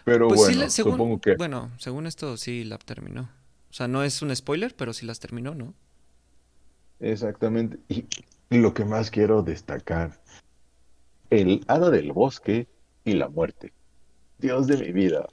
Pero 0.05 0.29
pues 0.29 0.39
bueno, 0.39 0.69
supongo 0.69 1.19
que. 1.19 1.35
Bueno, 1.35 1.69
según 1.77 2.07
esto 2.07 2.37
sí 2.37 2.63
la 2.63 2.77
terminó. 2.77 3.29
O 3.69 3.73
sea, 3.73 3.89
no 3.89 4.03
es 4.03 4.21
un 4.21 4.33
spoiler, 4.33 4.73
pero 4.73 4.93
sí 4.93 5.05
las 5.05 5.19
terminó, 5.19 5.53
¿no? 5.53 5.73
Exactamente. 7.01 7.77
Y 7.89 8.05
lo 8.49 8.73
que 8.73 8.85
más 8.85 9.11
quiero 9.11 9.43
destacar: 9.43 10.17
el 11.29 11.65
hada 11.67 11.89
del 11.89 12.13
bosque 12.13 12.69
y 13.03 13.13
la 13.15 13.27
muerte. 13.27 13.73
Dios 14.37 14.67
de 14.67 14.77
mi 14.77 14.93
vida. 14.93 15.27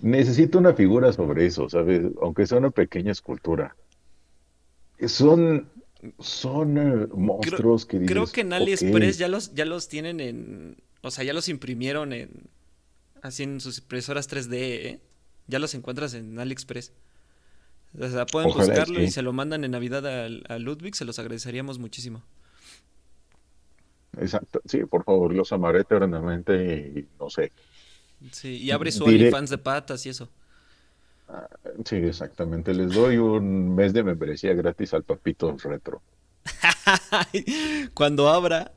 Necesito 0.00 0.56
una 0.56 0.72
figura 0.72 1.12
sobre 1.12 1.44
eso, 1.44 1.68
¿sabes? 1.68 2.00
Aunque 2.22 2.46
sea 2.46 2.56
una 2.56 2.70
pequeña 2.70 3.12
escultura. 3.12 3.76
Son, 5.08 5.68
son 6.18 6.78
eh, 6.78 7.06
monstruos 7.14 7.86
creo, 7.86 8.00
que 8.00 8.06
Creo 8.06 8.26
que 8.26 8.40
en 8.42 8.52
AliExpress 8.52 9.18
ya 9.18 9.28
los, 9.28 9.54
ya 9.54 9.64
los 9.64 9.88
tienen 9.88 10.20
en. 10.20 10.76
O 11.02 11.10
sea, 11.10 11.24
ya 11.24 11.32
los 11.32 11.48
imprimieron 11.48 12.12
en. 12.12 12.48
Así 13.22 13.42
en 13.42 13.60
sus 13.60 13.78
impresoras 13.78 14.30
3D, 14.30 14.54
¿eh? 14.54 15.00
Ya 15.46 15.58
los 15.58 15.74
encuentras 15.74 16.14
en 16.14 16.38
AliExpress. 16.38 16.92
O 17.98 18.08
sea, 18.08 18.26
pueden 18.26 18.52
buscarlo 18.52 19.00
y 19.02 19.10
se 19.10 19.22
lo 19.22 19.32
mandan 19.32 19.64
en 19.64 19.72
Navidad 19.72 20.06
a, 20.06 20.58
Ludwig, 20.58 20.94
se 20.94 21.04
los 21.04 21.18
agradeceríamos 21.18 21.78
muchísimo. 21.78 22.22
Exacto, 24.16 24.60
sí, 24.64 24.84
por 24.84 25.04
favor, 25.04 25.34
los 25.34 25.52
amaré 25.52 25.80
eternamente 25.80 26.92
y 26.94 27.08
no 27.18 27.30
sé. 27.30 27.52
Sí, 28.30 28.58
y 28.58 28.70
abre 28.70 28.92
su 28.92 29.04
OnlyFans 29.04 29.50
de 29.50 29.58
patas 29.58 30.04
y 30.06 30.10
eso. 30.10 30.28
Sí, 31.84 31.96
exactamente. 31.96 32.74
Les 32.74 32.92
doy 32.92 33.16
un 33.16 33.74
mes 33.74 33.92
de 33.92 34.02
membresía 34.02 34.54
gratis 34.54 34.94
al 34.94 35.04
Papito 35.04 35.56
Retro. 35.62 36.02
Cuando 37.94 38.28
abra. 38.28 38.72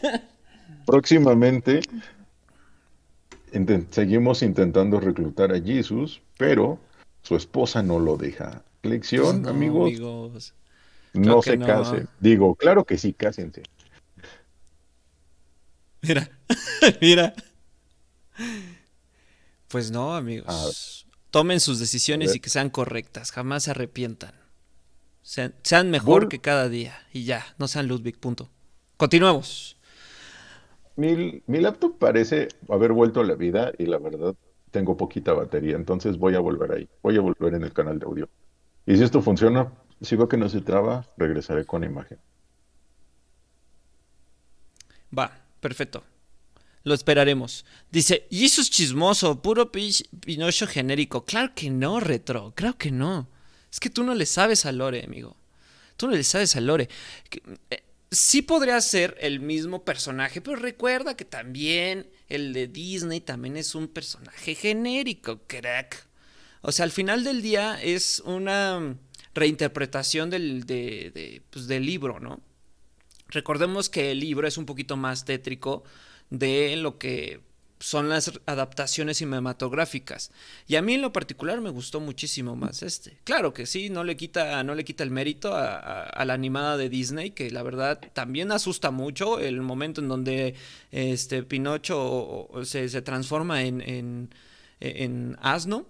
Próximamente 0.86 1.80
seguimos 3.90 4.42
intentando 4.42 5.00
reclutar 5.00 5.52
a 5.52 5.60
Jesus, 5.60 6.22
pero 6.38 6.78
su 7.22 7.36
esposa 7.36 7.82
no 7.82 7.98
lo 7.98 8.16
deja. 8.16 8.62
Lección, 8.82 9.46
amigos. 9.46 10.54
No 11.12 11.42
se 11.42 11.58
casen. 11.58 12.08
Digo, 12.20 12.54
claro 12.54 12.84
que 12.84 12.98
sí, 12.98 13.12
cásense. 13.12 13.62
Mira, 16.00 16.28
mira. 17.00 17.34
Pues 19.68 19.90
no, 19.90 20.14
amigos. 20.16 21.06
Tomen 21.32 21.60
sus 21.60 21.80
decisiones 21.80 22.36
y 22.36 22.40
que 22.40 22.50
sean 22.50 22.68
correctas, 22.68 23.32
jamás 23.32 23.62
se 23.62 23.70
arrepientan. 23.70 24.34
Sean, 25.22 25.90
mejor 25.90 26.28
que 26.28 26.40
cada 26.40 26.68
día 26.68 26.94
y 27.10 27.24
ya, 27.24 27.42
no 27.56 27.68
sean 27.68 27.88
Ludwig, 27.88 28.18
punto. 28.20 28.50
Continuemos. 28.98 29.78
Mi, 30.96 31.42
mi, 31.46 31.60
laptop 31.60 31.96
parece 31.98 32.48
haber 32.68 32.92
vuelto 32.92 33.20
a 33.20 33.24
la 33.24 33.34
vida 33.34 33.72
y 33.78 33.86
la 33.86 33.96
verdad 33.96 34.34
tengo 34.70 34.98
poquita 34.98 35.32
batería, 35.32 35.74
entonces 35.76 36.18
voy 36.18 36.34
a 36.34 36.40
volver 36.40 36.70
ahí, 36.70 36.88
voy 37.02 37.16
a 37.16 37.22
volver 37.22 37.54
en 37.54 37.64
el 37.64 37.72
canal 37.72 37.98
de 37.98 38.04
audio. 38.04 38.28
Y 38.84 38.98
si 38.98 39.02
esto 39.02 39.22
funciona, 39.22 39.72
si 40.02 40.16
veo 40.16 40.28
que 40.28 40.36
no 40.36 40.50
se 40.50 40.60
traba, 40.60 41.06
regresaré 41.16 41.64
con 41.64 41.82
imagen. 41.82 42.18
Va, 45.16 45.32
perfecto. 45.60 46.04
Lo 46.84 46.94
esperaremos. 46.94 47.64
Dice, 47.90 48.26
es 48.30 48.70
chismoso, 48.70 49.40
puro 49.40 49.70
Pinocho 49.70 50.66
genérico. 50.66 51.24
Claro 51.24 51.52
que 51.54 51.70
no, 51.70 52.00
retro, 52.00 52.52
claro 52.56 52.76
que 52.76 52.90
no. 52.90 53.28
Es 53.70 53.80
que 53.80 53.90
tú 53.90 54.02
no 54.02 54.14
le 54.14 54.26
sabes 54.26 54.66
al 54.66 54.78
lore, 54.78 55.04
amigo. 55.04 55.36
Tú 55.96 56.08
no 56.08 56.14
le 56.14 56.24
sabes 56.24 56.56
al 56.56 56.66
lore. 56.66 56.88
Eh, 57.70 57.82
sí 58.10 58.42
podría 58.42 58.80
ser 58.80 59.16
el 59.20 59.40
mismo 59.40 59.84
personaje, 59.84 60.40
pero 60.40 60.56
recuerda 60.56 61.16
que 61.16 61.24
también 61.24 62.10
el 62.28 62.52
de 62.52 62.66
Disney 62.66 63.20
también 63.20 63.56
es 63.56 63.74
un 63.74 63.88
personaje 63.88 64.54
genérico, 64.54 65.40
crack. 65.46 66.06
O 66.60 66.72
sea, 66.72 66.84
al 66.84 66.92
final 66.92 67.24
del 67.24 67.42
día 67.42 67.80
es 67.82 68.20
una 68.24 68.96
reinterpretación 69.34 70.30
del, 70.30 71.42
pues, 71.50 71.66
del 71.66 71.86
libro, 71.86 72.20
¿no? 72.20 72.40
Recordemos 73.28 73.88
que 73.88 74.10
el 74.10 74.20
libro 74.20 74.46
es 74.46 74.58
un 74.58 74.66
poquito 74.66 74.96
más 74.96 75.24
tétrico 75.24 75.84
de 76.32 76.76
lo 76.76 76.98
que 76.98 77.40
son 77.78 78.08
las 78.08 78.40
adaptaciones 78.46 79.18
cinematográficas. 79.18 80.30
Y 80.66 80.76
a 80.76 80.82
mí 80.82 80.94
en 80.94 81.02
lo 81.02 81.12
particular 81.12 81.60
me 81.60 81.68
gustó 81.68 82.00
muchísimo 82.00 82.56
más 82.56 82.82
este. 82.82 83.18
Claro 83.24 83.52
que 83.52 83.66
sí, 83.66 83.90
no 83.90 84.02
le 84.02 84.16
quita, 84.16 84.62
no 84.64 84.74
le 84.74 84.84
quita 84.84 85.04
el 85.04 85.10
mérito 85.10 85.54
a, 85.54 86.24
la 86.24 86.32
animada 86.32 86.76
de 86.76 86.88
Disney, 86.88 87.32
que 87.32 87.50
la 87.50 87.62
verdad 87.62 88.00
también 88.14 88.50
asusta 88.50 88.90
mucho 88.90 89.40
el 89.40 89.60
momento 89.60 90.00
en 90.00 90.08
donde 90.08 90.54
este 90.90 91.42
Pinocho 91.42 92.48
se, 92.64 92.88
se 92.88 93.02
transforma 93.02 93.62
en, 93.62 93.80
en, 93.82 94.34
en 94.80 95.36
asno. 95.42 95.86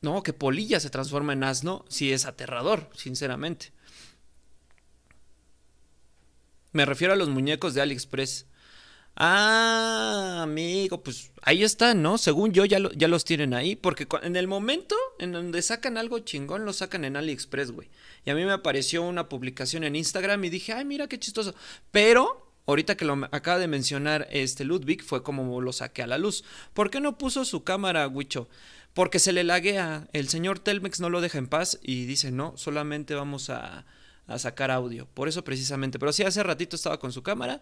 No, 0.00 0.24
que 0.24 0.32
Polilla 0.32 0.80
se 0.80 0.90
transforma 0.90 1.34
en 1.34 1.44
asno, 1.44 1.84
sí 1.88 2.12
es 2.12 2.26
aterrador, 2.26 2.90
sinceramente. 2.96 3.70
Me 6.72 6.84
refiero 6.86 7.12
a 7.12 7.16
los 7.16 7.28
muñecos 7.28 7.74
de 7.74 7.82
AliExpress. 7.82 8.46
Ah, 9.14 10.40
amigo, 10.42 11.02
pues 11.02 11.32
ahí 11.42 11.62
están, 11.62 12.02
¿no? 12.02 12.16
Según 12.16 12.52
yo 12.52 12.64
ya, 12.64 12.78
ya 12.96 13.08
los 13.08 13.24
tienen 13.24 13.52
ahí, 13.52 13.76
porque 13.76 14.06
en 14.22 14.36
el 14.36 14.48
momento 14.48 14.96
en 15.18 15.32
donde 15.32 15.60
sacan 15.60 15.98
algo 15.98 16.20
chingón, 16.20 16.64
lo 16.64 16.72
sacan 16.72 17.04
en 17.04 17.16
AliExpress, 17.16 17.72
güey. 17.72 17.90
Y 18.24 18.30
a 18.30 18.34
mí 18.34 18.44
me 18.44 18.52
apareció 18.52 19.02
una 19.02 19.28
publicación 19.28 19.84
en 19.84 19.96
Instagram 19.96 20.42
y 20.44 20.50
dije, 20.50 20.72
ay, 20.72 20.84
mira 20.86 21.08
qué 21.08 21.18
chistoso. 21.18 21.54
Pero 21.90 22.52
ahorita 22.66 22.96
que 22.96 23.04
lo 23.04 23.14
acaba 23.32 23.58
de 23.58 23.68
mencionar 23.68 24.28
este 24.30 24.64
Ludwig, 24.64 25.02
fue 25.02 25.22
como 25.22 25.60
lo 25.60 25.72
saqué 25.72 26.02
a 26.02 26.06
la 26.06 26.18
luz. 26.18 26.44
¿Por 26.72 26.90
qué 26.90 27.00
no 27.00 27.18
puso 27.18 27.44
su 27.44 27.64
cámara, 27.64 28.08
Wicho? 28.08 28.48
Porque 28.94 29.18
se 29.18 29.32
le 29.32 29.44
laguea. 29.44 30.08
El 30.12 30.28
señor 30.28 30.58
Telmex 30.58 31.00
no 31.00 31.10
lo 31.10 31.20
deja 31.20 31.38
en 31.38 31.48
paz 31.48 31.78
y 31.82 32.06
dice, 32.06 32.30
no, 32.30 32.54
solamente 32.56 33.14
vamos 33.14 33.50
a, 33.50 33.84
a 34.32 34.38
sacar 34.38 34.70
audio. 34.70 35.06
Por 35.14 35.28
eso 35.28 35.44
precisamente. 35.44 35.98
Pero 35.98 36.12
sí, 36.12 36.22
hace 36.22 36.42
ratito 36.42 36.76
estaba 36.76 36.98
con 36.98 37.12
su 37.12 37.22
cámara 37.22 37.60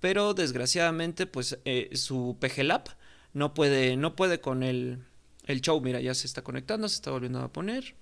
pero 0.00 0.34
desgraciadamente 0.34 1.26
pues 1.26 1.58
eh, 1.64 1.90
su 1.94 2.36
PGLAP 2.40 2.88
no 3.32 3.54
puede, 3.54 3.96
no 3.96 4.16
puede 4.16 4.40
con 4.40 4.62
el, 4.62 5.04
el 5.46 5.60
show. 5.60 5.80
Mira, 5.80 6.00
ya 6.00 6.14
se 6.14 6.26
está 6.26 6.42
conectando, 6.42 6.88
se 6.88 6.96
está 6.96 7.10
volviendo 7.10 7.38
a 7.40 7.52
poner. 7.52 7.94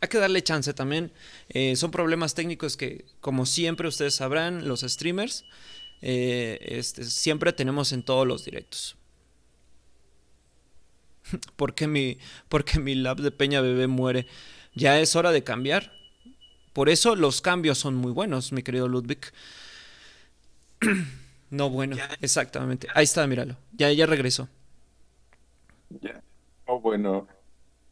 Hay 0.00 0.08
que 0.08 0.18
darle 0.18 0.42
chance 0.42 0.74
también. 0.74 1.12
Eh, 1.50 1.76
son 1.76 1.92
problemas 1.92 2.34
técnicos 2.34 2.76
que, 2.76 3.04
como 3.20 3.46
siempre 3.46 3.86
ustedes 3.86 4.16
sabrán, 4.16 4.66
los 4.66 4.80
streamers, 4.80 5.44
eh, 6.00 6.58
este, 6.62 7.04
siempre 7.04 7.52
tenemos 7.52 7.92
en 7.92 8.02
todos 8.02 8.26
los 8.26 8.44
directos. 8.44 8.96
porque 11.56 11.86
mi, 11.86 12.18
porque 12.48 12.80
mi 12.80 12.96
lab 12.96 13.18
de 13.18 13.30
Peña 13.30 13.60
Bebé 13.60 13.86
muere. 13.86 14.26
Ya 14.74 14.98
es 14.98 15.14
hora 15.14 15.30
de 15.30 15.44
cambiar. 15.44 15.92
Por 16.72 16.88
eso 16.88 17.16
los 17.16 17.40
cambios 17.42 17.78
son 17.78 17.94
muy 17.94 18.12
buenos, 18.12 18.52
mi 18.52 18.62
querido 18.62 18.88
Ludwig. 18.88 19.20
no, 21.50 21.70
bueno, 21.70 21.96
exactamente. 22.20 22.88
Ahí 22.94 23.04
está, 23.04 23.26
míralo. 23.26 23.56
Ya, 23.72 23.92
ya 23.92 24.06
regresó. 24.06 24.48
Ya. 26.00 26.22
Oh, 26.66 26.80
bueno. 26.80 27.26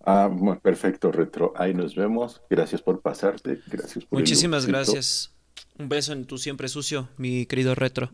Ah, 0.05 0.31
perfecto, 0.63 1.13
Retro. 1.13 1.53
Ahí 1.57 1.75
nos 1.75 1.95
vemos. 1.95 2.41
Gracias 2.49 2.81
por 2.81 3.01
pasarte. 3.01 3.61
Gracias 3.67 4.05
por 4.05 4.19
Muchísimas 4.19 4.67
gracias. 4.67 5.33
Un 5.79 5.89
beso 5.89 6.13
en 6.13 6.25
tu 6.25 6.39
siempre 6.39 6.69
sucio, 6.69 7.09
mi 7.19 7.47
querido 7.47 7.75
Retro. 7.75 8.11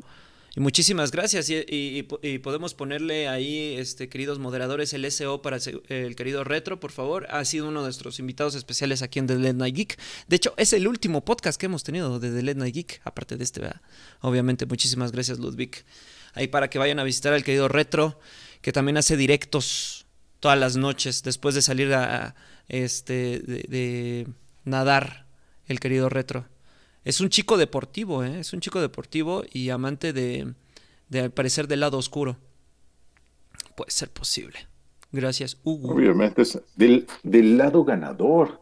Y 0.56 0.60
muchísimas 0.60 1.10
gracias. 1.10 1.50
Y, 1.50 2.02
podemos 2.42 2.72
ponerle 2.72 3.28
ahí, 3.28 3.76
este, 3.76 4.08
queridos 4.08 4.38
moderadores, 4.38 4.94
el 4.94 5.10
SO 5.12 5.42
para 5.42 5.58
el 5.88 6.16
querido 6.16 6.44
Retro, 6.44 6.80
por 6.80 6.92
favor. 6.92 7.26
Ha 7.30 7.44
sido 7.44 7.68
uno 7.68 7.80
de 7.80 7.88
nuestros 7.88 8.18
invitados 8.18 8.54
especiales 8.54 9.02
aquí 9.02 9.18
en 9.18 9.26
The 9.26 9.34
Late 9.34 9.52
Night 9.52 9.76
Geek. 9.76 9.98
De 10.28 10.36
hecho, 10.36 10.54
es 10.56 10.72
el 10.72 10.88
último 10.88 11.22
podcast 11.26 11.60
que 11.60 11.66
hemos 11.66 11.84
tenido 11.84 12.18
de 12.18 12.30
The 12.30 12.42
Late 12.42 12.58
Night 12.58 12.74
Geek, 12.74 13.02
aparte 13.04 13.36
de 13.36 13.44
este, 13.44 13.60
¿verdad? 13.60 13.82
Obviamente, 14.22 14.64
muchísimas 14.64 15.12
gracias, 15.12 15.38
Ludwig. 15.38 15.84
Ahí 16.32 16.48
para 16.48 16.70
que 16.70 16.78
vayan 16.78 16.98
a 17.00 17.04
visitar 17.04 17.34
al 17.34 17.44
querido 17.44 17.68
Retro, 17.68 18.18
que 18.62 18.72
también 18.72 18.96
hace 18.96 19.18
directos 19.18 20.06
todas 20.40 20.58
las 20.58 20.76
noches 20.76 21.22
después 21.22 21.54
de 21.54 21.60
salir 21.60 21.92
a, 21.92 22.34
este, 22.68 23.40
de 23.40 24.26
nadar, 24.64 25.26
el 25.66 25.80
querido 25.80 26.08
Retro. 26.08 26.46
Es 27.06 27.20
un 27.20 27.28
chico 27.28 27.56
deportivo, 27.56 28.24
¿eh? 28.24 28.40
Es 28.40 28.52
un 28.52 28.58
chico 28.58 28.80
deportivo 28.80 29.44
y 29.52 29.70
amante 29.70 30.12
de, 30.12 30.54
de 31.08 31.30
parecer 31.30 31.68
del 31.68 31.78
lado 31.78 31.98
oscuro. 31.98 32.36
Puede 33.76 33.92
ser 33.92 34.10
posible. 34.10 34.66
Gracias, 35.12 35.56
Hugo. 35.62 35.94
Obviamente 35.94 36.42
es 36.42 36.60
del, 36.74 37.06
del 37.22 37.58
lado 37.58 37.84
ganador. 37.84 38.60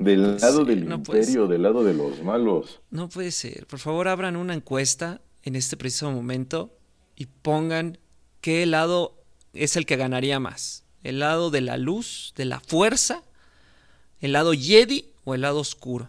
Del 0.00 0.36
lado 0.36 0.64
del 0.64 0.82
imperio, 0.82 1.46
del 1.46 1.62
lado 1.62 1.84
de 1.84 1.94
los 1.94 2.24
malos. 2.24 2.80
No 2.90 3.08
puede 3.08 3.30
ser. 3.30 3.68
Por 3.68 3.78
favor, 3.78 4.08
abran 4.08 4.34
una 4.34 4.54
encuesta 4.54 5.20
en 5.44 5.54
este 5.54 5.76
preciso 5.76 6.10
momento 6.10 6.76
y 7.14 7.26
pongan 7.26 7.98
qué 8.40 8.66
lado 8.66 9.22
es 9.52 9.76
el 9.76 9.86
que 9.86 9.94
ganaría 9.94 10.40
más. 10.40 10.82
¿El 11.04 11.20
lado 11.20 11.52
de 11.52 11.60
la 11.60 11.76
luz, 11.76 12.34
de 12.34 12.46
la 12.46 12.58
fuerza? 12.58 13.22
¿El 14.18 14.32
lado 14.32 14.54
Jedi 14.54 15.12
o 15.22 15.36
el 15.36 15.42
lado 15.42 15.60
oscuro? 15.60 16.08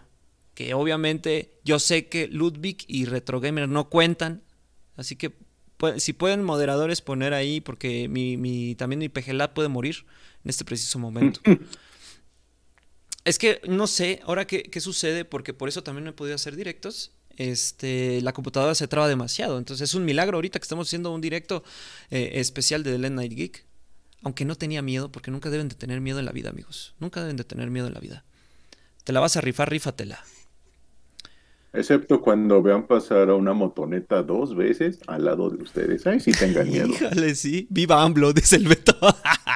Que 0.58 0.74
obviamente 0.74 1.52
yo 1.62 1.78
sé 1.78 2.08
que 2.08 2.26
Ludwig 2.26 2.78
y 2.88 3.04
RetroGamer 3.04 3.68
no 3.68 3.88
cuentan, 3.88 4.42
así 4.96 5.14
que 5.14 5.32
si 5.98 6.12
pueden 6.12 6.42
moderadores 6.42 7.00
poner 7.00 7.32
ahí, 7.32 7.60
porque 7.60 8.08
mi, 8.08 8.74
también 8.74 8.98
mi 8.98 9.08
PGLab 9.08 9.54
puede 9.54 9.68
morir 9.68 10.04
en 10.42 10.50
este 10.50 10.64
preciso 10.64 10.98
momento. 10.98 11.38
es 13.24 13.38
que 13.38 13.60
no 13.68 13.86
sé 13.86 14.20
ahora 14.24 14.48
qué, 14.48 14.80
sucede, 14.80 15.24
porque 15.24 15.54
por 15.54 15.68
eso 15.68 15.84
también 15.84 16.02
no 16.02 16.10
he 16.10 16.14
podido 16.14 16.34
hacer 16.34 16.56
directos. 16.56 17.12
Este, 17.36 18.20
la 18.22 18.32
computadora 18.32 18.74
se 18.74 18.88
traba 18.88 19.06
demasiado. 19.06 19.58
Entonces 19.58 19.90
es 19.90 19.94
un 19.94 20.04
milagro 20.04 20.38
ahorita 20.38 20.58
que 20.58 20.64
estamos 20.64 20.88
haciendo 20.88 21.14
un 21.14 21.20
directo 21.20 21.62
eh, 22.10 22.32
especial 22.34 22.82
de 22.82 22.90
The 22.90 22.98
Late 22.98 23.14
Night 23.14 23.32
Geek. 23.34 23.64
Aunque 24.24 24.44
no 24.44 24.56
tenía 24.56 24.82
miedo, 24.82 25.12
porque 25.12 25.30
nunca 25.30 25.50
deben 25.50 25.68
de 25.68 25.76
tener 25.76 26.00
miedo 26.00 26.18
en 26.18 26.24
la 26.24 26.32
vida, 26.32 26.50
amigos. 26.50 26.96
Nunca 26.98 27.20
deben 27.20 27.36
de 27.36 27.44
tener 27.44 27.70
miedo 27.70 27.86
en 27.86 27.94
la 27.94 28.00
vida. 28.00 28.24
Te 29.04 29.12
la 29.12 29.20
vas 29.20 29.36
a 29.36 29.40
rifar, 29.40 29.70
rífatela. 29.70 30.24
Excepto 31.72 32.22
cuando 32.22 32.62
vean 32.62 32.86
pasar 32.86 33.28
a 33.28 33.34
una 33.34 33.52
motoneta 33.52 34.22
dos 34.22 34.56
veces 34.56 35.00
al 35.06 35.26
lado 35.26 35.50
de 35.50 35.62
ustedes. 35.62 36.06
Ay, 36.06 36.20
sí 36.20 36.32
tengan 36.32 36.68
miedo. 36.70 36.88
Híjole, 36.88 37.34
sí. 37.34 37.66
Viva 37.70 38.02
AMLO, 38.02 38.32
dice 38.34 38.56
el 38.56 38.68
Beto. 38.68 38.96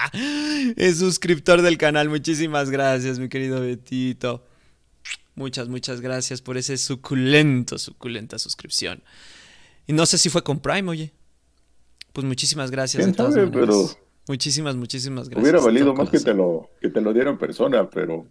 es 0.76 0.98
suscriptor 0.98 1.62
del 1.62 1.78
canal. 1.78 2.08
Muchísimas 2.08 2.70
gracias, 2.70 3.18
mi 3.18 3.28
querido 3.28 3.60
Betito. 3.60 4.44
Muchas, 5.34 5.68
muchas 5.68 6.02
gracias 6.02 6.42
por 6.42 6.58
ese 6.58 6.76
suculento, 6.76 7.78
suculenta 7.78 8.38
suscripción. 8.38 9.02
Y 9.86 9.94
no 9.94 10.04
sé 10.04 10.18
si 10.18 10.28
fue 10.28 10.42
con 10.42 10.60
Prime, 10.60 10.90
oye. 10.90 11.12
Pues 12.12 12.26
muchísimas 12.26 12.70
gracias. 12.70 13.10
pero 13.50 13.88
muchísimas, 14.28 14.76
muchísimas 14.76 15.30
gracias. 15.30 15.42
Hubiera 15.42 15.64
valido 15.64 15.94
más 15.94 16.10
que 16.10 16.20
te 16.20 16.34
lo 16.34 16.68
que 16.80 16.90
te 16.90 17.00
lo 17.00 17.14
dieran 17.14 17.38
persona, 17.38 17.88
pero 17.88 18.26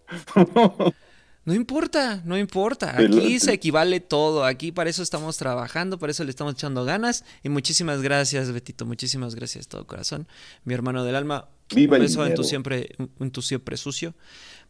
No 1.43 1.55
importa, 1.55 2.21
no 2.23 2.37
importa. 2.37 2.95
Aquí 2.97 3.39
se 3.39 3.53
equivale 3.53 3.99
todo. 3.99 4.45
Aquí 4.45 4.71
para 4.71 4.89
eso 4.91 5.01
estamos 5.01 5.37
trabajando, 5.37 5.97
para 5.97 6.11
eso 6.11 6.23
le 6.23 6.29
estamos 6.29 6.53
echando 6.53 6.85
ganas. 6.85 7.25
Y 7.43 7.49
muchísimas 7.49 8.01
gracias, 8.03 8.51
Betito. 8.51 8.85
Muchísimas 8.85 9.33
gracias, 9.33 9.67
todo 9.67 9.87
corazón. 9.87 10.27
Mi 10.65 10.75
hermano 10.75 11.03
del 11.03 11.15
alma. 11.15 11.49
Viva 11.73 11.97
un 11.97 12.03
beso 12.03 12.25
en 12.25 12.35
tu 12.35 12.43
siempre, 12.43 12.95
en 13.19 13.31
tu 13.31 13.41
siempre 13.41 13.77
sucio. 13.77 14.13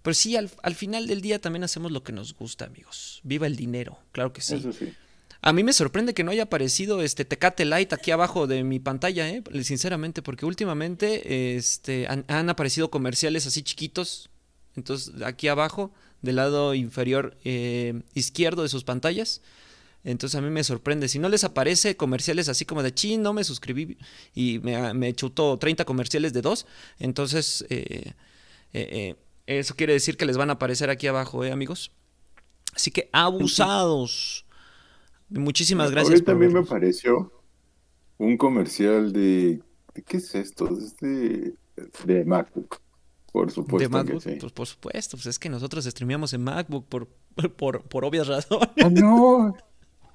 Pero 0.02 0.14
sí, 0.14 0.38
al, 0.38 0.76
final 0.76 1.08
del 1.08 1.22
día 1.22 1.42
también 1.42 1.64
hacemos 1.64 1.92
lo 1.92 2.04
que 2.04 2.14
nos 2.14 2.34
gusta, 2.34 2.66
amigos. 2.66 3.20
Viva 3.24 3.48
el 3.48 3.56
dinero, 3.56 4.00
claro 4.12 4.32
que 4.32 4.42
sí. 4.42 4.64
A 5.44 5.54
mí 5.54 5.64
me 5.64 5.74
sorprende 5.74 6.14
que 6.14 6.24
no 6.24 6.32
haya 6.32 6.44
aparecido 6.44 7.02
este 7.02 7.26
Tecate 7.26 7.66
Light 7.66 7.94
aquí 7.94 8.12
abajo 8.12 8.46
de 8.46 8.64
mi 8.64 8.80
pantalla, 8.80 9.28
¿eh? 9.28 9.44
sinceramente, 9.64 10.22
porque 10.22 10.46
últimamente 10.46 11.56
este, 11.56 12.08
han, 12.08 12.26
han 12.28 12.50
aparecido 12.50 12.92
comerciales 12.92 13.48
así 13.48 13.64
chiquitos. 13.64 14.30
Entonces, 14.76 15.22
aquí 15.24 15.48
abajo 15.48 15.92
del 16.22 16.38
lado 16.38 16.74
inferior 16.74 17.38
eh, 17.44 18.02
izquierdo 18.14 18.64
de 18.64 18.70
sus 18.70 18.84
pantallas. 18.84 19.42
Entonces 20.04 20.38
a 20.38 20.42
mí 20.42 20.50
me 20.50 20.64
sorprende. 20.64 21.08
Si 21.08 21.20
no 21.20 21.30
les 21.30 21.44
aparece 21.44 21.96
comerciales 21.96 22.50
así 22.50 22.66
como 22.66 22.82
de 22.82 22.94
chin, 22.94 23.22
no 23.22 23.34
me 23.34 23.44
suscribí 23.44 23.98
y 24.34 24.60
me, 24.60 24.94
me 24.94 25.14
chutó 25.14 25.58
30 25.58 25.86
comerciales 25.86 26.34
de 26.34 26.42
dos, 26.42 26.66
entonces 27.00 27.66
eh, 27.70 28.14
eh, 28.74 29.16
eso 29.46 29.76
quiere 29.76 29.94
decir 29.94 30.18
que 30.18 30.26
les 30.26 30.38
van 30.38 30.50
a 30.50 30.54
aparecer 30.54 30.90
aquí 30.90 31.08
abajo, 31.08 31.44
¿eh, 31.44 31.52
amigos? 31.52 31.92
Así 32.76 32.92
que 32.92 33.10
abusados. 33.12 34.46
Muchísimas 35.30 35.92
gracias. 35.92 36.12
Ahorita 36.12 36.32
también 36.32 36.54
me 36.54 36.60
apareció 36.60 37.32
un 38.18 38.38
comercial 38.38 39.12
de, 39.12 39.62
¿qué 40.06 40.18
es 40.18 40.36
esto? 40.36 40.70
Es 40.78 40.98
de, 40.98 41.56
de 42.06 42.26
MacBook. 42.26 42.80
Por 43.32 43.50
supuesto. 43.52 43.90
MacBook, 43.90 44.24
pues 44.24 44.52
por 44.52 44.68
supuesto, 44.68 45.18
pues 45.18 45.26
es 45.28 45.40
que 45.40 45.50
nosotros 45.50 45.86
streameamos 45.86 46.34
en 46.34 46.44
MacBook 46.44 46.88
por, 46.88 47.08
por, 47.56 47.84
por 47.84 48.06
obvias 48.06 48.28
razones. 48.28 48.70
Ah, 48.84 48.90
no, 48.90 49.56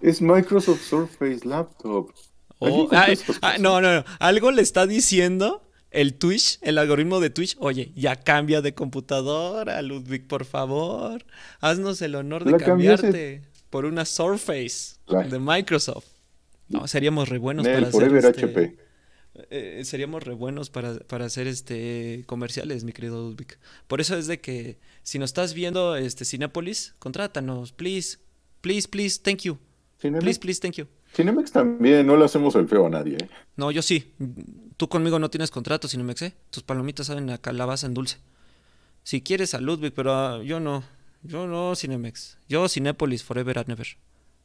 es 0.00 0.20
Microsoft 0.20 0.82
Surface 0.82 1.46
Laptop. 1.46 2.12
Oh, 2.58 2.88
no, 3.60 3.80
no, 3.80 3.94
no. 3.94 4.04
Algo 4.18 4.50
le 4.50 4.62
está 4.62 4.86
diciendo 4.86 5.62
el 5.90 6.14
Twitch, 6.14 6.58
el 6.62 6.78
algoritmo 6.78 7.20
de 7.20 7.30
Twitch. 7.30 7.56
Oye, 7.58 7.92
ya 7.94 8.16
cambia 8.16 8.62
de 8.62 8.74
computadora, 8.74 9.80
Ludwig, 9.82 10.26
por 10.26 10.44
favor. 10.44 11.24
Haznos 11.60 12.00
el 12.02 12.14
honor 12.14 12.44
de 12.44 12.56
cambiarte 12.56 13.42
por 13.70 13.84
una 13.84 14.04
Surface 14.04 14.96
de 15.30 15.38
Microsoft. 15.38 16.06
No, 16.68 16.86
seríamos 16.86 17.28
re 17.28 17.38
buenos 17.38 17.66
para 17.66 17.86
Forever 17.86 18.26
HP. 18.26 18.85
Eh, 19.50 19.82
seríamos 19.84 20.22
re 20.22 20.34
buenos 20.34 20.70
para, 20.70 20.98
para, 20.98 21.26
hacer 21.26 21.46
este 21.46 22.24
comerciales, 22.26 22.84
mi 22.84 22.92
querido 22.92 23.28
Ludwig. 23.28 23.58
Por 23.86 24.00
eso 24.00 24.16
es 24.16 24.26
de 24.26 24.40
que 24.40 24.78
si 25.02 25.18
nos 25.18 25.30
estás 25.30 25.54
viendo 25.54 25.96
este 25.96 26.24
Cinepolis, 26.24 26.94
contrátanos, 26.98 27.72
please. 27.72 28.18
Please, 28.60 28.88
please, 28.88 29.20
thank 29.22 29.42
you. 29.42 29.58
Please, 29.98 30.40
please, 30.40 30.60
thank 30.60 30.74
you. 30.74 30.86
Cinemex 31.14 31.52
también, 31.52 32.06
no 32.06 32.16
le 32.16 32.24
hacemos 32.24 32.54
el 32.56 32.68
feo 32.68 32.86
a 32.86 32.90
nadie. 32.90 33.16
¿eh? 33.16 33.28
No, 33.56 33.70
yo 33.70 33.80
sí. 33.80 34.12
Tú 34.76 34.88
conmigo 34.88 35.18
no 35.18 35.30
tienes 35.30 35.50
contrato, 35.50 35.88
Cinemex, 35.88 36.22
¿eh? 36.22 36.34
Tus 36.50 36.62
palomitas 36.62 37.06
saben 37.06 37.30
a 37.30 37.38
calabaza 37.38 37.86
en 37.86 37.94
dulce. 37.94 38.18
Si 39.02 39.22
quieres 39.22 39.54
a 39.54 39.60
Ludwig, 39.60 39.92
pero 39.94 40.42
yo 40.42 40.60
no. 40.60 40.82
Yo 41.22 41.46
no, 41.46 41.74
Cinemex. 41.74 42.38
Yo 42.48 42.68
Cinépolis, 42.68 43.22
forever 43.22 43.58
and 43.58 43.68
never. 43.68 43.86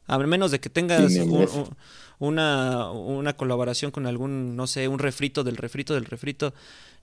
A 0.06 0.18
menos 0.18 0.50
de 0.50 0.60
que 0.60 0.68
tengas 0.68 1.12
una, 2.18 2.90
una 2.90 3.36
colaboración 3.36 3.90
con 3.90 4.06
algún, 4.06 4.56
no 4.56 4.66
sé, 4.66 4.88
un 4.88 4.98
refrito 4.98 5.44
del 5.44 5.56
refrito 5.56 5.94
del 5.94 6.04
refrito 6.04 6.54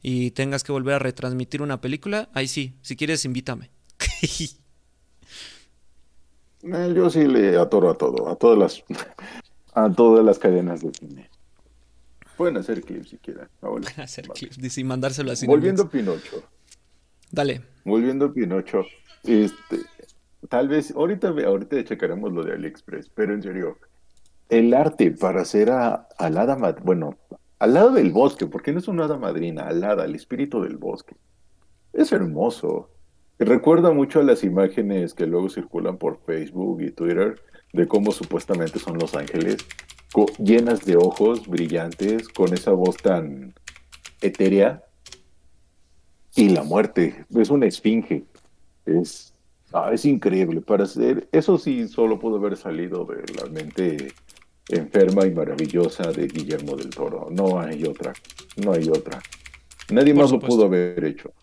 y 0.02 0.32
tengas 0.32 0.64
que 0.64 0.72
volver 0.72 0.96
a 0.96 1.00
retransmitir 1.00 1.62
una 1.62 1.82
película, 1.82 2.30
ahí 2.34 2.48
sí, 2.48 2.76
si 2.82 2.96
quieres 2.96 3.26
invítame. 3.26 3.70
Eh, 6.62 6.94
yo 6.94 7.10
sí 7.10 7.26
le 7.26 7.58
atoro 7.58 7.90
a 7.90 7.98
todo, 7.98 8.28
a 8.28 8.36
todas 8.36 8.58
las 8.60 8.84
a 9.74 9.90
todas 9.90 10.26
las 10.26 10.40
cadenas 10.40 10.82
de 10.82 10.92
cine. 10.94 11.30
Pueden 12.36 12.58
hacer 12.58 12.82
clips 12.82 13.10
si 13.10 13.18
quieren. 13.18 13.48
Pueden 13.60 13.86
hacer 14.02 14.28
clips 14.28 14.78
y 14.78 14.84
mandárselo 14.84 15.32
así. 15.32 15.46
Volviendo 15.46 15.84
a 15.84 15.90
Pinocho. 15.90 16.44
Dale. 17.32 17.62
Volviendo 17.86 18.26
a 18.26 18.34
Pinocho. 18.34 18.86
Este, 19.24 19.80
tal 20.48 20.68
vez, 20.68 20.92
ahorita, 20.96 21.30
ahorita 21.30 21.84
checaremos 21.84 22.32
lo 22.32 22.44
de 22.44 22.54
AliExpress, 22.54 23.10
pero 23.10 23.34
en 23.34 23.44
serio, 23.44 23.78
el 24.50 24.74
arte 24.74 25.12
para 25.12 25.42
hacer 25.42 25.70
a, 25.70 26.08
al 26.18 26.38
hada, 26.38 26.56
bueno, 26.84 27.18
al 27.60 27.74
lado 27.74 27.92
del 27.92 28.12
bosque, 28.12 28.48
porque 28.48 28.72
no 28.72 28.80
es 28.80 28.88
una 28.88 29.06
hada 29.06 29.18
madrina, 29.18 29.64
al 29.64 29.84
hada, 29.84 30.06
el 30.06 30.16
espíritu 30.16 30.62
del 30.62 30.78
bosque. 30.78 31.16
Es 31.94 32.12
hermoso. 32.12 32.90
Recuerda 33.38 33.92
mucho 33.92 34.20
a 34.20 34.24
las 34.24 34.44
imágenes 34.44 35.14
que 35.14 35.26
luego 35.26 35.50
circulan 35.50 35.98
por 35.98 36.20
Facebook 36.24 36.82
y 36.82 36.92
Twitter 36.92 37.42
de 37.74 37.88
cómo 37.88 38.12
supuestamente 38.12 38.80
son 38.80 38.98
los 38.98 39.16
ángeles, 39.16 39.58
llenas 40.40 40.86
de 40.86 40.98
ojos 40.98 41.48
brillantes, 41.48 42.28
con 42.30 42.54
esa 42.54 42.72
voz 42.72 42.98
tan 42.98 43.54
etérea. 44.22 44.84
Y 46.36 46.50
la 46.50 46.64
muerte, 46.64 47.26
es 47.36 47.50
una 47.50 47.66
esfinge. 47.66 48.26
Es, 48.86 49.34
ah, 49.74 49.92
es 49.94 50.06
increíble. 50.06 50.62
Para 50.62 50.84
hacer, 50.84 51.28
eso 51.32 51.58
sí 51.58 51.88
solo 51.88 52.20
pudo 52.20 52.38
haber 52.38 52.58
salido 52.58 53.06
de 53.06 53.24
la 53.34 53.50
mente 53.50 54.14
enferma 54.70 55.26
y 55.26 55.32
maravillosa 55.32 56.12
de 56.12 56.28
Guillermo 56.28 56.76
del 56.76 56.90
Toro. 56.90 57.28
No 57.32 57.60
hay 57.60 57.84
otra, 57.84 58.14
no 58.58 58.74
hay 58.74 58.88
otra. 58.90 59.22
Nadie 59.90 60.14
más 60.14 60.32
lo 60.32 60.40
pudo 60.40 60.66
haber 60.66 61.04
hecho. 61.04 61.34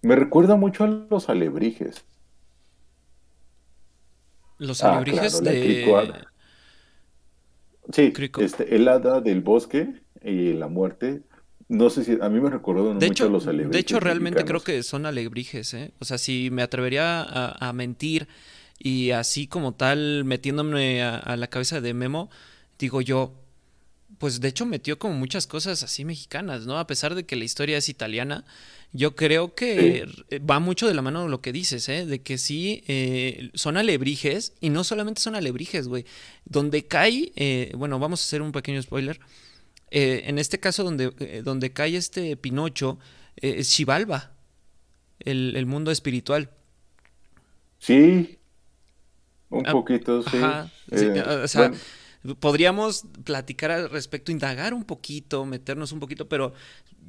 Me 0.00 0.16
recuerda 0.16 0.56
mucho 0.56 0.84
a 0.84 0.88
los 0.88 1.28
alebrijes. 1.28 2.04
Los 4.58 4.82
ah, 4.82 4.96
alebrijes 4.96 5.42
de... 5.42 6.24
Sí, 7.92 8.12
este, 8.38 8.76
el 8.76 8.88
hada 8.88 9.20
del 9.20 9.40
bosque 9.40 9.92
y 10.22 10.52
la 10.54 10.68
muerte. 10.68 11.22
No 11.72 11.88
sé 11.88 12.04
si 12.04 12.18
a 12.20 12.28
mí 12.28 12.38
me 12.38 12.50
recordó 12.50 12.88
de 12.88 12.94
mucho 12.94 13.06
hecho, 13.06 13.28
los 13.30 13.46
alebrijes. 13.46 13.72
De 13.72 13.78
hecho, 13.78 13.98
realmente 13.98 14.44
creo 14.44 14.60
que 14.60 14.82
son 14.82 15.06
alebrijes, 15.06 15.72
¿eh? 15.72 15.92
O 16.00 16.04
sea, 16.04 16.18
si 16.18 16.50
me 16.50 16.60
atrevería 16.62 17.22
a, 17.22 17.72
mentir 17.72 18.28
y 18.78 19.12
así 19.12 19.46
como 19.46 19.72
tal, 19.72 20.24
metiéndome 20.26 21.02
a, 21.02 21.34
la 21.34 21.46
cabeza 21.46 21.80
de 21.80 21.94
Memo, 21.94 22.28
digo 22.78 23.00
yo, 23.00 23.32
pues 24.18 24.42
de 24.42 24.48
hecho 24.48 24.66
metió 24.66 24.98
como 24.98 25.14
muchas 25.14 25.46
cosas 25.46 25.82
así 25.82 26.04
mexicanas, 26.04 26.66
¿no? 26.66 26.78
A 26.78 26.86
pesar 26.86 27.14
de 27.14 27.24
que 27.24 27.36
la 27.36 27.44
historia 27.44 27.78
es 27.78 27.88
italiana, 27.88 28.44
yo 28.92 29.16
creo 29.16 29.54
que 29.54 30.06
va 30.38 30.60
mucho 30.60 30.86
de 30.86 30.92
la 30.92 31.00
mano 31.00 31.22
de 31.22 31.30
lo 31.30 31.40
que 31.40 31.52
dices, 31.52 31.88
¿eh? 31.88 32.04
De 32.04 32.20
que 32.20 32.36
sí, 32.36 32.84
eh, 32.86 33.48
son 33.54 33.78
alebrijes, 33.78 34.52
y 34.60 34.68
no 34.68 34.84
solamente 34.84 35.22
son 35.22 35.36
alebrijes, 35.36 35.88
güey. 35.88 36.04
Donde 36.44 36.86
cae, 36.86 37.32
eh, 37.34 37.72
bueno, 37.76 37.98
vamos 37.98 38.20
a 38.20 38.24
hacer 38.24 38.42
un 38.42 38.52
pequeño 38.52 38.82
spoiler. 38.82 39.18
Eh, 39.94 40.22
en 40.26 40.38
este 40.38 40.58
caso, 40.58 40.84
donde, 40.84 41.42
donde 41.44 41.72
cae 41.74 41.96
este 41.96 42.34
Pinocho, 42.38 42.98
es 43.36 43.68
Xibalba, 43.68 44.32
el, 45.20 45.66
mundo 45.66 45.90
espiritual. 45.90 46.48
Sí, 47.78 48.38
un 49.50 49.66
ah, 49.66 49.72
poquito, 49.72 50.22
sí. 50.22 50.38
o 50.38 51.46
sea, 51.46 51.72
podríamos 52.40 53.04
platicar 53.22 53.70
al 53.70 53.90
respecto, 53.90 54.32
indagar 54.32 54.72
un 54.72 54.84
poquito, 54.84 55.44
meternos 55.44 55.92
un 55.92 56.00
poquito, 56.00 56.26
pero 56.26 56.54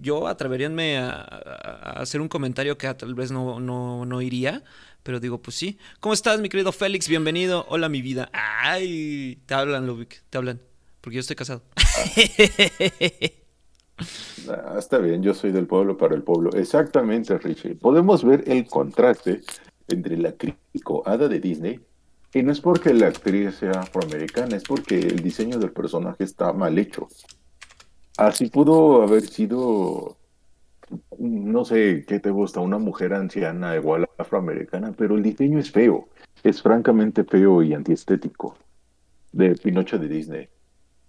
yo 0.01 0.27
atreveríanme 0.27 0.97
a, 0.97 1.21
hacer 2.01 2.19
un 2.19 2.27
comentario 2.27 2.77
que 2.77 2.93
tal 2.95 3.15
vez 3.15 3.31
no, 3.31 3.61
no, 3.61 4.21
iría, 4.21 4.61
pero 5.03 5.21
digo, 5.21 5.41
pues 5.41 5.55
sí. 5.55 5.77
¿Cómo 6.01 6.13
estás, 6.13 6.41
mi 6.41 6.49
querido 6.49 6.73
Félix? 6.73 7.07
Bienvenido. 7.07 7.65
Hola, 7.69 7.88
mi 7.88 8.01
vida. 8.01 8.29
Ay, 8.34 9.39
te 9.45 9.53
hablan, 9.53 9.88
Lubic, 9.88 10.23
te 10.29 10.38
hablan, 10.38 10.59
porque 11.04 11.16
yo 11.18 11.20
estoy 11.20 11.36
casado. 11.36 11.62
Ah, 14.49 14.76
está 14.78 14.97
bien, 14.97 15.22
yo 15.22 15.34
soy 15.34 15.51
del 15.51 15.68
pueblo 15.68 15.95
para 15.95 16.16
el 16.16 16.24
pueblo. 16.24 16.49
Exactamente, 16.54 17.38
Richie. 17.38 17.76
Podemos 17.76 18.26
ver 18.26 18.43
el 18.47 18.68
contraste 18.68 19.41
entre 19.88 20.18
la 20.18 20.34
hada 21.06 21.28
de 21.30 21.39
Disney 21.39 21.80
y 22.34 22.41
no 22.41 22.51
es 22.51 22.60
porque 22.60 22.93
la 22.93 23.08
actriz 23.08 23.56
sea 23.56 23.72
afroamericana, 23.72 24.58
es 24.58 24.64
porque 24.64 24.97
el 24.97 25.22
diseño 25.22 25.60
del 25.60 25.72
personaje 25.72 26.24
está 26.24 26.51
mal 26.51 26.78
hecho. 26.78 27.08
Así 28.18 28.49
pudo 28.49 29.04
haber 29.04 29.28
sido, 29.28 30.18
no 31.20 31.64
sé 31.64 32.04
qué 32.06 32.20
te 32.20 32.32
gusta, 32.32 32.60
una 32.60 32.80
mujer 32.80 33.14
anciana 33.14 33.76
igual 33.76 34.10
afroamericana, 34.18 34.93
pero 34.97 35.16
el 35.16 35.24
diseño 35.24 35.60
es 35.60 35.72
feo, 35.72 36.10
es 36.43 36.62
francamente 36.62 37.24
feo 37.24 37.62
y 37.62 37.74
antiestético 37.74 38.58
de 39.32 39.56
Pinocho 39.56 39.99
de 39.99 40.08
Disney. 40.10 40.49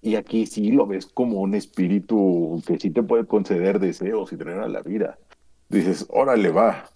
Y 0.04 0.16
aquí 0.16 0.46
sí 0.46 0.70
lo 0.70 0.86
ves 0.86 1.06
como 1.06 1.40
un 1.40 1.54
espíritu 1.54 2.62
que 2.66 2.78
sí 2.78 2.90
te 2.90 3.02
puede 3.02 3.26
conceder 3.26 3.80
deseos 3.80 4.32
y 4.32 4.36
traer 4.36 4.60
a 4.60 4.68
la 4.68 4.82
vida. 4.82 5.18
Dices, 5.70 6.06
órale, 6.10 6.50
va, 6.50 6.90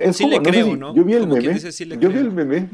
es 0.00 0.16
sí 0.16 0.26
le 0.26 0.40
creo, 0.40 0.76
¿no? 0.76 0.94
Yo 0.94 1.04
vi 1.04 1.14
el 1.14 1.26
meme, 1.26 1.58
yo 2.00 2.10
vi 2.10 2.18
el 2.18 2.32
meme 2.32 2.68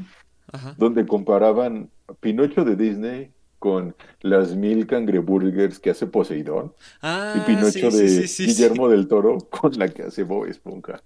donde 0.76 1.06
comparaban 1.06 1.90
Pinocho 2.20 2.64
de 2.64 2.76
Disney 2.76 3.30
con 3.58 3.94
las 4.20 4.56
mil 4.56 4.86
cangreburgers 4.86 5.78
que 5.78 5.90
hace 5.90 6.06
Poseidón 6.06 6.72
ah, 7.00 7.34
y 7.36 7.40
Pinocho 7.46 7.90
de 7.90 8.26
Guillermo 8.26 8.88
del 8.88 9.06
Toro 9.06 9.38
con 9.38 9.72
la 9.78 9.88
que 9.88 10.02
hace 10.02 10.24
Bob 10.24 10.46
Esponja. 10.46 11.02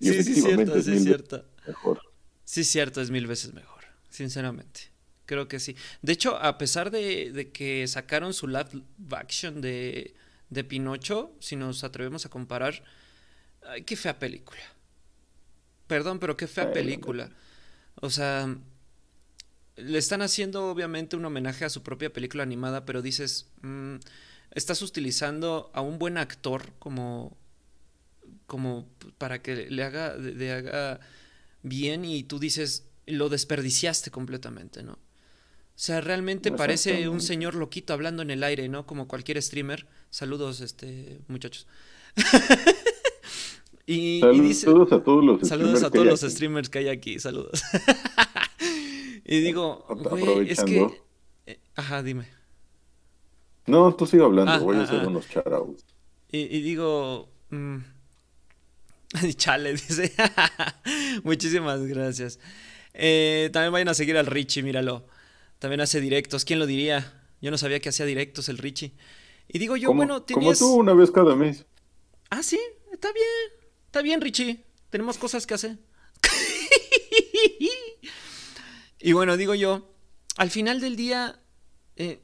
Y 0.00 0.08
sí, 0.08 0.24
sí, 0.24 0.40
cierto, 0.40 0.82
sí, 0.82 0.98
cierto. 0.98 1.44
Mejor. 1.66 2.00
Sí, 2.44 2.64
cierto, 2.64 3.00
es 3.00 3.10
mil 3.10 3.26
veces 3.26 3.54
mejor, 3.54 3.84
sinceramente. 4.08 4.91
Creo 5.26 5.48
que 5.48 5.60
sí. 5.60 5.76
De 6.02 6.12
hecho, 6.12 6.36
a 6.36 6.58
pesar 6.58 6.90
de, 6.90 7.32
de 7.32 7.50
que 7.50 7.86
sacaron 7.86 8.34
su 8.34 8.48
live 8.48 8.82
action 9.12 9.60
de, 9.60 10.14
de 10.50 10.64
Pinocho, 10.64 11.32
si 11.40 11.56
nos 11.56 11.84
atrevemos 11.84 12.26
a 12.26 12.28
comparar, 12.28 12.82
ay, 13.66 13.82
qué 13.82 13.96
fea 13.96 14.18
película. 14.18 14.60
Perdón, 15.86 16.18
pero 16.18 16.36
qué 16.36 16.46
fea 16.46 16.72
película. 16.72 17.30
O 17.96 18.10
sea, 18.10 18.54
le 19.76 19.98
están 19.98 20.22
haciendo 20.22 20.70
obviamente 20.70 21.16
un 21.16 21.24
homenaje 21.24 21.64
a 21.64 21.70
su 21.70 21.82
propia 21.82 22.12
película 22.12 22.42
animada, 22.42 22.84
pero 22.84 23.02
dices, 23.02 23.50
mm, 23.62 23.96
estás 24.52 24.82
utilizando 24.82 25.70
a 25.74 25.80
un 25.80 25.98
buen 25.98 26.18
actor 26.18 26.72
como, 26.78 27.36
como 28.46 28.88
para 29.18 29.40
que 29.40 29.70
le 29.70 29.82
haga, 29.82 30.16
le 30.16 30.52
haga 30.52 31.00
bien 31.62 32.04
y 32.04 32.22
tú 32.24 32.38
dices, 32.38 32.86
lo 33.06 33.28
desperdiciaste 33.28 34.10
completamente, 34.10 34.82
¿no? 34.82 34.98
O 35.74 35.84
sea, 35.84 36.00
realmente 36.00 36.52
parece 36.52 37.08
un 37.08 37.20
señor 37.20 37.54
loquito 37.54 37.92
hablando 37.92 38.22
en 38.22 38.30
el 38.30 38.44
aire, 38.44 38.68
¿no? 38.68 38.86
Como 38.86 39.08
cualquier 39.08 39.42
streamer. 39.42 39.86
Saludos, 40.10 40.60
este, 40.60 41.20
muchachos. 41.28 41.66
Y, 43.84 44.20
saludos 44.54 44.92
a 44.92 45.02
todos 45.02 45.24
los 45.24 45.48
saludos 45.48 45.82
a 45.82 45.90
todos 45.90 46.06
los 46.06 46.20
streamers 46.20 46.68
que 46.68 46.78
hay 46.78 46.88
aquí, 46.88 47.18
saludos. 47.18 47.62
y 49.24 49.40
digo, 49.40 49.84
güey, 49.88 50.50
es 50.50 50.62
que 50.62 50.86
eh, 51.46 51.58
ajá, 51.74 52.02
dime. 52.02 52.26
No, 53.66 53.94
tú 53.94 54.06
sigue 54.06 54.22
hablando, 54.22 54.52
ah, 54.52 54.58
voy 54.58 54.76
a 54.76 54.80
ah, 54.80 54.82
hacer 54.84 55.00
ah. 55.00 55.08
unos 55.08 55.28
charauts. 55.28 55.84
Y, 56.30 56.62
digo, 56.62 57.28
mm, 57.50 57.78
chale, 59.36 59.72
dice. 59.72 60.12
Muchísimas 61.24 61.84
gracias. 61.84 62.38
Eh, 62.94 63.50
también 63.52 63.72
vayan 63.72 63.88
a 63.88 63.94
seguir 63.94 64.16
al 64.16 64.26
Richie, 64.26 64.62
míralo. 64.62 65.06
También 65.62 65.80
hace 65.80 66.00
directos. 66.00 66.44
¿Quién 66.44 66.58
lo 66.58 66.66
diría? 66.66 67.22
Yo 67.40 67.52
no 67.52 67.56
sabía 67.56 67.78
que 67.78 67.88
hacía 67.88 68.04
directos 68.04 68.48
el 68.48 68.58
Richie. 68.58 68.96
Y 69.46 69.60
digo 69.60 69.76
yo, 69.76 69.94
bueno, 69.94 70.24
tenías... 70.24 70.58
Como 70.58 70.72
tú 70.72 70.80
una 70.80 70.92
vez 70.92 71.12
cada 71.12 71.36
mes. 71.36 71.66
Ah, 72.30 72.42
sí, 72.42 72.58
está 72.92 73.12
bien. 73.12 73.68
Está 73.86 74.02
bien, 74.02 74.20
Richie. 74.20 74.64
Tenemos 74.90 75.18
cosas 75.18 75.46
que 75.46 75.54
hacer. 75.54 75.78
y 78.98 79.12
bueno, 79.12 79.36
digo 79.36 79.54
yo, 79.54 79.94
al 80.36 80.50
final 80.50 80.80
del 80.80 80.96
día, 80.96 81.40
eh, 81.94 82.20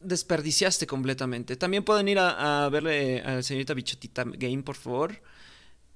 desperdiciaste 0.00 0.86
completamente. 0.86 1.56
También 1.56 1.84
pueden 1.84 2.06
ir 2.06 2.18
a, 2.18 2.68
verle 2.68 3.22
a 3.22 3.36
la 3.36 3.42
señorita 3.42 3.72
Bichotita 3.72 4.24
Game, 4.26 4.62
por 4.62 4.76
favor. 4.76 5.22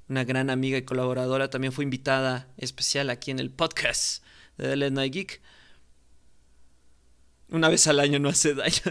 Una 0.09 0.24
gran 0.24 0.49
amiga 0.49 0.78
y 0.78 0.86
colaboradora. 0.86 1.51
También 1.51 1.74
fue 1.74 1.84
invitada 1.84 2.49
especial 2.57 3.11
aquí 3.11 3.30
en 3.30 3.41
el 3.41 3.51
podcast 3.51 4.24
de 4.57 4.74
The 4.74 4.91
Night 4.91 5.12
Geek. 5.12 5.43
Una 7.51 7.68
vez 7.68 7.86
al 7.86 8.01
año 8.01 8.18
no 8.18 8.28
hace 8.28 8.55
daño. 8.55 8.82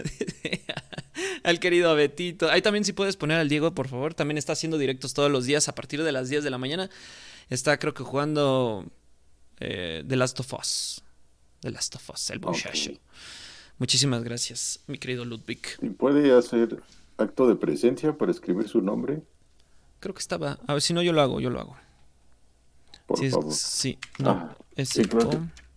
al 1.44 1.60
querido 1.60 1.94
Betito. 1.94 2.50
Ahí 2.50 2.62
también 2.62 2.84
si 2.84 2.92
puedes 2.92 3.16
poner 3.16 3.38
al 3.38 3.48
Diego, 3.48 3.72
por 3.74 3.88
favor. 3.88 4.14
También 4.14 4.38
está 4.38 4.52
haciendo 4.52 4.78
directos 4.78 5.14
todos 5.14 5.30
los 5.30 5.44
días 5.44 5.68
a 5.68 5.74
partir 5.74 6.02
de 6.02 6.12
las 6.12 6.28
10 6.28 6.44
de 6.44 6.50
la 6.50 6.58
mañana. 6.58 6.90
Está 7.50 7.78
creo 7.78 7.94
que 7.94 8.02
jugando 8.02 8.84
eh, 9.60 10.04
The 10.06 10.16
Last 10.16 10.40
of 10.40 10.52
Us. 10.54 11.02
The 11.60 11.70
Last 11.70 11.94
of 11.96 12.10
Us, 12.10 12.30
el 12.30 12.40
muchacho. 12.40 12.92
Muchísimas 13.78 14.24
gracias, 14.24 14.80
mi 14.86 14.98
querido 14.98 15.24
Ludwig. 15.24 15.60
¿Puede 15.96 16.36
hacer 16.36 16.82
acto 17.16 17.48
de 17.48 17.54
presencia 17.54 18.12
para 18.16 18.32
escribir 18.32 18.68
su 18.68 18.82
nombre? 18.82 19.22
Creo 20.00 20.14
que 20.14 20.20
estaba. 20.20 20.58
A 20.66 20.72
ver, 20.72 20.82
si 20.82 20.92
no, 20.94 21.02
yo 21.02 21.12
lo 21.12 21.20
hago, 21.20 21.40
yo 21.40 21.50
lo 21.50 21.60
hago. 21.60 21.76
Por 23.06 23.24
favor. 23.30 23.52
sí, 23.52 23.98
no. 24.18 24.30
Ah, 24.30 24.56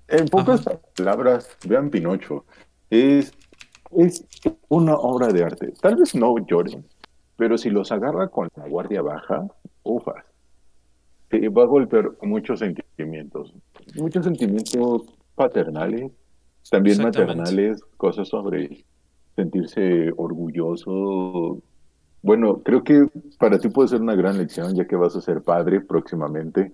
en 0.08 0.28
pocas 0.28 0.62
palabras, 0.96 1.48
vean 1.66 1.90
Pinocho. 1.90 2.46
Es, 2.92 3.34
es 3.98 4.28
una 4.68 4.96
obra 4.96 5.30
de 5.30 5.44
arte. 5.44 5.74
Tal 5.82 5.96
vez 5.96 6.14
no 6.14 6.36
lloren, 6.46 6.86
pero 7.38 7.58
si 7.58 7.70
los 7.70 7.92
agarra 7.92 8.28
con 8.28 8.50
la 8.56 8.68
guardia 8.68 9.02
baja, 9.02 9.48
ufas. 9.84 10.24
va 11.32 11.64
a 11.64 11.66
golpear 11.66 12.12
muchos 12.22 12.60
sentimientos. 12.60 13.54
Muchos 13.96 14.26
sentimientos 14.26 15.04
paternales, 15.36 16.12
también 16.70 17.02
maternales, 17.02 17.82
cosas 17.98 18.28
sobre 18.28 18.86
sentirse 19.36 20.12
orgulloso. 20.18 21.62
Bueno, 22.22 22.62
creo 22.62 22.84
que 22.84 23.08
para 23.40 23.58
ti 23.58 23.70
puede 23.70 23.88
ser 23.88 24.02
una 24.02 24.16
gran 24.16 24.38
lección, 24.38 24.76
ya 24.76 24.86
que 24.86 24.98
vas 24.98 25.16
a 25.16 25.22
ser 25.22 25.42
padre 25.42 25.80
próximamente. 25.80 26.74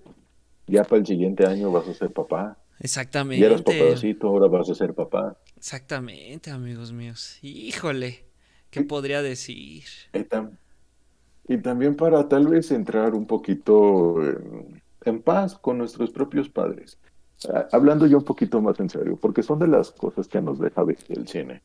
Ya 0.65 0.83
para 0.83 0.97
el 0.97 1.05
siguiente 1.05 1.45
año 1.45 1.71
vas 1.71 1.87
a 1.87 1.93
ser 1.93 2.11
papá. 2.11 2.57
Exactamente. 2.79 3.41
Ya 3.41 3.47
eras 3.47 3.61
papacito, 3.61 4.27
ahora 4.27 4.47
vas 4.47 4.69
a 4.69 4.75
ser 4.75 4.93
papá. 4.93 5.37
Exactamente, 5.55 6.51
amigos 6.51 6.91
míos. 6.91 7.39
Híjole, 7.41 8.25
¿qué 8.69 8.83
podría 8.83 9.21
decir? 9.21 9.83
Y, 11.49 11.57
también 11.57 11.95
para 11.95 12.27
tal 12.27 12.47
vez 12.47 12.71
entrar 12.71 13.13
un 13.15 13.25
poquito 13.25 14.17
en 15.05 15.21
paz 15.21 15.55
con 15.55 15.77
nuestros 15.77 16.11
propios 16.11 16.49
padres. 16.49 16.99
Ah, 17.53 17.67
hablando 17.71 18.07
yo 18.07 18.17
un 18.17 18.23
poquito 18.23 18.61
más 18.61 18.79
en 18.79 18.89
serio, 18.89 19.17
porque 19.19 19.43
son 19.43 19.59
de 19.59 19.67
las 19.67 19.91
cosas 19.91 20.27
que 20.27 20.41
nos 20.41 20.59
deja 20.59 20.83
ver 20.83 20.97
el 21.09 21.27
cine. 21.27 21.61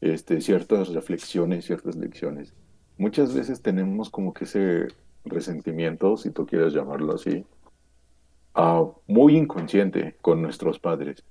Este, 0.00 0.40
ciertas 0.40 0.88
reflexiones, 0.88 1.64
ciertas 1.64 1.96
lecciones. 1.96 2.52
Muchas 2.98 3.34
veces 3.34 3.62
tenemos 3.62 4.10
como 4.10 4.34
que 4.34 4.44
ese 4.44 4.88
resentimiento, 5.24 6.16
si 6.16 6.30
tú 6.30 6.46
quieres 6.46 6.72
llamarlo 6.72 7.14
así, 7.14 7.44
uh, 8.56 8.94
muy 9.06 9.36
inconsciente 9.36 10.16
con 10.20 10.42
nuestros 10.42 10.78
padres. 10.78 11.24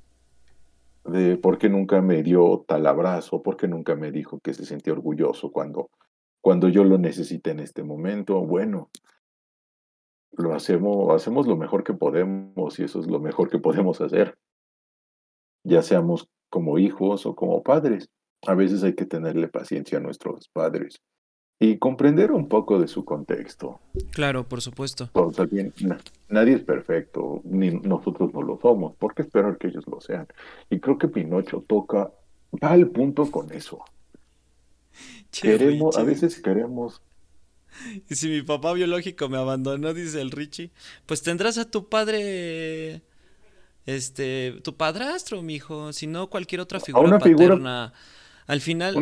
De 1.03 1.37
por 1.37 1.57
qué 1.57 1.69
nunca 1.69 2.01
me 2.01 2.23
dio 2.23 2.65
tal 2.67 2.87
abrazo, 2.87 3.43
por 3.43 3.57
qué 3.57 3.67
nunca 3.67 3.95
me 3.95 4.11
dijo 4.11 4.39
que 4.39 4.53
se 4.53 4.65
sentía 4.65 4.93
orgulloso 4.93 5.51
cuando, 5.51 5.91
cuando 6.41 6.67
yo 6.69 6.83
lo 6.83 6.97
necesité 6.97 7.51
en 7.51 7.59
este 7.59 7.83
momento. 7.83 8.41
Bueno, 8.41 8.89
lo 10.31 10.53
hacemos, 10.53 11.13
hacemos 11.13 11.47
lo 11.47 11.57
mejor 11.57 11.83
que 11.83 11.93
podemos 11.93 12.79
y 12.79 12.83
eso 12.83 12.99
es 12.99 13.07
lo 13.07 13.19
mejor 13.19 13.49
que 13.49 13.59
podemos 13.59 14.01
hacer, 14.01 14.37
ya 15.63 15.81
seamos 15.81 16.29
como 16.49 16.79
hijos 16.79 17.25
o 17.25 17.35
como 17.35 17.63
padres. 17.63 18.09
A 18.47 18.55
veces 18.55 18.83
hay 18.83 18.93
que 18.93 19.05
tenerle 19.05 19.47
paciencia 19.47 19.97
a 19.97 20.01
nuestros 20.01 20.49
padres 20.49 21.01
y 21.59 21.77
comprender 21.77 22.31
un 22.31 22.47
poco 22.49 22.79
de 22.79 22.87
su 22.87 23.05
contexto. 23.05 23.79
Claro, 24.11 24.47
por 24.47 24.61
supuesto. 24.61 25.09
también, 25.35 25.73
nadie 26.27 26.55
es 26.55 26.63
perfecto, 26.63 27.41
ni 27.45 27.71
nosotros 27.71 28.33
no 28.33 28.41
lo 28.41 28.59
somos. 28.61 28.95
¿Por 28.95 29.13
qué 29.13 29.21
esperar 29.21 29.57
que 29.57 29.67
ellos 29.67 29.85
lo 29.87 30.01
sean? 30.01 30.27
Y 30.69 30.79
creo 30.79 30.97
que 30.97 31.07
Pinocho 31.07 31.63
toca, 31.65 32.11
va 32.61 32.71
al 32.71 32.87
punto 32.87 33.31
con 33.31 33.51
eso. 33.53 33.79
queremos, 35.31 35.97
a 35.97 36.03
veces 36.03 36.41
queremos 36.41 37.01
Y 38.09 38.15
si 38.15 38.27
mi 38.27 38.41
papá 38.41 38.73
biológico 38.73 39.29
me 39.29 39.37
abandonó, 39.37 39.93
dice 39.93 40.21
el 40.21 40.31
Richie, 40.31 40.71
pues 41.05 41.21
tendrás 41.21 41.57
a 41.57 41.69
tu 41.69 41.87
padre, 41.87 43.01
este, 43.85 44.59
tu 44.61 44.75
padrastro, 44.75 45.41
mijo, 45.41 45.93
si 45.93 46.07
no 46.07 46.29
cualquier 46.29 46.59
otra 46.61 46.81
figura 46.81 47.17
paterna. 47.17 47.93
Al 48.47 48.61
final, 48.61 48.95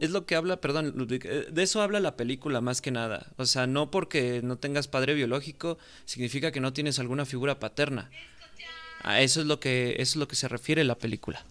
es 0.00 0.10
lo 0.10 0.24
que 0.24 0.34
habla, 0.34 0.60
perdón, 0.60 1.08
eh, 1.10 1.46
de 1.50 1.62
eso 1.62 1.82
habla 1.82 2.00
la 2.00 2.16
película 2.16 2.62
más 2.62 2.80
que 2.80 2.90
nada. 2.90 3.32
O 3.36 3.44
sea, 3.44 3.66
no 3.66 3.90
porque 3.90 4.40
no 4.42 4.56
tengas 4.56 4.88
padre 4.88 5.12
biológico 5.12 5.76
significa 6.06 6.52
que 6.52 6.60
no 6.60 6.72
tienes 6.72 6.98
alguna 6.98 7.26
figura 7.26 7.58
paterna. 7.58 8.10
A 9.02 9.20
eso 9.20 9.40
es 9.40 9.46
lo 9.46 9.60
que, 9.60 9.96
eso 9.98 10.12
es 10.12 10.16
lo 10.16 10.26
que 10.26 10.36
se 10.36 10.48
refiere 10.48 10.84
la 10.84 10.96
película. 10.96 11.44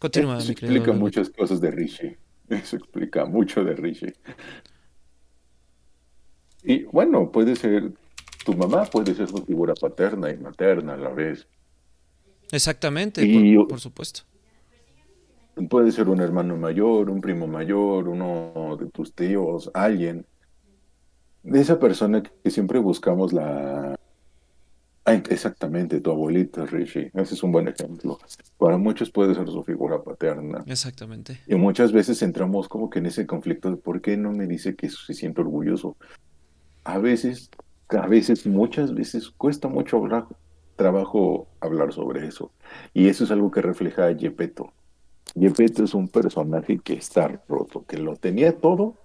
Continúa, 0.00 0.38
eso 0.38 0.50
explica 0.50 0.92
muchas 0.92 1.30
cosas 1.30 1.60
de 1.60 1.70
Richie. 1.70 2.18
Eso 2.50 2.74
explica 2.74 3.26
mucho 3.26 3.62
de 3.62 3.76
Richie. 3.76 4.12
Y 6.64 6.82
bueno, 6.82 7.30
puede 7.30 7.54
ser 7.54 7.92
tu 8.44 8.54
mamá, 8.54 8.86
puede 8.86 9.14
ser 9.14 9.28
su 9.28 9.44
figura 9.44 9.72
paterna 9.74 10.30
y 10.30 10.36
materna 10.36 10.94
a 10.94 10.96
la 10.96 11.10
vez. 11.10 11.46
Exactamente, 12.50 13.24
por, 13.68 13.78
supuesto. 13.78 14.22
Puede 15.68 15.92
ser 15.92 16.08
un 16.08 16.20
hermano 16.20 16.56
mayor, 16.56 17.10
un 17.10 17.20
primo 17.20 17.46
mayor, 17.46 18.08
uno 18.08 18.76
de 18.78 18.86
tus 18.90 19.14
tíos, 19.14 19.70
alguien. 19.74 20.26
De 21.42 21.60
esa 21.60 21.78
persona 21.78 22.22
que 22.22 22.50
siempre 22.50 22.78
buscamos 22.78 23.32
la... 23.32 23.98
exactamente, 25.04 26.00
tu 26.00 26.10
abuelita, 26.10 26.66
Richie. 26.66 27.10
Ese 27.14 27.34
es 27.34 27.42
un 27.42 27.52
buen 27.52 27.68
ejemplo. 27.68 28.18
Para 28.58 28.76
muchos 28.76 29.10
puede 29.10 29.34
ser 29.34 29.48
su 29.48 29.62
figura 29.64 30.02
paterna. 30.02 30.62
Exactamente. 30.66 31.40
Y 31.46 31.54
muchas 31.54 31.92
veces 31.92 32.22
entramos 32.22 32.68
como 32.68 32.90
que 32.90 32.98
en 32.98 33.06
ese 33.06 33.26
conflicto 33.26 33.70
de 33.70 33.76
por 33.76 34.00
qué 34.00 34.16
no 34.16 34.32
me 34.32 34.46
dice 34.46 34.76
que 34.76 34.88
se 34.88 35.14
siente 35.14 35.40
orgulloso 35.40 35.96
a 36.84 36.98
veces, 36.98 37.50
a 37.88 38.06
veces, 38.06 38.46
muchas 38.46 38.94
veces 38.94 39.30
cuesta 39.30 39.68
mucho 39.68 40.02
trabajo 40.76 41.48
hablar 41.60 41.92
sobre 41.92 42.26
eso. 42.26 42.52
Y 42.94 43.08
eso 43.08 43.24
es 43.24 43.30
algo 43.30 43.50
que 43.50 43.62
refleja 43.62 44.06
a 44.06 44.14
Gepetto. 44.14 44.72
Gepetto 45.38 45.84
es 45.84 45.94
un 45.94 46.08
personaje 46.08 46.78
que 46.78 46.94
está 46.94 47.40
roto, 47.48 47.84
que 47.86 47.98
lo 47.98 48.16
tenía 48.16 48.58
todo, 48.58 48.96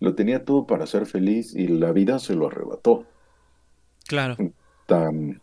lo 0.00 0.14
tenía 0.14 0.44
todo 0.44 0.66
para 0.66 0.86
ser 0.86 1.06
feliz 1.06 1.54
y 1.54 1.68
la 1.68 1.92
vida 1.92 2.18
se 2.18 2.34
lo 2.34 2.48
arrebató. 2.48 3.04
Claro. 4.06 4.36
Tan, 4.86 5.40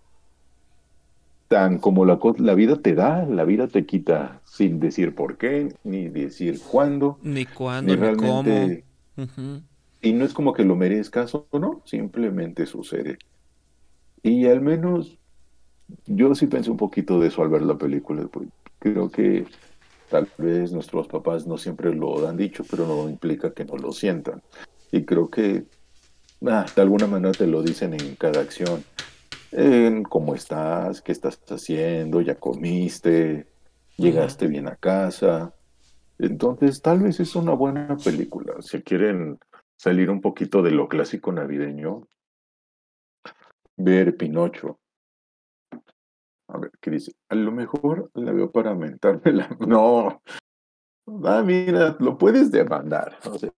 tan 1.47 1.79
como 1.79 2.05
la, 2.05 2.19
la 2.37 2.53
vida 2.55 2.77
te 2.77 2.93
da, 2.93 3.25
la 3.25 3.43
vida 3.43 3.67
te 3.67 3.85
quita 3.85 4.41
sin 4.45 4.79
decir 4.79 5.15
por 5.15 5.37
qué, 5.37 5.73
ni 5.83 6.09
decir 6.09 6.59
cuándo. 6.59 7.17
Ni 7.23 7.45
cuándo, 7.45 7.95
ni, 7.95 8.15
cómo. 8.15 8.43
Y 10.01 10.13
no 10.13 10.25
es 10.25 10.33
como 10.33 10.53
que 10.53 10.63
lo 10.63 10.75
merezcas 10.75 11.35
o 11.35 11.47
no, 11.53 11.81
simplemente 11.85 12.65
sucede. 12.65 13.17
Y 14.23 14.45
al 14.45 14.61
menos 14.61 15.17
yo 16.05 16.33
sí 16.35 16.47
pensé 16.47 16.71
un 16.71 16.77
poquito 16.77 17.19
de 17.19 17.27
eso 17.27 17.41
al 17.41 17.49
ver 17.49 17.63
la 17.63 17.77
película, 17.77 18.27
porque 18.31 18.49
creo 18.79 19.09
que 19.09 19.45
tal 20.09 20.27
vez 20.37 20.71
nuestros 20.71 21.07
papás 21.07 21.47
no 21.47 21.57
siempre 21.57 21.93
lo 21.93 22.27
han 22.27 22.37
dicho, 22.37 22.63
pero 22.69 22.85
no 22.87 23.09
implica 23.09 23.53
que 23.53 23.65
no 23.65 23.75
lo 23.77 23.91
sientan. 23.91 24.41
Y 24.91 25.05
creo 25.05 25.29
que 25.29 25.65
ah, 26.47 26.65
de 26.75 26.81
alguna 26.81 27.07
manera 27.07 27.31
te 27.31 27.47
lo 27.47 27.61
dicen 27.61 27.93
en 27.93 28.15
cada 28.15 28.41
acción. 28.41 28.83
En 29.51 30.03
cómo 30.03 30.35
estás, 30.35 31.01
qué 31.01 31.11
estás 31.11 31.39
haciendo, 31.49 32.21
ya 32.21 32.35
comiste, 32.35 33.47
llegaste 33.97 34.47
bien 34.47 34.67
a 34.67 34.75
casa. 34.75 35.53
Entonces, 36.19 36.81
tal 36.81 36.99
vez 36.99 37.19
es 37.19 37.35
una 37.35 37.53
buena 37.53 37.97
película. 37.97 38.55
Si 38.61 38.81
quieren 38.81 39.39
salir 39.77 40.09
un 40.09 40.21
poquito 40.21 40.61
de 40.61 40.71
lo 40.71 40.87
clásico 40.87 41.31
navideño, 41.31 42.07
ver 43.77 44.17
Pinocho. 44.17 44.79
A 46.49 46.57
ver, 46.57 46.71
¿qué 46.81 46.91
dice? 46.91 47.11
A 47.29 47.35
lo 47.35 47.51
mejor 47.51 48.09
la 48.13 48.31
veo 48.31 48.51
para 48.51 48.75
mentarme 48.75 49.31
la... 49.31 49.57
No. 49.67 50.21
Ah, 51.25 51.43
mira, 51.43 51.95
lo 51.99 52.17
puedes 52.17 52.51
demandar. 52.51 53.17
O 53.25 53.37
sea, 53.37 53.51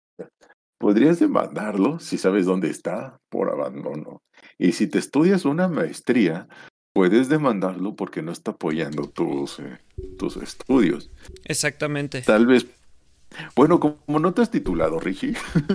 podrías 0.77 1.19
demandarlo 1.19 1.99
si 1.99 2.17
sabes 2.17 2.45
dónde 2.45 2.69
está 2.69 3.19
por 3.29 3.49
abandono. 3.49 4.21
Y 4.57 4.71
si 4.73 4.87
te 4.87 4.99
estudias 4.99 5.45
una 5.45 5.67
maestría, 5.67 6.47
puedes 6.93 7.29
demandarlo 7.29 7.95
porque 7.95 8.21
no 8.21 8.31
está 8.31 8.51
apoyando 8.51 9.09
tus, 9.09 9.59
eh, 9.59 9.79
tus 10.17 10.37
estudios. 10.37 11.09
Exactamente. 11.43 12.21
Tal 12.21 12.45
vez 12.45 12.67
bueno, 13.55 13.79
como 13.79 14.19
no 14.19 14.33
te 14.33 14.41
has 14.41 14.51
titulado, 14.51 14.99
Richie, 14.99 15.33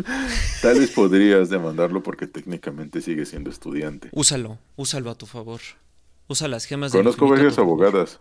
tal 0.63 0.79
vez 0.79 0.91
podrías 0.91 1.49
demandarlo 1.49 2.03
porque 2.03 2.27
técnicamente 2.27 3.01
sigue 3.01 3.25
siendo 3.25 3.51
estudiante. 3.51 4.11
Úsalo, 4.13 4.59
úsalo 4.77 5.11
a 5.11 5.15
tu 5.15 5.27
favor. 5.27 5.61
Usa 6.29 6.49
las 6.49 6.65
gemas 6.65 6.93
de 6.93 6.99
Conozco 6.99 7.29
varias 7.29 7.59
abogadas. 7.59 8.21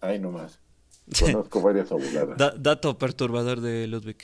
Ay, 0.00 0.18
no 0.18 0.30
más. 0.30 0.58
Conozco 1.20 1.60
varias 1.60 1.90
abogadas. 1.90 2.62
dato 2.62 2.98
perturbador 2.98 3.60
de 3.60 3.86
Ludwig. 3.86 4.18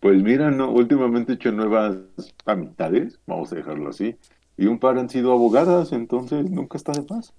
Pues 0.00 0.22
mira, 0.22 0.50
no, 0.50 0.70
últimamente 0.70 1.32
he 1.32 1.34
hecho 1.36 1.50
nuevas 1.50 1.96
amistades, 2.44 3.18
vamos 3.26 3.52
a 3.52 3.56
dejarlo 3.56 3.90
así, 3.90 4.16
y 4.56 4.66
un 4.66 4.78
par 4.78 4.98
han 4.98 5.08
sido 5.08 5.32
abogadas, 5.32 5.92
entonces 5.92 6.48
nunca 6.50 6.76
está 6.76 6.92
de 6.92 7.02
paz. 7.02 7.32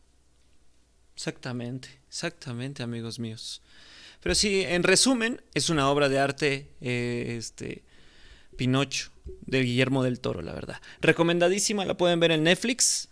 Exactamente, 1.16 1.89
exactamente, 2.08 2.84
amigos 2.84 3.20
míos. 3.20 3.62
Pero 4.20 4.36
sí, 4.36 4.64
en 4.64 4.84
resumen, 4.84 5.41
es 5.54 5.70
una 5.70 5.89
obra 5.89 6.10
de 6.10 6.20
arte, 6.20 6.72
eh, 6.82 7.36
este, 7.38 7.84
Pinocho, 8.56 9.12
de 9.45 9.62
Guillermo 9.64 10.03
del 10.03 10.20
Toro, 10.20 10.41
la 10.41 10.53
verdad. 10.53 10.82
Recomendadísima, 11.01 11.86
la 11.86 11.97
pueden 11.97 12.20
ver 12.20 12.32
en 12.32 12.43
Netflix. 12.43 13.10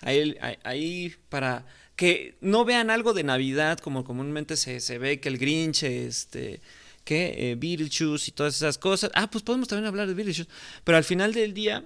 Ahí, 0.00 1.14
para 1.28 1.66
que 1.96 2.36
no 2.40 2.64
vean 2.64 2.90
algo 2.90 3.14
de 3.14 3.24
Navidad, 3.24 3.78
como 3.78 4.04
comúnmente 4.04 4.56
se, 4.56 4.80
se 4.80 4.98
ve 4.98 5.20
que 5.20 5.28
el 5.28 5.38
Grinch, 5.38 5.84
este, 5.84 6.60
que 7.04 7.52
eh, 7.52 7.58
y 7.60 8.30
todas 8.32 8.56
esas 8.56 8.78
cosas. 8.78 9.10
Ah, 9.14 9.30
pues 9.30 9.44
podemos 9.44 9.68
también 9.68 9.86
hablar 9.86 10.08
de 10.08 10.14
Beetlejuice. 10.14 10.50
Pero 10.82 10.98
al 10.98 11.04
final 11.04 11.32
del 11.32 11.54
día, 11.54 11.84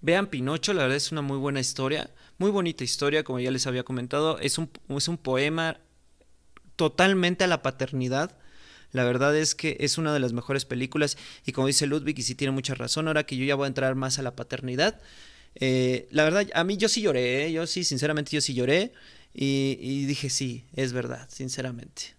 vean 0.00 0.28
Pinocho, 0.28 0.72
la 0.72 0.82
verdad 0.82 0.96
es 0.96 1.12
una 1.12 1.22
muy 1.22 1.38
buena 1.38 1.60
historia, 1.60 2.10
muy 2.38 2.50
bonita 2.50 2.84
historia, 2.84 3.24
como 3.24 3.40
ya 3.40 3.50
les 3.50 3.66
había 3.66 3.84
comentado. 3.84 4.38
Es 4.38 4.58
un, 4.58 4.70
es 4.88 5.08
un 5.08 5.18
poema 5.18 5.78
totalmente 6.76 7.44
a 7.44 7.46
la 7.46 7.62
paternidad. 7.62 8.36
La 8.92 9.04
verdad 9.04 9.36
es 9.36 9.54
que 9.54 9.76
es 9.80 9.98
una 9.98 10.12
de 10.14 10.20
las 10.20 10.32
mejores 10.32 10.64
películas 10.64 11.16
y 11.44 11.52
como 11.52 11.66
dice 11.66 11.86
Ludwig, 11.86 12.18
y 12.18 12.22
sí 12.22 12.34
tiene 12.34 12.52
mucha 12.52 12.74
razón, 12.74 13.08
ahora 13.08 13.24
que 13.24 13.36
yo 13.36 13.44
ya 13.44 13.54
voy 13.54 13.64
a 13.64 13.68
entrar 13.68 13.94
más 13.94 14.18
a 14.18 14.22
la 14.22 14.34
paternidad, 14.34 15.00
eh, 15.56 16.06
la 16.10 16.24
verdad, 16.24 16.46
a 16.54 16.64
mí 16.64 16.76
yo 16.76 16.88
sí 16.88 17.00
lloré, 17.00 17.46
¿eh? 17.46 17.52
yo 17.52 17.66
sí, 17.66 17.84
sinceramente 17.84 18.32
yo 18.32 18.40
sí 18.40 18.54
lloré 18.54 18.92
y, 19.32 19.78
y, 19.80 20.04
dije, 20.04 20.30
sí, 20.30 20.64
es 20.74 20.92
verdad, 20.92 21.28
sinceramente. 21.30 22.14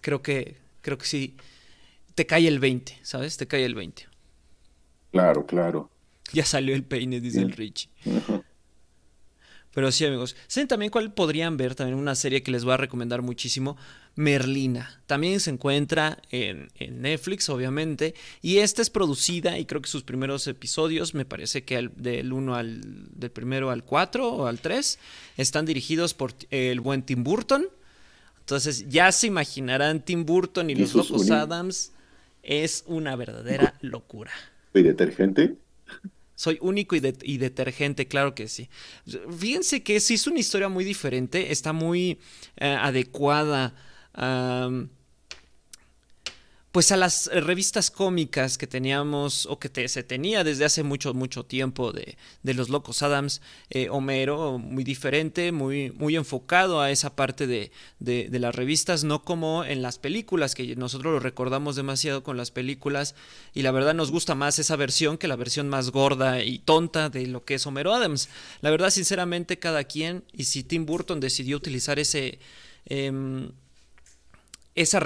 Creo 0.00 0.22
que, 0.22 0.56
creo 0.82 0.98
que 0.98 1.06
sí, 1.06 1.36
te 2.14 2.26
cae 2.26 2.48
el 2.48 2.58
20, 2.58 2.98
¿sabes? 3.02 3.36
Te 3.36 3.46
cae 3.46 3.64
el 3.64 3.74
20. 3.74 4.06
Claro, 5.12 5.46
claro. 5.46 5.90
Ya 6.32 6.44
salió 6.44 6.74
el 6.74 6.84
peine, 6.84 7.20
dice 7.20 7.40
el 7.40 7.52
Richie. 7.52 7.90
Pero 9.72 9.92
sí, 9.92 10.04
amigos. 10.04 10.34
¿Saben 10.48 10.66
también 10.66 10.90
cuál 10.90 11.12
podrían 11.12 11.56
ver? 11.56 11.74
También 11.74 11.96
una 11.96 12.16
serie 12.16 12.42
que 12.42 12.50
les 12.50 12.64
voy 12.64 12.74
a 12.74 12.76
recomendar 12.76 13.22
muchísimo. 13.22 13.76
Merlina. 14.16 15.00
También 15.06 15.38
se 15.38 15.50
encuentra 15.50 16.18
en, 16.30 16.68
Netflix, 17.00 17.48
obviamente. 17.48 18.14
Y 18.42 18.58
esta 18.58 18.82
es 18.82 18.90
producida, 18.90 19.58
y 19.58 19.66
creo 19.66 19.80
que 19.80 19.88
sus 19.88 20.02
primeros 20.02 20.46
episodios, 20.48 21.14
me 21.14 21.24
parece 21.24 21.62
que 21.62 21.88
del 21.94 22.32
1 22.32 22.54
al. 22.54 22.80
del 23.14 23.30
primero 23.30 23.70
al 23.70 23.84
4 23.84 24.28
o 24.28 24.46
al 24.46 24.60
3, 24.60 24.98
están 25.36 25.66
dirigidos 25.66 26.14
por 26.14 26.34
el 26.50 26.80
buen 26.80 27.02
Tim 27.02 27.22
Burton. 27.22 27.68
Entonces, 28.40 28.88
ya 28.88 29.12
se 29.12 29.28
imaginarán 29.28 30.04
Tim 30.04 30.26
Burton 30.26 30.70
y, 30.70 30.74
los 30.74 30.94
Locos 30.94 31.30
Adams. 31.30 31.92
Es 32.42 32.84
una 32.86 33.14
verdadera 33.14 33.74
locura. 33.82 34.32
¿Y 34.74 34.82
detergente? 34.82 35.56
Soy 36.40 36.56
único 36.62 36.96
y, 36.96 37.36
detergente, 37.36 38.08
claro 38.08 38.34
que 38.34 38.48
sí. 38.48 38.70
Fíjense 39.30 39.82
que 39.82 40.00
sí 40.00 40.14
es 40.14 40.26
una 40.26 40.38
historia 40.38 40.70
muy 40.70 40.86
diferente, 40.86 41.52
está 41.52 41.74
muy 41.74 42.18
eh, 42.56 42.78
adecuada 42.80 43.74
pues 46.72 46.92
a 46.92 46.96
las 46.96 47.26
eh, 47.26 47.40
revistas 47.40 47.90
cómicas 47.90 48.56
que 48.56 48.66
teníamos 48.66 49.46
o 49.46 49.58
que 49.58 49.88
se 49.88 50.02
tenía 50.02 50.44
desde 50.44 50.64
hace 50.64 50.82
mucho, 50.82 51.14
mucho 51.14 51.44
tiempo 51.44 51.92
de, 51.92 52.16
los 52.42 52.68
Locos 52.68 53.02
Adams, 53.02 53.40
eh, 53.70 53.88
Homero, 53.90 54.58
muy 54.58 54.84
diferente, 54.84 55.50
muy, 55.50 55.90
muy 55.90 56.16
enfocado 56.16 56.80
a 56.80 56.90
esa 56.90 57.16
parte 57.16 57.46
de, 57.46 57.72
de, 57.98 58.38
las 58.38 58.54
revistas, 58.54 59.02
no 59.02 59.24
como 59.24 59.64
en 59.64 59.82
las 59.82 59.98
películas, 59.98 60.54
que 60.54 60.76
nosotros 60.76 61.12
lo 61.14 61.20
recordamos 61.20 61.74
demasiado 61.76 62.22
con 62.22 62.36
las 62.36 62.50
películas 62.50 63.14
y 63.52 63.62
la 63.62 63.72
verdad 63.72 63.94
nos 63.94 64.10
gusta 64.10 64.34
más 64.34 64.58
esa 64.58 64.76
versión 64.76 65.18
que 65.18 65.28
la 65.28 65.36
versión 65.36 65.68
más 65.68 65.90
gorda 65.90 66.42
y 66.44 66.60
tonta 66.60 67.10
de 67.10 67.26
lo 67.26 67.44
que 67.44 67.54
es 67.54 67.66
Homero 67.66 67.94
Adams. 67.94 68.28
La 68.60 68.70
verdad, 68.70 68.90
sinceramente, 68.90 69.58
cada 69.58 69.84
quien, 69.84 70.24
y 70.32 70.44
si 70.44 70.62
Tim 70.62 70.86
Burton 70.86 71.18
decidió 71.20 71.56
utilizar 71.56 71.98
ese... 71.98 72.38
Em, 72.86 73.50
esa 74.80 75.02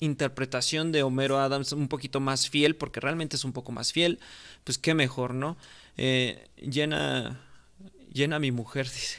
interpretación 0.00 0.92
de 0.92 1.02
Homero 1.02 1.38
Adams 1.38 1.72
un 1.72 1.88
poquito 1.88 2.20
más 2.20 2.48
fiel, 2.48 2.76
porque 2.76 3.00
realmente 3.00 3.36
es 3.36 3.44
un 3.44 3.52
poco 3.52 3.72
más 3.72 3.92
fiel, 3.92 4.18
pues 4.64 4.78
qué 4.78 4.94
mejor, 4.94 5.34
¿no? 5.34 5.56
Eh, 5.96 6.48
llena, 6.56 7.40
llena 8.12 8.38
mi 8.38 8.52
mujer, 8.52 8.86
dice. 8.86 9.18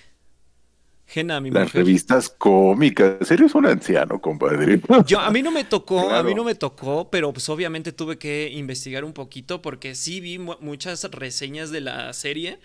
Llena 1.14 1.41
mi 1.41 1.49
Las 1.49 1.74
revistas 1.74 2.30
cómicas, 2.30 3.32
eres 3.32 3.55
un 3.55 3.66
anciano, 3.66 4.22
compadre. 4.22 4.80
Yo, 5.07 5.20
a 5.20 5.32
mí 5.32 5.41
no 5.41 5.49
me 5.51 5.64
tocó, 5.64 6.12
a 6.12 6.22
mí 6.22 6.36
no 6.36 6.43
me 6.43 6.53
tocó, 6.53 7.10
pero 7.10 7.34
pues 7.34 7.49
obviamente 7.49 7.91
tuve 7.91 8.20
que 8.20 8.51
investigar 8.53 9.03
un 9.03 9.14
poquito 9.14 9.62
porque 9.62 9.95
sí 9.95 10.20
vi 10.20 10.38
muchas 10.38 11.03
reseñas 11.12 11.72
de 11.72 11.82
la 11.82 12.14
serie 12.14 12.60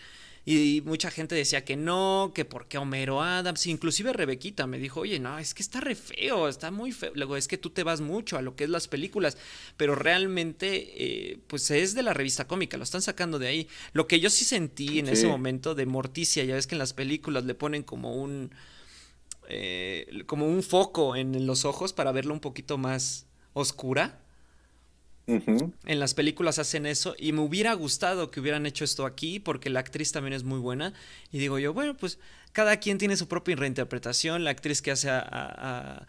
y 0.47 0.82
mucha 0.84 1.11
gente 1.11 1.34
decía 1.34 1.64
que 1.64 1.74
no, 1.74 2.32
que 2.34 2.45
por 2.45 2.68
qué 2.68 2.76
Homero 2.76 3.22
Adams, 3.22 3.66
inclusive 3.66 4.12
Rebequita 4.12 4.66
me 4.66 4.78
dijo, 4.78 5.01
oye, 5.01 5.18
no, 5.18 5.38
es 5.38 5.55
que 5.55 5.62
está 5.62 5.80
re 5.80 5.95
feo, 5.95 6.49
está 6.49 6.70
muy 6.70 6.92
feo. 6.92 7.12
Luego 7.14 7.38
es 7.38 7.49
que 7.49 7.57
tú 7.57 7.70
te 7.70 7.82
vas 7.82 8.03
mucho 8.03 8.36
a 8.36 8.42
lo 8.42 8.55
que 8.55 8.64
es 8.64 8.70
las 8.70 8.86
películas, 8.86 9.38
pero 9.78 9.95
realmente, 9.95 11.32
eh, 11.32 11.38
pues 11.47 11.70
es 11.70 11.95
de 11.95 12.03
la 12.03 12.12
revista 12.12 12.47
cómica, 12.47 12.76
lo 12.76 12.84
están 12.84 13.01
sacando 13.01 13.38
de 13.38 13.49
ahí. 13.49 13.68
Lo 13.95 14.07
que 14.07 14.20
yo 14.20 14.28
sí 14.28 14.45
sentí 14.45 14.99
en 14.99 15.09
ese 15.09 15.26
momento 15.26 15.74
de 15.74 15.86
Morticia, 15.86 16.45
ya 16.45 16.57
ves 16.57 16.66
que 16.66 16.74
en 16.74 16.80
las 16.80 16.92
películas 16.92 17.45
le 17.45 17.55
ponen 17.55 17.82
como 17.82 18.14
un... 18.14 18.51
Eh, 19.49 20.24
como 20.26 20.47
un 20.47 20.62
foco 20.62 21.16
en 21.16 21.47
los 21.47 21.66
ojos 21.66 21.92
para 21.92 22.12
verlo 22.12 22.32
un 22.32 22.40
poquito 22.40 22.78
más 22.78 23.26
oscura. 23.53 24.23
En 25.26 26.00
las 26.00 26.12
películas 26.12 26.58
hacen 26.58 26.84
eso 26.84 27.14
y 27.18 27.32
me 27.32 27.40
hubiera 27.40 27.72
gustado 27.72 28.30
que 28.30 28.40
hubieran 28.40 28.66
hecho 28.66 28.84
esto 28.84 29.06
aquí 29.06 29.40
porque 29.40 29.70
la 29.70 29.80
actriz 29.80 30.12
también 30.12 30.34
es 30.34 30.44
muy 30.44 30.58
buena. 30.58 30.92
Y 31.32 31.38
digo 31.38 31.58
yo, 31.58 31.72
bueno, 31.72 31.96
pues 31.96 32.18
cada 32.52 32.76
quien 32.76 32.98
tiene 32.98 33.16
su 33.16 33.26
propia 33.26 33.56
reinterpretación. 33.56 34.44
La 34.44 34.50
actriz 34.50 34.82
que 34.82 34.90
hace 34.90 35.08
a, 35.10 36.06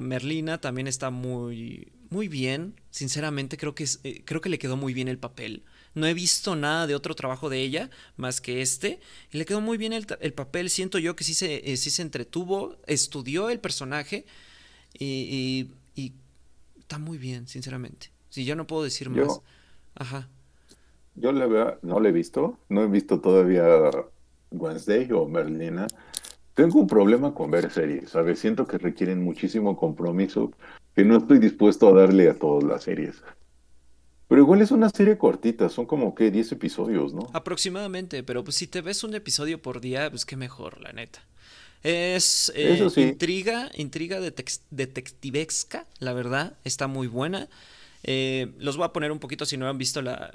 Merlina 0.00 0.60
también 0.60 0.88
está 0.88 1.10
muy, 1.10 1.92
muy 2.10 2.26
bien. 2.26 2.74
Sinceramente 2.90 3.56
creo 3.56 3.74
que, 3.76 3.86
eh, 4.02 4.22
creo 4.24 4.40
que 4.40 4.48
le 4.48 4.58
quedó 4.58 4.76
muy 4.76 4.92
bien 4.92 5.06
el 5.06 5.18
papel. 5.18 5.62
No 5.94 6.06
he 6.06 6.14
visto 6.14 6.56
nada 6.56 6.86
de 6.86 6.94
otro 6.94 7.14
trabajo 7.14 7.48
de 7.48 7.60
ella 7.60 7.90
más 8.16 8.40
que 8.40 8.60
este. 8.60 8.98
Y 9.32 9.38
le 9.38 9.44
quedó 9.44 9.60
muy 9.60 9.78
bien 9.78 9.92
el, 9.92 10.04
papel. 10.34 10.68
Siento 10.68 10.98
yo 10.98 11.14
que 11.14 11.22
sí 11.22 11.34
se, 11.34 11.72
eh, 11.72 11.76
sí 11.76 11.90
se 11.90 12.02
entretuvo, 12.02 12.76
estudió 12.86 13.50
el 13.50 13.60
personaje 13.60 14.26
y 14.98 15.70
está 16.76 16.98
muy 16.98 17.18
bien, 17.18 17.46
sinceramente. 17.46 18.17
Si 18.30 18.44
yo 18.44 18.56
no 18.56 18.66
puedo 18.66 18.84
decir 18.84 19.10
más. 19.10 19.40
Ajá. 19.94 20.28
Yo 21.14 21.32
la 21.32 21.46
verdad 21.46 21.78
no 21.82 22.00
la 22.00 22.08
he 22.08 22.12
visto. 22.12 22.58
No 22.68 22.82
he 22.82 22.86
visto 22.86 23.20
todavía 23.20 23.90
Wednesday 24.50 25.10
o 25.12 25.26
Merlina. 25.26 25.86
Tengo 26.54 26.80
un 26.80 26.86
problema 26.86 27.34
con 27.34 27.50
ver 27.50 27.70
series, 27.70 28.10
¿sabes? 28.10 28.40
Siento 28.40 28.66
que 28.66 28.78
requieren 28.78 29.22
muchísimo 29.22 29.76
compromiso 29.76 30.52
que 30.94 31.04
no 31.04 31.16
estoy 31.18 31.38
dispuesto 31.38 31.88
a 31.88 32.00
darle 32.00 32.28
a 32.28 32.34
todas 32.34 32.64
las 32.64 32.82
series. 32.82 33.22
Pero 34.28 34.42
igual 34.42 34.60
es 34.60 34.70
una 34.70 34.90
serie 34.90 35.16
cortita, 35.16 35.68
son 35.68 35.86
como 35.86 36.14
que 36.14 36.30
10 36.30 36.52
episodios, 36.52 37.14
¿no? 37.14 37.30
Aproximadamente, 37.32 38.22
pero 38.22 38.44
pues 38.44 38.56
si 38.56 38.66
te 38.66 38.82
ves 38.82 39.02
un 39.02 39.14
episodio 39.14 39.62
por 39.62 39.80
día, 39.80 40.10
pues 40.10 40.26
qué 40.26 40.36
mejor, 40.36 40.80
la 40.82 40.92
neta. 40.92 41.24
Es 41.82 42.52
eh, 42.54 42.86
intriga, 42.96 43.70
intriga 43.76 44.20
detectivesca, 44.20 45.86
la 46.00 46.12
verdad, 46.12 46.58
está 46.64 46.88
muy 46.88 47.06
buena. 47.06 47.48
Eh, 48.02 48.52
los 48.58 48.76
voy 48.76 48.86
a 48.86 48.92
poner 48.92 49.12
un 49.12 49.18
poquito 49.18 49.44
si 49.46 49.56
no 49.56 49.68
han 49.68 49.78
visto 49.78 50.02
la, 50.02 50.32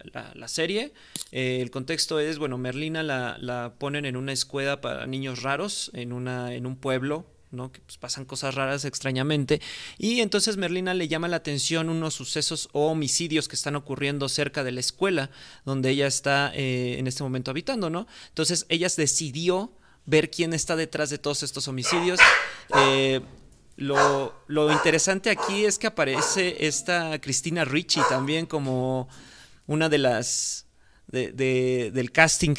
serie. 0.48 0.94
Eh, 1.32 1.60
el 1.62 1.72
contexto 1.72 2.20
es, 2.20 2.38
bueno, 2.38 2.58
Merlina 2.58 3.04
la, 3.04 3.74
ponen 3.78 4.06
en 4.06 4.16
una 4.16 4.32
escuela 4.32 4.82
para 4.82 5.08
niños 5.08 5.44
raros, 5.44 5.92
en, 5.94 6.14
una, 6.14 6.54
en 6.54 6.66
un 6.66 6.76
pueblo, 6.76 7.26
¿no? 7.52 7.72
Que 7.72 7.80
pues, 7.82 7.98
pasan 7.98 8.26
cosas 8.26 8.56
raras 8.56 8.86
extrañamente. 8.86 9.62
Y 9.98 10.20
entonces 10.22 10.58
Merlina 10.58 10.94
le 10.94 11.08
llama 11.08 11.28
la 11.28 11.38
atención 11.38 11.90
unos 11.90 12.14
sucesos 12.14 12.70
o 12.74 12.88
homicidios 12.88 13.48
que 13.48 13.56
están 13.56 13.76
ocurriendo 13.76 14.28
cerca 14.30 14.64
de 14.64 14.72
la 14.72 14.80
escuela 14.80 15.30
donde 15.66 15.92
ella 15.92 16.08
está 16.08 16.52
eh, 16.56 16.98
en 17.00 17.08
este 17.08 17.24
momento 17.24 17.52
habitando, 17.52 17.90
¿no? 17.90 18.08
Entonces 18.30 18.66
ella 18.70 18.88
decidió 18.96 19.72
ver 20.06 20.30
quién 20.30 20.54
está 20.54 20.76
detrás 20.76 21.10
de 21.10 21.18
todos 21.18 21.44
estos 21.44 21.68
homicidios. 21.68 22.20
Lo, 23.76 24.72
interesante 24.72 25.30
aquí 25.30 25.66
es 25.66 25.80
que 25.80 25.88
aparece 25.88 26.68
esta 26.68 27.20
Cristina 27.20 27.66
Ricci 27.66 28.02
también 28.08 28.46
como 28.46 29.08
una 29.66 29.90
de 29.90 29.98
las 29.98 30.68
de, 31.08 31.92
del 31.92 32.12
casting 32.12 32.56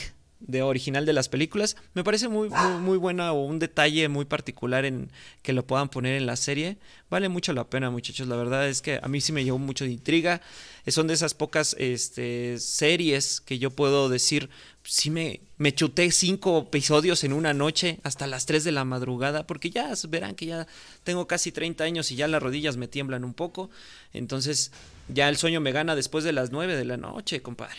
de 0.47 0.63
original 0.63 1.07
de 1.07 1.13
las 1.13 1.29
películas. 1.29 1.77
Me 1.95 2.05
parece 2.05 2.29
muy, 2.29 2.51
muy, 2.81 2.99
buena 2.99 3.33
o 3.33 3.45
un 3.45 3.59
detalle 3.59 4.09
muy 4.09 4.25
particular 4.27 4.85
en 4.85 5.11
que 5.43 5.53
lo 5.53 5.67
puedan 5.67 5.89
poner 5.89 6.17
en 6.17 6.27
la 6.27 6.37
serie. 6.37 6.79
Vale 7.09 7.29
mucho 7.29 7.53
la 7.53 7.65
pena, 7.65 7.91
muchachos. 7.91 8.29
La 8.29 8.37
verdad 8.37 8.69
es 8.69 8.83
que 8.83 9.01
a 9.03 9.09
mí 9.09 9.21
sí 9.21 9.33
me 9.33 9.45
llevó 9.45 9.59
mucho 9.59 9.85
de 9.85 9.93
intriga. 9.93 10.43
Son 10.87 11.07
de 11.07 11.15
esas 11.15 11.35
pocas 11.35 11.75
este, 11.79 12.59
series 12.59 13.41
que 13.41 13.59
yo 13.59 13.71
puedo 13.71 14.09
decir, 14.09 14.51
sí 14.85 15.11
me, 15.11 15.41
me 15.57 15.75
chuté 15.75 16.11
cinco 16.13 16.59
episodios 16.59 17.25
en 17.25 17.33
una 17.33 17.55
noche 17.55 17.99
hasta 18.03 18.27
las 18.27 18.47
3 18.47 18.65
de 18.65 18.73
la 18.73 18.85
madrugada, 18.85 19.47
porque 19.47 19.71
ya 19.71 19.93
verán 20.09 20.35
que 20.35 20.47
ya 20.47 20.67
tengo 21.03 21.27
casi 21.27 21.53
30 21.53 21.83
años 21.85 22.11
y 22.11 22.17
ya 22.17 22.29
las 22.29 22.43
rodillas 22.43 22.77
me 22.77 22.87
tiemblan 22.87 23.25
un 23.25 23.35
poco. 23.35 23.71
Entonces 24.13 24.73
ya 25.09 25.29
el 25.29 25.37
sueño 25.37 25.61
me 25.61 25.73
gana 25.73 25.97
después 25.97 26.25
de 26.25 26.33
las 26.33 26.53
9 26.53 26.77
de 26.77 26.85
la 26.85 26.97
noche, 26.97 27.43
compadre. 27.43 27.79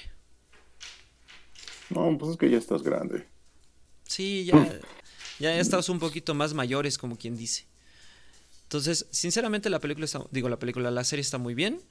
No, 1.89 2.17
pues 2.17 2.31
es 2.31 2.37
que 2.37 2.49
ya 2.49 2.57
estás 2.57 2.81
grande. 2.81 3.27
Sí, 4.07 4.45
ya, 4.45 4.79
ya 5.39 5.59
estamos 5.59 5.89
un 5.89 5.99
poquito 5.99 6.33
más 6.33 6.53
mayores, 6.53 6.97
como 6.97 7.17
quien 7.17 7.37
dice. 7.37 7.65
Entonces, 8.63 9.05
sinceramente 9.11 9.69
la 9.69 9.79
película 9.79 10.05
está, 10.05 10.23
digo 10.31 10.49
la 10.49 10.57
película, 10.57 10.89
la 10.89 11.03
serie 11.03 11.21
está 11.21 11.37
muy 11.37 11.53
bien. 11.53 11.81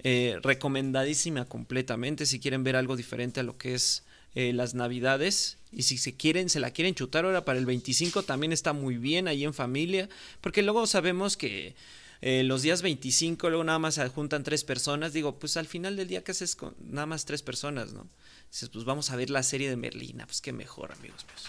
Eh, 0.00 0.38
recomendadísima 0.42 1.44
completamente 1.46 2.24
si 2.24 2.38
quieren 2.38 2.62
ver 2.62 2.76
algo 2.76 2.96
diferente 2.96 3.40
a 3.40 3.42
lo 3.42 3.58
que 3.58 3.74
es 3.74 4.04
eh, 4.34 4.52
las 4.52 4.74
navidades 4.74 5.58
y 5.72 5.82
si 5.82 5.98
se 5.98 6.14
quieren 6.14 6.48
se 6.48 6.60
la 6.60 6.70
quieren 6.70 6.94
chutar 6.94 7.24
ahora 7.24 7.44
para 7.44 7.58
el 7.58 7.66
25 7.66 8.22
también 8.22 8.52
está 8.52 8.72
muy 8.72 8.96
bien 8.96 9.28
ahí 9.28 9.44
en 9.44 9.54
familia 9.54 10.08
porque 10.40 10.62
luego 10.62 10.86
sabemos 10.86 11.36
que 11.36 11.74
eh, 12.20 12.42
los 12.42 12.62
días 12.62 12.82
25 12.82 13.48
luego 13.48 13.64
nada 13.64 13.78
más 13.78 13.94
se 13.94 14.08
juntan 14.08 14.44
tres 14.44 14.64
personas 14.64 15.12
digo 15.12 15.38
pues 15.38 15.56
al 15.56 15.66
final 15.66 15.96
del 15.96 16.08
día 16.08 16.24
qué 16.24 16.32
haces 16.32 16.56
con 16.56 16.74
nada 16.80 17.06
más 17.06 17.24
tres 17.24 17.42
personas 17.42 17.92
no 17.92 18.06
Dices, 18.50 18.68
pues 18.70 18.84
vamos 18.84 19.10
a 19.10 19.16
ver 19.16 19.30
la 19.30 19.42
serie 19.42 19.68
de 19.68 19.76
Merlina, 19.76 20.26
pues 20.26 20.40
qué 20.40 20.52
mejor, 20.52 20.92
amigos 20.92 21.24
míos. 21.26 21.44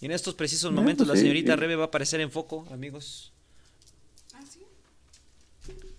Y 0.00 0.06
en 0.06 0.12
estos 0.12 0.34
precisos 0.34 0.72
momentos 0.72 1.06
pues 1.06 1.16
la 1.16 1.22
señorita 1.22 1.56
Rebe 1.56 1.74
va 1.74 1.84
a 1.84 1.86
aparecer 1.86 2.20
en 2.20 2.30
foco, 2.30 2.66
amigos. 2.70 3.32
¿Ah, 4.34 4.42
sí? 4.48 4.60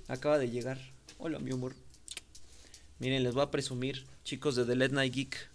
Acaba 0.07 0.38
de 0.38 0.49
llegar. 0.49 0.80
Hola, 1.18 1.39
mi 1.39 1.51
humor. 1.51 1.76
Miren, 2.99 3.24
les 3.24 3.34
voy 3.34 3.43
a 3.43 3.51
presumir, 3.51 4.05
chicos 4.24 4.55
de 4.55 4.66
The 4.66 4.76
Late 4.76 4.93
Night 4.93 5.14
Geek, 5.14 5.49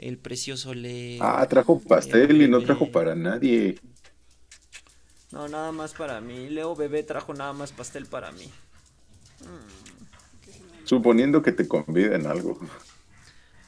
el 0.00 0.18
precioso 0.18 0.74
le... 0.74 1.18
Ah, 1.20 1.46
trajo 1.48 1.78
pastel 1.80 2.42
y 2.42 2.48
no 2.48 2.62
trajo 2.62 2.90
para 2.90 3.14
nadie. 3.14 3.78
No, 5.30 5.46
nada 5.48 5.70
más 5.72 5.92
para 5.92 6.20
mí. 6.20 6.48
Leo 6.48 6.74
Bebé 6.74 7.02
trajo 7.02 7.34
nada 7.34 7.52
más 7.52 7.72
pastel 7.72 8.06
para 8.06 8.32
mí. 8.32 8.50
Suponiendo 10.84 11.42
que 11.42 11.52
te 11.52 11.68
conviden 11.68 12.26
algo. 12.26 12.58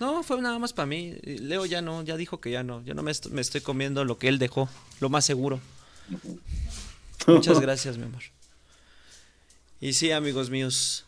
No, 0.00 0.22
fue 0.24 0.40
nada 0.42 0.58
más 0.58 0.72
para 0.72 0.86
mí. 0.86 1.14
Leo 1.22 1.66
ya 1.66 1.82
no, 1.82 2.02
ya 2.02 2.16
dijo 2.16 2.40
que 2.40 2.50
ya 2.50 2.64
no. 2.64 2.82
Yo 2.82 2.94
no 2.94 3.02
me, 3.02 3.12
estoy 3.12 3.60
comiendo 3.60 4.04
lo 4.04 4.18
que 4.18 4.28
él 4.28 4.38
dejó, 4.38 4.68
lo 5.00 5.08
más 5.08 5.24
seguro. 5.24 5.60
Muchas 7.28 7.60
gracias, 7.60 7.98
mi 7.98 8.04
amor. 8.04 8.22
Y 9.80 9.92
sí, 9.92 10.10
amigos 10.10 10.50
míos. 10.50 11.06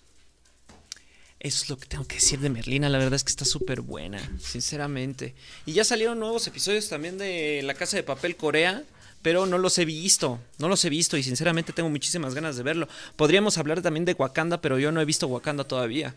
Eso 1.44 1.64
es 1.64 1.68
lo 1.68 1.76
que 1.76 1.84
tengo 1.86 2.06
que 2.06 2.14
decir 2.14 2.40
de 2.40 2.48
Merlina. 2.48 2.88
La 2.88 2.96
verdad 2.96 3.12
es 3.12 3.22
que 3.22 3.28
está 3.28 3.44
súper 3.44 3.82
buena, 3.82 4.18
sinceramente. 4.38 5.34
Y 5.66 5.74
ya 5.74 5.84
salieron 5.84 6.18
nuevos 6.18 6.46
episodios 6.46 6.88
también 6.88 7.18
de 7.18 7.60
La 7.64 7.74
Casa 7.74 7.98
de 7.98 8.02
Papel 8.02 8.34
Corea, 8.34 8.82
pero 9.20 9.44
no 9.44 9.58
los 9.58 9.76
he 9.76 9.84
visto. 9.84 10.40
No 10.58 10.70
los 10.70 10.82
he 10.86 10.88
visto 10.88 11.18
y 11.18 11.22
sinceramente 11.22 11.74
tengo 11.74 11.90
muchísimas 11.90 12.34
ganas 12.34 12.56
de 12.56 12.62
verlo. 12.62 12.88
Podríamos 13.16 13.58
hablar 13.58 13.82
también 13.82 14.06
de 14.06 14.14
Wakanda, 14.14 14.62
pero 14.62 14.78
yo 14.78 14.90
no 14.90 15.02
he 15.02 15.04
visto 15.04 15.26
Wakanda 15.26 15.64
todavía. 15.64 16.14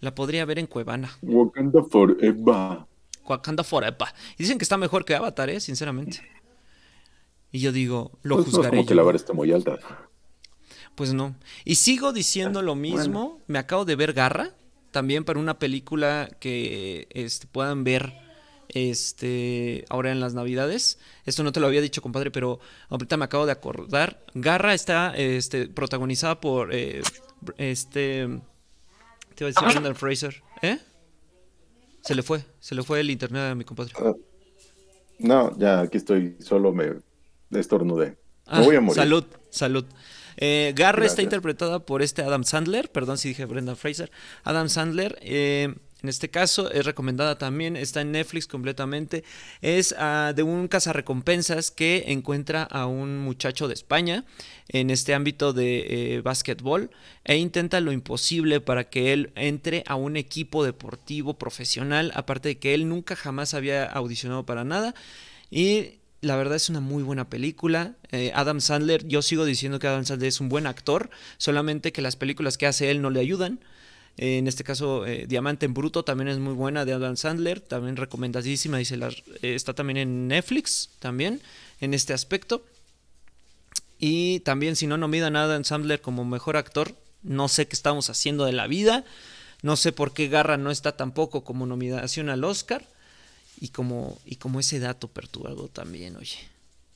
La 0.00 0.12
podría 0.12 0.44
ver 0.44 0.58
en 0.58 0.66
Cuevana. 0.66 1.16
Wakanda 1.22 1.84
Forever. 1.84 2.78
Wakanda 3.26 3.62
Forever. 3.62 4.08
Y 4.36 4.42
dicen 4.42 4.58
que 4.58 4.64
está 4.64 4.76
mejor 4.76 5.04
que 5.04 5.14
Avatar, 5.14 5.50
¿eh? 5.50 5.60
Sinceramente. 5.60 6.20
Y 7.52 7.60
yo 7.60 7.70
digo, 7.70 8.10
lo 8.22 8.38
pues 8.38 8.48
juzgaré. 8.48 8.70
como 8.70 8.86
que 8.86 8.96
la 8.96 9.04
vara 9.04 9.14
está 9.16 9.34
muy 9.34 9.52
alta. 9.52 9.78
Pues 10.96 11.14
no. 11.14 11.36
Y 11.64 11.76
sigo 11.76 12.12
diciendo 12.12 12.60
lo 12.60 12.74
mismo. 12.74 13.40
Me 13.46 13.60
acabo 13.60 13.84
de 13.84 13.94
ver 13.94 14.12
Garra. 14.12 14.50
También 14.94 15.24
para 15.24 15.40
una 15.40 15.58
película 15.58 16.30
que 16.38 17.08
este, 17.10 17.48
puedan 17.48 17.82
ver 17.82 18.12
este 18.68 19.84
ahora 19.88 20.12
en 20.12 20.20
las 20.20 20.34
navidades. 20.34 21.00
Esto 21.24 21.42
no 21.42 21.50
te 21.50 21.58
lo 21.58 21.66
había 21.66 21.80
dicho, 21.80 22.00
compadre, 22.00 22.30
pero 22.30 22.60
ahorita 22.90 23.16
me 23.16 23.24
acabo 23.24 23.44
de 23.44 23.50
acordar. 23.50 24.24
Garra 24.34 24.72
está 24.72 25.12
este, 25.16 25.66
protagonizada 25.66 26.40
por 26.40 26.72
eh, 26.72 27.02
este 27.58 28.28
te 29.34 29.42
iba 29.42 29.48
a 29.48 29.52
decir 29.52 29.64
Brendan 29.68 29.96
Fraser. 29.96 30.44
¿Eh? 30.62 30.78
Se 32.02 32.14
le 32.14 32.22
fue, 32.22 32.44
se 32.60 32.76
le 32.76 32.84
fue 32.84 33.00
el 33.00 33.10
internet 33.10 33.50
a 33.50 33.54
mi 33.56 33.64
compadre. 33.64 33.94
Ah, 33.98 34.12
no, 35.18 35.58
ya 35.58 35.80
aquí 35.80 35.96
estoy, 35.96 36.36
solo 36.38 36.72
me 36.72 36.92
estornudé. 37.50 38.10
me 38.10 38.16
ah, 38.46 38.60
voy 38.60 38.76
a 38.76 38.80
morir. 38.80 39.02
Salud, 39.02 39.24
salud. 39.50 39.86
Eh, 40.36 40.72
Garra 40.74 41.06
está 41.06 41.22
interpretada 41.22 41.80
por 41.80 42.02
este 42.02 42.22
Adam 42.22 42.44
Sandler, 42.44 42.90
perdón 42.90 43.18
si 43.18 43.28
dije 43.28 43.44
Brendan 43.44 43.76
Fraser. 43.76 44.10
Adam 44.42 44.68
Sandler, 44.68 45.18
eh, 45.22 45.74
en 46.04 46.08
este 46.10 46.28
caso 46.28 46.70
es 46.70 46.84
recomendada 46.84 47.38
también, 47.38 47.76
está 47.76 48.02
en 48.02 48.12
Netflix 48.12 48.46
completamente. 48.46 49.24
Es 49.62 49.94
ah, 49.98 50.34
de 50.36 50.42
un 50.42 50.68
cazarrecompensas 50.68 51.70
que 51.70 52.04
encuentra 52.08 52.62
a 52.64 52.84
un 52.84 53.20
muchacho 53.20 53.68
de 53.68 53.74
España 53.74 54.26
en 54.68 54.90
este 54.90 55.14
ámbito 55.14 55.54
de 55.54 56.16
eh, 56.16 56.20
básquetbol 56.20 56.90
e 57.24 57.36
intenta 57.38 57.80
lo 57.80 57.90
imposible 57.90 58.60
para 58.60 58.90
que 58.90 59.14
él 59.14 59.32
entre 59.34 59.82
a 59.86 59.94
un 59.94 60.18
equipo 60.18 60.62
deportivo 60.62 61.38
profesional, 61.38 62.12
aparte 62.14 62.50
de 62.50 62.58
que 62.58 62.74
él 62.74 62.86
nunca 62.86 63.16
jamás 63.16 63.54
había 63.54 63.86
audicionado 63.86 64.44
para 64.44 64.64
nada. 64.64 64.94
Y 65.50 66.00
la 66.24 66.36
verdad 66.36 66.56
es 66.56 66.68
una 66.68 66.80
muy 66.80 67.02
buena 67.02 67.28
película. 67.28 67.94
Eh, 68.10 68.32
Adam 68.34 68.60
Sandler, 68.60 69.06
yo 69.06 69.22
sigo 69.22 69.44
diciendo 69.44 69.78
que 69.78 69.86
Adam 69.86 70.04
Sandler 70.04 70.28
es 70.28 70.40
un 70.40 70.48
buen 70.48 70.66
actor, 70.66 71.10
solamente 71.38 71.92
que 71.92 72.02
las 72.02 72.16
películas 72.16 72.58
que 72.58 72.66
hace 72.66 72.90
él 72.90 73.02
no 73.02 73.10
le 73.10 73.20
ayudan 73.20 73.60
en 74.16 74.46
este 74.46 74.62
caso, 74.62 75.06
eh, 75.06 75.26
Diamante 75.26 75.66
en 75.66 75.74
Bruto 75.74 76.04
también 76.04 76.28
es 76.28 76.38
muy 76.38 76.54
buena 76.54 76.84
de 76.84 76.92
Adam 76.92 77.16
Sandler, 77.16 77.60
también 77.60 77.96
recomendadísima, 77.96 78.78
dice 78.78 78.96
la, 78.96 79.08
eh, 79.08 79.54
está 79.54 79.74
también 79.74 79.96
en 79.96 80.28
Netflix, 80.28 80.90
también 81.00 81.40
en 81.80 81.94
este 81.94 82.12
aspecto. 82.12 82.64
Y 83.98 84.40
también 84.40 84.76
si 84.76 84.86
no 84.86 84.96
nominan 84.96 85.34
a 85.34 85.44
Adam 85.44 85.64
Sandler 85.64 86.00
como 86.00 86.24
mejor 86.24 86.56
actor, 86.56 86.94
no 87.22 87.48
sé 87.48 87.66
qué 87.66 87.74
estamos 87.74 88.08
haciendo 88.08 88.44
de 88.44 88.52
la 88.52 88.68
vida, 88.68 89.04
no 89.62 89.76
sé 89.76 89.90
por 89.90 90.12
qué 90.12 90.28
Garra 90.28 90.58
no 90.58 90.70
está 90.70 90.96
tampoco 90.96 91.42
como 91.42 91.66
nominación 91.66 92.28
al 92.28 92.44
Oscar 92.44 92.86
y 93.60 93.68
como, 93.68 94.18
y 94.24 94.36
como 94.36 94.60
ese 94.60 94.78
dato 94.78 95.08
perturbado 95.08 95.68
también, 95.68 96.16
oye. 96.16 96.38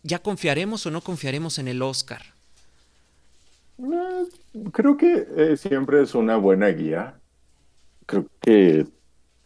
¿Ya 0.03 0.21
confiaremos 0.21 0.87
o 0.87 0.91
no 0.91 1.01
confiaremos 1.01 1.59
en 1.59 1.69
el 1.69 1.83
Oscar? 1.83 2.23
creo 4.73 4.97
que 4.97 5.27
eh, 5.37 5.57
siempre 5.57 6.03
es 6.03 6.15
una 6.15 6.37
buena 6.37 6.69
guía. 6.69 7.15
Creo 8.07 8.27
que 8.41 8.87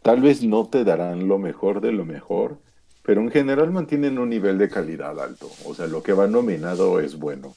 tal 0.02 0.20
vez 0.20 0.42
no 0.42 0.66
te 0.68 0.84
darán 0.84 1.28
lo 1.28 1.38
mejor 1.38 1.80
de 1.80 1.92
lo 1.92 2.04
mejor, 2.04 2.58
pero 3.02 3.20
en 3.20 3.30
general 3.30 3.70
mantienen 3.70 4.18
un 4.18 4.30
nivel 4.30 4.58
de 4.58 4.68
calidad 4.68 5.20
alto. 5.20 5.50
O 5.64 5.74
sea, 5.74 5.86
lo 5.86 6.02
que 6.02 6.12
va 6.12 6.26
nominado 6.26 7.00
es 7.00 7.18
bueno. 7.18 7.54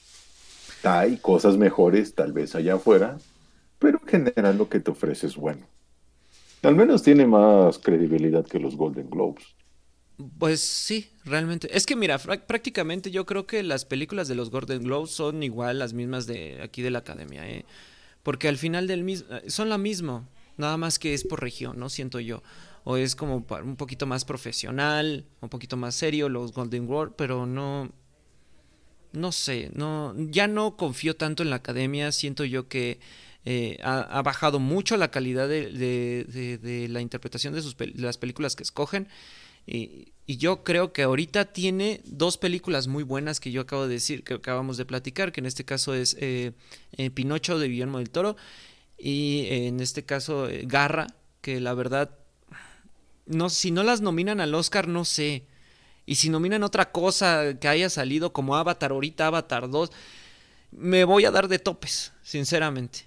Hay 0.82 1.16
cosas 1.16 1.56
mejores 1.56 2.14
tal 2.14 2.32
vez 2.32 2.54
allá 2.54 2.74
afuera, 2.74 3.18
pero 3.78 3.98
en 4.02 4.06
general 4.06 4.58
lo 4.58 4.68
que 4.68 4.80
te 4.80 4.90
ofrece 4.90 5.26
es 5.26 5.36
bueno. 5.36 5.66
Al 6.62 6.74
menos 6.74 7.02
tiene 7.02 7.26
más 7.26 7.78
credibilidad 7.78 8.44
que 8.44 8.58
los 8.58 8.76
Golden 8.76 9.08
Globes. 9.10 9.44
Pues 10.38 10.60
sí, 10.60 11.10
realmente. 11.24 11.68
Es 11.76 11.84
que 11.84 11.94
mira, 11.94 12.18
prácticamente 12.18 13.10
yo 13.10 13.26
creo 13.26 13.46
que 13.46 13.62
las 13.62 13.84
películas 13.84 14.28
de 14.28 14.34
los 14.34 14.50
Golden 14.50 14.82
Globes 14.82 15.10
son 15.10 15.42
igual 15.42 15.78
las 15.78 15.92
mismas 15.92 16.26
de 16.26 16.62
aquí 16.62 16.80
de 16.80 16.90
la 16.90 17.00
academia, 17.00 17.46
¿eh? 17.48 17.64
Porque 18.22 18.48
al 18.48 18.56
final 18.56 18.86
del 18.86 19.04
mismo, 19.04 19.34
eh, 19.36 19.50
son 19.50 19.68
la 19.68 19.78
misma, 19.78 20.26
nada 20.56 20.78
más 20.78 20.98
que 20.98 21.12
es 21.12 21.22
por 21.22 21.42
región, 21.42 21.78
¿no? 21.78 21.90
Siento 21.90 22.18
yo. 22.18 22.42
O 22.84 22.96
es 22.96 23.14
como 23.14 23.44
un 23.64 23.76
poquito 23.76 24.06
más 24.06 24.24
profesional, 24.24 25.26
un 25.40 25.48
poquito 25.48 25.76
más 25.76 25.94
serio 25.94 26.28
los 26.28 26.52
Golden 26.52 26.86
Globes, 26.86 27.14
pero 27.16 27.44
no, 27.44 27.90
no 29.12 29.32
sé, 29.32 29.70
no, 29.74 30.14
ya 30.16 30.46
no 30.46 30.76
confío 30.76 31.16
tanto 31.16 31.42
en 31.42 31.50
la 31.50 31.56
academia, 31.56 32.12
siento 32.12 32.44
yo 32.44 32.68
que 32.68 33.00
eh, 33.48 33.78
ha, 33.84 34.22
bajado 34.22 34.58
mucho 34.58 34.96
la 34.96 35.12
calidad 35.12 35.48
de, 35.48 36.88
la 36.90 37.00
interpretación 37.00 37.54
de, 37.54 37.62
sus, 37.62 37.76
las 37.94 38.18
películas 38.18 38.56
que 38.56 38.64
escogen. 38.64 39.06
Y, 39.66 40.12
yo 40.26 40.64
creo 40.64 40.92
que 40.92 41.04
ahorita 41.04 41.44
tiene 41.52 42.00
dos 42.04 42.36
películas 42.36 42.88
muy 42.88 43.04
buenas 43.04 43.38
que 43.38 43.52
yo 43.52 43.60
acabo 43.60 43.86
de 43.86 43.94
decir, 43.94 44.24
que 44.24 44.34
acabamos 44.34 44.76
de 44.76 44.84
platicar, 44.84 45.30
que 45.30 45.38
en 45.38 45.46
este 45.46 45.64
caso 45.64 45.94
es 45.94 46.16
eh, 46.18 46.54
eh, 46.96 47.10
Pinocho 47.10 47.60
de 47.60 47.68
Guillermo 47.68 47.98
del 47.98 48.10
Toro 48.10 48.36
y 48.98 49.46
en 49.48 49.78
este 49.78 50.04
caso 50.04 50.48
Garra, 50.64 51.06
que 51.40 51.60
la 51.60 51.74
verdad, 51.74 52.10
no, 53.26 53.48
si 53.48 53.70
no 53.70 53.84
las 53.84 54.00
nominan 54.00 54.40
al 54.40 54.56
Oscar, 54.56 54.88
no 54.88 55.04
sé. 55.04 55.44
Y 56.04 56.16
si 56.16 56.30
nominan 56.30 56.64
otra 56.64 56.90
cosa 56.90 57.56
que 57.60 57.68
haya 57.68 57.88
salido 57.90 58.32
como 58.32 58.56
Avatar, 58.56 58.90
ahorita 58.90 59.28
Avatar 59.28 59.70
2, 59.70 59.92
me 60.72 61.04
voy 61.04 61.24
a 61.24 61.30
dar 61.30 61.46
de 61.46 61.60
topes, 61.60 62.12
sinceramente. 62.24 63.05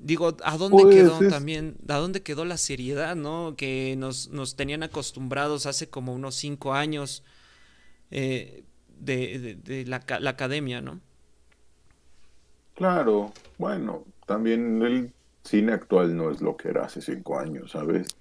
Digo, 0.00 0.36
¿a 0.44 0.56
dónde 0.58 0.88
Pues, 0.88 0.88
quedó 0.88 1.24
también? 1.26 1.76
¿A 1.88 1.96
dónde 1.98 2.22
quedó 2.22 2.44
la 2.46 2.56
seriedad, 2.56 3.16
no? 3.16 3.54
Que 3.56 3.96
nos, 3.98 4.28
nos 4.30 4.56
tenían 4.56 4.82
acostumbrados 4.82 5.66
hace 5.66 5.90
como 5.90 6.14
unos 6.14 6.36
cinco 6.36 6.74
años 6.74 7.22
eh, 8.10 8.64
de, 8.98 9.38
de- 9.40 9.54
de 9.56 9.86
la, 9.86 10.04
la 10.20 10.30
academia, 10.30 10.80
¿no? 10.82 11.00
Claro, 12.74 13.32
bueno, 13.58 14.06
también 14.26 14.82
el 14.82 15.14
cine 15.44 15.72
actual 15.72 16.16
no 16.16 16.30
es 16.30 16.40
lo 16.40 16.56
que 16.56 16.68
era 16.68 16.84
hace 16.84 17.00
cinco 17.02 17.38
años, 17.38 17.72
¿sabes? 17.72 18.16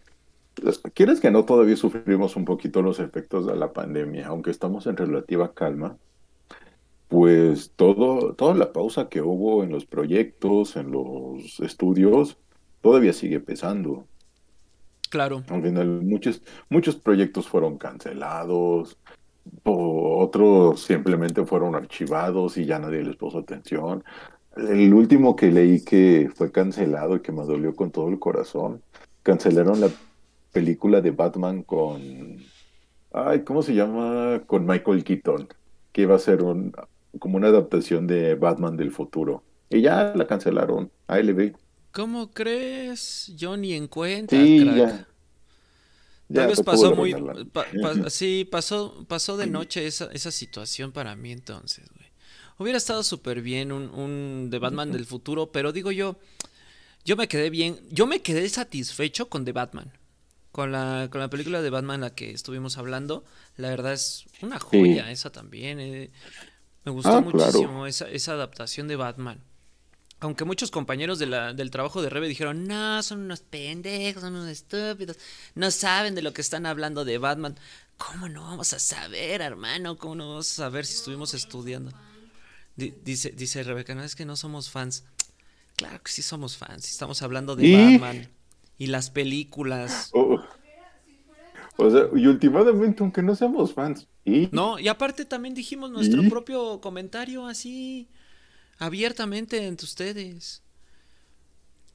¿Quieres 0.93 1.19
que 1.21 1.31
no 1.31 1.45
todavía 1.45 1.75
sufrimos 1.77 2.35
un 2.35 2.45
poquito 2.45 2.81
los 2.81 2.99
efectos 2.99 3.47
de 3.47 3.55
la 3.55 3.73
pandemia, 3.73 4.27
aunque 4.27 4.51
estamos 4.51 4.87
en 4.87 4.97
relativa 4.97 5.53
calma? 5.53 5.99
Pues 7.09 7.73
todo, 7.75 8.33
toda 8.35 8.53
la 8.53 8.71
pausa 8.71 9.09
que 9.09 9.21
hubo 9.21 9.63
en 9.63 9.71
los 9.71 9.85
proyectos, 9.85 10.77
en 10.77 10.91
los 10.91 11.59
estudios, 11.59 12.37
todavía 12.81 13.13
sigue 13.13 13.39
pesando. 13.39 14.05
Claro. 15.09 15.43
Al 15.49 15.63
final, 15.63 15.87
muchos, 16.03 16.41
muchos 16.69 16.95
proyectos 16.95 17.47
fueron 17.47 17.77
cancelados, 17.77 18.97
o 19.63 20.19
otros 20.19 20.81
simplemente 20.81 21.45
fueron 21.45 21.75
archivados 21.75 22.57
y 22.57 22.65
ya 22.65 22.79
nadie 22.79 23.03
les 23.03 23.15
puso 23.15 23.39
atención. 23.39 24.03
El 24.55 24.93
último 24.93 25.35
que 25.35 25.51
leí 25.51 25.83
que 25.83 26.29
fue 26.33 26.51
cancelado 26.51 27.15
y 27.15 27.21
que 27.21 27.31
me 27.31 27.43
dolió 27.43 27.75
con 27.75 27.91
todo 27.91 28.09
el 28.09 28.19
corazón, 28.19 28.81
cancelaron 29.23 29.79
la 29.81 29.89
película 30.51 31.01
de 31.01 31.11
Batman 31.11 31.63
con, 31.63 32.37
ay, 33.13 33.43
¿cómo 33.43 33.61
se 33.61 33.73
llama? 33.73 34.41
Con 34.45 34.65
Michael 34.65 35.03
Keaton, 35.03 35.47
que 35.91 36.01
iba 36.01 36.15
a 36.15 36.19
ser 36.19 36.43
un, 36.43 36.73
como 37.19 37.37
una 37.37 37.47
adaptación 37.47 38.07
de 38.07 38.35
Batman 38.35 38.77
del 38.77 38.91
futuro. 38.91 39.43
Y 39.69 39.81
ya 39.81 40.13
la 40.15 40.27
cancelaron, 40.27 40.91
ALB. 41.07 41.53
¿Cómo 41.91 42.31
crees? 42.31 43.31
Yo 43.35 43.55
ni 43.57 43.73
en 43.73 43.87
cuenta, 43.87 44.35
Sí, 44.35 44.55
crack. 44.55 44.75
ya. 44.75 45.07
Ya, 46.27 46.41
Tal 46.41 46.47
vez 46.47 46.61
pasó 46.61 46.91
muy... 46.91 47.13
arruinarla. 47.13 47.33
pa- 47.51 47.65
pa- 47.81 48.09
sí, 48.09 48.47
pasó, 48.49 49.03
pasó 49.07 49.35
de 49.37 49.47
noche 49.47 49.87
esa, 49.87 50.05
esa 50.13 50.31
situación 50.31 50.91
para 50.91 51.15
mí 51.15 51.31
entonces, 51.31 51.89
güey. 51.95 52.07
Hubiera 52.59 52.77
estado 52.77 53.03
súper 53.03 53.41
bien 53.41 53.71
un, 53.71 53.89
un 53.89 54.49
The 54.51 54.59
Batman 54.59 54.91
del 54.91 55.05
futuro, 55.05 55.51
pero 55.51 55.71
digo 55.71 55.91
yo, 55.91 56.17
yo 57.05 57.17
me 57.17 57.27
quedé 57.27 57.49
bien, 57.49 57.79
yo 57.91 58.07
me 58.07 58.21
quedé 58.21 58.49
satisfecho 58.49 59.29
con 59.29 59.45
The 59.45 59.53
Batman. 59.53 59.93
Con 60.51 60.71
la, 60.71 61.09
con 61.11 61.21
la 61.21 61.29
película 61.29 61.61
de 61.61 61.69
Batman 61.69 62.01
la 62.01 62.15
que 62.15 62.31
estuvimos 62.31 62.77
hablando, 62.77 63.25
la 63.57 63.69
verdad 63.69 63.93
es 63.93 64.25
una 64.41 64.59
joya 64.59 65.11
esa 65.11 65.31
también. 65.31 65.79
eh. 65.79 66.11
Me 66.89 66.95
gustó 66.95 67.09
Ah, 67.09 67.23
claro. 67.23 67.51
muchísimo 67.53 67.85
esa, 67.85 68.09
esa 68.09 68.31
adaptación 68.33 68.87
de 68.87 68.95
Batman. 68.95 69.39
Aunque 70.21 70.43
muchos 70.43 70.71
compañeros 70.71 71.19
de 71.19 71.27
la- 71.27 71.53
del 71.53 71.69
trabajo 71.69 72.01
de 72.01 72.09
Rebe 72.09 72.27
dijeron, 72.27 72.67
no, 72.67 73.01
son 73.03 73.19
unos 73.21 73.41
pendejos, 73.41 74.23
son 74.23 74.33
unos 74.35 74.49
estúpidos, 74.49 75.17
no 75.53 75.69
saben 75.69 76.15
de 76.15 76.23
lo 76.23 76.33
que 76.33 76.41
están 76.41 76.65
hablando 76.65 77.05
de 77.05 77.19
Batman. 77.19 77.55
¿Cómo 77.99 78.27
no 78.27 78.41
vamos 78.43 78.73
a 78.73 78.79
saber, 78.79 79.41
hermano? 79.41 79.97
¿Cómo 79.99 80.15
no 80.15 80.29
vamos 80.29 80.49
a 80.51 80.55
saber 80.55 80.85
si 80.87 80.95
estuvimos 80.95 81.33
estudiando? 81.35 81.91
Di- 82.75 82.93
dice, 83.05 83.29
dice 83.29 83.61
Rebeca, 83.63 83.93
no 83.93 84.03
es 84.03 84.15
que 84.15 84.25
no 84.25 84.35
somos 84.35 84.71
fans. 84.71 85.03
Claro 85.75 86.01
que 86.01 86.11
sí 86.11 86.21
somos 86.23 86.57
fans, 86.57 86.89
estamos 86.89 87.21
hablando 87.21 87.55
de 87.55 87.67
¿Y? 87.67 87.97
Batman 87.97 88.27
y 88.79 88.87
las 88.87 89.11
películas. 89.11 90.09
Oh. 90.13 90.41
O 91.77 91.89
sea, 91.91 92.07
y 92.15 92.25
últimamente, 92.27 93.03
aunque 93.03 93.21
no 93.21 93.35
seamos 93.35 93.73
fans, 93.73 94.07
y 94.29 94.49
No, 94.51 94.79
y 94.79 94.87
aparte 94.87 95.25
también 95.25 95.53
dijimos 95.53 95.91
nuestro 95.91 96.23
propio 96.29 96.79
comentario 96.81 97.45
así, 97.45 98.07
abiertamente 98.77 99.65
entre 99.65 99.85
ustedes. 99.85 100.61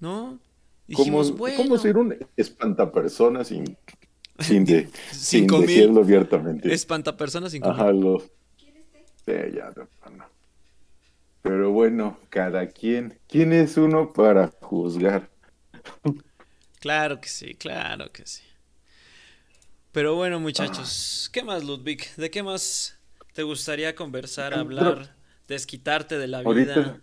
¿No? 0.00 0.38
Dijimos, 0.86 1.36
bueno. 1.36 1.56
como 1.56 1.78
ser 1.78 1.96
un 1.96 2.14
espantapersona 2.36 3.44
sin, 3.44 3.76
sin, 4.38 4.64
de, 4.64 4.88
sin 5.12 5.46
decirlo 5.46 6.02
abiertamente. 6.02 6.72
Espantapersonas 6.72 7.52
sin 7.52 7.64
Ajá, 7.64 7.90
los... 7.92 8.24
Sí, 9.26 9.32
ya. 9.54 9.72
Pero 11.40 11.70
bueno, 11.72 12.18
cada 12.28 12.68
quien. 12.68 13.18
¿Quién 13.28 13.52
es 13.52 13.76
uno 13.76 14.12
para 14.12 14.52
juzgar? 14.60 15.30
Claro 16.80 17.20
que 17.20 17.28
sí, 17.28 17.54
claro 17.54 18.12
que 18.12 18.26
sí. 18.26 18.42
Pero 19.94 20.16
bueno, 20.16 20.40
muchachos, 20.40 21.30
¿qué 21.32 21.44
más, 21.44 21.62
Ludwig? 21.64 22.00
¿De 22.16 22.28
qué 22.28 22.42
más 22.42 22.98
te 23.32 23.44
gustaría 23.44 23.94
conversar, 23.94 24.52
hablar, 24.52 25.14
desquitarte 25.46 26.18
de 26.18 26.26
la 26.26 26.40
vida? 26.40 26.74
Ahorita. 26.74 27.00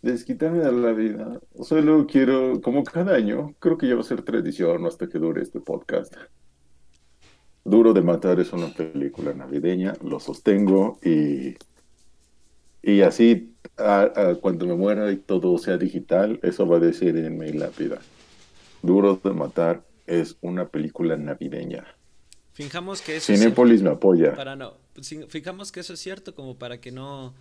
Desquitarme 0.00 0.60
de 0.60 0.72
la 0.72 0.92
vida. 0.92 1.38
Solo 1.62 2.06
quiero, 2.06 2.62
como 2.62 2.82
cada 2.82 3.14
año, 3.14 3.54
creo 3.58 3.76
que 3.76 3.88
ya 3.88 3.94
va 3.94 4.00
a 4.00 4.04
ser 4.04 4.22
tradición 4.22 4.86
hasta 4.86 5.06
que 5.06 5.18
dure 5.18 5.42
este 5.42 5.60
podcast. 5.60 6.14
Duro 7.64 7.92
de 7.92 8.00
Matar 8.00 8.40
es 8.40 8.50
una 8.54 8.68
película 8.72 9.34
navideña, 9.34 9.94
lo 10.02 10.18
sostengo 10.18 10.98
y, 11.04 11.56
y 12.82 13.02
así 13.02 13.54
a- 13.76 14.12
a 14.30 14.34
cuando 14.36 14.66
me 14.66 14.74
muera 14.76 15.12
y 15.12 15.16
todo 15.16 15.58
sea 15.58 15.76
digital, 15.76 16.40
eso 16.42 16.66
va 16.66 16.78
a 16.78 16.80
decir 16.80 17.16
en 17.18 17.36
mi 17.38 17.52
lápida. 17.52 18.00
Duro 18.82 19.20
de 19.22 19.32
Matar 19.32 19.82
es 20.06 20.36
una 20.40 20.68
película 20.68 21.16
navideña. 21.16 21.84
Fijamos 22.52 23.00
que 23.02 23.16
eso 23.16 23.32
es 23.32 23.40
Cinépolis 23.40 23.82
me 23.82 23.90
apoya. 23.90 24.34
para 24.34 24.54
no, 24.54 24.74
si- 25.00 25.24
fijamos 25.26 25.72
que 25.72 25.80
eso 25.80 25.94
es 25.94 26.00
cierto 26.00 26.34
como 26.34 26.56
para 26.56 26.80
que 26.80 26.92
no 26.92 27.34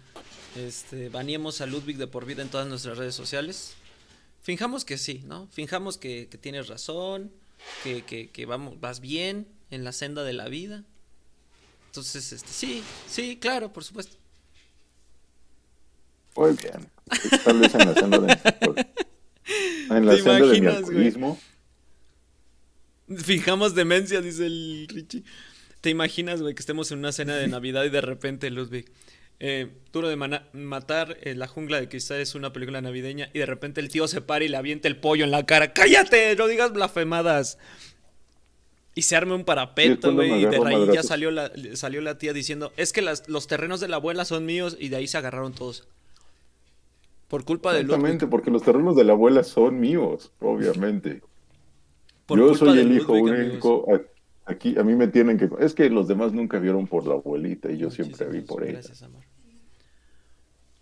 este 0.56 1.10
baniemos 1.10 1.62
a 1.62 1.66
Ludwig 1.68 1.98
de 1.98 2.08
por 2.08 2.26
vida 2.26 2.42
en 2.42 2.50
todas 2.50 2.68
nuestras 2.68 2.98
redes 2.98 3.14
sociales. 3.16 3.76
Fijamos 4.42 4.86
que 4.86 4.98
sí, 4.98 5.24
¿no? 5.28 5.48
Fijamos 5.52 5.98
que, 5.98 6.28
que 6.30 6.38
tienes 6.38 6.68
razón, 6.68 7.32
que, 7.84 8.02
que, 8.04 8.30
que 8.30 8.46
vamos, 8.46 8.80
vas 8.82 9.00
bien 9.00 9.48
en 9.72 9.84
la 9.84 9.92
senda 9.92 10.24
de 10.24 10.34
la 10.34 10.48
vida. 10.50 10.84
Entonces, 11.88 12.34
este, 12.34 12.50
sí, 12.52 12.84
sí, 13.08 13.38
claro, 13.40 13.72
por 13.72 13.84
supuesto. 13.84 14.18
Muy 16.36 16.54
bien. 16.54 16.90
Tal 17.46 17.60
vez 17.60 17.76
en 17.76 17.80
la 17.88 17.94
senda 17.94 18.20
de, 18.20 18.34
en 19.92 20.06
la 20.06 20.12
¿Te 20.16 20.22
senda 20.24 20.40
de 20.40 20.60
mi 20.60 20.82
güey? 20.82 21.38
Fijamos 23.16 23.76
demencia, 23.76 24.22
dice 24.22 24.46
el 24.46 24.88
Richie. 24.90 25.24
¿Te 25.82 25.90
imaginas, 25.90 26.42
güey, 26.42 26.56
que 26.56 26.62
estemos 26.62 26.92
en 26.92 27.00
una 27.00 27.12
cena 27.12 27.36
de 27.36 27.48
Navidad 27.48 27.84
y 27.84 27.90
de 27.90 28.00
repente, 28.02 28.50
Ludwig, 28.50 28.86
eh, 29.40 29.68
Duro 29.92 30.08
de 30.08 30.16
Matar, 30.54 31.18
eh, 31.22 31.36
La 31.36 31.48
Jungla 31.48 31.82
de 31.82 31.90
Cristal 31.90 32.22
es 32.22 32.36
una 32.36 32.54
película 32.54 32.80
navideña 32.82 33.30
y 33.34 33.40
de 33.40 33.46
repente 33.46 33.82
el 33.82 33.90
tío 33.90 34.08
se 34.08 34.22
para 34.22 34.46
y 34.46 34.48
le 34.48 34.56
avienta 34.56 34.88
el 34.88 34.96
pollo 34.96 35.26
en 35.26 35.32
la 35.32 35.46
cara. 35.46 35.74
¡Cállate! 35.74 36.36
No 36.38 36.48
digas 36.48 36.72
blasfemadas. 36.72 37.58
Y 38.96 39.02
se 39.02 39.16
arme 39.18 39.34
un 39.34 39.44
parapeto, 39.44 40.14
güey, 40.14 40.30
y 40.38 40.46
de 40.52 40.56
ahí 40.68 40.74
ya 40.94 41.02
salió 41.04 41.32
la, 41.32 41.52
salió 41.74 42.00
la 42.00 42.18
tía 42.20 42.32
diciendo, 42.32 42.72
es 42.78 42.94
que 42.94 43.02
las- 43.02 43.28
los 43.28 43.48
terrenos 43.48 43.80
de 43.82 43.88
la 43.88 43.96
abuela 43.98 44.24
son 44.24 44.46
míos 44.46 44.78
y 44.80 44.90
de 44.90 44.98
ahí 44.98 45.08
se 45.08 45.18
agarraron 45.18 45.52
todos. 45.54 45.86
Por 47.28 47.44
culpa 47.44 47.74
de 47.74 47.80
Ludwig. 47.82 47.96
Exactamente, 47.96 48.28
porque 48.28 48.52
los 48.52 48.62
terrenos 48.64 48.96
de 48.96 49.04
la 49.04 49.14
abuela 49.14 49.44
son 49.44 49.80
míos, 49.80 50.32
obviamente. 50.40 51.22
Por 52.26 52.40
Yo 52.40 52.56
soy 52.56 52.80
el 52.80 52.92
hijo 52.92 53.14
único. 53.14 53.86
Aquí 54.46 54.78
a 54.78 54.84
mí 54.84 54.94
me 54.96 55.08
tienen 55.08 55.38
que... 55.38 55.50
Es 55.60 55.74
que 55.74 55.90
los 55.90 56.08
demás 56.08 56.34
nunca 56.34 56.60
vieron 56.60 56.86
por 56.86 57.08
la 57.08 57.14
abuelita 57.14 57.72
y 57.72 57.78
yo 57.78 57.90
siempre 57.90 58.28
vi 58.28 58.42
por 58.42 58.64
ella. 58.64 58.74
Gracias, 58.74 59.02
amor. 59.04 59.24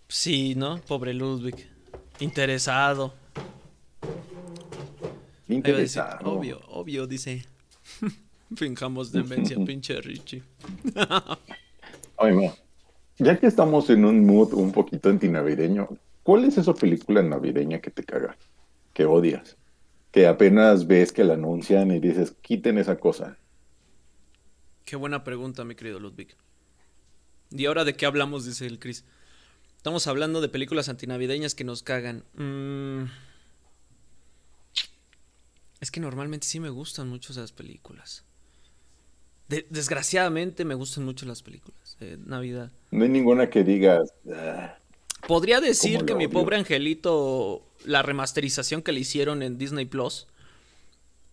Sí, 0.07 0.55
¿no? 0.55 0.81
Pobre 0.81 1.13
Ludwig. 1.13 1.67
Interesado. 2.19 3.13
Decir, 5.47 5.55
Interesado. 5.57 6.31
obvio, 6.31 6.59
obvio, 6.67 7.07
dice. 7.07 7.45
Fingamos 8.55 9.11
demencia, 9.11 9.57
pinche 9.65 10.01
Richie. 10.01 10.43
Oye, 12.17 12.53
ya 13.17 13.39
que 13.39 13.47
estamos 13.47 13.89
en 13.89 14.05
un 14.05 14.25
mood 14.25 14.53
un 14.53 14.71
poquito 14.71 15.09
antinavideño, 15.09 15.89
¿cuál 16.23 16.45
es 16.45 16.57
esa 16.57 16.73
película 16.73 17.21
navideña 17.21 17.79
que 17.79 17.91
te 17.91 18.03
caga? 18.03 18.37
Que 18.93 19.05
odias. 19.05 19.57
Que 20.11 20.27
apenas 20.27 20.87
ves 20.87 21.11
que 21.11 21.23
la 21.23 21.35
anuncian 21.35 21.91
y 21.91 21.99
dices, 21.99 22.33
quiten 22.41 22.77
esa 22.77 22.99
cosa. 22.99 23.37
Qué 24.85 24.95
buena 24.95 25.23
pregunta, 25.23 25.63
mi 25.63 25.75
querido 25.75 25.99
Ludwig. 25.99 26.35
¿Y 27.51 27.65
ahora 27.65 27.83
de 27.85 27.95
qué 27.95 28.05
hablamos? 28.05 28.45
Dice 28.45 28.65
el 28.65 28.79
Chris. 28.79 29.05
Estamos 29.77 30.07
hablando 30.07 30.41
de 30.41 30.49
películas 30.49 30.89
antinavideñas 30.89 31.55
que 31.55 31.63
nos 31.63 31.81
cagan. 31.81 32.23
Mm. 32.35 33.05
Es 35.79 35.89
que 35.91 35.99
normalmente 35.99 36.45
sí 36.45 36.59
me 36.59 36.69
gustan 36.69 37.09
mucho 37.09 37.31
esas 37.33 37.51
películas. 37.51 38.23
De- 39.47 39.65
desgraciadamente 39.69 40.63
me 40.65 40.75
gustan 40.75 41.03
mucho 41.05 41.25
las 41.25 41.41
películas 41.41 41.97
de 41.99 42.17
Navidad. 42.17 42.71
No 42.91 43.03
hay 43.03 43.09
ninguna 43.09 43.49
que 43.49 43.63
digas, 43.63 44.13
"Ah". 44.33 44.77
Podría 45.27 45.61
decir 45.61 46.05
que 46.05 46.15
mi 46.15 46.25
odio. 46.25 46.33
pobre 46.33 46.57
angelito, 46.57 47.63
la 47.85 48.01
remasterización 48.01 48.81
que 48.81 48.91
le 48.91 48.99
hicieron 49.01 49.43
en 49.43 49.57
Disney 49.57 49.85
Plus, 49.85 50.27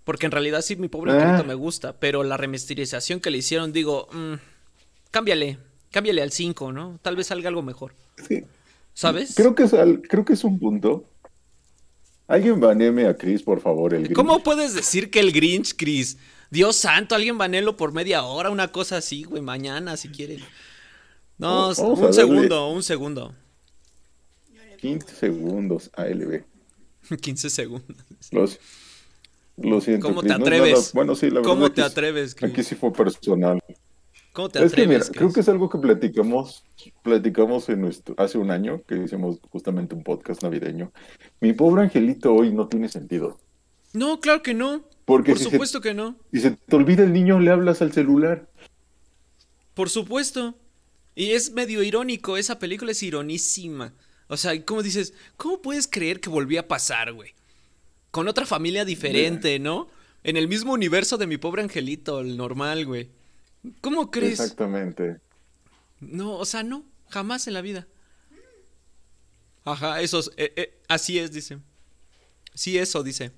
porque 0.04 0.26
en 0.26 0.32
realidad 0.32 0.62
sí 0.62 0.76
mi 0.76 0.88
pobre 0.88 1.12
Ah. 1.12 1.14
angelito 1.20 1.44
me 1.44 1.54
gusta, 1.54 1.98
pero 1.98 2.22
la 2.22 2.36
remasterización 2.36 3.20
que 3.20 3.30
le 3.30 3.38
hicieron, 3.38 3.72
digo, 3.72 4.08
mm, 4.12 4.34
cámbiale, 5.10 5.58
cámbiale 5.90 6.22
al 6.22 6.32
5, 6.32 6.72
¿no? 6.72 6.98
Tal 7.02 7.16
vez 7.16 7.26
salga 7.28 7.48
algo 7.48 7.62
mejor. 7.62 7.94
Que 8.28 8.46
¿Sabes? 8.94 9.34
Creo 9.36 9.54
que 9.54 9.62
es, 9.64 9.74
al- 9.74 10.02
creo 10.02 10.24
que 10.24 10.32
es 10.32 10.42
un 10.44 10.58
punto. 10.58 11.04
Alguien 12.26 12.60
baneeme 12.60 13.06
a 13.06 13.16
Chris, 13.16 13.42
por 13.42 13.60
favor, 13.60 13.94
el 13.94 14.02
Grinch. 14.02 14.16
¿Cómo 14.16 14.42
puedes 14.42 14.74
decir 14.74 15.10
que 15.10 15.20
el 15.20 15.32
Grinch, 15.32 15.74
Chris? 15.76 16.18
Dios 16.50 16.76
santo, 16.76 17.14
alguien 17.14 17.38
banelo 17.38 17.76
por 17.76 17.92
media 17.92 18.22
hora, 18.24 18.50
una 18.50 18.68
cosa 18.72 18.96
así, 18.98 19.22
güey, 19.24 19.40
mañana 19.40 19.96
si 19.96 20.08
quieren. 20.08 20.40
No, 21.38 21.72
Vamos 21.74 21.78
un 21.78 22.12
segundo, 22.12 22.68
un 22.70 22.82
segundo. 22.82 23.34
15 24.78 25.14
segundos, 25.14 25.90
ALB. 25.96 26.42
15 27.20 27.50
segundos. 27.50 27.96
Los, 28.32 28.58
lo 29.56 29.80
siento. 29.80 30.06
¿Cómo 30.08 30.20
Chris, 30.20 30.32
te 30.32 30.38
no 30.38 30.44
atreves? 30.44 30.92
Bueno, 30.92 31.14
sí, 31.14 31.26
la 31.28 31.34
verdad. 31.40 31.48
¿Cómo 31.50 31.72
te 31.72 31.82
atreves, 31.82 32.34
Chris? 32.34 32.50
Aquí 32.52 32.62
sí 32.62 32.74
fue 32.74 32.92
personal. 32.92 33.62
¿Cómo 34.32 34.48
te 34.50 34.64
Es 34.64 34.72
que 34.72 34.86
mira, 34.86 34.98
atreves, 34.98 35.10
creo 35.16 35.32
que 35.32 35.40
es 35.40 35.48
algo 35.48 35.68
que 35.68 35.78
platicamos, 35.78 36.64
platicamos 37.02 37.68
en 37.70 37.80
nuestro, 37.80 38.14
hace 38.18 38.38
un 38.38 38.50
año, 38.52 38.82
que 38.86 38.96
hicimos 39.02 39.38
justamente 39.50 39.94
un 39.96 40.04
podcast 40.04 40.42
navideño. 40.42 40.92
Mi 41.40 41.52
pobre 41.54 41.82
angelito 41.82 42.32
hoy 42.34 42.52
no 42.52 42.68
tiene 42.68 42.88
sentido. 42.88 43.38
No, 43.94 44.20
claro 44.20 44.42
que 44.42 44.54
no. 44.54 44.84
Porque 45.06 45.32
Por 45.32 45.38
si 45.38 45.44
se- 45.44 45.50
supuesto 45.50 45.80
que 45.80 45.94
no. 45.94 46.16
Y 46.30 46.38
se 46.40 46.52
te 46.52 46.76
olvida 46.76 47.02
el 47.02 47.12
niño, 47.12 47.40
le 47.40 47.50
hablas 47.50 47.82
al 47.82 47.92
celular. 47.92 48.48
Por 49.74 49.88
supuesto. 49.90 50.54
Y 51.16 51.30
es 51.30 51.52
medio 51.52 51.82
irónico, 51.82 52.36
esa 52.36 52.58
película 52.60 52.92
es 52.92 53.02
ironísima. 53.02 53.92
O 54.28 54.36
sea, 54.36 54.64
¿cómo 54.64 54.82
dices? 54.82 55.14
¿Cómo 55.36 55.60
puedes 55.62 55.86
creer 55.88 56.20
que 56.20 56.28
volvió 56.30 56.60
a 56.60 56.68
pasar, 56.68 57.12
güey? 57.12 57.34
Con 58.10 58.28
otra 58.28 58.46
familia 58.46 58.84
diferente, 58.84 59.58
¿no? 59.58 59.88
En 60.24 60.36
el 60.36 60.48
mismo 60.48 60.72
universo 60.72 61.16
de 61.18 61.26
mi 61.26 61.36
pobre 61.38 61.62
angelito, 61.62 62.20
el 62.20 62.36
normal, 62.36 62.84
güey. 62.86 63.10
¿Cómo 63.80 64.10
crees? 64.10 64.40
Exactamente. 64.40 65.18
No, 66.00 66.36
o 66.36 66.44
sea, 66.44 66.62
no, 66.62 66.84
jamás 67.08 67.46
en 67.46 67.54
la 67.54 67.60
vida. 67.62 67.86
Ajá, 69.64 70.00
eso, 70.00 70.20
es- 70.20 70.30
eh, 70.36 70.52
eh, 70.56 70.78
así 70.88 71.18
es, 71.18 71.32
dice. 71.32 71.58
Sí, 72.54 72.78
eso, 72.78 73.02
dice. 73.02 73.32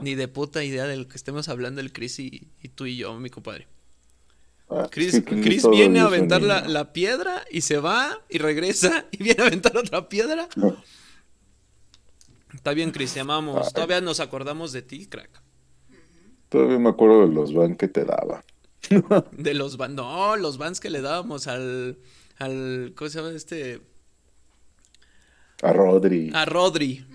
Ni 0.00 0.14
de 0.14 0.28
puta 0.28 0.64
idea 0.64 0.84
de 0.86 0.96
lo 0.96 1.08
que 1.08 1.16
estemos 1.16 1.48
hablando 1.48 1.80
el 1.80 1.92
Chris 1.92 2.18
y, 2.18 2.48
y 2.62 2.68
tú 2.68 2.86
y 2.86 2.96
yo, 2.96 3.18
mi 3.18 3.30
compadre. 3.30 3.68
Ah, 4.74 4.88
Chris, 4.90 5.14
es 5.14 5.24
que 5.24 5.40
Chris 5.40 5.62
todavía 5.62 5.84
viene 5.84 6.00
a 6.00 6.04
aventar 6.04 6.42
la, 6.42 6.66
la 6.66 6.92
piedra 6.92 7.44
y 7.50 7.60
se 7.62 7.78
va 7.78 8.20
y 8.28 8.38
regresa 8.38 9.06
y 9.10 9.22
viene 9.22 9.42
a 9.42 9.46
aventar 9.46 9.76
otra 9.76 10.08
piedra. 10.08 10.48
No. 10.56 10.76
Está 12.54 12.72
bien, 12.74 12.90
Chris, 12.90 13.14
te 13.14 13.20
amamos. 13.20 13.66
Ay. 13.66 13.72
Todavía 13.74 14.00
nos 14.00 14.20
acordamos 14.20 14.72
de 14.72 14.82
ti, 14.82 15.06
crack. 15.06 15.42
Todavía 16.48 16.78
me 16.78 16.90
acuerdo 16.90 17.26
de 17.26 17.34
los 17.34 17.54
van 17.54 17.76
que 17.76 17.88
te 17.88 18.04
daba. 18.04 18.44
De 19.32 19.54
los 19.54 19.76
van, 19.76 19.94
no, 19.94 20.36
los 20.36 20.58
vans 20.58 20.80
que 20.80 20.90
le 20.90 21.00
dábamos 21.00 21.46
al, 21.46 21.98
al, 22.38 22.92
¿cómo 22.96 23.08
se 23.08 23.18
llama 23.18 23.30
este? 23.30 23.80
A 25.62 25.72
Rodri. 25.72 26.30
A 26.34 26.44
Rodri. 26.44 27.06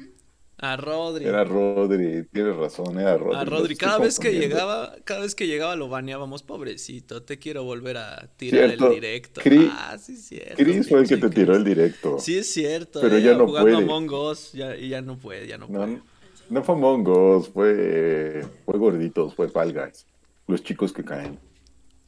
A 0.59 0.75
Rodri. 0.75 1.25
Era 1.25 1.43
Rodri, 1.43 2.23
tienes 2.33 2.55
razón, 2.55 2.99
era 2.99 3.15
Rodri. 3.15 3.37
A 3.37 3.45
Rodri, 3.45 3.75
cada 3.75 3.99
vez 3.99 4.19
que 4.19 4.31
llegaba, 4.31 4.95
cada 5.03 5.21
vez 5.21 5.35
que 5.35 5.45
llegaba 5.45 5.75
lo 5.75 5.87
baneábamos, 5.87 6.41
pobrecito, 6.41 7.21
te 7.21 7.37
quiero 7.37 7.63
volver 7.63 7.97
a 7.97 8.27
tirar 8.37 8.69
Cierto. 8.69 8.87
el 8.87 8.93
directo. 8.95 9.41
Ah, 9.71 9.97
sí 9.99 10.13
es 10.13 10.25
cierto. 10.25 10.55
Chris 10.55 10.89
fue 10.89 11.01
el 11.01 11.07
que 11.07 11.17
te 11.17 11.29
tiró 11.29 11.55
el 11.55 11.63
directo. 11.63 12.17
Sí 12.19 12.39
es 12.39 12.51
cierto. 12.51 13.01
Pero 13.01 13.17
eh, 13.17 13.21
ya 13.21 13.35
no 13.35 13.45
jugando 13.45 13.71
puede. 13.71 13.83
Among 13.83 14.11
Us, 14.11 14.51
ya, 14.53 14.75
y 14.75 14.89
ya 14.89 15.01
no 15.01 15.17
puede, 15.19 15.45
ya 15.45 15.59
no 15.59 15.67
puede. 15.67 15.87
No, 15.87 16.01
no 16.49 16.63
fue 16.63 16.73
Among 16.73 17.07
Us, 17.07 17.49
fue, 17.49 18.43
fue 18.65 18.79
Gorditos, 18.79 19.35
fue 19.35 19.49
Fall 19.49 19.73
Guys. 19.73 20.07
Los 20.47 20.63
chicos 20.63 20.91
que 20.91 21.03
caen. 21.03 21.37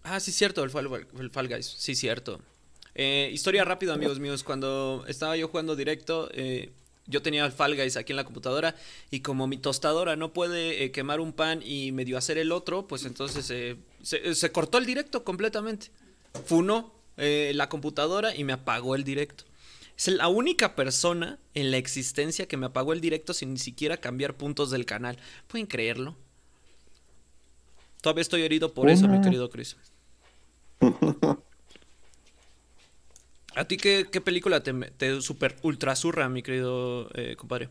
Ah, 0.02 0.20
sí, 0.20 0.32
cierto, 0.32 0.64
el 0.64 0.72
Fall, 0.72 0.90
el 1.20 1.30
Fall 1.30 1.50
Guys, 1.50 1.68
sí, 1.78 1.94
cierto. 1.94 2.40
Eh, 2.96 3.30
historia 3.32 3.64
rápida, 3.64 3.94
amigos 3.94 4.20
míos. 4.20 4.44
Cuando 4.44 5.06
estaba 5.08 5.38
yo 5.38 5.50
jugando 5.50 5.76
directo, 5.76 6.30
eh, 6.34 6.72
yo 7.10 7.22
tenía 7.22 7.46
el 7.46 7.52
Fall 7.52 7.76
Guys 7.76 7.98
aquí 7.98 8.14
en 8.14 8.18
la 8.18 8.24
computadora 8.24 8.76
y 9.12 9.20
como 9.20 9.48
mi 9.48 9.58
tostadora 9.58 10.16
no 10.16 10.32
puede 10.32 10.84
eh, 10.84 10.92
quemar 10.92 11.20
un 11.20 11.34
pan 11.34 11.62
y 11.64 11.92
medio 11.92 12.18
hacer 12.18 12.38
el 12.38 12.52
otro, 12.52 12.88
pues 12.88 13.06
entonces 13.06 13.50
eh, 13.50 13.76
se, 14.02 14.36
se 14.36 14.52
cortó 14.52 14.78
el 14.78 14.86
directo 14.86 15.24
completamente. 15.24 15.88
Funó 16.46 16.94
eh, 17.18 17.52
la 17.54 17.68
computadora 17.68 18.34
y 18.34 18.46
me 18.46 18.54
apagó 18.54 18.96
el 18.96 19.04
directo. 19.04 19.44
Es 19.98 20.08
la 20.08 20.30
única 20.30 20.76
persona 20.76 21.38
en 21.54 21.72
la 21.72 21.78
existencia 21.78 22.48
que 22.48 22.56
me 22.56 22.68
apagó 22.68 22.94
el 22.94 23.02
directo 23.02 23.34
sin 23.34 23.52
ni 23.52 23.60
siquiera 23.60 23.98
cambiar 23.98 24.38
puntos 24.38 24.72
del 24.72 24.86
canal. 24.86 25.18
¿Pueden 25.48 25.68
creerlo? 25.68 26.16
Todavía 28.02 28.22
estoy 28.22 28.44
herido 28.44 28.74
por 28.74 28.90
eso, 28.90 29.10
mi 29.10 29.20
querido 29.20 29.50
Chris. 29.50 29.76
¿A 33.60 33.66
ti 33.66 33.76
qué, 33.76 34.08
qué 34.10 34.22
película 34.22 34.64
te, 34.64 34.74
te 34.74 35.20
super 35.20 35.54
ultra 35.64 35.94
zurra, 35.94 36.30
mi 36.30 36.42
querido 36.42 37.10
eh, 37.14 37.36
compadre? 37.36 37.68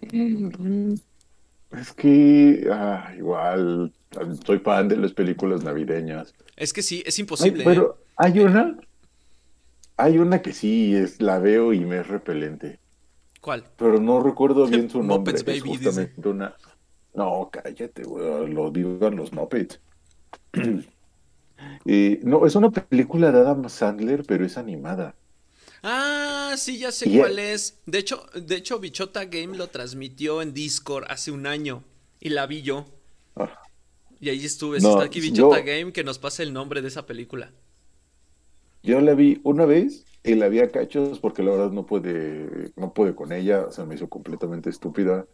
Es 0.00 1.92
que, 1.92 2.66
ah, 2.72 3.12
igual, 3.18 3.92
soy 4.46 4.58
fan 4.60 4.88
de 4.88 4.96
las 4.96 5.12
películas 5.12 5.62
navideñas. 5.62 6.34
Es 6.56 6.72
que 6.72 6.80
sí, 6.80 7.02
es 7.04 7.18
Ay, 7.18 7.20
imposible. 7.20 7.64
¿eh? 7.64 7.66
pero 7.66 7.98
hay 8.16 8.40
una, 8.40 8.78
hay 9.98 10.16
una 10.16 10.40
que 10.40 10.54
sí, 10.54 10.96
es, 10.96 11.20
la 11.20 11.38
veo 11.38 11.74
y 11.74 11.80
me 11.80 12.00
es 12.00 12.08
repelente. 12.08 12.78
¿Cuál? 13.42 13.64
Pero 13.76 14.00
no 14.00 14.22
recuerdo 14.22 14.66
bien 14.66 14.88
su 14.88 14.98
nombre. 15.02 15.34
Muppets 15.34 15.44
Baby, 15.44 15.60
justamente 15.60 16.26
una. 16.26 16.56
No, 17.12 17.50
cállate, 17.52 18.04
güey. 18.04 18.50
Lo 18.50 18.70
digan 18.70 19.16
los 19.16 19.34
Muppets. 19.34 19.78
Eh, 21.84 22.20
no, 22.22 22.46
es 22.46 22.54
una 22.54 22.70
película 22.70 23.32
de 23.32 23.38
Adam 23.40 23.68
Sandler, 23.68 24.24
pero 24.26 24.44
es 24.44 24.56
animada. 24.58 25.14
Ah, 25.82 26.54
sí, 26.58 26.78
ya 26.78 26.92
sé 26.92 27.08
Y- 27.08 27.18
cuál 27.18 27.38
es. 27.38 27.78
De 27.86 27.98
hecho, 27.98 28.26
de 28.34 28.56
hecho, 28.56 28.78
Bichota 28.80 29.24
Game 29.24 29.56
lo 29.56 29.68
transmitió 29.68 30.42
en 30.42 30.52
Discord 30.52 31.04
hace 31.08 31.30
un 31.30 31.46
año 31.46 31.82
y 32.20 32.30
la 32.30 32.46
vi 32.46 32.62
yo. 32.62 32.84
Ah, 33.36 33.50
Y 34.20 34.28
ahí 34.28 34.44
estuve. 34.44 34.80
No, 34.80 34.90
está 34.90 35.04
aquí 35.04 35.20
Bichota 35.20 35.60
yo- 35.60 35.64
Game, 35.64 35.92
que 35.92 36.04
nos 36.04 36.18
pase 36.18 36.42
el 36.42 36.52
nombre 36.52 36.82
de 36.82 36.88
esa 36.88 37.06
película. 37.06 37.52
Yo 38.82 39.00
la 39.00 39.14
vi 39.14 39.40
una 39.44 39.64
vez 39.66 40.04
y 40.22 40.34
la 40.34 40.48
vi 40.48 40.60
a 40.60 40.70
cachos 40.70 41.18
porque 41.18 41.42
la 41.42 41.50
verdad 41.52 41.70
no 41.70 41.86
puede, 41.86 42.72
no 42.76 42.92
puede 42.92 43.14
con 43.14 43.32
ella, 43.32 43.70
se 43.70 43.84
me 43.84 43.94
hizo 43.94 44.08
completamente 44.08 44.70
estúpida. 44.70 45.26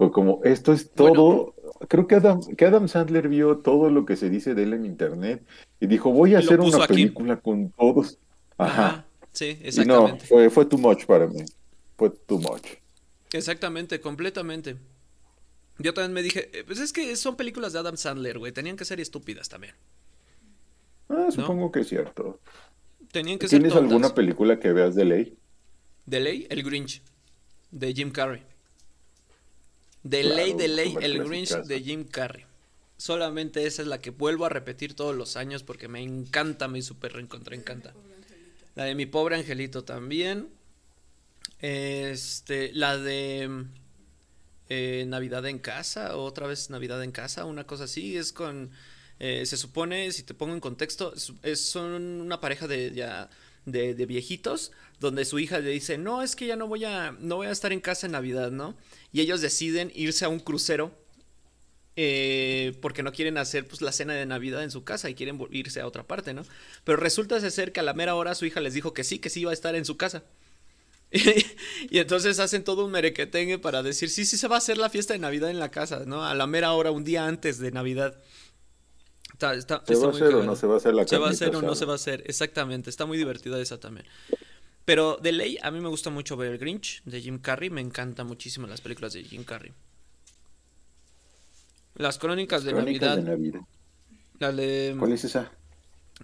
Fue 0.00 0.10
como, 0.10 0.40
esto 0.44 0.72
es 0.72 0.92
todo. 0.92 1.54
Creo 1.86 2.06
que 2.06 2.14
Adam, 2.14 2.40
que 2.56 2.64
Adam 2.64 2.88
Sandler 2.88 3.28
vio 3.28 3.58
todo 3.58 3.90
lo 3.90 4.06
que 4.06 4.16
se 4.16 4.30
dice 4.30 4.54
de 4.54 4.62
él 4.62 4.72
en 4.72 4.86
internet 4.86 5.44
y 5.78 5.88
dijo, 5.88 6.10
voy 6.10 6.34
a 6.34 6.38
hacer 6.38 6.58
una 6.58 6.84
aquí. 6.84 6.94
película 6.94 7.36
con 7.38 7.70
todos. 7.72 8.18
Ajá. 8.56 8.86
Ajá, 8.86 9.06
sí, 9.32 9.58
Y 9.60 9.84
no, 9.84 10.08
exactamente. 10.08 10.24
fue, 10.24 10.48
fue 10.48 10.64
too 10.64 10.78
much 10.78 11.04
para 11.04 11.26
mí. 11.26 11.44
Fue 11.98 12.08
too 12.08 12.38
much. 12.38 12.66
Exactamente, 13.34 14.00
completamente. 14.00 14.78
Yo 15.78 15.92
también 15.92 16.14
me 16.14 16.22
dije, 16.22 16.48
eh, 16.58 16.64
pues 16.64 16.78
es 16.80 16.94
que 16.94 17.14
son 17.16 17.36
películas 17.36 17.74
de 17.74 17.80
Adam 17.80 17.98
Sandler, 17.98 18.38
güey. 18.38 18.52
Tenían 18.52 18.78
que 18.78 18.86
ser 18.86 19.00
estúpidas 19.00 19.50
también. 19.50 19.74
Ah, 21.10 21.28
supongo 21.30 21.70
que 21.70 21.80
es 21.80 21.88
cierto. 21.88 22.40
Tenían 23.12 23.38
que 23.38 23.48
ser 23.48 23.60
¿Tienes 23.60 23.76
alguna 23.76 24.14
película 24.14 24.58
que 24.58 24.72
veas 24.72 24.94
de 24.94 25.04
ley? 25.04 25.38
De 26.06 26.20
ley, 26.20 26.46
el 26.48 26.62
Grinch. 26.62 27.02
De 27.70 27.92
Jim 27.92 28.10
Carrey. 28.12 28.44
De 30.02 30.22
Claro, 30.22 30.36
ley, 30.36 30.52
de 30.54 30.68
ley, 30.68 30.96
el 31.00 31.22
Grinch 31.24 31.50
de 31.62 31.80
Jim 31.82 32.04
Carrey. 32.04 32.44
Solamente 32.96 33.66
esa 33.66 33.82
es 33.82 33.88
la 33.88 34.00
que 34.00 34.10
vuelvo 34.10 34.44
a 34.46 34.48
repetir 34.48 34.94
todos 34.94 35.14
los 35.16 35.36
años 35.36 35.62
porque 35.62 35.88
me 35.88 36.02
encanta, 36.02 36.68
me 36.68 36.82
super 36.82 37.12
reencontré, 37.14 37.56
encanta. 37.56 37.94
La 38.74 38.84
de 38.84 38.94
mi 38.94 39.06
pobre 39.06 39.36
angelito 39.36 39.84
también. 39.84 40.48
Este, 41.60 42.72
la 42.72 42.96
de 42.96 43.64
eh, 44.68 45.04
Navidad 45.06 45.44
en 45.46 45.58
casa, 45.58 46.16
otra 46.16 46.46
vez 46.46 46.70
Navidad 46.70 47.02
en 47.02 47.12
casa, 47.12 47.44
una 47.44 47.64
cosa 47.66 47.84
así, 47.84 48.16
es 48.16 48.32
con, 48.32 48.70
eh, 49.18 49.44
se 49.44 49.56
supone, 49.56 50.10
si 50.12 50.22
te 50.22 50.32
pongo 50.34 50.54
en 50.54 50.60
contexto, 50.60 51.12
es, 51.14 51.32
es- 51.42 51.60
son 51.70 51.92
una 52.20 52.40
pareja 52.40 52.66
de 52.66 52.92
ya 52.94 53.28
de, 53.66 53.94
de 53.94 54.06
viejitos, 54.06 54.72
donde 55.00 55.24
su 55.26 55.38
hija 55.38 55.58
le 55.58 55.70
dice, 55.70 55.98
no, 55.98 56.22
es 56.22 56.34
que 56.34 56.46
ya 56.46 56.56
no 56.56 56.66
voy 56.66 56.84
a, 56.84 57.12
no 57.12 57.36
voy 57.36 57.46
a 57.48 57.50
estar 57.50 57.72
en 57.72 57.80
casa 57.80 58.06
en 58.06 58.12
Navidad, 58.12 58.50
¿no? 58.50 58.74
Y 59.12 59.20
ellos 59.20 59.40
deciden 59.40 59.90
irse 59.94 60.24
a 60.24 60.28
un 60.28 60.38
crucero 60.40 60.92
eh, 61.96 62.78
porque 62.80 63.02
no 63.02 63.12
quieren 63.12 63.36
hacer 63.36 63.66
pues 63.66 63.82
la 63.82 63.92
cena 63.92 64.14
de 64.14 64.24
Navidad 64.24 64.62
en 64.62 64.70
su 64.70 64.84
casa 64.84 65.10
y 65.10 65.14
quieren 65.14 65.38
irse 65.50 65.80
a 65.80 65.86
otra 65.86 66.04
parte, 66.06 66.32
¿no? 66.32 66.44
Pero 66.84 66.96
resulta 66.96 67.38
ser 67.50 67.72
que 67.72 67.80
a 67.80 67.82
la 67.82 67.94
mera 67.94 68.14
hora 68.14 68.34
su 68.34 68.46
hija 68.46 68.60
les 68.60 68.74
dijo 68.74 68.94
que 68.94 69.04
sí, 69.04 69.18
que 69.18 69.28
sí 69.28 69.40
iba 69.40 69.50
a 69.50 69.54
estar 69.54 69.74
en 69.74 69.84
su 69.84 69.96
casa. 69.96 70.22
y 71.12 71.98
entonces 71.98 72.38
hacen 72.38 72.62
todo 72.62 72.84
un 72.84 72.92
merequetengue 72.92 73.58
para 73.58 73.82
decir, 73.82 74.10
sí, 74.10 74.24
sí 74.24 74.36
se 74.36 74.46
va 74.46 74.54
a 74.54 74.58
hacer 74.58 74.78
la 74.78 74.88
fiesta 74.90 75.12
de 75.12 75.18
Navidad 75.18 75.50
en 75.50 75.58
la 75.58 75.70
casa, 75.70 76.04
¿no? 76.06 76.24
A 76.24 76.34
la 76.34 76.46
mera 76.46 76.72
hora, 76.72 76.92
un 76.92 77.02
día 77.04 77.26
antes 77.26 77.58
de 77.58 77.72
Navidad. 77.72 78.16
Está, 79.32 79.54
está- 79.54 79.82
¿Se 79.86 79.94
está 79.94 80.06
va 80.06 80.12
a 80.12 80.14
hacer 80.14 80.34
o 80.34 80.42
no 80.44 80.54
se 80.54 80.66
va 80.66 80.74
a 80.74 80.76
hacer 80.76 80.94
la 80.94 81.06
Se 81.06 81.18
va 81.18 81.26
a 81.26 81.30
hacer 81.30 81.56
o 81.56 81.62
no 81.62 81.74
se 81.74 81.84
va 81.84 81.92
a 81.92 81.96
hacer, 81.96 82.22
exactamente. 82.26 82.90
Está 82.90 83.06
muy 83.06 83.18
divertida 83.18 83.60
esa 83.60 83.80
también. 83.80 84.06
Pero 84.84 85.18
de 85.22 85.32
ley, 85.32 85.58
a 85.62 85.70
mí 85.70 85.80
me 85.80 85.88
gusta 85.88 86.10
mucho 86.10 86.36
ver 86.36 86.52
el 86.52 86.58
Grinch 86.58 87.02
de 87.04 87.20
Jim 87.20 87.38
Carrey. 87.38 87.70
Me 87.70 87.80
encantan 87.80 88.26
muchísimo 88.26 88.66
las 88.66 88.80
películas 88.80 89.12
de 89.12 89.22
Jim 89.24 89.44
Carrey. 89.44 89.72
Las 91.96 92.18
crónicas 92.18 92.64
de 92.64 92.72
Crónicas 92.72 93.16
Navidad. 93.16 93.16
de 93.24 93.30
Navidad. 93.30 93.60
La 94.38 94.52
de- 94.52 94.96
¿Cuál 94.98 95.12
es 95.12 95.24
esa? 95.24 95.52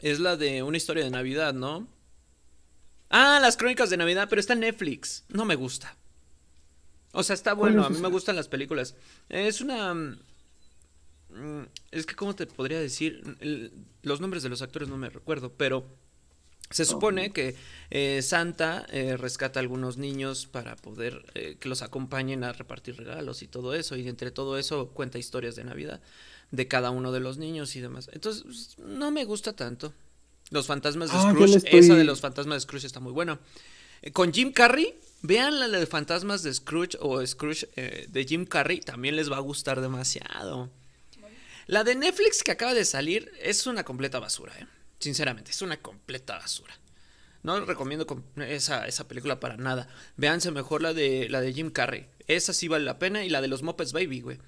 es 0.03 0.21
la 0.21 0.37
de 0.37 0.63
una 0.63 0.77
historia 0.77 1.05
de 1.05 1.11
Navidad, 1.11 1.55
¿no? 1.55 1.87
Ah, 3.11 3.39
las 3.41 3.57
crónicas 3.57 3.89
de 3.91 3.97
Navidad, 3.97 4.27
pero 4.29 4.41
está 4.41 4.53
en 4.55 4.61
Netflix. 4.61 5.25
No 5.29 5.45
me 5.45 5.55
gusta. 5.55 5.97
O 7.13 7.23
sea, 7.23 7.35
está 7.35 7.55
bueno, 7.55 7.85
a 7.85 7.89
mí 7.91 7.99
me 7.99 8.09
gustan 8.09 8.37
las 8.37 8.49
películas. 8.49 8.95
Es 9.29 9.61
una... 9.61 9.95
Mm, 9.95 11.63
es 11.93 12.05
que, 12.07 12.15
¿cómo 12.15 12.35
te 12.35 12.47
podría 12.47 12.79
decir? 12.81 13.23
los 14.03 14.21
nombres 14.21 14.43
de 14.43 14.49
los 14.49 14.61
actores 14.63 14.89
no 14.89 14.97
me 14.97 15.09
recuerdo, 15.11 15.53
pero 15.53 15.87
se 16.71 16.85
supone 16.85 17.31
que 17.31 17.55
eh, 17.91 18.21
Santa 18.23 18.87
eh, 18.91 19.17
rescata 19.17 19.61
a 19.61 19.63
algunos 19.63 19.99
niños 19.99 20.47
para 20.47 20.75
poder 20.77 21.25
eh, 21.35 21.57
que 21.61 21.69
los 21.69 21.83
acompañen 21.83 22.43
a 22.43 22.53
repartir 22.53 22.97
regalos 22.97 23.43
y 23.43 23.47
todo 23.47 23.75
eso. 23.75 23.97
Y 23.97 24.09
entre 24.09 24.31
todo 24.31 24.59
eso 24.59 24.89
cuenta 24.89 25.19
historias 25.19 25.55
de 25.55 25.65
Navidad 25.65 26.01
de 26.51 26.69
cada 26.69 26.91
uno 26.91 27.13
de 27.13 27.21
los 27.21 27.39
niños 27.39 27.77
y 27.77 27.81
demás. 27.81 28.11
Entonces, 28.13 28.43
pues, 28.45 28.79
no 28.79 29.11
me 29.11 29.25
gusta 29.25 29.53
tanto. 29.55 29.93
Los 30.51 30.67
fantasmas 30.67 31.11
de 31.11 31.19
ah, 31.19 31.31
Scrooge, 31.33 31.63
esa 31.77 31.95
de 31.95 32.05
los 32.05 32.21
fantasmas 32.21 32.57
de 32.57 32.61
Scrooge 32.61 32.87
está 32.87 33.01
muy 33.01 33.13
buena. 33.13 33.41
con 34.13 34.33
Jim 34.33 34.53
Carrey, 34.53 34.95
vean 35.23 35.59
la 35.59 35.69
de 35.69 35.87
fantasmas 35.87 36.43
de 36.43 36.55
Scrooge 36.55 36.97
o 37.01 37.25
Scrooge 37.27 37.67
de 38.09 38.25
Jim 38.25 38.45
Carrey, 38.45 38.81
también 38.81 39.17
les 39.17 39.31
va 39.31 39.39
a 39.39 39.41
gustar 39.41 39.81
demasiado. 39.81 40.71
La 41.67 41.83
de 41.83 41.97
Netflix 41.97 42.45
que 42.45 42.53
acaba 42.53 42.75
de 42.75 42.85
salir 42.85 43.33
es 43.41 43.67
una 43.67 43.83
completa 43.83 44.21
basura, 44.21 44.53
¿eh? 44.57 44.67
Sinceramente, 44.99 45.51
es 45.51 45.63
una 45.63 45.77
completa 45.77 46.39
basura. 46.39 46.75
No 47.43 47.61
recomiendo 47.65 48.07
esa, 48.39 48.87
esa 48.87 49.07
película 49.07 49.39
para 49.39 49.57
nada. 49.57 49.89
Véanse 50.17 50.51
mejor 50.51 50.83
la 50.83 50.93
de, 50.95 51.29
la 51.29 51.41
de 51.41 51.53
Jim 51.53 51.71
Carrey. 51.71 52.09
Esa 52.27 52.53
sí 52.53 52.67
vale 52.67 52.85
la 52.85 52.99
pena. 52.99 53.25
Y 53.25 53.29
la 53.29 53.41
de 53.41 53.49
los 53.49 53.63
Muppets 53.63 53.93
Baby, 53.93 54.21
güey. 54.21 54.39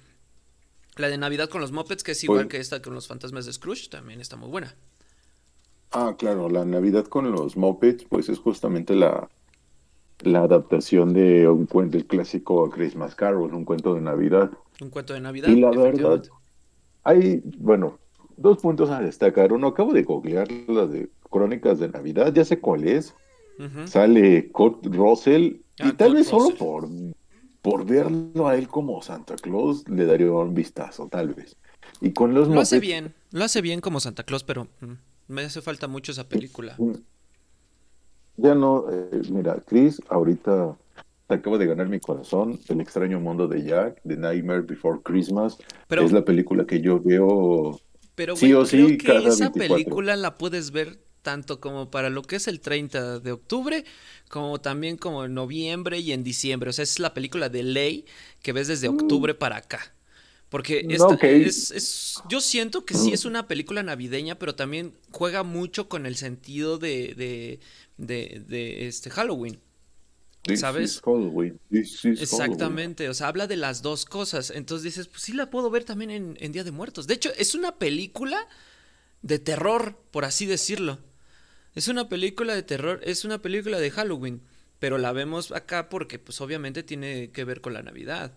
La 0.97 1.07
de 1.07 1.17
Navidad 1.17 1.49
con 1.49 1.61
los 1.61 1.71
Muppets, 1.71 2.03
que 2.03 2.11
es 2.11 2.23
igual 2.25 2.47
pues 2.47 2.49
que 2.49 2.57
esta 2.57 2.81
con 2.81 2.93
los 2.93 3.07
fantasmas 3.07 3.45
de 3.45 3.53
Scrooge, 3.53 3.89
también 3.89 4.19
está 4.19 4.35
muy 4.35 4.49
buena. 4.49 4.75
Ah, 5.91 6.15
claro, 6.17 6.49
la 6.49 6.65
Navidad 6.65 7.05
con 7.05 7.31
los 7.31 7.55
Muppets, 7.55 8.03
pues 8.03 8.27
es 8.27 8.37
justamente 8.37 8.93
la, 8.95 9.29
la 10.19 10.41
adaptación 10.41 11.13
de 11.13 11.47
un 11.47 11.67
cuento, 11.67 11.97
el 11.97 12.05
clásico 12.05 12.69
Christmas 12.69 13.15
Carol, 13.15 13.53
un 13.53 13.63
cuento 13.63 13.93
de 13.93 14.01
Navidad. 14.01 14.51
Un 14.81 14.89
cuento 14.89 15.13
de 15.13 15.21
Navidad. 15.21 15.47
Y 15.47 15.55
la 15.55 15.71
verdad, 15.71 16.23
hay, 17.03 17.41
bueno, 17.57 17.97
dos 18.39 18.57
puntos 18.61 18.89
a 18.89 19.01
destacar. 19.01 19.53
Uno, 19.53 19.67
acabo 19.67 19.93
de 19.93 20.03
googlear 20.03 20.47
la 20.67 20.87
de 20.87 21.09
Crónicas 21.29 21.79
de 21.79 21.89
Navidad, 21.89 22.33
ya 22.33 22.45
sé 22.45 22.59
cuál 22.59 22.87
es. 22.87 23.13
Sale 23.87 24.49
Kurt 24.51 24.85
Russell, 24.85 25.43
y 25.43 25.61
ah, 25.79 25.93
tal 25.97 26.13
vez 26.13 26.27
solo 26.27 26.55
por, 26.55 26.87
por 27.61 27.85
verlo 27.85 28.47
a 28.47 28.55
él 28.55 28.69
como 28.69 29.01
Santa 29.01 29.35
Claus 29.35 29.87
le 29.89 30.05
daría 30.05 30.31
un 30.31 30.53
vistazo, 30.53 31.09
tal 31.11 31.33
vez. 31.33 31.57
Y 31.99 32.13
con 32.13 32.33
los 32.33 32.47
Lo 32.47 32.61
hace 32.61 32.79
bien, 32.79 33.13
lo 33.31 33.43
hace 33.43 33.61
bien 33.61 33.81
como 33.81 33.99
Santa 33.99 34.23
Claus, 34.23 34.45
pero 34.45 34.69
mm, 34.79 34.93
me 35.27 35.41
hace 35.41 35.61
falta 35.61 35.89
mucho 35.89 36.13
esa 36.13 36.29
película. 36.29 36.75
Mm. 36.77 36.93
Ya 38.37 38.55
no, 38.55 38.85
eh, 38.89 39.21
mira, 39.29 39.61
Chris, 39.65 40.01
ahorita 40.07 40.77
acabo 41.27 41.57
de 41.57 41.65
ganar 41.65 41.89
mi 41.89 41.99
corazón, 41.99 42.57
El 42.69 42.79
extraño 42.79 43.19
mundo 43.19 43.47
de 43.47 43.63
Jack, 43.63 44.01
The 44.07 44.15
Nightmare 44.15 44.61
Before 44.61 44.99
Christmas. 45.03 45.57
es 45.89 46.11
la 46.13 46.23
película 46.23 46.65
que 46.65 46.79
yo 46.79 47.01
veo 47.01 47.79
pero 48.19 48.35
bueno, 48.35 48.65
creo 48.67 48.97
que 48.97 49.29
esa 49.29 49.49
película 49.49 50.17
la 50.17 50.37
puedes 50.37 50.71
ver 50.71 50.99
tanto 51.21 51.61
como 51.61 51.89
para 51.89 52.09
lo 52.09 52.21
que 52.21 52.35
es 52.35 52.49
el 52.49 52.59
30 52.59 53.21
de 53.21 53.31
octubre, 53.31 53.85
como 54.27 54.59
también 54.59 54.97
como 54.97 55.23
en 55.23 55.33
noviembre 55.33 55.99
y 55.99 56.11
en 56.11 56.25
diciembre. 56.25 56.69
O 56.69 56.73
sea, 56.73 56.83
es 56.83 56.99
la 56.99 57.13
película 57.13 57.47
de 57.47 57.63
ley 57.63 58.05
que 58.41 58.51
ves 58.51 58.67
desde 58.67 58.89
mm. 58.89 58.93
octubre 58.93 59.33
para 59.35 59.55
acá. 59.55 59.95
Porque 60.49 60.85
es, 60.89 62.21
yo 62.27 62.41
siento 62.41 62.83
que 62.83 62.95
sí 62.95 63.13
es 63.13 63.23
una 63.23 63.47
película 63.47 63.83
navideña, 63.83 64.37
pero 64.37 64.53
también 64.53 64.93
juega 65.11 65.43
mucho 65.43 65.87
con 65.87 66.05
el 66.05 66.17
sentido 66.17 66.77
de, 66.77 67.13
de, 67.15 67.61
de, 67.95 68.43
de 68.45 68.87
este 68.87 69.09
Halloween. 69.11 69.61
¿Sabes? 70.55 71.01
Exactamente, 72.03 73.09
o 73.09 73.13
sea, 73.13 73.27
habla 73.27 73.47
de 73.47 73.57
las 73.57 73.81
dos 73.81 74.05
cosas. 74.05 74.51
Entonces 74.51 74.83
dices, 74.83 75.07
pues 75.07 75.21
sí 75.21 75.33
la 75.33 75.49
puedo 75.49 75.69
ver 75.69 75.83
también 75.83 76.37
en, 76.39 76.51
Día 76.51 76.63
de 76.63 76.71
Muertos. 76.71 77.07
De 77.07 77.13
hecho, 77.13 77.29
es 77.37 77.55
una 77.55 77.73
película 77.73 78.47
de 79.21 79.39
terror, 79.39 79.95
por 80.11 80.25
así 80.25 80.45
decirlo. 80.45 80.97
Es 81.75 81.87
una 81.87 82.09
película 82.09 82.55
de 82.55 82.63
terror, 82.63 82.99
es 83.03 83.25
una 83.25 83.41
película 83.41 83.79
de 83.79 83.91
Halloween, 83.91 84.41
pero 84.79 84.97
la 84.97 85.11
vemos 85.11 85.51
acá 85.51 85.89
porque 85.89 86.17
pues 86.17 86.41
obviamente 86.41 86.83
tiene 86.83 87.31
que 87.31 87.43
ver 87.43 87.61
con 87.61 87.73
la 87.73 87.83
Navidad. 87.83 88.33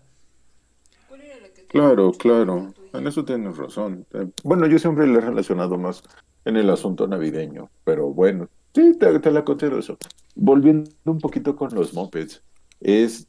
Claro, 1.73 2.11
claro, 2.11 2.71
en 2.93 3.07
eso 3.07 3.25
tienes 3.25 3.57
razón. 3.57 4.05
Eh, 4.13 4.27
bueno, 4.43 4.67
yo 4.67 4.77
siempre 4.77 5.07
le 5.07 5.17
he 5.17 5.21
relacionado 5.21 5.75
más 5.75 6.03
en 6.45 6.55
el 6.55 6.69
asunto 6.69 7.07
navideño, 7.07 7.71
pero 7.83 8.09
bueno, 8.09 8.47
Sí, 8.73 8.97
te, 8.97 9.31
la 9.31 9.45
considero 9.45 9.79
eso. 9.79 9.97
Volviendo 10.35 10.89
un 11.05 11.19
poquito 11.19 11.55
con 11.55 11.73
los 11.75 11.93
mopeds, 11.93 12.41
es, 12.79 13.27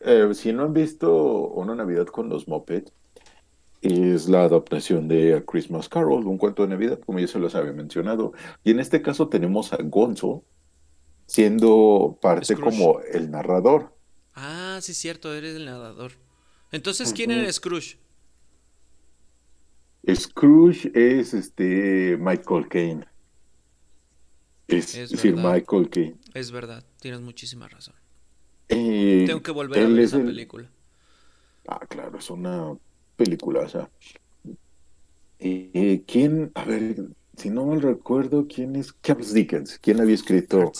eh, 0.00 0.28
si 0.34 0.52
no 0.52 0.64
han 0.64 0.72
visto 0.72 1.48
una 1.48 1.74
Navidad 1.74 2.06
con 2.06 2.28
los 2.28 2.48
mopeds, 2.48 2.92
es 3.82 4.28
la 4.28 4.44
adaptación 4.44 5.06
de 5.06 5.34
A 5.34 5.44
Christmas 5.44 5.88
Carol, 5.88 6.26
un 6.26 6.38
cuento 6.38 6.62
de 6.62 6.68
Navidad, 6.68 6.98
como 7.04 7.20
ya 7.20 7.28
se 7.28 7.38
los 7.38 7.54
había 7.54 7.72
mencionado. 7.72 8.32
Y 8.64 8.72
en 8.72 8.80
este 8.80 9.02
caso 9.02 9.28
tenemos 9.28 9.72
a 9.72 9.78
Gonzo 9.82 10.42
siendo 11.26 12.18
parte 12.20 12.56
como 12.56 13.00
el 13.00 13.30
narrador. 13.30 13.94
Ah, 14.34 14.78
sí, 14.82 14.94
cierto, 14.94 15.32
eres 15.34 15.56
el 15.56 15.66
narrador. 15.66 16.12
Entonces, 16.72 17.12
¿quién 17.12 17.30
era 17.30 17.50
Scrooge? 17.52 17.98
Scrooge 20.12 20.90
es 20.94 21.34
este 21.34 22.16
Michael 22.18 22.68
Caine. 22.68 23.06
Es, 24.68 25.10
decir, 25.10 25.36
Michael 25.36 25.88
Caine. 25.90 26.16
Es 26.34 26.50
verdad, 26.50 26.84
tienes 27.00 27.20
muchísima 27.20 27.68
razón. 27.68 27.94
Eh, 28.68 29.24
Tengo 29.26 29.42
que 29.42 29.52
volver 29.52 29.84
a 29.84 29.88
ver 29.88 29.98
esa 30.00 30.18
película. 30.18 30.68
Ah, 31.68 31.80
claro, 31.88 32.18
es 32.18 32.30
una 32.30 32.76
película, 33.16 33.68
sea. 33.68 33.88
Eh, 35.38 36.02
¿Quién? 36.06 36.50
A 36.54 36.64
ver, 36.64 36.96
si 37.36 37.50
no 37.50 37.66
mal 37.66 37.82
recuerdo, 37.82 38.46
¿quién 38.48 38.76
es 38.76 38.94
Charles 39.02 39.32
Dickens? 39.32 39.78
¿Quién 39.78 40.00
había 40.00 40.14
escrito 40.14 40.72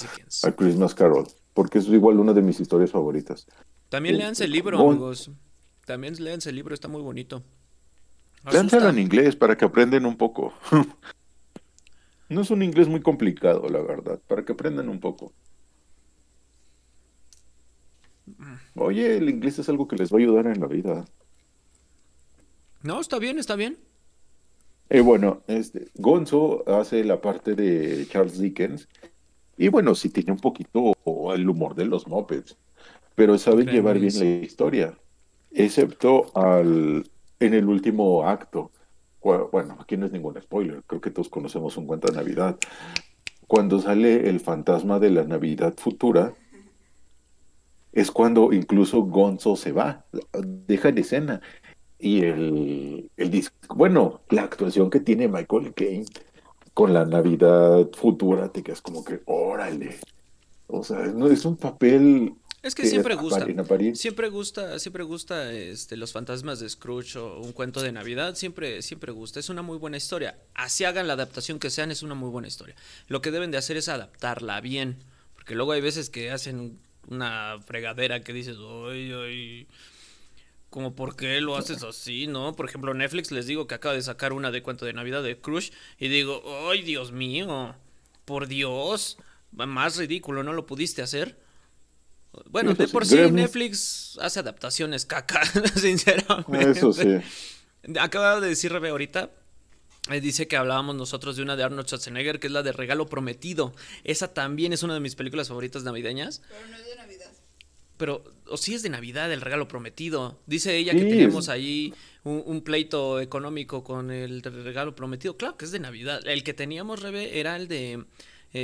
A 0.42 0.52
Christmas 0.52 0.94
Carol? 0.94 1.26
Porque 1.54 1.78
es 1.78 1.86
igual 1.86 2.18
una 2.18 2.32
de 2.32 2.42
mis 2.42 2.60
historias 2.60 2.90
favoritas. 2.90 3.46
También 3.88 4.16
leanse 4.16 4.44
el 4.44 4.52
libro, 4.52 4.78
amigos. 4.78 5.30
También 5.84 6.14
leanse 6.18 6.50
el 6.50 6.56
libro, 6.56 6.74
está 6.74 6.88
muy 6.88 7.02
bonito. 7.02 7.42
Léanselo 8.50 8.88
en 8.88 8.98
inglés 8.98 9.36
para 9.36 9.56
que 9.56 9.64
aprenden 9.64 10.06
un 10.06 10.16
poco. 10.16 10.52
No 12.28 12.40
es 12.40 12.50
un 12.50 12.62
inglés 12.62 12.88
muy 12.88 13.00
complicado, 13.00 13.68
la 13.68 13.80
verdad, 13.80 14.20
para 14.26 14.44
que 14.44 14.52
aprendan 14.52 14.88
un 14.88 14.98
poco. 14.98 15.32
Oye, 18.74 19.16
el 19.16 19.28
inglés 19.28 19.58
es 19.58 19.68
algo 19.68 19.86
que 19.86 19.96
les 19.96 20.12
va 20.12 20.16
a 20.16 20.20
ayudar 20.20 20.46
en 20.46 20.60
la 20.60 20.66
vida. 20.66 21.04
No, 22.82 23.00
está 23.00 23.18
bien, 23.18 23.38
está 23.38 23.56
bien. 23.56 23.78
Eh, 24.88 25.00
bueno, 25.00 25.42
este, 25.46 25.88
Gonzo 25.94 26.64
hace 26.68 27.04
la 27.04 27.20
parte 27.20 27.54
de 27.54 28.06
Charles 28.08 28.38
Dickens. 28.38 28.88
Y 29.56 29.68
bueno, 29.68 29.94
sí 29.94 30.10
tiene 30.10 30.32
un 30.32 30.38
poquito 30.38 30.94
el 31.34 31.48
humor 31.48 31.74
de 31.74 31.86
los 31.86 32.06
mopeds. 32.06 32.56
Pero 33.14 33.38
sabe 33.38 33.64
llevar 33.64 33.98
bien 33.98 34.18
la 34.18 34.24
historia. 34.24 34.98
Excepto 35.52 36.30
al 36.36 37.08
en 37.40 37.54
el 37.54 37.68
último 37.68 38.26
acto 38.26 38.70
bueno, 39.52 39.76
aquí 39.80 39.96
no 39.96 40.06
es 40.06 40.12
ningún 40.12 40.40
spoiler, 40.40 40.82
creo 40.86 41.00
que 41.00 41.10
todos 41.10 41.28
conocemos 41.28 41.76
un 41.76 41.86
cuento 41.86 42.08
de 42.08 42.16
Navidad. 42.16 42.56
Cuando 43.46 43.80
sale 43.80 44.28
el 44.28 44.40
fantasma 44.40 44.98
de 44.98 45.10
la 45.10 45.24
Navidad 45.24 45.74
futura, 45.76 46.34
es 47.92 48.10
cuando 48.10 48.52
incluso 48.52 49.02
Gonzo 49.02 49.56
se 49.56 49.72
va, 49.72 50.04
deja 50.66 50.90
en 50.90 50.98
escena. 50.98 51.40
Y 51.98 52.24
el, 52.24 53.10
el 53.16 53.30
disco, 53.30 53.56
bueno, 53.74 54.20
la 54.28 54.42
actuación 54.42 54.90
que 54.90 55.00
tiene 55.00 55.28
Michael 55.28 55.72
Caine 55.74 56.04
con 56.74 56.92
la 56.92 57.06
Navidad 57.06 57.88
futura, 57.96 58.50
te 58.50 58.62
quedas 58.62 58.82
como 58.82 59.02
que, 59.02 59.22
órale. 59.24 59.96
O 60.66 60.84
sea, 60.84 61.06
no, 61.06 61.28
es 61.28 61.46
un 61.46 61.56
papel 61.56 62.34
es 62.66 62.74
que 62.74 62.86
siempre 62.86 63.14
gusta. 63.14 63.46
Siempre 63.94 64.28
gusta, 64.28 64.78
siempre 64.78 65.04
gusta 65.04 65.52
este, 65.52 65.96
los 65.96 66.12
fantasmas 66.12 66.58
de 66.58 66.68
Scrooge 66.68 67.16
o 67.16 67.40
un 67.40 67.52
cuento 67.52 67.80
de 67.80 67.92
Navidad. 67.92 68.34
Siempre, 68.34 68.82
siempre 68.82 69.12
gusta. 69.12 69.38
Es 69.38 69.48
una 69.48 69.62
muy 69.62 69.78
buena 69.78 69.96
historia. 69.96 70.36
Así 70.54 70.84
hagan 70.84 71.06
la 71.06 71.12
adaptación 71.12 71.58
que 71.58 71.70
sean, 71.70 71.90
es 71.90 72.02
una 72.02 72.14
muy 72.14 72.28
buena 72.28 72.48
historia. 72.48 72.74
Lo 73.08 73.22
que 73.22 73.30
deben 73.30 73.50
de 73.50 73.58
hacer 73.58 73.76
es 73.76 73.88
adaptarla 73.88 74.60
bien. 74.60 74.96
Porque 75.34 75.54
luego 75.54 75.72
hay 75.72 75.80
veces 75.80 76.10
que 76.10 76.32
hacen 76.32 76.80
una 77.08 77.58
fregadera 77.64 78.20
que 78.20 78.32
dices, 78.32 78.56
ay, 78.58 79.12
ay. 79.12 79.66
Como, 80.70 80.94
¿por 80.96 81.14
qué 81.14 81.40
lo 81.40 81.56
haces 81.56 81.84
así, 81.84 82.26
no? 82.26 82.56
Por 82.56 82.68
ejemplo, 82.68 82.92
Netflix 82.92 83.30
les 83.30 83.46
digo 83.46 83.68
que 83.68 83.76
acaba 83.76 83.94
de 83.94 84.02
sacar 84.02 84.32
una 84.32 84.50
de 84.50 84.62
cuento 84.62 84.84
de 84.84 84.92
Navidad 84.92 85.22
de 85.22 85.40
Crush. 85.40 85.70
Y 85.98 86.08
digo, 86.08 86.42
ay, 86.68 86.82
Dios 86.82 87.12
mío. 87.12 87.76
Por 88.24 88.48
Dios. 88.48 89.18
Más 89.52 89.96
ridículo, 89.96 90.42
¿no 90.42 90.52
lo 90.52 90.66
pudiste 90.66 91.00
hacer? 91.00 91.45
Bueno, 92.50 92.74
de 92.74 92.88
por 92.88 93.06
sí 93.06 93.16
Netflix 93.30 94.18
hace 94.20 94.40
adaptaciones 94.40 95.06
caca, 95.06 95.40
sinceramente. 95.76 96.70
Eso 96.78 96.92
sí. 96.92 97.16
Acaba 97.98 98.40
de 98.40 98.48
decir 98.48 98.72
Rebe 98.72 98.88
ahorita 98.90 99.30
Eh, 100.10 100.20
dice 100.20 100.46
que 100.46 100.56
hablábamos 100.56 100.94
nosotros 100.94 101.36
de 101.36 101.42
una 101.42 101.56
de 101.56 101.64
Arnold 101.64 101.86
Schwarzenegger, 101.88 102.38
que 102.38 102.46
es 102.46 102.52
la 102.52 102.62
de 102.62 102.70
Regalo 102.72 103.06
Prometido. 103.06 103.74
Esa 104.04 104.32
también 104.32 104.72
es 104.72 104.82
una 104.84 104.94
de 104.94 105.00
mis 105.00 105.16
películas 105.16 105.48
favoritas 105.48 105.82
navideñas. 105.82 106.42
Pero 106.48 106.68
no 106.70 106.76
es 106.76 106.86
de 106.86 106.96
Navidad. 106.96 107.30
Pero, 107.96 108.22
o 108.48 108.56
sí 108.56 108.74
es 108.74 108.82
de 108.82 108.88
Navidad, 108.90 109.32
el 109.32 109.40
regalo 109.40 109.66
prometido. 109.68 110.38
Dice 110.46 110.76
ella 110.76 110.92
Sí, 110.92 110.98
que 110.98 111.04
tenemos 111.06 111.44
es- 111.46 111.48
ahí 111.48 111.94
un, 112.24 112.42
un 112.46 112.60
pleito 112.60 113.20
económico 113.20 113.82
con 113.82 114.10
el 114.12 114.42
regalo 114.42 114.94
prometido. 114.94 115.36
Claro 115.36 115.56
que 115.56 115.64
es 115.64 115.70
de 115.72 115.80
Navidad. 115.80 116.20
El 116.26 116.44
que 116.44 116.54
teníamos, 116.54 117.00
Rebe, 117.02 117.40
era 117.40 117.56
el 117.56 117.66
de. 117.68 118.04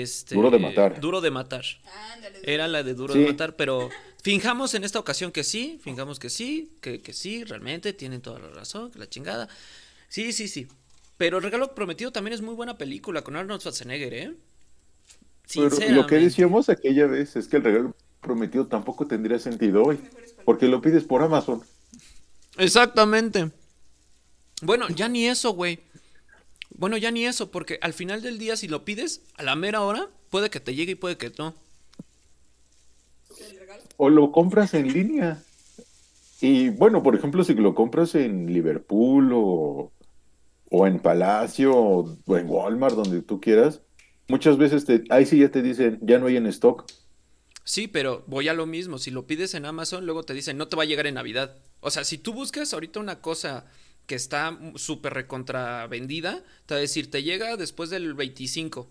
Este, 0.01 0.35
Duro 0.35 0.51
de 0.51 0.59
matar. 0.59 1.01
Duro 1.01 1.21
de 1.21 1.31
matar. 1.31 1.65
Ándale. 2.15 2.41
Era 2.45 2.67
la 2.67 2.83
de 2.83 2.95
Duro 2.95 3.13
Sí. 3.13 3.21
de 3.21 3.27
matar, 3.27 3.57
pero 3.57 3.91
finjamos 4.23 4.73
en 4.73 4.85
esta 4.85 4.99
ocasión 4.99 5.33
que 5.33 5.45
sí, 5.45 5.79
fingamos 5.83 6.19
que 6.19 6.31
sí, 6.31 6.73
que, 6.81 7.03
que 7.03 7.13
sí, 7.13 7.45
realmente 7.45 7.93
tienen 7.93 8.23
toda 8.23 8.39
la 8.39 8.49
razón, 8.49 8.91
que 8.91 8.99
la 8.99 9.07
chingada. 9.09 9.49
Sí, 10.09 10.33
sí, 10.33 10.49
sí. 10.49 10.67
Pero 11.19 11.37
el 11.39 11.45
regalo 11.45 11.75
prometido 11.75 12.11
también 12.11 12.33
es 12.33 12.41
muy 12.41 12.55
buena 12.55 12.79
película 12.79 13.23
con 13.23 13.37
Arnold 13.37 13.61
Schwarzenegger, 13.61 14.15
¿eh? 14.15 14.35
Pero 15.55 15.69
lo 15.91 16.07
que 16.07 16.17
decíamos 16.17 16.71
aquella 16.71 17.07
vez 17.07 17.37
es 17.37 17.47
que 17.47 17.59
el 17.59 17.65
regalo 17.65 17.95
prometido 18.23 18.67
tampoco 18.67 19.07
tendría 19.07 19.39
sentido 19.39 19.83
hoy, 19.83 19.99
porque 20.47 20.69
lo 20.69 20.81
pides 20.81 21.05
por 21.05 21.23
Amazon. 21.23 21.63
Exactamente. 22.57 23.51
Bueno, 24.63 24.89
ya 24.89 25.09
ni 25.09 25.27
eso, 25.27 25.51
güey. 25.53 25.81
Bueno, 26.75 26.97
ya 26.97 27.11
ni 27.11 27.27
eso, 27.27 27.51
porque 27.51 27.79
al 27.83 27.93
final 27.93 28.23
del 28.23 28.39
día, 28.39 28.57
si 28.57 28.69
lo 28.69 28.85
pides 28.85 29.23
a 29.35 29.43
la 29.43 29.57
mera 29.57 29.83
hora, 29.83 30.09
puede 30.31 30.51
que 30.51 30.61
te 30.61 30.75
llegue 30.75 30.93
y 30.93 30.97
puede 30.97 31.17
que 31.17 31.33
no. 31.39 31.55
O 33.97 34.09
lo 34.09 34.33
compras 34.33 34.75
en 34.75 34.93
línea. 34.93 35.43
Y 36.41 36.71
bueno, 36.71 37.03
por 37.03 37.15
ejemplo, 37.15 37.45
si 37.45 37.55
lo 37.55 37.75
compras 37.75 38.15
en 38.15 38.53
Liverpool 38.53 39.31
o, 39.33 39.93
o 40.71 40.87
en 40.87 40.99
Palacio 40.99 41.73
o, 41.77 42.19
o 42.27 42.37
en 42.37 42.49
Walmart, 42.49 42.97
donde 42.97 43.23
tú 43.23 43.41
quieras, 43.41 43.81
muchas 44.29 44.57
veces 44.59 44.85
te, 44.85 45.05
ahí 45.11 45.27
sí 45.27 45.39
ya 45.39 45.51
te 45.51 45.63
dicen, 45.63 45.99
ya 46.03 46.19
no 46.19 46.27
hay 46.27 46.37
en 46.37 46.47
stock. 46.47 46.85
Sí, 47.65 47.87
pero 47.87 48.25
voy 48.27 48.49
a 48.49 48.55
lo 48.55 48.67
mismo. 48.67 48.99
Si 48.99 49.11
lo 49.11 49.27
pides 49.27 49.55
en 49.55 49.67
Amazon, 49.67 50.05
luego 50.05 50.25
te 50.25 50.35
dicen, 50.35 50.57
no 50.57 50.67
te 50.67 50.77
va 50.77 50.83
a 50.83 50.87
llegar 50.87 51.07
en 51.07 51.15
Navidad. 51.15 51.57
O 51.81 51.91
sea, 51.91 52.03
si 52.05 52.19
tú 52.19 52.33
buscas 52.33 52.73
ahorita 52.75 52.99
una 52.99 53.21
cosa 53.21 53.67
que 54.07 54.15
está 54.15 54.59
súper 54.77 55.15
recontra 55.15 55.87
vendida, 55.87 56.43
te 56.67 56.75
va 56.75 56.79
a 56.79 56.81
decir, 56.81 57.11
te 57.11 57.23
llega 57.23 57.57
después 57.57 57.91
del 57.91 58.15
25. 58.15 58.91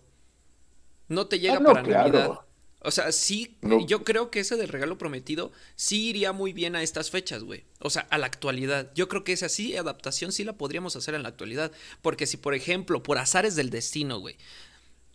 No 1.08 1.26
te 1.26 1.38
llega 1.38 1.56
Ah, 1.56 1.60
no, 1.60 1.72
para 1.72 1.82
claro. 1.82 2.08
Navidad. 2.12 2.38
O 2.84 2.90
sea, 2.90 3.12
sí, 3.12 3.56
No. 3.62 3.86
yo 3.86 4.02
creo 4.02 4.30
que 4.30 4.40
ese 4.40 4.56
del 4.56 4.68
regalo 4.68 4.98
prometido 4.98 5.52
sí 5.76 6.08
iría 6.08 6.32
muy 6.32 6.52
bien 6.52 6.74
a 6.74 6.82
estas 6.82 7.10
fechas, 7.10 7.44
güey. 7.44 7.64
O 7.78 7.90
sea, 7.90 8.02
a 8.10 8.18
la 8.18 8.26
actualidad. 8.26 8.90
Yo 8.94 9.08
creo 9.08 9.22
que 9.22 9.32
esa 9.32 9.48
sí, 9.48 9.76
adaptación 9.76 10.32
sí 10.32 10.42
la 10.42 10.54
podríamos 10.54 10.96
hacer 10.96 11.14
en 11.14 11.22
la 11.22 11.28
actualidad. 11.28 11.70
Porque 12.00 12.26
si, 12.26 12.38
por 12.38 12.54
ejemplo, 12.54 13.02
por 13.02 13.18
azares 13.18 13.54
del 13.54 13.70
destino, 13.70 14.18
güey, 14.18 14.36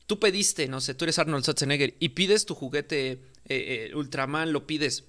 tú 0.05 0.17
pediste, 0.19 0.69
no 0.69 0.79
sé, 0.79 0.93
tú 0.93 1.03
eres 1.03 1.19
Arnold 1.19 1.43
Schwarzenegger 1.43 1.95
y 1.99 2.09
pides 2.09 2.45
tu 2.45 2.55
juguete 2.55 3.11
eh, 3.11 3.19
eh, 3.49 3.91
Ultraman, 3.95 4.53
lo 4.53 4.65
pides 4.65 5.03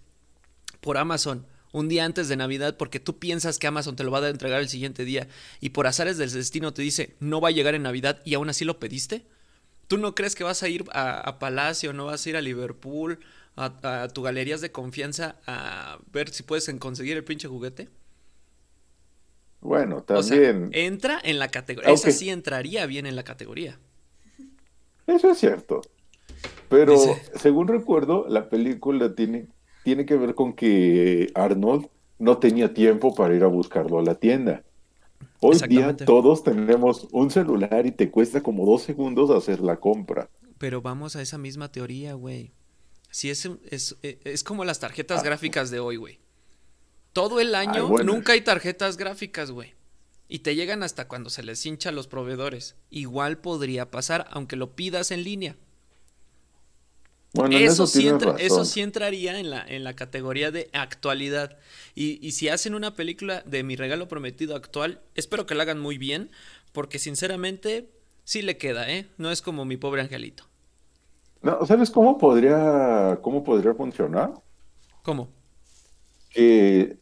por 0.80 0.98
Amazon 0.98 1.46
un 1.72 1.88
día 1.88 2.04
antes 2.04 2.28
de 2.28 2.36
Navidad 2.36 2.76
porque 2.76 3.00
tú 3.00 3.18
piensas 3.18 3.58
que 3.58 3.66
Amazon 3.66 3.96
te 3.96 4.04
lo 4.04 4.10
va 4.10 4.20
a 4.20 4.28
entregar 4.28 4.60
el 4.60 4.68
siguiente 4.68 5.04
día 5.04 5.28
y 5.60 5.70
por 5.70 5.86
azares 5.86 6.16
del 6.18 6.32
destino 6.32 6.72
te 6.72 6.82
dice 6.82 7.14
no 7.20 7.40
va 7.40 7.48
a 7.48 7.52
llegar 7.52 7.74
en 7.74 7.82
Navidad 7.82 8.20
y 8.24 8.34
aún 8.34 8.48
así 8.48 8.64
lo 8.64 8.78
pediste. 8.78 9.26
¿Tú 9.86 9.96
no 9.98 10.14
crees 10.14 10.34
que 10.34 10.44
vas 10.44 10.62
a 10.62 10.68
ir 10.68 10.84
a, 10.92 11.18
a 11.20 11.38
Palacio, 11.38 11.92
no 11.92 12.06
vas 12.06 12.24
a 12.26 12.28
ir 12.30 12.36
a 12.36 12.40
Liverpool, 12.42 13.18
a, 13.56 14.02
a 14.02 14.08
tu 14.08 14.22
galerías 14.22 14.60
de 14.60 14.70
confianza 14.72 15.36
a 15.46 15.98
ver 16.12 16.28
si 16.30 16.42
puedes 16.42 16.68
conseguir 16.78 17.16
el 17.16 17.24
pinche 17.24 17.48
juguete? 17.48 17.88
Bueno, 19.60 20.04
O 20.08 20.22
sea, 20.22 20.36
también, 20.36 20.70
entra 20.72 21.20
en 21.22 21.38
la 21.38 21.48
categoría. 21.48 21.90
Esa 21.92 22.08
Ok. 22.08 22.14
sí 22.14 22.30
entraría 22.30 22.86
bien 22.86 23.06
en 23.06 23.16
la 23.16 23.24
categoría. 23.24 23.78
eso 25.06 25.30
es 25.30 25.38
cierto. 25.38 25.80
Pero 26.68 26.92
Dice- 26.92 27.22
según 27.36 27.66
recuerdo, 27.68 28.26
la 28.28 28.48
película 28.50 29.14
tiene, 29.14 29.48
tiene 29.88 30.04
que 30.04 30.16
ver 30.16 30.34
con 30.34 30.52
que 30.52 31.30
Arnold 31.34 31.86
no 32.18 32.36
tenía 32.36 32.74
tiempo 32.74 33.14
para 33.14 33.34
ir 33.34 33.42
a 33.42 33.46
buscarlo 33.46 33.98
a 33.98 34.02
la 34.02 34.16
tienda. 34.16 34.62
Hoy 35.40 35.56
día 35.66 35.96
todos 35.96 36.44
tenemos 36.44 37.08
un 37.10 37.30
celular 37.30 37.86
y 37.86 37.92
te 37.92 38.10
cuesta 38.10 38.42
como 38.42 38.66
dos 38.66 38.82
segundos 38.82 39.30
hacer 39.30 39.60
la 39.60 39.80
compra. 39.80 40.28
Pero 40.58 40.82
vamos 40.82 41.16
a 41.16 41.22
esa 41.22 41.38
misma 41.38 41.72
teoría, 41.72 42.12
güey. 42.12 42.52
Si 43.10 43.30
es, 43.30 43.48
es, 43.70 43.96
eh, 44.02 44.18
es 44.24 44.44
como 44.44 44.66
las 44.66 44.78
tarjetas 44.78 45.20
Ah. 45.20 45.24
gráficas 45.24 45.70
de 45.70 45.80
hoy, 45.80 45.96
güey. 45.96 46.18
Todo 47.14 47.40
el 47.40 47.54
año 47.54 47.88
bueno. 47.88 48.12
nunca 48.12 48.34
hay 48.34 48.42
tarjetas 48.42 48.98
gráficas, 48.98 49.50
güey. 49.52 49.72
Y 50.28 50.40
te 50.40 50.54
llegan 50.54 50.82
hasta 50.82 51.08
cuando 51.08 51.30
se 51.30 51.42
les 51.42 51.64
hincha 51.64 51.88
a 51.88 51.92
los 51.92 52.08
proveedores. 52.08 52.76
Igual 52.90 53.38
podría 53.38 53.90
pasar, 53.90 54.26
aunque 54.32 54.56
lo 54.56 54.76
pidas 54.76 55.12
en 55.12 55.24
línea. 55.24 55.56
Bueno, 57.34 57.58
Eso, 57.58 57.84
eso 57.84 57.86
sí 57.86 58.08
entra- 58.08 58.34
eso 58.38 58.64
sí 58.64 58.80
entraría 58.80 59.38
en 59.38 59.50
la, 59.50 59.64
en 59.66 59.84
la 59.84 59.94
categoría 59.94 60.50
de 60.50 60.70
actualidad. 60.72 61.58
Y, 61.94 62.18
y 62.26 62.32
si 62.32 62.48
hacen 62.48 62.74
una 62.74 62.94
película 62.96 63.42
de 63.46 63.62
mi 63.62 63.76
regalo 63.76 64.08
prometido 64.08 64.56
actual, 64.56 65.00
espero 65.14 65.46
que 65.46 65.54
la 65.54 65.64
hagan 65.64 65.78
muy 65.80 65.98
bien, 65.98 66.30
porque 66.72 66.98
sinceramente 66.98 67.90
sí 68.24 68.42
le 68.42 68.56
queda, 68.58 68.90
¿eh? 68.90 69.08
No 69.18 69.30
es 69.30 69.42
como 69.42 69.64
mi 69.64 69.76
pobre 69.76 70.02
angelito. 70.02 70.44
No, 71.42 71.64
¿sabes 71.66 71.90
cómo 71.90 72.16
podría, 72.18 73.18
cómo 73.22 73.42
podría 73.44 73.74
funcionar? 73.74 74.34
¿Cómo? 75.02 75.28
Que 76.30 76.98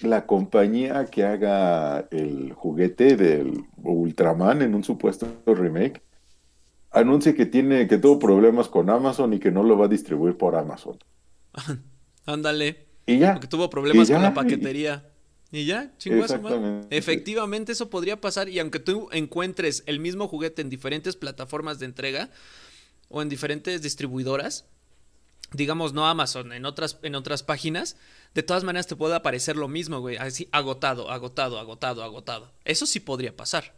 la 0.00 0.26
compañía 0.26 1.06
que 1.06 1.24
haga 1.24 2.08
el 2.12 2.52
juguete 2.54 3.16
del 3.16 3.66
Ultraman 3.78 4.62
en 4.62 4.74
un 4.76 4.84
supuesto 4.84 5.28
remake 5.46 6.02
anuncie 6.90 7.34
que 7.34 7.46
tiene, 7.46 7.86
que 7.86 7.98
tuvo 7.98 8.18
problemas 8.18 8.68
con 8.68 8.90
Amazon 8.90 9.34
y 9.34 9.38
que 9.38 9.50
no 9.50 9.62
lo 9.62 9.76
va 9.78 9.86
a 9.86 9.88
distribuir 9.88 10.36
por 10.36 10.56
Amazon. 10.56 10.98
Ándale. 12.26 12.86
Y 13.06 13.18
ya. 13.18 13.34
Porque 13.34 13.48
tuvo 13.48 13.70
problemas 13.70 14.08
Y 14.08 14.12
con 14.12 14.22
ya, 14.22 14.28
la 14.28 14.34
paquetería. 14.34 15.10
Y 15.52 15.64
ya, 15.64 15.96
chingó 15.96 16.24
a 16.24 16.28
su 16.28 16.34
madre. 16.34 16.56
Exactamente. 16.56 16.96
Efectivamente, 16.96 17.72
eso 17.72 17.88
podría 17.88 18.20
pasar. 18.20 18.48
Y 18.48 18.58
aunque 18.58 18.80
tú 18.80 19.08
encuentres 19.12 19.84
el 19.86 20.00
mismo 20.00 20.26
juguete 20.26 20.62
en 20.62 20.70
diferentes 20.70 21.16
plataformas 21.16 21.78
de 21.78 21.86
entrega 21.86 22.30
o 23.08 23.22
en 23.22 23.28
diferentes 23.28 23.80
distribuidoras, 23.80 24.66
digamos 25.52 25.92
no 25.92 26.06
Amazon, 26.06 26.52
en 26.52 26.66
otras, 26.66 26.98
en 27.02 27.14
otras 27.14 27.44
páginas, 27.44 27.96
de 28.34 28.42
todas 28.42 28.64
maneras 28.64 28.88
te 28.88 28.96
puede 28.96 29.14
aparecer 29.14 29.56
lo 29.56 29.68
mismo, 29.68 30.00
güey. 30.00 30.16
Así, 30.16 30.48
agotado, 30.50 31.10
agotado, 31.10 31.58
agotado, 31.58 32.02
agotado. 32.02 32.52
Eso 32.64 32.86
sí 32.86 32.98
podría 32.98 33.36
pasar. 33.36 33.74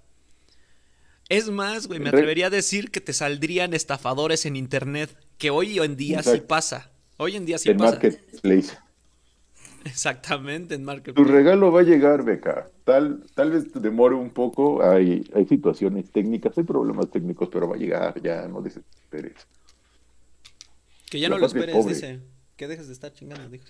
Es 1.28 1.50
más, 1.50 1.86
güey, 1.86 2.00
me 2.00 2.10
Re- 2.10 2.18
atrevería 2.18 2.46
a 2.46 2.50
decir 2.50 2.90
que 2.90 3.00
te 3.00 3.12
saldrían 3.12 3.74
estafadores 3.74 4.46
en 4.46 4.56
internet, 4.56 5.14
que 5.36 5.50
hoy 5.50 5.78
en 5.78 5.96
día 5.96 6.22
sí 6.22 6.40
pasa. 6.40 6.90
Hoy 7.18 7.36
en 7.36 7.44
día 7.44 7.58
sí 7.58 7.70
en 7.70 7.76
pasa. 7.78 7.92
Marketplace. 7.92 8.78
Exactamente, 9.84 10.74
en 10.74 10.80
Tu 10.82 10.86
Marketplace. 10.86 11.30
regalo 11.30 11.70
va 11.70 11.80
a 11.80 11.84
llegar, 11.84 12.24
Beca. 12.24 12.70
Tal, 12.84 13.24
tal 13.34 13.50
vez 13.50 13.70
te 13.70 13.78
demore 13.80 14.14
un 14.14 14.30
poco. 14.30 14.82
Hay, 14.82 15.28
hay 15.34 15.46
situaciones 15.46 16.10
técnicas, 16.10 16.56
hay 16.56 16.64
problemas 16.64 17.10
técnicos, 17.10 17.48
pero 17.52 17.68
va 17.68 17.76
a 17.76 17.78
llegar. 17.78 18.20
Ya 18.22 18.46
no 18.48 18.60
desesperes. 18.62 19.34
Que 21.10 21.20
ya 21.20 21.28
La 21.28 21.36
no 21.36 21.40
lo 21.40 21.46
esperes, 21.46 21.74
pobre. 21.74 21.94
dice. 21.94 22.20
Que 22.56 22.66
dejes 22.68 22.86
de 22.88 22.92
estar 22.92 23.12
chingando, 23.12 23.48
dijo. 23.48 23.66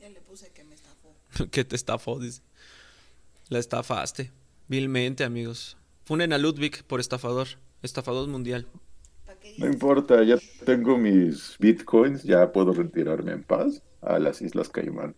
Ya 0.00 0.08
le 0.08 0.20
puse 0.22 0.50
que 0.50 0.64
me 0.64 0.74
estafó. 0.74 1.14
que 1.50 1.64
te 1.64 1.76
estafó, 1.76 2.18
dice. 2.18 2.42
La 3.48 3.58
estafaste. 3.58 4.32
Vilmente, 4.68 5.24
amigos. 5.24 5.76
Funen 6.04 6.32
a 6.32 6.38
Ludwig 6.38 6.84
por 6.84 7.00
estafador. 7.00 7.48
Estafador 7.82 8.28
mundial. 8.28 8.66
¿Para 9.26 9.38
qué 9.38 9.54
No 9.58 9.66
importa, 9.66 10.22
ya 10.24 10.36
tengo 10.64 10.96
mis 10.98 11.56
bitcoins, 11.58 12.22
ya 12.22 12.52
puedo 12.52 12.72
retirarme 12.72 13.32
en 13.32 13.42
paz 13.44 13.82
a 14.00 14.18
las 14.18 14.40
Islas 14.42 14.68
Caimán. 14.68 15.14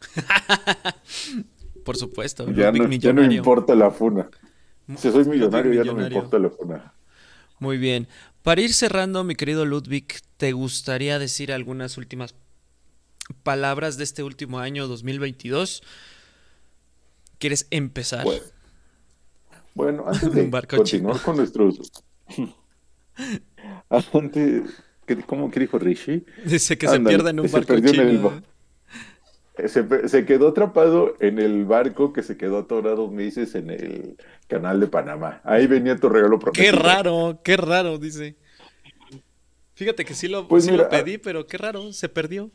Por 1.84 1.96
supuesto. 1.96 2.50
Ya 2.52 2.70
Ludwig 2.70 2.72
no, 2.72 2.78
ya 2.96 3.12
no 3.12 3.22
millonario. 3.22 3.38
importa 3.38 3.74
la 3.74 3.90
funa. 3.90 4.30
Si 4.96 5.10
soy 5.10 5.24
millonario, 5.24 5.72
ya 5.72 5.84
no 5.84 5.94
me 5.94 6.04
millonario. 6.04 6.18
importa 6.18 6.38
la 6.38 6.50
funa. 6.50 6.94
Muy 7.58 7.78
bien. 7.78 8.08
Para 8.42 8.60
ir 8.60 8.72
cerrando, 8.74 9.22
mi 9.24 9.34
querido 9.34 9.64
Ludwig, 9.64 10.06
¿te 10.36 10.52
gustaría 10.52 11.18
decir 11.18 11.52
algunas 11.52 11.96
últimas 11.96 12.34
palabras 13.42 13.96
de 13.96 14.04
este 14.04 14.22
último 14.22 14.58
año 14.58 14.88
2022? 14.88 15.82
¿Quieres 17.38 17.66
empezar? 17.70 18.24
Bueno, 18.24 18.42
bueno, 19.74 20.04
antes 20.06 20.32
de 20.32 20.42
Un 20.42 20.50
barco 20.50 20.76
continuar 20.76 21.20
con 21.22 21.36
nuestros... 21.36 21.80
antes, 23.90 24.62
¿qué- 25.06 25.16
¿cómo 25.22 25.50
que 25.50 25.60
dijo 25.60 25.78
Rishi? 25.78 26.24
Dice 26.44 26.78
que 26.78 26.88
se 26.88 27.00
pierde 27.00 27.30
en 27.30 27.40
un 27.40 27.48
se 27.48 27.52
barco 27.52 27.68
perdió 27.68 27.90
en 27.90 28.00
el 28.00 28.16
chino. 28.16 28.30
ba- 28.30 28.42
Se, 30.08 30.24
quedó 30.24 30.48
atrapado 30.48 31.14
en 31.20 31.38
el 31.38 31.64
barco 31.66 32.12
que 32.12 32.22
se 32.22 32.36
quedó 32.36 32.58
atorado 32.58 33.10
meses 33.10 33.54
en 33.54 33.70
el 33.70 34.16
canal 34.48 34.80
de 34.80 34.86
Panamá. 34.86 35.40
Ahí 35.44 35.66
venía 35.66 35.96
tu 35.96 36.08
regalo 36.08 36.38
prometido. 36.38 36.72
Qué 36.72 36.78
raro, 36.78 37.40
qué 37.44 37.56
raro, 37.56 37.98
dice. 37.98 38.36
Fíjate 39.74 40.04
que 40.04 40.14
sí 40.14 40.28
lo, 40.28 40.48
Pues 40.48 40.64
sí 40.64 40.70
mira, 40.70 40.84
lo 40.84 40.88
pedí, 40.90 41.18
pero 41.18 41.46
qué 41.46 41.58
raro, 41.58 41.92
se 41.92 42.08
perdió. 42.08 42.50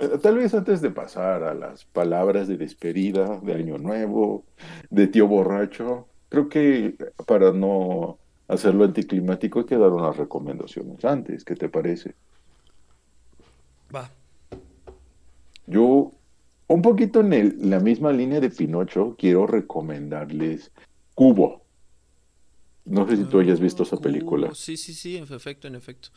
Eh, 0.00 0.18
Tal 0.22 0.36
vez 0.36 0.54
antes 0.54 0.80
de 0.80 0.90
pasar 0.90 1.42
a 1.44 1.54
las 1.54 1.84
palabras 1.84 2.48
de 2.48 2.56
despedida, 2.56 3.38
de 3.40 3.54
Año 3.54 3.78
Nuevo, 3.78 4.44
de 4.90 5.06
tío 5.06 5.26
borracho, 5.26 6.08
creo 6.28 6.48
que 6.48 6.96
para 7.26 7.52
no 7.52 8.18
hacerlo 8.48 8.84
anticlimático 8.84 9.60
hay 9.60 9.66
que 9.66 9.76
dar 9.76 9.90
unas 9.90 10.16
recomendaciones 10.16 11.04
antes. 11.04 11.44
¿Qué 11.44 11.54
te 11.54 11.68
parece? 11.68 12.14
Va. 13.94 14.10
Yo, 15.66 16.12
un 16.68 16.82
poquito 16.82 17.20
en 17.20 17.32
el- 17.32 17.70
la 17.70 17.80
misma 17.80 18.12
línea 18.12 18.40
de 18.40 18.50
Pinocho, 18.50 19.14
quiero 19.18 19.46
recomendarles 19.46 20.72
Cubo. 21.14 21.62
No 22.86 23.06
sé 23.08 23.16
si 23.18 23.24
tú 23.24 23.38
hayas 23.38 23.60
visto 23.60 23.82
esa 23.82 23.96
Cubo, 23.96 24.02
película. 24.02 24.54
Sí, 24.54 24.76
sí, 24.76 24.94
sí, 24.94 25.16
en 25.16 25.24
efecto, 25.32 25.68
en 25.68 25.74
efecto. 25.76 26.08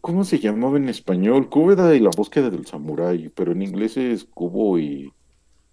¿Cómo 0.00 0.24
se 0.24 0.40
llamaba 0.40 0.78
en 0.78 0.88
español? 0.88 1.48
Cúbeda 1.48 1.94
y 1.94 2.00
la 2.00 2.10
búsqueda 2.10 2.50
del 2.50 2.66
samurái, 2.66 3.28
pero 3.28 3.52
en 3.52 3.62
inglés 3.62 3.96
es 3.96 4.24
Cubo 4.24 4.78
y 4.80 5.12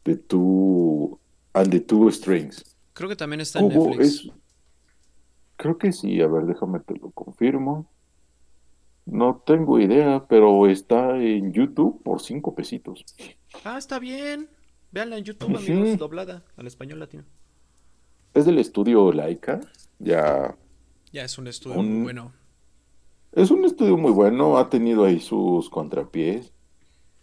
The 0.04 0.18
Two 0.18 1.20
and 1.54 1.72
the 1.72 1.80
Two 1.80 2.12
Strings. 2.12 2.64
Creo 2.94 3.10
que 3.10 3.16
también 3.16 3.42
está 3.42 3.60
en 3.60 3.70
Cubo 3.70 3.90
Netflix. 3.90 4.26
es, 4.26 4.32
creo 5.56 5.78
que 5.80 5.92
sí, 5.92 6.22
a 6.22 6.28
ver, 6.28 6.46
déjame 6.46 6.80
te 6.82 6.96
lo 7.00 7.10
confirmo. 7.10 7.90
No 9.06 9.42
tengo 9.46 9.80
idea, 9.80 10.26
pero 10.28 10.68
está 10.68 11.18
en 11.18 11.52
YouTube 11.54 12.04
por 12.04 12.22
cinco 12.22 12.54
pesitos. 12.54 13.04
Ah, 13.64 13.78
está 13.80 13.98
bien. 13.98 14.50
Véanla 14.92 15.18
en 15.18 15.24
YouTube, 15.24 15.56
amigos, 15.58 15.98
doblada 15.98 16.44
al 16.56 16.68
español 16.68 17.00
latino. 17.00 17.24
Es 18.34 18.46
del 18.46 18.60
estudio 18.60 19.12
Laika, 19.12 19.60
ya 19.98 20.56
Ya 21.12 21.24
es 21.24 21.38
un 21.40 21.48
estudio 21.48 21.80
Un- 21.80 21.94
muy 21.96 22.04
bueno. 22.04 22.34
Es 23.38 23.52
un 23.52 23.66
estudio 23.66 23.98
muy 23.98 24.12
bueno, 24.12 24.58
ha 24.58 24.70
tenido 24.70 25.06
ahí 25.06 25.20
sus 25.20 25.70
contrapiés, 25.70 26.54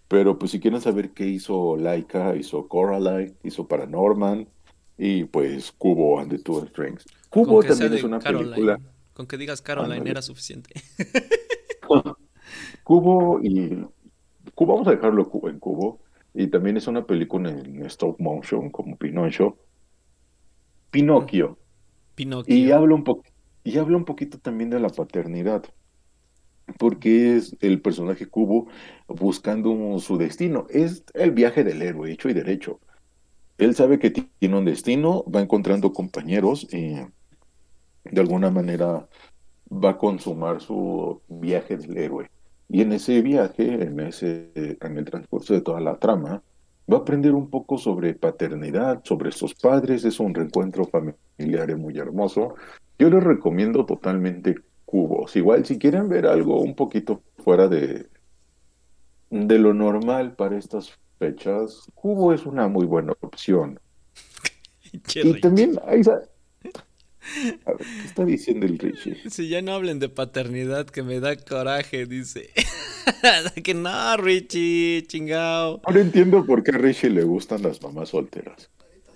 pero 0.06 0.38
pues 0.38 0.52
si 0.52 0.60
quieren 0.60 0.80
saber 0.80 1.10
qué 1.10 1.26
hizo 1.26 1.76
Laika, 1.76 2.36
hizo 2.36 2.68
Coraline, 2.68 3.34
hizo 3.42 3.66
Paranorman 3.66 4.46
y 4.96 5.24
pues 5.24 5.72
Cubo 5.72 6.20
and 6.20 6.30
the 6.30 6.38
Two 6.38 6.64
Strings. 6.66 7.04
Cubo 7.30 7.62
también 7.64 7.90
de 7.90 7.96
es 7.98 8.04
una 8.04 8.20
Caroline. 8.20 8.50
película. 8.52 8.78
Con 9.12 9.26
que 9.26 9.36
digas 9.36 9.60
Caroline 9.60 10.08
era 10.08 10.22
suficiente. 10.22 10.70
Cubo 12.84 13.40
y 13.42 13.84
Cubo, 14.54 14.72
vamos 14.74 14.88
a 14.88 14.92
dejarlo 14.92 15.28
en 15.48 15.58
Cubo 15.58 16.00
y 16.32 16.46
también 16.48 16.76
es 16.76 16.86
una 16.86 17.04
película 17.06 17.50
en 17.50 17.84
stop 17.86 18.20
motion 18.20 18.70
como 18.70 18.96
Pinocho. 18.96 19.56
Pinocchio. 20.90 21.58
Pinocchio. 22.14 22.54
Y 22.54 22.70
habla 22.70 22.94
un 22.94 23.02
po- 23.04 23.22
y 23.64 23.78
habla 23.78 23.96
un 23.96 24.04
poquito 24.04 24.38
también 24.38 24.70
de 24.70 24.78
la 24.78 24.88
paternidad, 24.90 25.64
porque 26.78 27.36
es 27.36 27.56
el 27.60 27.80
personaje 27.80 28.26
Cubo 28.26 28.68
buscando 29.08 29.98
su 29.98 30.18
destino. 30.18 30.66
Es 30.70 31.04
el 31.14 31.30
viaje 31.32 31.64
del 31.64 31.82
héroe, 31.82 32.10
hecho 32.12 32.28
y 32.28 32.34
derecho. 32.34 32.80
Él 33.58 33.74
sabe 33.74 33.98
que 33.98 34.10
ti- 34.10 34.28
tiene 34.38 34.58
un 34.58 34.64
destino, 34.64 35.24
va 35.24 35.40
encontrando 35.40 35.92
compañeros 35.92 36.66
y 36.72 36.96
de 38.04 38.20
alguna 38.20 38.50
manera 38.50 39.08
va 39.70 39.90
a 39.90 39.98
consumar 39.98 40.60
su 40.60 41.20
viaje 41.28 41.76
del 41.76 41.96
héroe. 41.96 42.30
Y 42.68 42.80
en 42.80 42.92
ese 42.92 43.20
viaje, 43.22 43.74
en 43.82 44.00
ese, 44.00 44.50
en 44.54 44.98
el 44.98 45.04
transcurso 45.04 45.54
de 45.54 45.60
toda 45.60 45.80
la 45.80 45.98
trama, 45.98 46.42
va 46.92 46.98
a 46.98 47.00
aprender 47.00 47.32
un 47.32 47.48
poco 47.48 47.78
sobre 47.78 48.14
paternidad, 48.14 49.02
sobre 49.04 49.32
sus 49.32 49.54
padres. 49.54 50.04
Es 50.04 50.18
un 50.18 50.34
reencuentro 50.34 50.84
familiar 50.86 51.76
muy 51.76 51.96
hermoso. 51.98 52.54
Yo 52.98 53.10
les 53.10 53.22
recomiendo 53.22 53.86
totalmente 53.86 54.56
Cubos. 54.84 55.34
Igual, 55.36 55.64
si 55.66 55.78
quieren 55.78 56.08
ver 56.08 56.26
algo 56.26 56.60
un 56.60 56.74
poquito 56.74 57.22
fuera 57.38 57.68
de, 57.68 58.06
de 59.30 59.58
lo 59.58 59.74
normal 59.74 60.34
para 60.36 60.58
estas 60.58 60.92
fechas, 61.18 61.90
Cubo 61.94 62.32
es 62.32 62.46
una 62.46 62.68
muy 62.68 62.86
buena 62.86 63.12
opción. 63.20 63.80
Y 65.14 65.40
también, 65.40 65.76
ahí 65.88 66.04
sa- 66.04 66.22
a 67.66 67.72
ver, 67.72 67.78
¿qué 67.78 68.06
está 68.06 68.24
diciendo 68.24 68.66
el 68.66 68.78
Richie? 68.78 69.28
Si 69.28 69.48
ya 69.48 69.62
no 69.62 69.72
hablen 69.72 69.98
de 69.98 70.08
paternidad, 70.08 70.86
que 70.86 71.02
me 71.02 71.20
da 71.20 71.34
coraje, 71.36 72.06
dice. 72.06 72.50
que 73.64 73.74
no, 73.74 74.16
Richie, 74.18 75.04
chingao. 75.06 75.80
Ahora 75.84 76.00
entiendo 76.00 76.44
por 76.44 76.62
qué 76.62 76.72
a 76.72 76.78
Richie 76.78 77.10
le 77.10 77.24
gustan 77.24 77.62
las 77.62 77.82
mamás 77.82 78.10
solteras. 78.10 78.70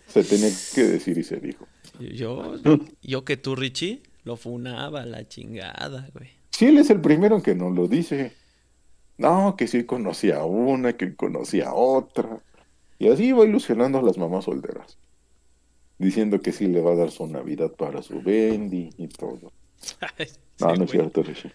Se 0.08 0.24
tenía 0.24 0.48
que 0.74 0.82
decir 0.84 1.18
y 1.18 1.22
se 1.22 1.36
dijo. 1.36 1.66
Yo, 2.00 2.54
yo 3.02 3.24
que 3.24 3.36
tú, 3.36 3.54
Richie, 3.54 4.02
lo 4.28 4.36
funaba 4.36 5.06
la 5.06 5.26
chingada, 5.26 6.06
güey. 6.12 6.28
Si 6.50 6.66
él 6.66 6.76
es 6.76 6.90
el 6.90 7.00
primero 7.00 7.42
que 7.42 7.54
nos 7.54 7.74
lo 7.74 7.88
dice. 7.88 8.34
No, 9.16 9.56
que 9.56 9.66
sí 9.66 9.84
conocía 9.84 10.40
a 10.40 10.44
una, 10.44 10.92
que 10.92 11.16
conocía 11.16 11.70
a 11.70 11.74
otra. 11.74 12.42
Y 12.98 13.08
así 13.08 13.32
va 13.32 13.46
ilusionando 13.46 13.98
a 13.98 14.02
las 14.02 14.18
mamás 14.18 14.44
solteras. 14.44 14.98
Diciendo 15.96 16.42
que 16.42 16.52
sí 16.52 16.66
le 16.66 16.82
va 16.82 16.92
a 16.92 16.96
dar 16.96 17.10
su 17.10 17.26
Navidad 17.26 17.72
para 17.72 18.02
su 18.02 18.20
Bendy 18.20 18.90
y 18.98 19.08
todo. 19.08 19.50
No, 20.60 20.74
no 20.74 20.84
es 20.84 20.90
cierto, 20.90 21.22
Richie. 21.22 21.52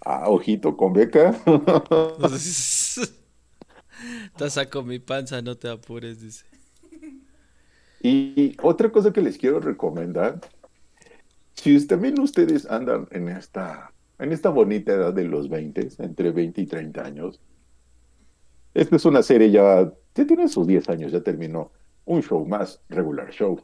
Ah, 0.00 0.28
ojito 0.28 0.76
con 0.76 0.92
beca. 0.92 1.34
Te 4.36 4.50
saco 4.50 4.82
mi 4.82 5.00
panza, 5.00 5.42
no 5.42 5.56
te 5.56 5.68
apures, 5.68 6.20
dice. 6.20 6.44
Y 8.00 8.54
otra 8.62 8.92
cosa 8.92 9.12
que 9.12 9.22
les 9.22 9.38
quiero 9.38 9.60
recomendar, 9.60 10.38
si 11.54 11.86
también 11.86 12.18
ustedes 12.20 12.70
andan 12.70 13.08
en 13.10 13.28
esta, 13.28 13.92
en 14.18 14.32
esta 14.32 14.50
bonita 14.50 14.92
edad 14.92 15.14
de 15.14 15.24
los 15.24 15.48
20, 15.48 15.88
entre 15.98 16.30
20 16.30 16.60
y 16.60 16.66
30 16.66 17.04
años, 17.04 17.40
esta 18.74 18.96
es 18.96 19.04
una 19.04 19.22
serie 19.22 19.50
ya, 19.50 19.92
ya 20.14 20.26
tiene 20.26 20.48
sus 20.48 20.66
10 20.66 20.88
años, 20.88 21.12
ya 21.12 21.22
terminó, 21.22 21.70
un 22.04 22.22
show 22.22 22.44
más, 22.44 22.80
regular 22.88 23.30
show. 23.30 23.62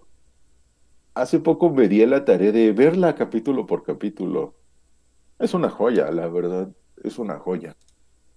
Hace 1.14 1.40
poco 1.40 1.70
me 1.70 1.88
di 1.88 2.04
la 2.06 2.24
tarea 2.24 2.52
de 2.52 2.72
verla 2.72 3.14
capítulo 3.14 3.66
por 3.66 3.82
capítulo. 3.82 4.54
Es 5.38 5.54
una 5.54 5.68
joya, 5.68 6.10
la 6.12 6.28
verdad, 6.28 6.70
es 7.02 7.18
una 7.18 7.38
joya. 7.38 7.76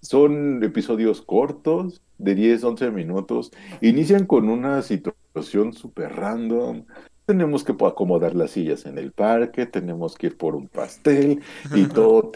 Son 0.02 0.64
episodios 0.64 1.22
cortos, 1.22 2.02
de 2.18 2.36
10, 2.36 2.64
11 2.64 2.92
minutos. 2.92 3.52
Inician 3.82 4.26
con 4.26 4.50
una 4.50 4.82
situación 4.82 5.74
súper 5.74 6.16
random. 6.16 6.86
Tenemos 7.26 7.64
que 7.64 7.72
acomodar 7.72 8.36
las 8.36 8.52
sillas 8.52 8.86
en 8.86 8.98
el 8.98 9.12
parque, 9.12 9.66
tenemos 9.66 10.16
que 10.16 10.28
ir 10.28 10.38
por 10.38 10.56
un 10.56 10.68
pastel 10.68 11.42
y 11.74 11.86
todo, 11.86 12.32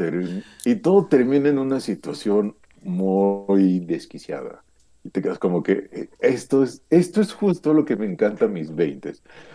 y 0.64 0.76
todo 0.76 1.06
termina 1.08 1.50
en 1.50 1.60
una 1.60 1.80
situación 1.80 2.56
muy 2.84 3.80
desquiciada. 3.80 4.64
Y 5.04 5.10
te 5.10 5.22
quedas 5.22 5.40
como 5.40 5.64
que 5.64 5.90
eh, 5.92 6.10
esto 6.20 6.64
es, 6.64 6.82
esto 6.90 7.22
es 7.22 7.34
justo 7.34 7.74
lo 7.74 7.86
que 7.86 7.96
me 7.96 8.06
encanta 8.06 8.46
a 8.46 8.50
mis 8.50 8.76
20. 8.76 9.14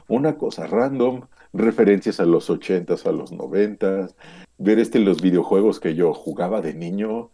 Una 0.08 0.36
cosa 0.36 0.66
random, 0.66 1.22
referencias 1.52 2.20
a 2.20 2.24
los 2.24 2.48
80s, 2.50 3.06
a 3.06 3.12
los 3.12 3.32
90s, 3.32 4.14
ver 4.58 4.78
este 4.78 4.98
los 4.98 5.20
videojuegos 5.20 5.80
que 5.80 5.94
yo 5.94 6.14
jugaba 6.14 6.60
de 6.60 6.74
niño, 6.74 7.30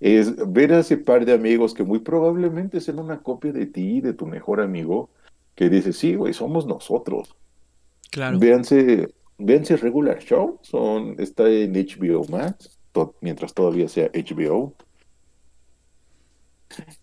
es 0.00 0.34
ver 0.52 0.72
a 0.72 0.80
ese 0.80 0.96
par 0.96 1.24
de 1.26 1.32
amigos 1.32 1.74
que 1.74 1.84
muy 1.84 1.98
probablemente 1.98 2.80
sean 2.80 2.98
una 2.98 3.22
copia 3.22 3.52
de 3.52 3.66
ti, 3.66 4.00
de 4.00 4.14
tu 4.14 4.26
mejor 4.26 4.60
amigo, 4.60 5.10
que 5.60 5.68
dice, 5.70 5.92
sí, 5.92 6.14
güey, 6.16 6.32
somos 6.32 6.66
nosotros. 6.66 7.36
Claro. 8.10 8.38
Véanse, 8.38 9.08
véanse 9.38 9.76
Regular 9.76 10.18
Show, 10.20 10.58
son, 10.62 11.16
está 11.20 11.50
en 11.50 11.76
HBO 11.76 12.24
Max, 12.30 12.78
to- 12.92 13.14
mientras 13.20 13.52
todavía 13.54 13.88
sea 13.88 14.10
HBO. 14.14 14.74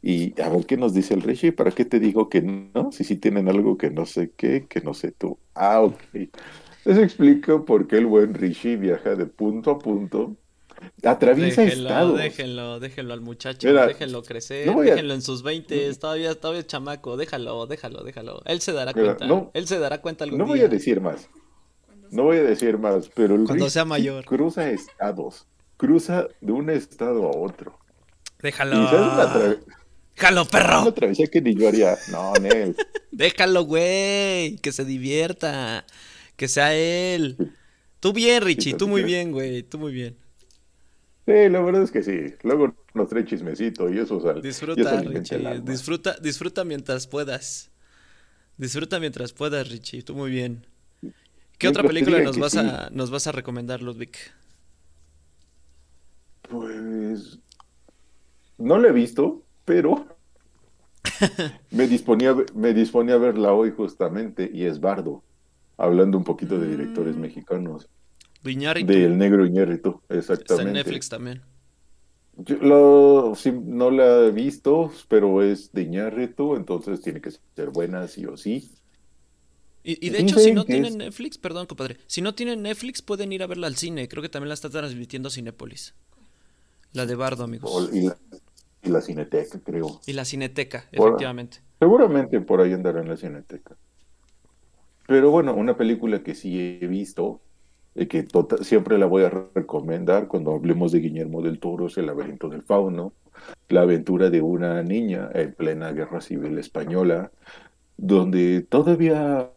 Y 0.01 0.39
a 0.41 0.49
ver 0.49 0.65
qué 0.65 0.77
nos 0.77 0.93
dice 0.93 1.13
el 1.13 1.21
Richie, 1.21 1.51
¿para 1.51 1.71
qué 1.71 1.85
te 1.85 1.99
digo 1.99 2.29
que 2.29 2.41
no? 2.41 2.91
Si 2.91 3.03
sí 3.03 3.17
tienen 3.17 3.49
algo 3.49 3.77
que 3.77 3.91
no 3.91 4.05
sé 4.05 4.31
qué, 4.35 4.67
que 4.67 4.81
no 4.81 4.93
sé 4.93 5.11
tú. 5.11 5.37
Ah, 5.55 5.81
ok. 5.81 5.99
Les 6.85 6.97
explico 6.97 7.65
por 7.65 7.87
qué 7.87 7.97
el 7.97 8.05
buen 8.07 8.33
Richie 8.33 8.77
viaja 8.77 9.15
de 9.15 9.25
punto 9.27 9.71
a 9.71 9.79
punto, 9.79 10.37
atraviesa 11.03 11.61
Déjenlo, 11.63 11.89
estados. 11.89 12.17
déjenlo, 12.19 12.79
déjenlo 12.79 13.13
al 13.13 13.21
muchacho, 13.21 13.67
Mira, 13.67 13.87
déjenlo 13.87 14.23
crecer, 14.23 14.67
no 14.67 14.79
a- 14.81 14.83
déjenlo 14.83 15.13
en 15.13 15.21
sus 15.21 15.43
20, 15.43 15.93
todavía, 15.95 16.35
todavía 16.35 16.61
es 16.61 16.67
chamaco, 16.67 17.17
déjalo, 17.17 17.65
déjalo, 17.67 18.03
déjalo. 18.03 18.41
Él 18.45 18.61
se 18.61 18.71
dará 18.73 18.93
Mira, 18.93 19.15
cuenta, 19.15 19.25
no- 19.27 19.51
él 19.53 19.67
se 19.67 19.79
dará 19.79 20.01
cuenta 20.01 20.23
algún 20.23 20.39
No 20.39 20.45
voy 20.45 20.61
a 20.61 20.67
decir 20.67 21.01
más. 21.01 21.29
No 22.09 22.23
voy 22.23 22.37
a 22.37 22.43
decir 22.43 22.77
más, 22.77 23.09
pero 23.13 23.35
el 23.35 23.43
Cuando 23.45 23.69
sea 23.69 23.83
mayor. 23.85 24.23
cruza 24.25 24.69
estados, 24.69 25.45
cruza 25.75 26.27
de 26.41 26.51
un 26.53 26.69
estado 26.69 27.23
a 27.25 27.35
otro. 27.35 27.77
Déjalo, 28.41 28.77
una, 28.77 29.33
tra- 29.33 29.59
déjalo, 30.15 30.41
una 30.43 30.49
perro, 30.49 30.93
travesía 30.93 31.27
que 31.27 31.41
ni 31.41 31.53
yo 31.55 31.67
haría. 31.67 31.97
No, 32.11 32.33
Nel. 32.35 32.75
déjalo, 33.11 33.63
güey, 33.65 34.55
que 34.57 34.71
se 34.71 34.85
divierta, 34.85 35.85
que 36.37 36.47
sea 36.47 36.73
él. 36.75 37.35
Tú 37.99 38.13
bien, 38.13 38.43
Richie, 38.43 38.75
tú 38.75 38.87
muy 38.87 39.03
bien, 39.03 39.31
güey, 39.31 39.63
tú 39.63 39.79
muy 39.79 39.91
bien. 39.91 40.15
Sí, 41.27 41.49
la 41.49 41.61
verdad 41.61 41.83
es 41.83 41.91
que 41.91 42.01
sí. 42.03 42.33
Luego 42.43 42.75
nos 42.95 43.09
trae 43.09 43.25
chismecito 43.25 43.89
y 43.89 43.99
eso 43.99 44.19
sale. 44.21 44.41
Disfruta, 44.41 45.01
Richie, 45.01 45.61
disfruta, 45.61 46.15
disfruta 46.21 46.63
mientras 46.63 47.07
puedas. 47.07 47.71
Disfruta 48.57 48.99
mientras 48.99 49.33
puedas, 49.33 49.69
Richie, 49.69 50.03
tú 50.03 50.15
muy 50.15 50.31
bien. 50.31 50.67
¿Qué 51.59 51.67
otra 51.69 51.85
película 51.85 52.21
nos 52.21 52.39
vas 52.39 52.53
sí. 52.53 52.57
a, 52.57 52.89
nos 52.91 53.11
vas 53.11 53.27
a 53.27 53.33
recomendar, 53.33 53.81
Ludwig? 53.81 54.11
Pues 56.41 57.39
no 58.59 58.77
lo 58.77 58.87
he 58.87 58.91
visto, 58.91 59.47
pero 59.65 60.05
Me 61.71 61.87
disponía, 61.87 62.35
me 62.53 62.73
disponía 62.73 63.15
a 63.15 63.17
verla 63.17 63.53
hoy 63.53 63.71
justamente 63.71 64.49
y 64.53 64.65
es 64.65 64.79
Bardo, 64.79 65.23
hablando 65.77 66.17
un 66.17 66.23
poquito 66.23 66.59
de 66.59 66.67
directores 66.69 67.15
Mm. 67.15 67.19
mexicanos. 67.19 67.89
Viñarritu. 68.47 68.91
Del 68.91 69.17
Negro 69.17 69.45
Iñárritu, 69.45 70.01
Está 70.09 70.15
exactamente. 70.15 70.69
en 70.69 70.73
Netflix 70.73 71.09
también. 71.09 71.41
Yo 72.37 72.55
lo, 72.57 73.33
sí, 73.35 73.51
no 73.51 73.89
la 73.89 74.25
he 74.27 74.31
visto, 74.31 74.91
pero 75.07 75.41
es 75.41 75.71
de 75.73 75.81
Iñárritu, 75.83 76.55
entonces 76.55 77.01
tiene 77.01 77.19
que 77.21 77.31
ser 77.31 77.69
buena 77.71 78.07
sí 78.07 78.25
o 78.25 78.37
sí. 78.37 78.69
Y, 79.83 80.05
y 80.05 80.09
de 80.09 80.19
hecho, 80.19 80.37
si 80.37 80.51
no 80.51 80.65
tienen 80.65 80.85
es- 80.85 80.95
Netflix, 80.97 81.37
perdón, 81.37 81.65
compadre, 81.65 81.97
si 82.07 82.21
no 82.21 82.35
tienen 82.35 82.61
Netflix, 82.61 83.01
pueden 83.01 83.31
ir 83.31 83.41
a 83.41 83.47
verla 83.47 83.67
al 83.67 83.75
cine. 83.75 84.07
Creo 84.07 84.21
que 84.21 84.29
también 84.29 84.49
la 84.49 84.53
está 84.55 84.69
transmitiendo 84.69 85.29
Cinépolis. 85.29 85.95
La 86.93 87.05
de 87.05 87.15
Bardo, 87.15 87.43
amigos. 87.43 87.89
y, 87.93 88.01
la, 88.07 88.17
y 88.83 88.89
la 88.89 89.01
Cineteca, 89.01 89.59
creo. 89.63 89.99
Y 90.05 90.13
la 90.13 90.25
Cineteca, 90.25 90.85
Por- 90.95 91.09
efectivamente. 91.09 91.59
Seguramente 91.79 92.41
por 92.41 92.59
ahí 92.61 92.73
andará 92.73 93.01
en 93.01 93.07
la 93.09 93.17
Cineteca. 93.17 93.77
Pero 95.07 95.31
bueno, 95.31 95.55
una 95.55 95.77
película 95.77 96.21
que 96.21 96.35
sí 96.35 96.79
he 96.81 96.87
visto, 96.87 97.41
que 98.05 98.23
tota- 98.23 98.63
siempre 98.63 98.97
la 98.99 99.07
voy 99.07 99.23
a 99.23 99.29
recomendar 99.55 100.27
cuando 100.27 100.53
hablemos 100.53 100.91
de 100.91 100.99
Guillermo 100.99 101.41
del 101.41 101.59
Toro, 101.59 101.87
es 101.87 101.97
El 101.97 102.05
laberinto 102.05 102.49
del 102.49 102.61
fauno, 102.61 103.13
la 103.69 103.81
aventura 103.81 104.29
de 104.29 104.41
una 104.41 104.83
niña 104.83 105.29
en 105.33 105.53
plena 105.53 105.91
guerra 105.91 106.21
civil 106.21 106.57
española, 106.59 107.31
donde 107.97 108.61
todavía 108.61 109.49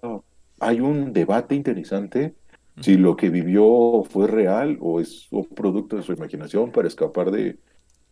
hay 0.58 0.80
un 0.80 1.12
debate 1.12 1.54
interesante 1.54 2.34
si 2.80 2.96
lo 2.96 3.16
que 3.16 3.28
vivió 3.28 4.04
fue 4.08 4.26
real 4.26 4.78
o 4.80 5.00
es 5.00 5.28
un 5.30 5.46
producto 5.46 5.96
de 5.96 6.02
su 6.02 6.12
imaginación 6.12 6.72
para 6.72 6.88
escapar 6.88 7.30
de 7.30 7.58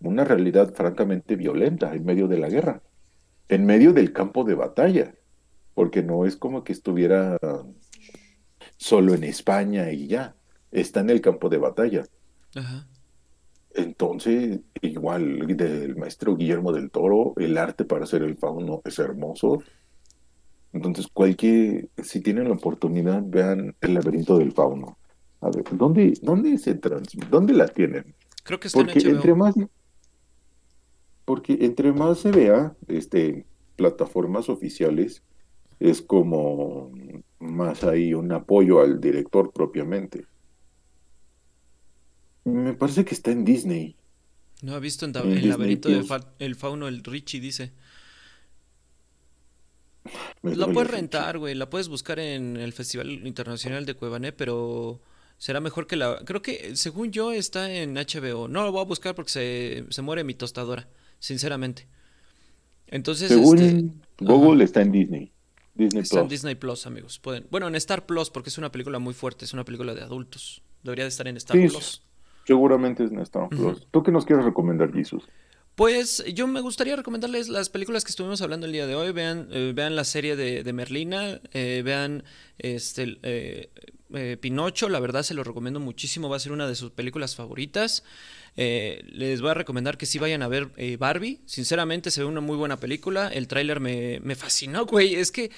una 0.00 0.24
realidad 0.24 0.74
francamente 0.74 1.36
violenta 1.36 1.94
en 1.94 2.04
medio 2.04 2.28
de 2.28 2.38
la 2.38 2.50
guerra, 2.50 2.82
en 3.48 3.64
medio 3.64 3.92
del 3.92 4.12
campo 4.12 4.44
de 4.44 4.54
batalla, 4.54 5.14
porque 5.74 6.02
no 6.02 6.26
es 6.26 6.36
como 6.36 6.64
que 6.64 6.72
estuviera 6.72 7.38
solo 8.78 9.12
en 9.12 9.24
España 9.24 9.92
y 9.92 10.06
ya, 10.06 10.34
está 10.70 11.00
en 11.00 11.10
el 11.10 11.20
campo 11.20 11.50
de 11.50 11.58
batalla. 11.58 12.04
Ajá. 12.54 12.86
Entonces, 13.74 14.60
igual 14.80 15.46
del 15.56 15.96
maestro 15.96 16.36
Guillermo 16.36 16.72
del 16.72 16.90
Toro, 16.90 17.34
el 17.36 17.58
arte 17.58 17.84
para 17.84 18.04
hacer 18.04 18.22
el 18.22 18.36
fauno 18.36 18.80
es 18.84 18.98
hermoso. 18.98 19.62
Entonces, 20.72 21.06
cualquier, 21.12 21.88
si 22.02 22.20
tienen 22.20 22.48
la 22.48 22.54
oportunidad, 22.54 23.22
vean 23.24 23.76
El 23.80 23.94
laberinto 23.94 24.38
del 24.38 24.52
fauno. 24.52 24.98
A 25.40 25.50
ver, 25.50 25.64
¿dónde, 25.72 26.14
dónde 26.22 26.58
se 26.58 26.74
transmite? 26.74 27.28
¿Dónde 27.30 27.52
la 27.52 27.68
tienen? 27.68 28.14
Creo 28.42 28.58
que 28.58 28.68
está 28.68 28.80
Porque 28.80 28.98
en 28.98 29.16
entre 29.16 29.34
más, 29.34 29.54
porque 31.24 31.58
entre 31.60 31.92
más 31.92 32.18
se 32.18 32.30
vea, 32.30 32.74
este, 32.88 33.46
plataformas 33.76 34.48
oficiales, 34.48 35.22
es 35.78 36.02
como 36.02 36.90
más 37.40 37.84
hay 37.84 38.14
un 38.14 38.30
apoyo 38.32 38.80
al 38.80 39.00
director 39.00 39.52
propiamente. 39.52 40.26
Me 42.44 42.74
parece 42.74 43.04
que 43.04 43.14
está 43.14 43.30
en 43.30 43.44
Disney. 43.44 43.96
No 44.62 44.74
ha 44.74 44.80
visto 44.80 45.04
en 45.06 45.14
el 45.16 45.48
laberinto 45.48 45.88
del 45.88 46.04
fa- 46.04 46.34
el 46.38 46.56
fauno, 46.56 46.88
el 46.88 47.04
Richie 47.04 47.40
dice. 47.40 47.72
Me 50.42 50.56
La 50.56 50.66
puedes 50.68 50.90
rentar, 50.90 51.38
güey. 51.38 51.54
La 51.54 51.68
puedes 51.70 51.88
buscar 51.88 52.18
en 52.18 52.56
el 52.56 52.72
Festival 52.72 53.26
Internacional 53.26 53.84
de 53.86 53.94
Cuevané, 53.94 54.32
pero 54.32 55.00
será 55.36 55.60
mejor 55.60 55.86
que 55.86 55.96
la. 55.96 56.22
Creo 56.24 56.42
que, 56.42 56.76
según 56.76 57.10
yo, 57.12 57.32
está 57.32 57.72
en 57.72 57.96
HBO. 57.98 58.48
No 58.48 58.64
lo 58.64 58.72
voy 58.72 58.80
a 58.80 58.84
buscar 58.84 59.14
porque 59.14 59.30
se, 59.30 59.84
se 59.90 60.02
muere 60.02 60.24
mi 60.24 60.34
tostadora, 60.34 60.88
sinceramente. 61.18 61.86
Entonces, 62.88 63.28
Según 63.28 63.58
este, 63.58 63.90
Google 64.20 64.64
está 64.64 64.82
en 64.82 64.92
Disney. 64.92 65.32
Disney 65.78 66.02
está 66.02 66.16
en 66.16 66.22
Plus. 66.24 66.30
Disney 66.30 66.54
Plus, 66.56 66.86
amigos. 66.86 67.18
Pueden. 67.18 67.46
Bueno, 67.50 67.68
en 67.68 67.74
Star 67.76 68.04
Plus, 68.04 68.30
porque 68.30 68.50
es 68.50 68.58
una 68.58 68.70
película 68.70 68.98
muy 68.98 69.14
fuerte, 69.14 69.44
es 69.44 69.54
una 69.54 69.64
película 69.64 69.94
de 69.94 70.02
adultos. 70.02 70.62
Debería 70.82 71.04
de 71.04 71.08
estar 71.08 71.26
en 71.28 71.36
Star 71.36 71.56
Sí, 71.56 71.68
Plus. 71.68 72.02
Seguramente 72.46 73.04
es 73.04 73.12
en 73.12 73.20
Star 73.20 73.48
Plus. 73.48 73.86
¿Tú 73.90 74.02
qué 74.02 74.10
nos 74.10 74.26
quieres 74.26 74.44
recomendar, 74.44 74.92
Jesus? 74.92 75.28
Pues 75.78 76.24
yo 76.34 76.48
me 76.48 76.60
gustaría 76.60 76.96
recomendarles 76.96 77.48
las 77.48 77.68
películas 77.68 78.02
que 78.02 78.10
estuvimos 78.10 78.42
hablando 78.42 78.66
el 78.66 78.72
día 78.72 78.88
de 78.88 78.96
hoy. 78.96 79.12
Vean, 79.12 79.46
eh, 79.52 79.70
vean 79.72 79.94
la 79.94 80.02
serie 80.02 80.34
de, 80.34 80.72
Merlina, 80.72 81.40
eh, 81.52 81.82
vean 81.84 82.24
este 82.58 83.16
eh, 83.22 84.36
Pinocho, 84.40 84.88
la 84.88 84.98
verdad 84.98 85.22
se 85.22 85.34
lo 85.34 85.44
recomiendo 85.44 85.78
muchísimo, 85.78 86.28
va 86.28 86.34
a 86.34 86.40
ser 86.40 86.50
una 86.50 86.66
de 86.66 86.74
sus 86.74 86.90
películas 86.90 87.36
favoritas. 87.36 88.02
Eh, 88.56 89.04
les 89.06 89.40
voy 89.40 89.50
a 89.52 89.54
recomendar 89.54 89.96
que 89.98 90.06
sí 90.06 90.18
vayan 90.18 90.42
a 90.42 90.48
ver 90.48 90.72
Barbie. 90.98 91.42
Sinceramente 91.46 92.10
se 92.10 92.22
ve 92.22 92.26
una 92.26 92.40
muy 92.40 92.56
buena 92.56 92.80
película. 92.80 93.28
El 93.28 93.46
tráiler 93.46 93.78
me, 93.78 94.18
me 94.24 94.34
fascinó, 94.34 94.84
güey. 94.90 95.14
Es 95.14 95.30
que, 95.30 95.52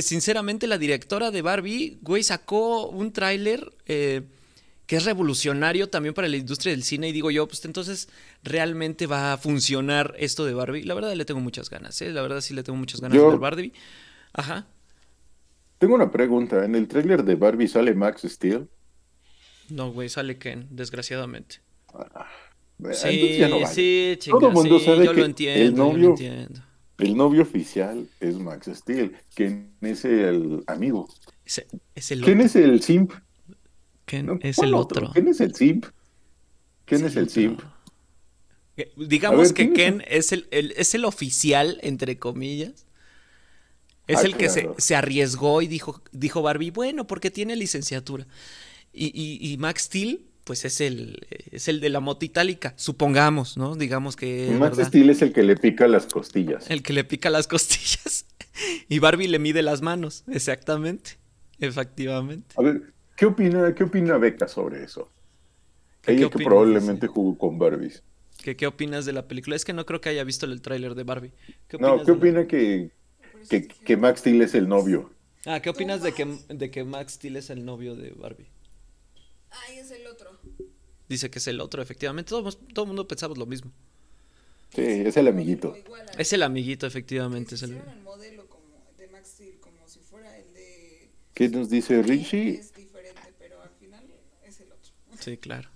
sinceramente, 0.00 0.68
la 0.68 0.78
directora 0.78 1.32
de 1.32 1.42
Barbie, 1.42 1.98
güey, 2.00 2.22
sacó 2.22 2.86
un 2.86 3.12
tráiler 3.12 3.72
que 4.86 4.96
es 4.96 5.04
revolucionario 5.04 5.88
también 5.88 6.14
para 6.14 6.28
la 6.28 6.36
industria 6.36 6.72
del 6.72 6.82
cine. 6.82 7.08
Y 7.08 7.12
digo 7.12 7.30
yo, 7.30 7.46
pues 7.48 7.64
entonces 7.64 8.08
realmente 8.42 9.06
va 9.06 9.32
a 9.32 9.38
funcionar 9.38 10.14
esto 10.18 10.44
de 10.44 10.54
Barbie. 10.54 10.82
La 10.84 10.94
verdad 10.94 11.12
le 11.14 11.24
tengo 11.24 11.40
muchas 11.40 11.70
ganas, 11.70 12.00
¿eh? 12.02 12.10
La 12.10 12.22
verdad 12.22 12.40
sí 12.40 12.52
le 12.54 12.62
tengo 12.62 12.78
muchas 12.78 13.00
ganas 13.00 13.16
Yo- 13.16 13.24
de 13.24 13.30
ver 13.30 13.38
Barbie. 13.38 13.72
Ajá. 14.32 14.66
Tengo 15.78 15.94
una 15.94 16.10
pregunta. 16.10 16.64
¿En 16.64 16.74
el 16.74 16.86
tráiler 16.88 17.24
de 17.24 17.34
Barbie 17.34 17.68
sale 17.68 17.94
Max 17.94 18.22
Steel? 18.24 18.68
No, 19.70 19.92
güey, 19.92 20.08
sale 20.08 20.38
Ken, 20.38 20.66
desgraciadamente. 20.70 21.56
Entonces 22.78 23.00
Sí, 23.00 23.38
ya 23.38 23.48
no 23.48 23.60
vale. 23.60 23.74
sí, 23.74 24.18
Todo 24.28 24.48
el 24.48 24.52
mundo 24.54 24.78
sí, 24.78 24.84
sabe 24.84 25.04
yo 25.06 25.12
que 25.12 25.16
lo 25.18 25.24
el 25.24 25.30
entiendo, 25.30 25.76
yo 25.76 25.84
lo 25.86 25.92
novio- 25.92 26.10
entiendo. 26.10 26.60
El 26.98 27.16
novio 27.16 27.42
oficial 27.42 28.06
es 28.20 28.36
Max 28.36 28.68
Steel. 28.72 29.16
¿Quién 29.34 29.74
es 29.80 30.04
el 30.04 30.62
amigo? 30.66 31.08
Es 31.44 32.10
el 32.10 32.20
¿Quién 32.22 32.40
es 32.40 32.54
el 32.56 32.82
simp? 32.82 33.12
Ken 34.04 34.26
No, 34.26 34.38
es 34.42 34.56
¿cuál 34.56 34.68
el 34.68 34.74
otro. 34.74 35.10
¿Quién 35.12 35.28
es 35.28 35.40
el 35.40 35.54
simp? 35.54 35.86
¿Quién 36.84 37.04
es 37.04 37.16
el 37.16 37.28
simp? 37.30 37.60
Digamos 38.96 39.48
ver, 39.48 39.54
que 39.54 39.72
¿quién 39.72 39.98
Ken 39.98 40.04
es 40.08 40.32
el, 40.32 40.48
el- 40.50 40.72
es 40.76 40.94
el 40.94 41.04
oficial, 41.04 41.78
entre 41.82 42.18
comillas. 42.18 42.86
Es 44.06 44.18
Ah, 44.18 44.22
el 44.22 44.36
que 44.36 44.48
se, 44.50 44.62
claro. 44.62 44.74
se 44.78 44.96
arriesgó 44.96 45.62
y 45.62 45.66
dijo, 45.68 46.02
dijo 46.12 46.42
Barbie, 46.42 46.70
bueno, 46.70 47.06
porque 47.06 47.30
tiene 47.30 47.56
licenciatura. 47.56 48.26
Y, 48.92 49.06
y- 49.06 49.52
y 49.52 49.56
Max 49.58 49.82
Steel, 49.84 50.26
pues 50.44 50.64
es 50.66 50.80
el, 50.82 51.26
es 51.52 51.68
el 51.68 51.80
de 51.80 51.88
la 51.88 52.00
moto 52.00 52.24
itálica, 52.26 52.74
supongamos, 52.76 53.56
¿no? 53.56 53.76
Digamos 53.76 54.14
que 54.16 54.48
Max 54.58 54.76
verdad. 54.76 54.88
Steel 54.88 55.08
es 55.10 55.22
el 55.22 55.32
que 55.32 55.42
le 55.44 55.56
pica 55.56 55.88
las 55.88 56.06
costillas. 56.06 56.68
El 56.68 56.82
que 56.82 56.92
le 56.92 57.04
pica 57.04 57.30
las 57.30 57.46
costillas. 57.48 58.26
Y 58.88 58.98
Barbie 58.98 59.28
le 59.28 59.38
mide 59.38 59.62
las 59.62 59.80
manos, 59.82 60.24
exactamente. 60.28 61.12
Efectivamente. 61.60 62.54
A 62.58 62.62
ver, 62.62 62.92
¿qué 63.16 63.26
opina, 63.26 63.74
qué 63.74 63.84
opina 63.84 64.18
Beca 64.18 64.48
sobre 64.48 64.84
eso? 64.84 65.10
¿Qué- 66.02 66.12
Ella 66.12 66.18
qué 66.26 66.30
que 66.30 66.36
opinas, 66.36 66.48
probablemente 66.48 67.06
jugó 67.06 67.36
con 67.38 67.58
Barbies. 67.58 68.02
¿Qué, 68.42 68.56
qué 68.56 68.66
opinas 68.66 69.04
de 69.06 69.12
la 69.12 69.26
película? 69.28 69.56
Es 69.56 69.64
que 69.64 69.72
no 69.72 69.86
creo 69.86 70.00
que 70.00 70.08
haya 70.10 70.24
visto 70.24 70.44
el 70.46 70.60
tráiler 70.60 70.94
de 70.94 71.04
Barbie. 71.04 71.32
¿Qué 71.68 71.78
No, 71.78 71.96
¿qué 71.98 72.04
de 72.04 72.12
la- 72.12 72.18
opina 72.18 72.46
que, 72.46 72.90
que, 73.48 73.68
que 73.68 73.96
Max 73.96 74.20
Steel 74.20 74.42
es 74.42 74.54
el 74.54 74.68
novio? 74.68 75.10
Ah, 75.46 75.60
¿qué 75.60 75.70
opinas 75.70 76.02
de 76.02 76.12
que, 76.12 76.26
de 76.48 76.70
que 76.70 76.84
Max 76.84 77.14
Steel 77.14 77.36
es 77.36 77.50
el 77.50 77.64
novio 77.64 77.94
de 77.96 78.10
Barbie? 78.10 78.48
Ay, 79.50 79.78
es 79.78 79.90
el 79.90 80.06
otro. 80.06 80.30
Dice 81.08 81.30
que 81.30 81.38
es 81.38 81.46
el 81.46 81.60
otro, 81.60 81.80
efectivamente. 81.82 82.30
Todo, 82.30 82.50
todo 82.52 82.84
el 82.84 82.88
mundo 82.88 83.06
pensamos 83.06 83.38
lo 83.38 83.46
mismo. 83.46 83.70
Sí, 84.74 84.82
es 84.82 85.16
el 85.16 85.28
amiguito. 85.28 85.74
Es 86.18 86.32
el 86.32 86.42
amiguito, 86.42 86.86
efectivamente. 86.86 87.50
que 87.50 87.54
Es 87.54 87.62
el... 87.62 87.70
hicieron 87.70 87.90
el 87.90 88.02
modelo 88.02 88.48
como 88.48 88.64
de 88.98 89.06
Max 89.08 89.28
Steel 89.34 89.60
como 89.60 89.86
si 89.86 90.00
fuera 90.00 90.36
el 90.36 90.52
de 90.54 91.10
¿Qué 91.34 91.48
nos 91.48 91.68
dice 91.70 92.02
Richie? 92.02 92.58
es 92.58 92.74
diferente, 92.74 93.20
pero 93.38 93.62
al 93.62 93.70
final 93.78 94.04
es 94.44 94.60
el 94.60 94.72
otro. 94.72 94.92
Sí, 95.24 95.38
claro. 95.38 95.68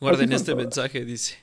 Guarden 0.00 0.32
este 0.32 0.52
todas. 0.52 0.64
mensaje, 0.64 1.04
dice. 1.04 1.36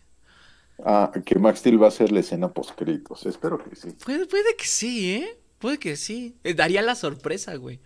Ah, 0.83 1.11
que 1.25 1.35
Max 1.39 1.59
Steel 1.59 1.81
va 1.81 1.85
a 1.85 1.89
hacer 1.89 2.11
la 2.11 2.19
escena 2.19 2.51
postcritos. 2.51 3.25
Espero 3.25 3.57
que 3.63 3.75
sí. 3.75 3.91
Puede, 4.03 4.25
puede 4.25 4.55
que 4.57 4.65
sí, 4.65 5.11
¿eh? 5.13 5.37
Puede 5.59 5.77
que 5.77 5.95
sí. 5.95 6.35
Eh, 6.43 6.53
daría 6.53 6.81
la 6.81 6.95
sorpresa, 6.95 7.55
güey. 7.55 7.79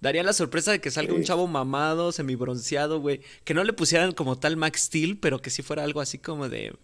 Daría 0.00 0.22
la 0.22 0.32
sorpresa 0.32 0.72
de 0.72 0.80
que 0.80 0.90
salga 0.90 1.14
un 1.14 1.22
chavo 1.22 1.46
mamado, 1.46 2.12
semibronceado, 2.12 3.00
güey. 3.00 3.22
Que 3.44 3.54
no 3.54 3.64
le 3.64 3.72
pusieran 3.72 4.12
como 4.12 4.36
tal 4.38 4.56
Max 4.56 4.82
Steel, 4.82 5.18
pero 5.18 5.40
que 5.40 5.50
sí 5.50 5.62
fuera 5.62 5.84
algo 5.84 6.00
así 6.00 6.18
como 6.18 6.48
de. 6.48 6.76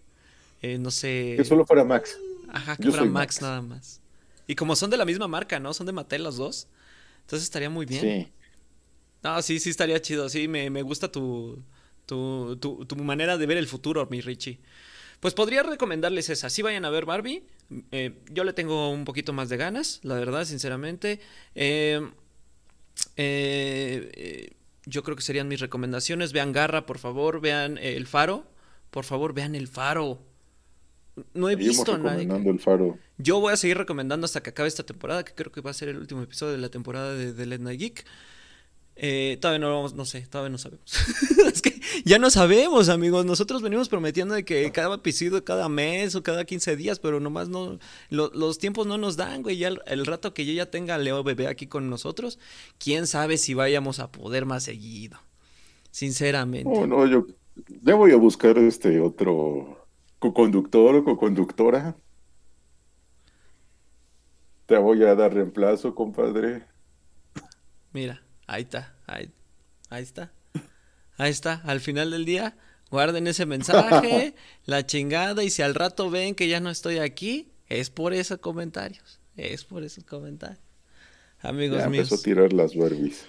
eh, 0.61 0.77
no 0.79 0.89
sé. 0.91 1.35
Que 1.37 1.45
solo 1.45 1.65
fuera 1.65 1.83
Max. 1.83 2.17
Ajá, 2.47 2.77
que 2.77 2.83
yo 2.85 2.91
fuera 2.91 3.05
Max, 3.05 3.35
Max. 3.35 3.41
nada 3.41 3.61
más. 3.61 4.01
Y 4.47 4.55
como 4.55 4.75
son 4.75 4.89
de 4.89 4.97
la 4.97 5.05
misma 5.05 5.27
marca, 5.27 5.59
¿no? 5.59 5.73
Son 5.73 5.85
de 5.85 5.93
Mattel 5.93 6.23
los 6.23 6.37
dos. 6.37 6.67
Entonces 7.21 7.43
estaría 7.43 7.69
muy 7.69 7.85
bien. 7.85 8.01
Sí. 8.01 8.33
No, 9.23 9.41
sí, 9.41 9.59
sí 9.59 9.69
estaría 9.69 10.01
chido. 10.01 10.29
Sí, 10.29 10.47
me, 10.47 10.69
me 10.69 10.81
gusta 10.81 11.11
tu, 11.11 11.63
tu, 12.05 12.57
tu, 12.57 12.85
tu 12.85 12.95
manera 12.97 13.37
de 13.37 13.45
ver 13.45 13.57
el 13.57 13.67
futuro, 13.67 14.07
mi 14.09 14.21
Richie. 14.21 14.59
Pues 15.19 15.33
podría 15.33 15.63
recomendarles 15.63 16.29
esa. 16.29 16.49
Sí 16.49 16.61
vayan 16.61 16.83
a 16.85 16.89
ver 16.89 17.05
Barbie. 17.05 17.43
Eh, 17.91 18.19
yo 18.29 18.43
le 18.43 18.51
tengo 18.53 18.89
un 18.91 19.05
poquito 19.05 19.31
más 19.31 19.47
de 19.49 19.55
ganas, 19.57 19.99
la 20.03 20.15
verdad, 20.15 20.43
sinceramente. 20.45 21.21
Eh, 21.55 22.01
eh, 23.17 24.51
yo 24.85 25.03
creo 25.03 25.15
que 25.15 25.21
serían 25.21 25.47
mis 25.47 25.59
recomendaciones. 25.61 26.33
Vean 26.33 26.51
Garra, 26.51 26.85
por 26.85 26.97
favor. 26.99 27.39
Vean 27.41 27.77
El 27.77 28.05
Faro. 28.07 28.45
Por 28.91 29.05
favor, 29.05 29.33
vean 29.33 29.55
El 29.55 29.67
Faro. 29.67 30.19
no 31.33 31.49
he 31.49 31.53
Seguimos 31.53 31.77
visto 31.77 31.93
a 31.93 31.97
nadie. 31.99 32.27
el 32.49 32.59
faro. 32.59 32.99
Yo 33.17 33.39
voy 33.39 33.53
a 33.53 33.57
seguir 33.57 33.77
recomendando 33.77 34.25
hasta 34.25 34.41
que 34.43 34.49
acabe 34.49 34.67
esta 34.67 34.83
temporada, 34.83 35.23
que 35.23 35.33
creo 35.33 35.51
que 35.51 35.61
va 35.61 35.71
a 35.71 35.73
ser 35.73 35.89
el 35.89 35.97
último 35.97 36.21
episodio 36.23 36.53
de 36.53 36.57
la 36.59 36.69
temporada 36.69 37.13
de, 37.13 37.33
de 37.33 37.45
Let 37.45 37.59
Night 37.59 37.79
Geek. 37.79 38.05
Eh, 38.95 39.37
todavía 39.41 39.59
no 39.59 39.73
vamos, 39.73 39.95
no 39.95 40.05
sé, 40.05 40.21
todavía 40.27 40.51
no 40.51 40.57
sabemos. 40.59 40.83
es 41.53 41.61
que 41.61 41.81
ya 42.05 42.19
no 42.19 42.29
sabemos, 42.29 42.89
amigos. 42.89 43.25
Nosotros 43.25 43.61
venimos 43.61 43.89
prometiendo 43.89 44.35
de 44.35 44.45
que 44.45 44.71
cada 44.71 44.95
episodio, 44.95 45.43
cada 45.43 45.67
mes 45.67 46.15
o 46.15 46.21
cada 46.23 46.45
15 46.45 46.75
días, 46.75 46.99
pero 46.99 47.19
nomás 47.19 47.49
no, 47.49 47.79
lo- 48.09 48.29
los 48.33 48.59
tiempos 48.59 48.85
no 48.85 48.97
nos 48.99 49.17
dan, 49.17 49.41
güey. 49.41 49.57
Ya 49.57 49.69
el, 49.69 49.81
el 49.87 50.05
rato 50.05 50.33
que 50.33 50.45
yo 50.45 50.53
ya 50.53 50.69
tenga 50.69 50.95
a 50.95 50.97
Leo 50.99 51.23
Bebé 51.23 51.47
aquí 51.47 51.65
con 51.67 51.89
nosotros, 51.89 52.37
quién 52.77 53.07
sabe 53.07 53.37
si 53.37 53.53
vayamos 53.55 53.99
a 53.99 54.11
poder 54.11 54.45
más 54.45 54.63
seguido. 54.63 55.19
Sinceramente. 55.91 56.69
No, 56.69 56.87
no, 56.87 57.05
yo 57.07 57.25
ya 57.81 57.95
voy 57.95 58.11
a 58.11 58.15
buscar 58.17 58.57
este 58.57 58.99
otro 58.99 59.87
co-conductor 60.19 60.95
o 60.95 61.03
co-conductora. 61.03 61.95
Te 64.65 64.77
voy 64.77 65.03
a 65.03 65.15
dar 65.15 65.33
reemplazo, 65.33 65.93
compadre. 65.93 66.65
Mira, 67.91 68.22
ahí 68.47 68.63
está, 68.63 68.95
ahí, 69.07 69.31
ahí 69.89 70.03
está. 70.03 70.31
Ahí 71.17 71.29
está, 71.31 71.61
al 71.65 71.79
final 71.79 72.09
del 72.11 72.25
día, 72.25 72.57
guarden 72.89 73.27
ese 73.27 73.45
mensaje, 73.45 74.33
la 74.65 74.85
chingada, 74.85 75.43
y 75.43 75.49
si 75.51 75.61
al 75.61 75.75
rato 75.75 76.09
ven 76.09 76.33
que 76.35 76.47
ya 76.47 76.59
no 76.59 76.69
estoy 76.71 76.97
aquí, 76.99 77.51
es 77.69 77.89
por 77.91 78.13
esos 78.13 78.39
comentarios, 78.39 79.19
es 79.37 79.63
por 79.63 79.83
esos 79.83 80.03
comentarios. 80.05 80.59
Amigos 81.41 81.79
Ya 81.79 81.89
míos. 81.89 82.07
empezó 82.11 82.21
a 82.21 82.23
tirar 82.23 82.53
las 82.53 82.75
Barbies. 82.75 83.25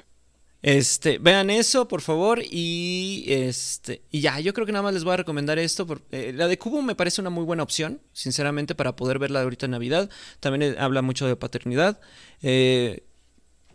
Este, 0.63 1.19
vean 1.19 1.51
eso, 1.51 1.87
por 1.89 2.01
favor, 2.01 2.41
y 2.43 3.25
este, 3.29 4.01
y 4.11 4.23
ya, 4.23 4.41
yo 4.41 4.55
creo 4.55 4.65
que 4.65 4.73
nada 4.73 4.83
más 4.83 4.95
les 4.95 5.05
voy 5.05 5.13
a 5.13 5.17
recomendar 5.19 5.59
esto. 5.59 5.87
por- 5.87 6.01
eh, 6.11 6.33
la 6.35 6.49
de 6.49 6.57
Cubo 6.57 6.81
me 6.81 6.95
parece 6.95 7.21
una 7.21 7.29
muy 7.29 7.45
buena 7.45 7.63
opción, 7.63 8.01
sinceramente, 8.15 8.75
para 8.75 8.97
poder 8.97 9.19
verla 9.19 9.43
ahorita 9.43 9.67
en 9.67 9.73
Navidad. 9.73 10.09
También 10.41 10.73
eh, 10.73 10.77
habla 10.79 11.03
mucho 11.03 11.27
de 11.27 11.37
paternidad. 11.37 12.01
eh, 12.41 13.03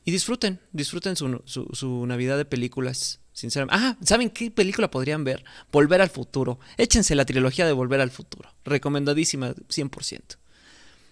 y 0.06 0.12
disfruten, 0.12 0.60
disfruten 0.72 1.16
su, 1.16 1.42
su, 1.46 1.68
su 1.74 2.06
Navidad 2.08 2.38
de 2.38 2.46
películas, 2.46 3.20
sinceramente. 3.34 3.76
Ah, 3.84 3.98
¿saben 4.04 4.30
qué 4.30 4.50
película 4.52 4.90
podrían 4.92 5.24
ver? 5.24 5.44
Volver 5.72 6.02
al 6.02 6.10
futuro. 6.10 6.60
Échense 6.78 7.16
la 7.16 7.26
trilogía 7.26 7.66
de 7.66 7.74
Volver 7.74 8.02
al 8.02 8.12
futuro. 8.12 8.50
Recomendadísima, 8.66 9.54
100%. 9.54 10.38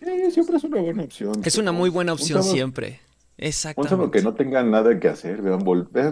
Eh, 0.02 0.30
siempre 0.32 0.58
es 0.58 0.64
una 0.64 0.82
buena 0.82 1.04
opción. 1.04 1.42
Es 1.44 1.58
una 1.58 1.72
muy 1.72 1.90
buena 1.90 2.14
Un 2.14 2.20
opción 2.20 2.40
sábado- 2.40 2.54
siempre. 2.54 3.00
Un 3.40 3.46
Exactamente. 3.46 3.90
sábado 3.90 4.12
que 4.12 4.22
no 4.24 4.34
tengan 4.34 4.72
nada 4.72 5.00
que 5.00 5.08
hacer, 5.10 5.44
vean, 5.44 5.60
Volver 5.60 6.06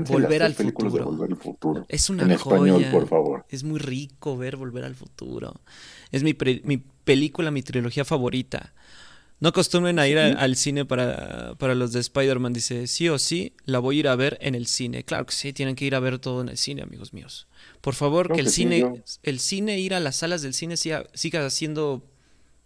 al 0.43 0.53
de 0.53 0.63
futuro. 0.63 1.05
Volver 1.05 1.31
al 1.31 1.37
futuro. 1.37 1.85
Es 1.89 2.09
una 2.11 2.21
En 2.23 2.31
español, 2.31 2.69
joya. 2.83 2.91
por 2.91 3.07
favor. 3.07 3.45
Es 3.49 3.63
muy 3.63 3.79
rico 3.79 4.37
ver 4.37 4.57
Volver 4.57 4.83
al 4.85 4.93
Futuro. 4.93 5.55
Es 6.11 6.21
mi, 6.21 6.33
pre- 6.35 6.61
mi 6.65 6.77
película, 6.77 7.49
mi 7.49 7.63
trilogía 7.63 8.05
favorita. 8.05 8.73
No 9.39 9.49
acostumbren 9.49 9.99
a 9.99 10.07
ir 10.07 10.17
a- 10.17 10.27
al 10.39 10.55
cine 10.55 10.85
para, 10.85 11.55
para 11.57 11.75
los 11.75 11.91
de 11.91 11.99
Spider-Man. 11.99 12.53
Dice, 12.53 12.87
sí 12.87 13.09
o 13.09 13.19
sí, 13.19 13.53
la 13.65 13.79
voy 13.79 13.97
a 13.97 13.99
ir 13.99 14.07
a 14.07 14.15
ver 14.15 14.37
en 14.41 14.55
el 14.55 14.65
cine. 14.65 15.03
Claro 15.03 15.25
que 15.25 15.33
sí, 15.33 15.51
tienen 15.53 15.75
que 15.75 15.85
ir 15.85 15.93
a 15.95 15.99
ver 15.99 16.19
todo 16.19 16.41
en 16.41 16.49
el 16.49 16.57
cine, 16.57 16.81
amigos 16.83 17.13
míos. 17.13 17.47
Por 17.81 17.95
favor, 17.95 18.27
que 18.33 18.39
el 18.39 18.45
que 18.47 18.51
sí, 18.51 18.61
cine, 18.63 18.79
el 19.23 19.39
cine, 19.39 19.79
ir 19.79 19.93
a 19.93 19.99
las 19.99 20.15
salas 20.17 20.41
del 20.41 20.53
cine 20.53 20.77
siga, 20.77 21.05
siga 21.13 21.49
siendo 21.49 22.05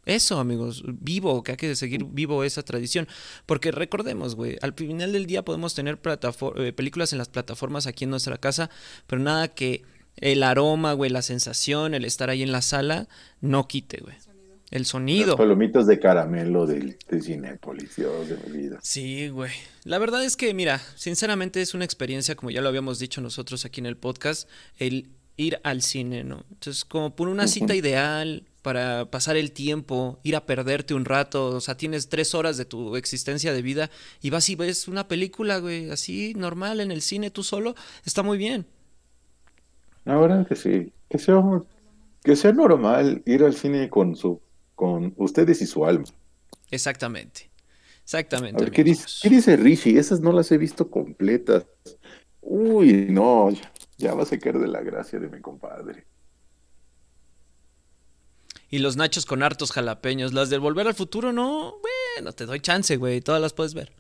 eso, 0.06 0.40
amigos, 0.40 0.84
vivo, 0.86 1.44
que 1.44 1.52
hay 1.52 1.58
que 1.58 1.76
seguir 1.76 2.04
vivo 2.06 2.44
esa 2.44 2.64
tradición. 2.64 3.08
Porque 3.46 3.72
recordemos, 3.72 4.36
güey, 4.36 4.58
al 4.62 4.74
final 4.74 5.12
del 5.12 5.26
día 5.26 5.44
podemos 5.44 5.74
tener 5.76 6.00
eh, 6.58 6.74
películas 6.74 7.12
en 7.12 7.18
las 7.18 7.30
plataformas 7.30 7.88
aquí 7.88 8.04
en 8.06 8.12
nuestra 8.12 8.38
casa, 8.38 8.70
pero 9.08 9.22
nada 9.22 9.48
que 9.50 9.84
el 10.18 10.44
aroma, 10.44 10.94
güey, 10.94 11.10
la 11.12 11.22
sensación, 11.22 11.94
el 11.94 12.06
estar 12.06 12.30
ahí 12.30 12.44
en 12.44 12.52
la 12.52 12.62
sala, 12.62 13.08
no 13.42 13.68
quite, 13.68 14.02
güey. 14.02 14.16
El 14.72 14.86
sonido. 14.86 15.36
palomitas 15.36 15.88
de 15.88 16.00
caramelo 16.00 16.68
del, 16.68 16.98
de 17.10 17.22
Cinépolis, 17.22 17.96
Dios 17.96 18.30
de 18.30 18.38
mi 18.38 18.58
vida. 18.58 18.80
Sí, 18.84 19.30
güey. 19.30 19.52
La 19.84 19.98
verdad 19.98 20.24
es 20.24 20.38
que, 20.38 20.54
mira, 20.54 20.80
sinceramente 20.96 21.62
es 21.62 21.74
una 21.74 21.86
experiencia, 21.86 22.36
como 22.36 22.52
ya 22.52 22.62
lo 22.62 22.70
habíamos 22.70 23.00
dicho 23.00 23.20
nosotros 23.20 23.66
aquí 23.66 23.82
en 23.82 23.88
el 23.88 23.98
podcast, 23.98 24.48
el 24.78 25.10
ir 25.38 25.60
al 25.64 25.82
cine, 25.82 26.24
¿no? 26.24 26.44
Entonces, 26.52 26.86
como 26.86 27.16
por 27.16 27.30
una 27.30 27.48
cita 27.48 27.74
ideal 27.74 28.44
para 28.62 29.10
pasar 29.10 29.38
el 29.38 29.52
tiempo, 29.52 30.20
ir 30.22 30.36
a 30.36 30.46
perderte 30.46 30.94
un 30.94 31.06
rato, 31.06 31.48
o 31.48 31.62
sea, 31.62 31.78
tienes 31.78 32.10
tres 32.10 32.36
horas 32.36 32.58
de 32.58 32.66
tu 32.66 32.96
existencia 32.98 33.54
de 33.54 33.62
vida 33.62 33.90
y 34.22 34.30
vas 34.30 34.50
y 34.50 34.56
ves 34.56 34.88
una 34.88 35.08
película, 35.08 35.60
güey, 35.60 35.90
así 35.90 36.34
normal 36.36 36.82
en 36.82 36.92
el 36.92 37.02
cine 37.02 37.32
tú 37.32 37.44
solo, 37.44 37.74
está 38.06 38.22
muy 38.22 38.38
bien. 38.38 38.68
La 40.04 40.18
verdad 40.18 40.46
que 40.46 40.56
sí. 40.56 40.92
Que 41.10 41.18
sea, 41.18 41.42
que 42.24 42.36
sea 42.36 42.52
normal 42.52 43.24
ir 43.26 43.44
al 43.44 43.56
cine 43.56 43.90
con 43.90 44.16
su, 44.16 44.42
con 44.80 45.14
ustedes 45.18 45.62
y 45.62 45.68
su 45.68 45.86
alma. 45.86 46.06
Exactamente. 46.72 47.50
A 47.52 48.02
Exactamente. 48.04 48.64
ver, 48.64 48.72
¿qué 48.72 48.86
dice, 48.86 49.06
qué 49.22 49.30
dice 49.30 49.58
Richie? 49.58 50.00
Esas 50.00 50.22
no 50.22 50.32
las 50.32 50.50
he 50.54 50.58
visto 50.58 50.90
completas. 50.90 51.66
Uy, 52.40 53.08
no, 53.10 53.50
ya, 53.50 53.74
ya 53.98 54.14
va 54.14 54.24
a 54.24 54.26
sacar 54.26 54.58
de 54.58 54.68
la 54.70 54.80
gracia 54.80 55.20
de 55.20 55.28
mi 55.28 55.42
compadre. 55.42 56.06
Y 58.70 58.80
los 58.80 58.96
nachos 58.96 59.26
con 59.26 59.44
hartos 59.44 59.74
jalapeños. 59.74 60.32
Las 60.32 60.50
del 60.50 60.62
Volver 60.62 60.88
al 60.88 60.96
Futuro, 60.96 61.34
no. 61.34 61.76
Bueno, 62.16 62.32
te 62.32 62.46
doy 62.46 62.62
chance, 62.62 62.96
güey. 62.96 63.20
Todas 63.20 63.42
las 63.42 63.52
puedes 63.52 63.74
ver. 63.74 63.92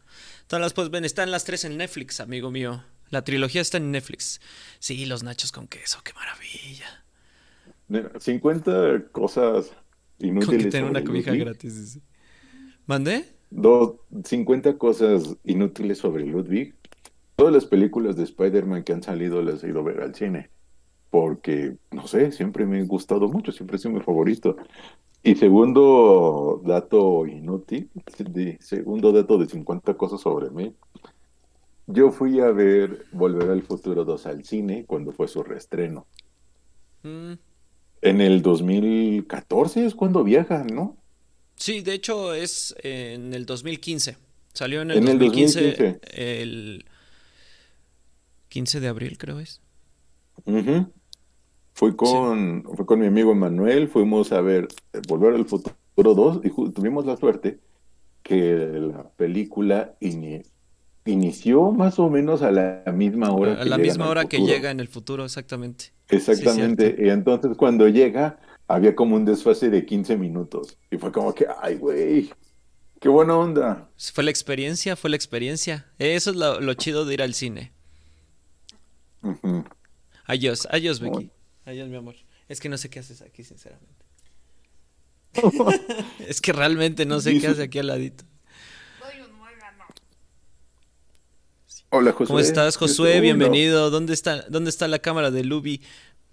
Todas 0.47 0.61
las 0.61 0.72
puedes 0.72 0.91
ver. 0.91 1.03
Están 1.03 1.30
las 1.30 1.43
tres 1.43 1.65
en 1.65 1.76
Netflix, 1.76 2.22
amigo 2.22 2.51
mío. 2.51 2.85
La 3.10 3.26
trilogía 3.26 3.60
está 3.60 3.77
en 3.77 3.91
Netflix. 3.91 4.39
Sí, 4.80 5.06
los 5.06 5.23
nachos 5.23 5.51
con 5.51 5.68
queso, 5.68 5.99
qué 6.06 6.14
maravilla. 6.14 7.03
Mira, 7.89 8.11
50 8.18 9.10
cosas 9.11 9.72
Con 10.19 10.27
inútiles 10.29 10.65
que 10.65 10.71
tener 10.71 10.89
una 10.89 11.03
cobija 11.03 11.31
Ludwig. 11.31 11.45
gratis. 11.45 11.99
¿Mandé? 12.85 13.25
Dos, 13.49 13.93
50 14.25 14.77
cosas 14.77 15.35
inútiles 15.43 15.97
sobre 15.97 16.25
Ludwig. 16.25 16.75
Todas 17.35 17.53
las 17.53 17.65
películas 17.65 18.15
de 18.15 18.23
Spider-Man 18.23 18.83
que 18.83 18.93
han 18.93 19.01
salido 19.03 19.41
las 19.41 19.63
he 19.63 19.69
ido 19.69 19.79
a 19.79 19.83
ver 19.83 20.01
al 20.01 20.13
cine. 20.15 20.49
Porque, 21.09 21.77
no 21.91 22.05
sé, 22.07 22.31
siempre 22.31 22.65
me 22.65 22.79
han 22.79 22.87
gustado 22.87 23.27
mucho, 23.29 23.51
siempre 23.51 23.75
ha 23.77 23.79
sido 23.79 23.93
mi 23.95 24.01
favorito. 24.01 24.57
Y 25.23 25.35
segundo 25.35 26.61
dato 26.65 27.25
inútil, 27.25 27.89
de- 28.19 28.57
segundo 28.61 29.11
dato 29.11 29.37
de 29.37 29.47
50 29.47 29.95
cosas 29.95 30.21
sobre 30.21 30.49
mí. 30.51 30.73
Yo 31.87 32.11
fui 32.11 32.39
a 32.39 32.51
ver 32.51 33.05
Volver 33.11 33.49
al 33.49 33.63
Futuro 33.63 34.05
2 34.05 34.25
al 34.27 34.43
cine 34.45 34.85
cuando 34.85 35.11
fue 35.11 35.27
su 35.27 35.41
reestreno. 35.41 36.05
Mm, 37.03 37.33
En 38.01 38.21
el 38.21 38.41
2014 38.41 39.85
es 39.85 39.95
cuando 39.95 40.23
viajan, 40.23 40.67
¿no? 40.67 40.97
Sí, 41.55 41.81
de 41.81 41.93
hecho 41.93 42.34
es 42.34 42.76
en 42.84 43.34
el 43.34 43.45
2015. 43.45 44.17
Salió 44.53 44.81
en 44.81 44.91
el 44.91 44.97
En 44.97 45.07
el 45.07 45.19
2015, 45.19 45.61
2015. 45.61 46.41
el 46.41 46.85
15 48.49 48.80
de 48.80 48.88
abril, 48.88 49.17
creo 49.17 49.39
es. 49.39 49.61
Ujú. 50.45 50.91
Fui 51.73 51.95
con, 51.95 52.63
fui 52.76 52.85
con 52.85 52.99
mi 52.99 53.05
amigo 53.07 53.35
Manuel, 53.35 53.88
fuimos 53.88 54.31
a 54.31 54.41
ver 54.41 54.67
eh, 54.93 55.01
Volver 55.07 55.34
al 55.35 55.45
Futuro 55.45 55.76
2 55.95 56.41
y 56.43 56.49
tuvimos 56.71 57.05
la 57.05 57.15
suerte 57.17 57.59
que 58.23 58.55
la 58.55 59.09
película 59.11 59.95
ini- 60.01 60.43
inició 61.05 61.71
más 61.71 61.99
o 61.99 62.09
menos 62.09 62.41
a 62.41 62.51
la 62.51 62.84
misma 62.93 63.31
hora 63.31 63.53
A 63.53 63.63
que 63.63 63.69
la 63.69 63.77
misma 63.77 64.09
hora 64.09 64.26
que 64.26 64.39
llega 64.39 64.71
en 64.71 64.80
el 64.80 64.88
futuro, 64.88 65.26
exactamente. 65.26 65.93
Exactamente, 66.09 66.95
y 66.99 67.09
entonces 67.09 67.55
cuando 67.57 67.88
llega 67.88 68.39
había 68.67 68.95
como 68.95 69.15
un 69.15 69.26
desfase 69.26 69.69
de 69.69 69.85
15 69.85 70.17
minutos 70.17 70.77
y 70.91 70.97
fue 70.97 71.11
como 71.11 71.34
que, 71.34 71.47
ay 71.61 71.76
güey, 71.76 72.30
qué 72.99 73.09
buena 73.09 73.35
onda. 73.38 73.89
Fue 74.13 74.23
la 74.23 74.30
experiencia, 74.30 74.95
fue 74.95 75.09
la 75.09 75.15
experiencia. 75.15 75.88
Eso 75.97 76.30
es 76.30 76.35
lo, 76.35 76.59
lo 76.61 76.73
chido 76.76 77.05
de 77.05 77.15
ir 77.15 77.21
al 77.21 77.34
cine. 77.34 77.71
Ujú. 79.23 79.65
Adiós, 80.26 80.67
adiós, 80.71 80.99
Becky. 80.99 81.31
Adiós, 81.65 81.89
mi 81.89 81.95
amor. 81.95 82.15
Es 82.47 82.59
que 82.59 82.69
no 82.69 82.77
sé 82.77 82.89
qué 82.89 82.99
haces 82.99 83.21
aquí, 83.21 83.43
sinceramente. 83.43 84.05
es 86.27 86.39
que 86.41 86.53
realmente 86.53 87.05
no 87.05 87.19
sé 87.19 87.39
qué 87.39 87.47
hace 87.47 87.63
aquí 87.63 87.80
al 87.80 87.88
ladito. 87.88 88.23
Hola 91.91 92.11
Josué. 92.11 92.27
¿Cómo 92.27 92.39
estás, 92.39 92.77
Josué? 92.77 93.19
Bienvenido. 93.19 93.89
¿Dónde 93.89 94.13
está, 94.13 94.43
dónde 94.49 94.69
está 94.69 94.87
la 94.87 94.99
cámara 94.99 95.31
de 95.31 95.43
Luby? 95.43 95.81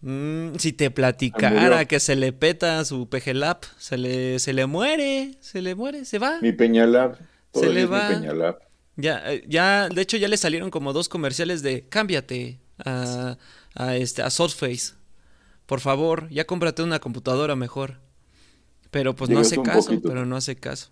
Mm, 0.02 0.56
si 0.58 0.72
te 0.72 0.90
platicara 0.90 1.60
Murió. 1.70 1.88
que 1.88 2.00
se 2.00 2.16
le 2.16 2.32
peta 2.32 2.84
su 2.84 3.08
pejelap, 3.08 3.64
se 3.78 3.96
le, 3.96 4.38
se 4.38 4.52
le 4.52 4.66
muere, 4.66 5.36
se 5.40 5.62
le 5.62 5.74
muere, 5.74 6.04
se 6.04 6.18
va. 6.18 6.38
Mi 6.42 6.52
Peñalab, 6.52 7.16
Se 7.54 7.70
le 7.70 7.82
es 7.82 7.88
mi 7.88 7.92
va. 7.94 8.08
Peñalab. 8.08 8.58
Ya, 8.96 9.22
eh, 9.32 9.44
ya, 9.48 9.88
de 9.88 10.02
hecho 10.02 10.16
ya 10.18 10.28
le 10.28 10.36
salieron 10.36 10.70
como 10.70 10.92
dos 10.92 11.08
comerciales 11.08 11.62
de 11.62 11.88
cámbiate 11.88 12.60
a, 12.84 13.38
a 13.74 13.96
este 13.96 14.22
a 14.22 14.30
Surface. 14.30 14.92
Por 15.64 15.80
favor, 15.80 16.28
ya 16.30 16.44
cómprate 16.46 16.82
una 16.82 16.98
computadora 17.00 17.56
mejor. 17.56 18.00
Pero 18.90 19.16
pues 19.16 19.30
no 19.30 19.40
hace 19.40 19.60
caso, 19.62 19.88
poquito. 19.88 20.08
pero 20.08 20.24
no 20.26 20.36
hace 20.36 20.56
caso. 20.56 20.90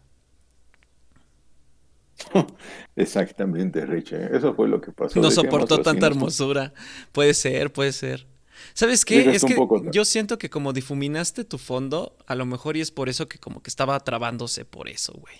Exactamente, 2.97 3.85
Rich. 3.87 4.13
¿eh? 4.13 4.31
Eso 4.33 4.55
fue 4.55 4.69
lo 4.69 4.81
que 4.81 4.93
pasó. 4.93 5.21
No 5.21 5.31
soportó 5.31 5.81
tanta 5.81 6.07
hermosura. 6.07 6.73
Puede 7.13 7.35
ser, 7.35 7.73
puede 7.73 7.93
ser. 7.93 8.27
¿Sabes 8.73 9.05
qué? 9.05 9.31
Es 9.35 9.45
que 9.45 9.55
poco 9.57 9.91
yo 9.91 10.05
siento 10.05 10.39
que 10.39 10.49
como 10.49 10.73
difuminaste 10.73 11.45
tu 11.45 11.59
fondo, 11.59 12.17
a 12.27 12.35
lo 12.35 12.47
mejor 12.47 12.77
y 12.77 12.81
es 12.81 12.91
por 12.91 13.09
eso 13.09 13.29
que 13.29 13.39
como 13.39 13.63
que 13.63 13.69
estaba 13.69 13.99
trabándose 14.01 14.65
por 14.65 14.89
eso, 14.89 15.13
güey. 15.15 15.35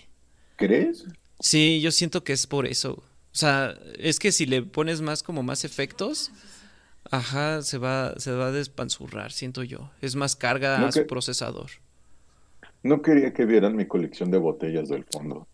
¿Crees? 0.57 1.05
Sí, 1.39 1.81
yo 1.81 1.91
siento 1.91 2.23
que 2.23 2.33
es 2.33 2.45
por 2.47 2.65
eso. 2.65 2.93
O 2.93 3.37
sea, 3.37 3.75
es 3.97 4.19
que 4.19 4.31
si 4.31 4.45
le 4.45 4.61
pones 4.61 5.01
más 5.01 5.23
como 5.23 5.43
más 5.43 5.65
efectos, 5.65 6.31
ajá, 7.11 7.61
se 7.61 7.77
va, 7.77 8.13
se 8.17 8.31
va 8.31 8.47
a 8.47 8.51
despanzurrar, 8.51 9.31
siento 9.31 9.63
yo. 9.63 9.91
Es 10.01 10.15
más 10.15 10.35
carga 10.35 10.77
No 10.77 10.87
a 10.87 10.91
su 10.91 10.99
que- 10.99 11.05
procesador. 11.05 11.71
No 12.83 13.01
quería 13.01 13.33
que 13.33 13.45
vieran 13.45 13.75
mi 13.75 13.85
colección 13.87 14.29
de 14.29 14.37
botellas 14.37 14.87
del 14.89 15.03
fondo. 15.05 15.47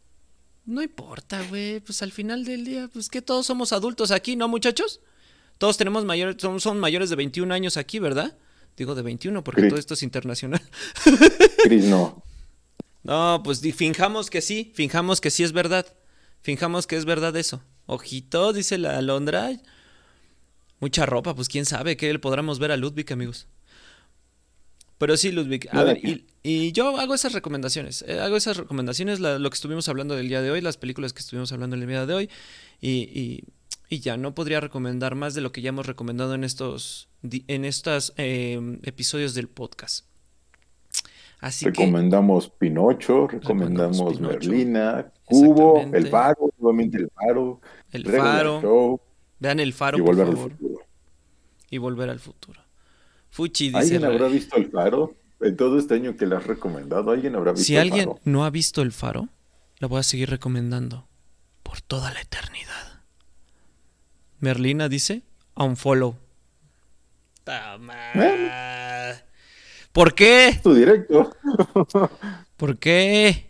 No 0.71 0.81
importa, 0.81 1.43
güey. 1.49 1.81
Pues 1.81 2.01
al 2.01 2.13
final 2.13 2.45
del 2.45 2.63
día, 2.63 2.89
pues 2.91 3.09
que 3.09 3.21
todos 3.21 3.45
somos 3.45 3.73
adultos 3.73 4.09
aquí, 4.11 4.37
¿no, 4.37 4.47
muchachos? 4.47 5.01
Todos 5.57 5.77
tenemos 5.77 6.05
mayores, 6.05 6.37
son, 6.39 6.61
son 6.61 6.79
mayores 6.79 7.09
de 7.09 7.17
21 7.17 7.53
años 7.53 7.75
aquí, 7.75 7.99
¿verdad? 7.99 8.37
Digo 8.77 8.95
de 8.95 9.01
21 9.01 9.43
porque 9.43 9.63
todo 9.63 9.77
esto 9.77 9.93
es 9.93 10.03
internacional. 10.03 10.61
No. 11.69 12.23
No, 13.03 13.41
pues 13.43 13.61
finjamos 13.75 14.29
que 14.29 14.41
sí, 14.41 14.71
finjamos 14.73 15.21
que 15.21 15.29
sí 15.29 15.43
es 15.43 15.51
verdad. 15.51 15.85
Finjamos 16.41 16.87
que 16.87 16.95
es 16.95 17.05
verdad 17.05 17.35
eso. 17.35 17.61
Ojito, 17.85 18.53
dice 18.53 18.77
la 18.77 18.97
Alondra. 18.97 19.51
Mucha 20.79 21.05
ropa, 21.05 21.35
pues 21.35 21.47
quién 21.49 21.65
sabe 21.65 21.97
qué 21.97 22.11
le 22.11 22.19
podremos 22.19 22.57
ver 22.57 22.71
a 22.71 22.77
Ludwig, 22.77 23.11
amigos. 23.13 23.47
Pero 25.01 25.17
sí, 25.17 25.31
Ludwig. 25.31 25.67
A 25.71 25.83
ver, 25.83 25.97
y, 25.97 26.25
y 26.43 26.71
yo 26.73 26.95
hago 26.99 27.15
esas 27.15 27.33
recomendaciones. 27.33 28.05
eh, 28.07 28.19
hago 28.19 28.37
esas 28.37 28.55
recomendaciones, 28.55 29.19
la- 29.19 29.39
lo 29.39 29.49
que 29.49 29.55
estuvimos 29.55 29.89
hablando 29.89 30.15
del 30.15 30.27
día 30.29 30.41
de 30.43 30.51
hoy, 30.51 30.61
las 30.61 30.77
películas 30.77 31.11
que 31.11 31.19
estuvimos 31.21 31.51
hablando 31.51 31.75
el 31.75 31.87
día 31.87 32.05
de 32.05 32.13
hoy. 32.13 32.29
Y, 32.79 33.09
y- 33.19 33.43
y 33.89 33.99
ya, 33.99 34.15
no 34.15 34.33
podría 34.35 34.59
recomendar 34.61 35.15
más 35.15 35.33
de 35.33 35.41
lo 35.41 35.51
que 35.51 35.61
ya 35.61 35.69
hemos 35.69 35.87
recomendado 35.87 36.35
en 36.35 36.43
estos, 36.43 37.09
en 37.23 37.65
estos 37.65 38.13
eh, 38.17 38.77
episodios 38.83 39.33
del 39.33 39.49
podcast. 39.49 40.05
Así 41.39 41.65
que... 41.65 41.71
recomendamos 41.71 42.49
Pinocho, 42.49 43.27
Recomendamos. 43.27 44.21
Merlina, 44.21 45.11
Cubo. 45.25 45.81
El 45.91 46.07
Faro, 46.07 46.51
nuevamente 46.59 46.99
El 46.99 47.09
Faro, 47.09 47.59
El 47.91 48.05
Faro. 48.05 48.61
Show 48.61 49.01
Vean 49.39 49.59
el 49.59 49.73
faro, 49.73 49.97
y 49.97 50.01
por 50.01 50.15
Volver 50.15 50.27
al. 50.29 50.37
Futuro. 50.37 50.79
Y 51.71 51.77
volver 51.79 52.09
al 52.11 52.19
futuro. 52.19 52.61
Fuchi 53.31 53.67
dice. 53.67 53.77
¿Alguien 53.79 54.05
habrá 54.05 54.27
visto 54.27 54.57
El 54.57 54.69
Faro? 54.69 55.15
En 55.39 55.57
todo 55.57 55.79
este 55.79 55.95
año 55.95 56.15
que 56.15 56.27
le 56.27 56.35
has 56.35 56.45
recomendado, 56.45 57.09
¿alguien 57.09 57.35
habrá 57.35 57.53
visto 57.53 57.65
Si 57.65 57.75
El 57.75 57.81
alguien 57.81 58.05
Faro? 58.09 58.19
no 58.25 58.45
ha 58.45 58.49
visto 58.51 58.83
el 58.83 58.91
faro, 58.91 59.27
lo 59.79 59.89
voy 59.89 59.99
a 60.01 60.03
seguir 60.03 60.29
recomendando 60.29 61.07
por 61.63 61.81
toda 61.81 62.11
la 62.13 62.21
eternidad. 62.21 63.01
Merlina 64.39 64.87
dice: 64.87 65.23
Unfollow. 65.55 66.15
Tama. 67.43 67.95
¿Por 69.91 70.13
qué? 70.13 70.59
Tu 70.61 70.75
directo. 70.75 71.35
¿Por 72.57 72.77
qué? 72.77 73.47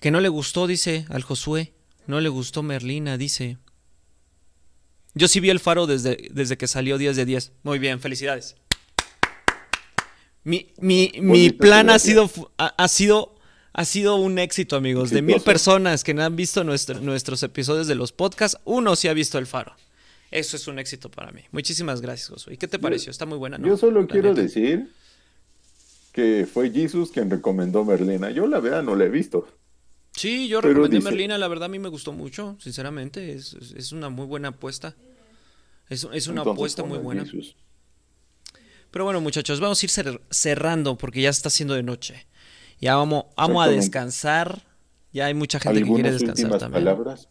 Que 0.00 0.10
no 0.10 0.20
le 0.20 0.28
gustó, 0.28 0.66
dice 0.66 1.04
al 1.10 1.22
Josué. 1.22 1.74
No 2.06 2.20
le 2.20 2.28
gustó 2.30 2.62
Merlina, 2.62 3.18
dice. 3.18 3.58
Yo 5.16 5.28
sí 5.28 5.40
vi 5.40 5.48
el 5.50 5.58
faro 5.60 5.86
desde, 5.86 6.28
desde 6.30 6.56
que 6.58 6.68
salió 6.68 6.98
10 6.98 7.16
de 7.16 7.24
10. 7.24 7.52
Muy 7.64 7.78
bien, 7.78 7.98
felicidades. 8.00 8.54
Mi, 10.44 10.72
mi, 10.78 11.10
mi 11.20 11.50
plan 11.50 11.90
ha 11.90 11.98
sido, 11.98 12.30
ha, 12.58 12.66
ha 12.66 12.86
sido, 12.88 13.34
ha 13.72 13.84
sido 13.84 14.16
un 14.16 14.38
éxito, 14.38 14.76
amigos. 14.76 15.10
De 15.10 15.22
mil 15.22 15.40
personas 15.40 16.04
que 16.04 16.14
no 16.14 16.22
han 16.22 16.36
visto 16.36 16.62
nuestro- 16.62 17.00
nuestros 17.00 17.42
episodios 17.42 17.88
de 17.88 17.96
los 17.96 18.12
podcasts, 18.12 18.58
uno 18.64 18.94
sí 18.94 19.08
ha 19.08 19.12
visto 19.14 19.38
el 19.38 19.46
faro. 19.46 19.74
Eso 20.30 20.56
es 20.56 20.68
un 20.68 20.78
éxito 20.78 21.10
para 21.10 21.32
mí. 21.32 21.40
Muchísimas 21.50 22.00
gracias, 22.00 22.28
Josué. 22.28 22.54
¿Y 22.54 22.56
qué 22.58 22.68
te 22.68 22.78
pareció? 22.78 23.10
Está 23.10 23.26
muy 23.26 23.38
buena, 23.38 23.58
¿no? 23.58 23.66
Yo 23.66 23.76
solo 23.76 24.02
La 24.02 24.06
quiero 24.06 24.28
neta. 24.30 24.42
decir 24.42 24.92
que 26.12 26.46
fue 26.52 26.70
Jesus 26.70 27.10
quien 27.10 27.30
recomendó 27.30 27.84
Merlina. 27.84 28.30
Yo 28.30 28.46
la 28.46 28.60
verdad 28.60 28.82
no 28.82 28.94
la 28.96 29.04
he 29.06 29.08
visto. 29.08 29.48
Sí, 30.12 30.48
yo 30.48 30.60
Pero 30.60 30.74
recomendé 30.74 30.96
dice- 30.98 31.08
Merlina, 31.10 31.38
la 31.38 31.48
verdad 31.48 31.66
a 31.66 31.68
mí 31.68 31.78
me 31.78 31.88
gustó 31.88 32.12
mucho, 32.12 32.56
sinceramente, 32.60 33.32
es- 33.32 33.54
es 33.76 33.92
una 33.92 34.08
muy 34.10 34.26
buena 34.26 34.48
apuesta. 34.48 34.94
Es, 35.88 36.06
es 36.12 36.26
una 36.26 36.40
Entonces, 36.42 36.52
apuesta 36.52 36.84
muy 36.84 36.98
buena. 36.98 37.24
Jesus. 37.24 37.56
Pero 38.90 39.04
bueno, 39.04 39.20
muchachos, 39.20 39.60
vamos 39.60 39.82
a 39.82 39.86
ir 39.86 39.90
cer- 39.90 40.20
cerrando 40.30 40.96
porque 40.96 41.20
ya 41.20 41.30
está 41.30 41.50
siendo 41.50 41.74
de 41.74 41.82
noche. 41.82 42.26
Ya 42.80 42.96
vamos, 42.96 43.26
vamos 43.36 43.64
a 43.66 43.68
descansar. 43.70 44.62
Ya 45.12 45.26
hay 45.26 45.34
mucha 45.34 45.58
gente 45.60 45.80
que 45.80 45.84
quiere 45.86 46.08
¿Algunas 46.10 46.20
descansar 46.20 46.58
también. 46.60 46.84
palabras? 46.84 47.28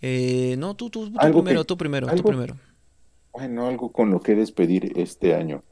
Eh, 0.00 0.56
no, 0.58 0.74
tú, 0.76 0.90
tú, 0.90 1.10
tú 1.10 1.16
primero, 1.18 1.60
que- 1.62 1.64
tú 1.66 1.76
primero, 1.78 2.06
tú 2.08 2.12
algo- 2.12 2.28
primero. 2.28 2.56
Bueno, 3.32 3.66
algo 3.66 3.90
con 3.92 4.10
lo 4.10 4.20
que 4.22 4.34
despedir 4.34 4.92
este 4.96 5.34
año. 5.34 5.62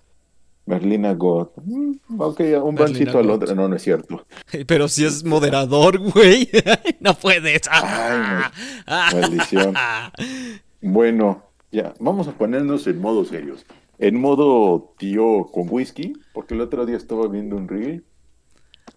Merlina 0.65 1.13
God. 1.15 1.49
Mm, 1.65 2.21
ok, 2.21 2.41
un 2.63 2.75
pancito 2.77 3.19
al 3.19 3.31
otro. 3.31 3.55
No, 3.55 3.69
no 3.69 3.77
es 3.77 3.83
cierto. 3.83 4.27
Pero 4.67 4.89
si 4.89 5.05
es 5.05 5.25
moderador, 5.25 5.99
güey. 5.99 6.49
no 7.01 7.15
puedes. 7.15 7.63
Ay, 7.71 8.43
maldición. 9.21 9.75
Bueno, 10.81 11.45
ya, 11.73 11.95
vamos 11.99 12.29
a 12.29 12.33
ponernos 12.39 12.87
en 12.87 13.01
modo 13.01 13.25
serios. 13.25 13.67
En 13.99 14.21
modo 14.21 14.95
tío 14.99 15.47
con 15.53 15.69
whisky, 15.71 16.13
porque 16.33 16.55
el 16.55 16.61
otro 16.61 16.87
día 16.87 16.97
estaba 16.97 17.27
viendo 17.29 17.57
un 17.57 17.69
reel. 17.69 18.05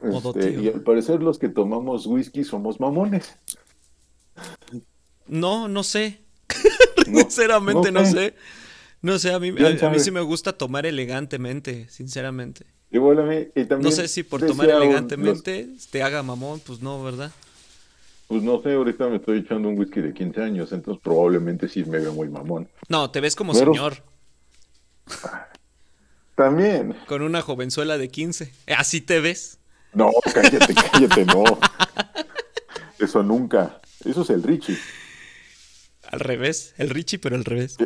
Este, 0.02 0.52
y 0.62 0.68
al 0.68 0.82
parecer 0.82 1.22
los 1.24 1.40
que 1.40 1.48
tomamos 1.50 2.06
whisky 2.06 2.44
somos 2.44 2.80
mamones. 2.80 3.38
No, 5.28 5.68
no 5.68 5.84
sé. 5.84 6.20
No, 7.08 7.20
Sinceramente 7.20 7.92
no 7.92 8.00
no 8.02 8.06
sé. 8.10 8.34
No 9.04 9.20
sé, 9.20 9.32
a 9.32 9.40
mí, 9.40 9.52
¿Quién 9.54 9.78
a- 9.84 9.88
a 9.88 9.90
mí 9.92 10.00
sí 10.00 10.10
me 10.10 10.22
gusta 10.22 10.54
tomar 10.54 10.88
elegantemente, 10.88 11.88
sinceramente. 11.90 12.66
Igual 12.90 13.20
a 13.20 13.24
mí, 13.24 13.36
y 13.54 13.66
también 13.66 13.82
No 13.82 13.92
sé 13.92 14.08
si 14.08 14.24
por 14.24 14.42
tomar 14.42 14.68
un- 14.70 14.74
elegantemente 14.82 15.68
te 15.92 16.02
haga 16.02 16.24
mamón, 16.24 16.60
pues 16.66 16.82
no, 16.82 17.04
¿verdad? 17.04 17.32
Pues 18.28 18.42
no 18.44 18.62
sé, 18.62 18.74
ahorita 18.74 19.08
me 19.08 19.18
estoy 19.18 19.40
echando 19.40 19.70
un 19.70 19.78
whisky 19.78 20.02
de 20.02 20.14
15 20.14 20.42
años, 20.42 20.72
entonces 20.72 21.02
probablemente 21.04 21.68
sí 21.68 21.84
me 21.86 22.00
veo 22.00 22.14
muy 22.14 22.28
mamón. 22.30 22.70
No, 22.90 23.10
te 23.12 23.22
ves 23.22 23.36
como 23.36 23.54
Pero- 23.54 23.74
señor, 23.74 24.04
También. 26.36 26.96
con 27.08 27.22
una 27.22 27.42
jovenzuela 27.42 27.98
de 27.98 28.10
15. 28.10 28.52
Eh, 28.68 28.74
Así 28.78 29.00
te 29.02 29.20
ves. 29.22 29.60
No, 29.94 30.12
cállate, 30.34 30.74
cállate, 30.92 31.26
no. 31.26 31.44
Eso 33.00 33.24
nunca. 33.24 33.80
Eso 34.04 34.24
es 34.24 34.30
el 34.32 34.44
Richie. 34.44 34.78
Al 36.12 36.20
revés, 36.20 36.74
el 36.78 36.90
Richie, 36.90 37.20
pero 37.20 37.36
al 37.36 37.46
revés. 37.46 37.78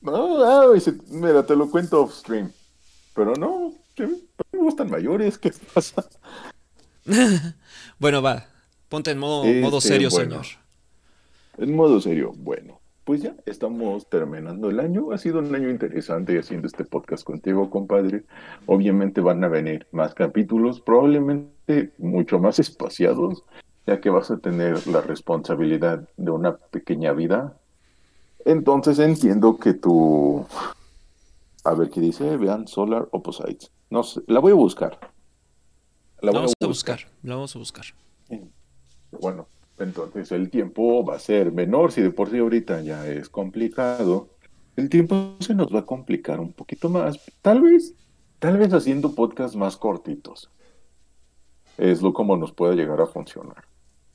No, 0.00 0.44
ah, 0.44 0.76
y 0.76 0.80
se- 0.80 0.94
mira, 1.08 1.44
te 1.44 1.56
lo 1.56 1.68
cuento 1.70 2.00
off 2.02 2.14
stream. 2.14 2.52
Pero 3.14 3.34
no, 3.34 3.74
me 3.98 4.58
gustan 4.58 4.90
mayores, 4.90 5.38
¿qué 5.38 5.52
pasa? 5.74 6.06
Bueno, 7.98 8.20
va, 8.22 8.46
ponte 8.88 9.10
en 9.10 9.18
modo, 9.18 9.44
Este, 9.44 9.60
modo 9.60 9.80
serio, 9.80 10.08
bueno. 10.10 10.42
señor. 10.42 10.66
En 11.58 11.74
modo 11.74 12.00
serio, 12.00 12.32
bueno, 12.36 12.80
pues 13.04 13.22
ya 13.22 13.34
estamos 13.46 14.08
terminando 14.10 14.68
el 14.68 14.80
año. 14.80 15.12
Ha 15.12 15.18
sido 15.18 15.38
un 15.38 15.54
año 15.54 15.70
interesante 15.70 16.38
haciendo 16.38 16.66
este 16.66 16.84
podcast 16.84 17.24
contigo, 17.24 17.70
compadre. 17.70 18.24
Obviamente 18.66 19.20
van 19.20 19.42
a 19.44 19.48
venir 19.48 19.86
más 19.92 20.14
capítulos, 20.14 20.80
probablemente 20.80 21.92
mucho 21.98 22.38
más 22.38 22.58
espaciados, 22.58 23.44
ya 23.86 24.00
que 24.00 24.10
vas 24.10 24.30
a 24.30 24.38
tener 24.38 24.86
la 24.88 25.00
responsabilidad 25.00 26.08
de 26.16 26.30
una 26.30 26.56
pequeña 26.56 27.12
vida. 27.12 27.56
Entonces 28.44 28.98
entiendo 28.98 29.56
que 29.58 29.74
tú... 29.74 30.46
A 31.64 31.74
ver 31.74 31.90
qué 31.90 32.00
dice, 32.00 32.36
vean 32.36 32.68
Solar 32.68 33.08
Opposites. 33.10 33.72
No 33.90 34.02
sé, 34.02 34.20
la 34.26 34.40
voy 34.40 34.52
a 34.52 34.56
buscar. 34.56 34.98
La 36.20 36.32
vamos 36.32 36.52
a 36.60 36.66
buscar, 36.66 37.00
la 37.22 37.34
vamos 37.34 37.54
a 37.56 37.58
buscar. 37.58 37.86
Bueno, 39.10 39.48
entonces 39.78 40.32
el 40.32 40.50
tiempo 40.50 41.04
va 41.04 41.16
a 41.16 41.18
ser 41.18 41.52
menor, 41.52 41.92
si 41.92 42.02
de 42.02 42.10
por 42.10 42.30
sí 42.30 42.38
ahorita 42.38 42.80
ya 42.82 43.06
es 43.06 43.28
complicado, 43.28 44.30
el 44.76 44.88
tiempo 44.88 45.36
se 45.40 45.54
nos 45.54 45.74
va 45.74 45.80
a 45.80 45.86
complicar 45.86 46.40
un 46.40 46.52
poquito 46.52 46.88
más, 46.88 47.18
tal 47.42 47.62
vez, 47.62 47.94
tal 48.38 48.58
vez 48.58 48.72
haciendo 48.72 49.14
podcasts 49.14 49.56
más 49.56 49.76
cortitos. 49.76 50.50
Es 51.78 52.02
lo 52.02 52.12
como 52.12 52.36
nos 52.36 52.52
puede 52.52 52.76
llegar 52.76 53.00
a 53.00 53.06
funcionar. 53.06 53.64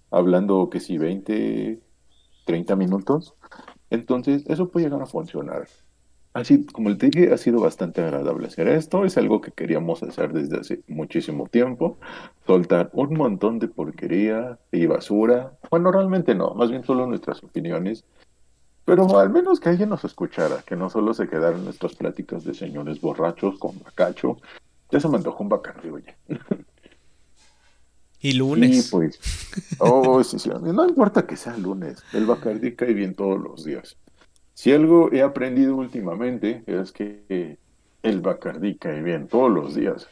Hablando 0.10 0.70
que 0.70 0.80
si 0.80 0.98
20, 0.98 1.80
30 2.46 2.76
minutos, 2.76 3.36
entonces 3.90 4.44
eso 4.48 4.70
puede 4.70 4.88
llegar 4.88 5.02
a 5.02 5.06
funcionar. 5.06 5.68
Así, 6.34 6.66
como 6.66 6.96
te 6.96 7.10
dije, 7.10 7.34
ha 7.34 7.38
sido 7.38 7.60
bastante 7.60 8.02
agradable 8.02 8.48
hacer 8.48 8.70
esto. 8.70 9.04
Es 9.04 9.18
algo 9.18 9.42
que 9.42 9.52
queríamos 9.52 10.02
hacer 10.02 10.32
desde 10.32 10.60
hace 10.60 10.82
muchísimo 10.88 11.48
tiempo. 11.48 11.98
Soltar 12.48 12.90
un 12.94 13.16
montón 13.16 13.60
de 13.60 13.68
porquería 13.68 14.58
y 14.72 14.86
basura. 14.86 15.58
Bueno, 15.70 15.92
realmente 15.92 16.34
no, 16.34 16.54
más 16.54 16.72
bien 16.72 16.86
solo 16.86 17.06
nuestras 17.06 17.44
opiniones. 17.44 18.06
Pero 18.86 19.20
al 19.20 19.30
menos 19.30 19.60
que 19.60 19.70
alguien 19.70 19.90
nos 19.90 20.06
escuchara, 20.06 20.64
que 20.66 20.76
no 20.76 20.90
solo 20.90 21.14
se 21.14 21.28
quedaran 21.28 21.66
nuestras 21.66 21.96
pláticas 21.96 22.46
de 22.46 22.54
señores 22.54 23.02
borrachos 23.02 23.60
con 23.60 23.78
bacacho. 23.84 24.38
Ya 24.90 25.00
se 25.00 25.10
me 25.10 25.18
antojó 25.18 25.44
un 25.44 25.50
bacardi, 25.50 25.90
oye. 25.90 26.16
Y 28.22 28.34
lunes. 28.34 28.88
Y 28.88 28.92
pues, 28.92 29.20
oh, 29.80 30.24
sí, 30.24 30.38
sí, 30.40 30.50
no 30.50 30.88
importa 30.88 31.26
que 31.26 31.36
sea 31.36 31.58
lunes, 31.58 32.04
el 32.14 32.26
bacardi 32.26 32.76
cae 32.76 32.94
bien 32.94 33.16
todos 33.16 33.42
los 33.42 33.66
días. 33.66 33.98
Si 34.54 34.72
algo 34.72 35.12
he 35.12 35.22
aprendido 35.22 35.76
últimamente 35.76 36.64
es 36.68 36.92
que 36.92 37.58
el 38.04 38.22
Bacardí 38.22 38.78
cae 38.78 39.02
bien 39.02 39.28
todos 39.28 39.52
los 39.52 39.76
días. 39.76 40.08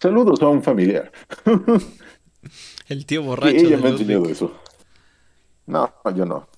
Saludos 0.00 0.40
a 0.42 0.48
un 0.48 0.62
familiar. 0.62 1.10
El 2.88 3.06
tío 3.06 3.22
Y 3.22 3.24
borracho. 3.24 3.56
ella 3.56 3.76
de 3.76 3.78
me 3.78 3.88
ha 3.88 3.90
Ludwig. 3.90 3.92
enseñado 3.92 4.28
eso. 4.28 4.62
No, 5.66 5.92
yo 6.14 6.24
no. 6.24 6.48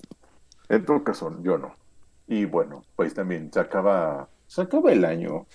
En 0.69 0.85
todo 0.85 1.03
caso, 1.03 1.35
yo 1.43 1.57
no. 1.57 1.75
Y 2.27 2.45
bueno, 2.45 2.85
pues 2.95 3.13
también 3.13 3.51
se 3.51 3.59
acaba, 3.59 4.29
se 4.47 4.61
acaba 4.61 4.91
el 4.93 5.05
año. 5.05 5.47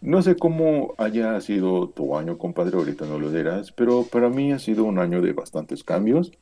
No 0.00 0.22
sé 0.22 0.36
cómo 0.36 0.94
haya 0.98 1.40
sido 1.42 1.90
tu 1.90 2.16
año, 2.16 2.38
compadre, 2.38 2.76
ahorita 2.76 3.06
no 3.06 3.18
lo 3.18 3.30
dirás, 3.30 3.72
pero 3.72 4.04
para 4.04 4.30
mí 4.30 4.52
ha 4.52 4.58
sido 4.58 4.84
un 4.84 4.98
año 4.98 5.20
de 5.20 5.32
bastantes 5.34 5.84
cambios. 5.84 6.32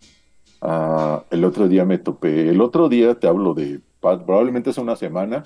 Ah, 0.60 1.24
el 1.30 1.44
otro 1.44 1.68
día 1.68 1.84
me 1.84 1.98
topé, 1.98 2.50
el 2.50 2.60
otro 2.60 2.88
día 2.88 3.14
te 3.14 3.28
hablo 3.28 3.54
de, 3.54 3.80
probablemente 4.00 4.70
hace 4.70 4.80
una 4.80 4.96
semana, 4.96 5.44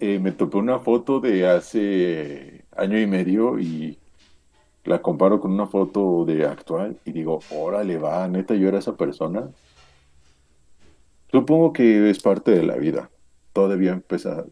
eh, 0.00 0.18
me 0.18 0.32
topé 0.32 0.58
una 0.58 0.78
foto 0.78 1.20
de 1.20 1.48
hace 1.48 2.64
año 2.76 3.00
y 3.00 3.06
medio 3.06 3.58
y 3.58 3.98
la 4.84 5.02
comparo 5.02 5.40
con 5.40 5.52
una 5.52 5.66
foto 5.66 6.24
de 6.24 6.46
actual 6.46 6.98
y 7.04 7.12
digo, 7.12 7.40
órale, 7.50 7.98
va, 7.98 8.26
neta, 8.28 8.54
yo 8.54 8.68
era 8.68 8.78
esa 8.78 8.96
persona. 8.96 9.50
Supongo 11.30 11.72
que 11.72 12.08
es 12.10 12.20
parte 12.20 12.52
de 12.52 12.62
la 12.62 12.76
vida. 12.76 13.10
Todavía 13.52 13.92
empieza 13.92 14.44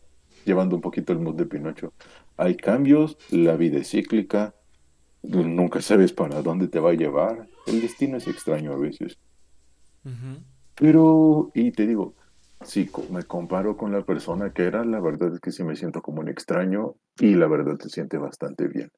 llevando 0.44 0.76
un 0.76 0.82
poquito 0.82 1.12
el 1.12 1.20
mood 1.20 1.34
de 1.36 1.46
Pinocho. 1.46 1.92
Hay 2.36 2.56
cambios, 2.56 3.16
la 3.30 3.56
vida 3.56 3.78
es 3.78 3.90
cíclica, 3.90 4.54
nunca 5.22 5.80
sabes 5.80 6.12
para 6.12 6.42
dónde 6.42 6.68
te 6.68 6.80
va 6.80 6.90
a 6.90 6.94
llevar. 6.94 7.48
El 7.66 7.80
destino 7.80 8.16
es 8.18 8.26
extraño 8.28 8.72
a 8.72 8.76
veces. 8.76 9.18
Ujú. 10.06 10.40
Pero, 10.76 11.50
y 11.54 11.72
te 11.72 11.86
digo, 11.86 12.14
si 12.62 12.88
me 13.10 13.24
comparo 13.24 13.76
con 13.76 13.92
la 13.92 14.02
persona 14.02 14.52
que 14.52 14.62
era, 14.62 14.84
la 14.84 15.00
verdad 15.00 15.34
es 15.34 15.40
que 15.40 15.50
sí 15.50 15.64
me 15.64 15.74
siento 15.74 16.00
como 16.00 16.20
un 16.20 16.28
extraño 16.28 16.94
y 17.18 17.34
la 17.34 17.48
verdad 17.48 17.78
se 17.80 17.88
siente 17.88 18.18
bastante 18.18 18.68
bien. 18.68 18.90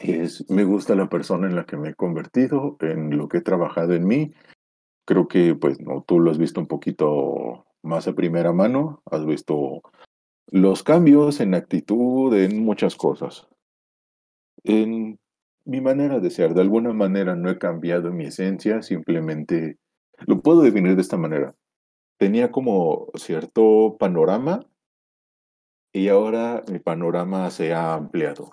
Es, 0.00 0.48
me 0.48 0.64
gusta 0.64 0.94
la 0.94 1.08
persona 1.08 1.48
en 1.48 1.56
la 1.56 1.66
que 1.66 1.76
me 1.76 1.90
he 1.90 1.94
convertido, 1.94 2.76
en 2.80 3.16
lo 3.16 3.28
que 3.28 3.38
he 3.38 3.42
trabajado 3.42 3.92
en 3.92 4.06
mí. 4.06 4.32
Creo 5.04 5.28
que, 5.28 5.54
pues, 5.54 5.80
no, 5.80 6.02
tú 6.06 6.20
lo 6.20 6.30
has 6.30 6.38
visto 6.38 6.60
un 6.60 6.66
poquito 6.66 7.66
más 7.82 8.06
a 8.06 8.14
primera 8.14 8.52
mano, 8.52 9.02
has 9.10 9.26
visto 9.26 9.82
los 10.46 10.82
cambios 10.82 11.40
en 11.40 11.54
actitud, 11.54 12.34
en 12.34 12.64
muchas 12.64 12.94
cosas. 12.94 13.48
En 14.62 15.18
mi 15.64 15.80
manera 15.80 16.20
de 16.20 16.30
ser, 16.30 16.54
de 16.54 16.60
alguna 16.60 16.92
manera 16.92 17.36
no 17.36 17.50
he 17.50 17.58
cambiado 17.58 18.12
mi 18.12 18.26
esencia, 18.26 18.82
simplemente 18.82 19.78
lo 20.26 20.40
puedo 20.40 20.62
definir 20.62 20.96
de 20.96 21.02
esta 21.02 21.16
manera. 21.16 21.54
Tenía 22.18 22.50
como 22.50 23.08
cierto 23.14 23.96
panorama 23.98 24.60
y 25.92 26.08
ahora 26.08 26.62
mi 26.70 26.78
panorama 26.78 27.50
se 27.50 27.72
ha 27.72 27.94
ampliado. 27.94 28.52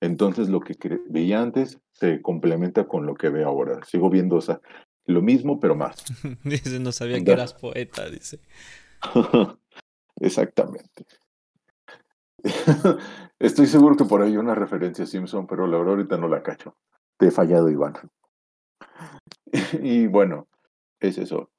Entonces 0.00 0.48
lo 0.48 0.60
que 0.60 0.76
veía 1.08 1.42
antes 1.42 1.78
se 1.92 2.22
complementa 2.22 2.86
con 2.86 3.06
lo 3.06 3.14
que 3.14 3.28
veo 3.28 3.48
ahora. 3.48 3.80
Sigo 3.84 4.08
viendo 4.08 4.36
o 4.36 4.40
sea, 4.40 4.60
lo 5.06 5.22
mismo, 5.22 5.60
pero 5.60 5.74
más. 5.74 6.04
Dice, 6.44 6.78
no 6.80 6.92
sabía 6.92 7.18
que 7.18 7.24
Da. 7.24 7.32
eras 7.34 7.54
poeta, 7.54 8.08
dice. 8.08 8.40
Exactamente. 10.20 11.04
Estoy 13.38 13.66
seguro 13.66 13.96
que 13.96 14.04
por 14.04 14.22
ahí 14.22 14.32
hay 14.32 14.36
una 14.36 14.54
referencia 14.54 15.04
a 15.04 15.06
Simpson, 15.06 15.46
pero 15.46 15.66
la 15.66 15.78
verdad 15.78 15.94
ahorita 15.94 16.16
no 16.16 16.28
la 16.28 16.42
cacho. 16.42 16.76
Te 17.18 17.28
he 17.28 17.30
fallado, 17.30 17.68
Iván. 17.68 17.94
Y 19.82 20.06
bueno, 20.06 20.46
es 21.00 21.18
eso. 21.18 21.50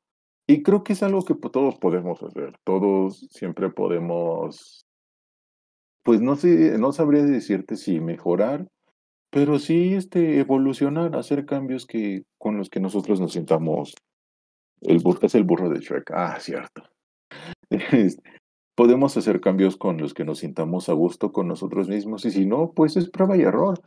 Y 0.48 0.64
creo 0.64 0.84
que 0.84 0.94
es 0.94 1.04
algo 1.04 1.24
que 1.24 1.36
todos 1.36 1.78
podemos 1.78 2.22
hacer. 2.24 2.58
Todos 2.64 3.28
siempre 3.32 3.70
podemos, 3.70 4.86
pues 6.04 6.22
no 6.22 6.36
sé, 6.36 6.78
no 6.78 6.92
sabría 6.92 7.24
decirte 7.24 7.76
si 7.76 8.00
mejorar, 8.00 8.68
pero 9.30 9.60
sí 9.60 9.94
este, 9.94 10.40
evolucionar, 10.40 11.16
hacer 11.16 11.46
cambios 11.46 11.86
que 11.86 12.24
con 12.38 12.58
los 12.58 12.70
que 12.70 12.80
nosotros 12.80 13.20
nos 13.22 13.34
sintamos. 13.34 13.96
El 14.82 15.00
burro 15.00 15.20
es 15.28 15.36
el 15.36 15.44
burro 15.44 15.70
de 15.70 15.80
Shrek. 15.80 16.12
Ah, 16.12 16.38
cierto. 16.40 16.84
Podemos 18.76 19.16
hacer 19.18 19.42
cambios 19.42 19.78
con 19.78 19.98
los 19.98 20.14
que 20.14 20.24
nos 20.26 20.40
sintamos 20.40 20.90
a 20.90 20.94
gusto 20.94 21.32
con 21.32 21.48
nosotros 21.48 21.88
mismos 21.90 22.26
y 22.26 22.32
si 22.32 22.46
no, 22.46 22.72
pues 22.74 22.98
es 22.98 23.10
prueba 23.10 23.38
y 23.38 23.42
error. 23.42 23.80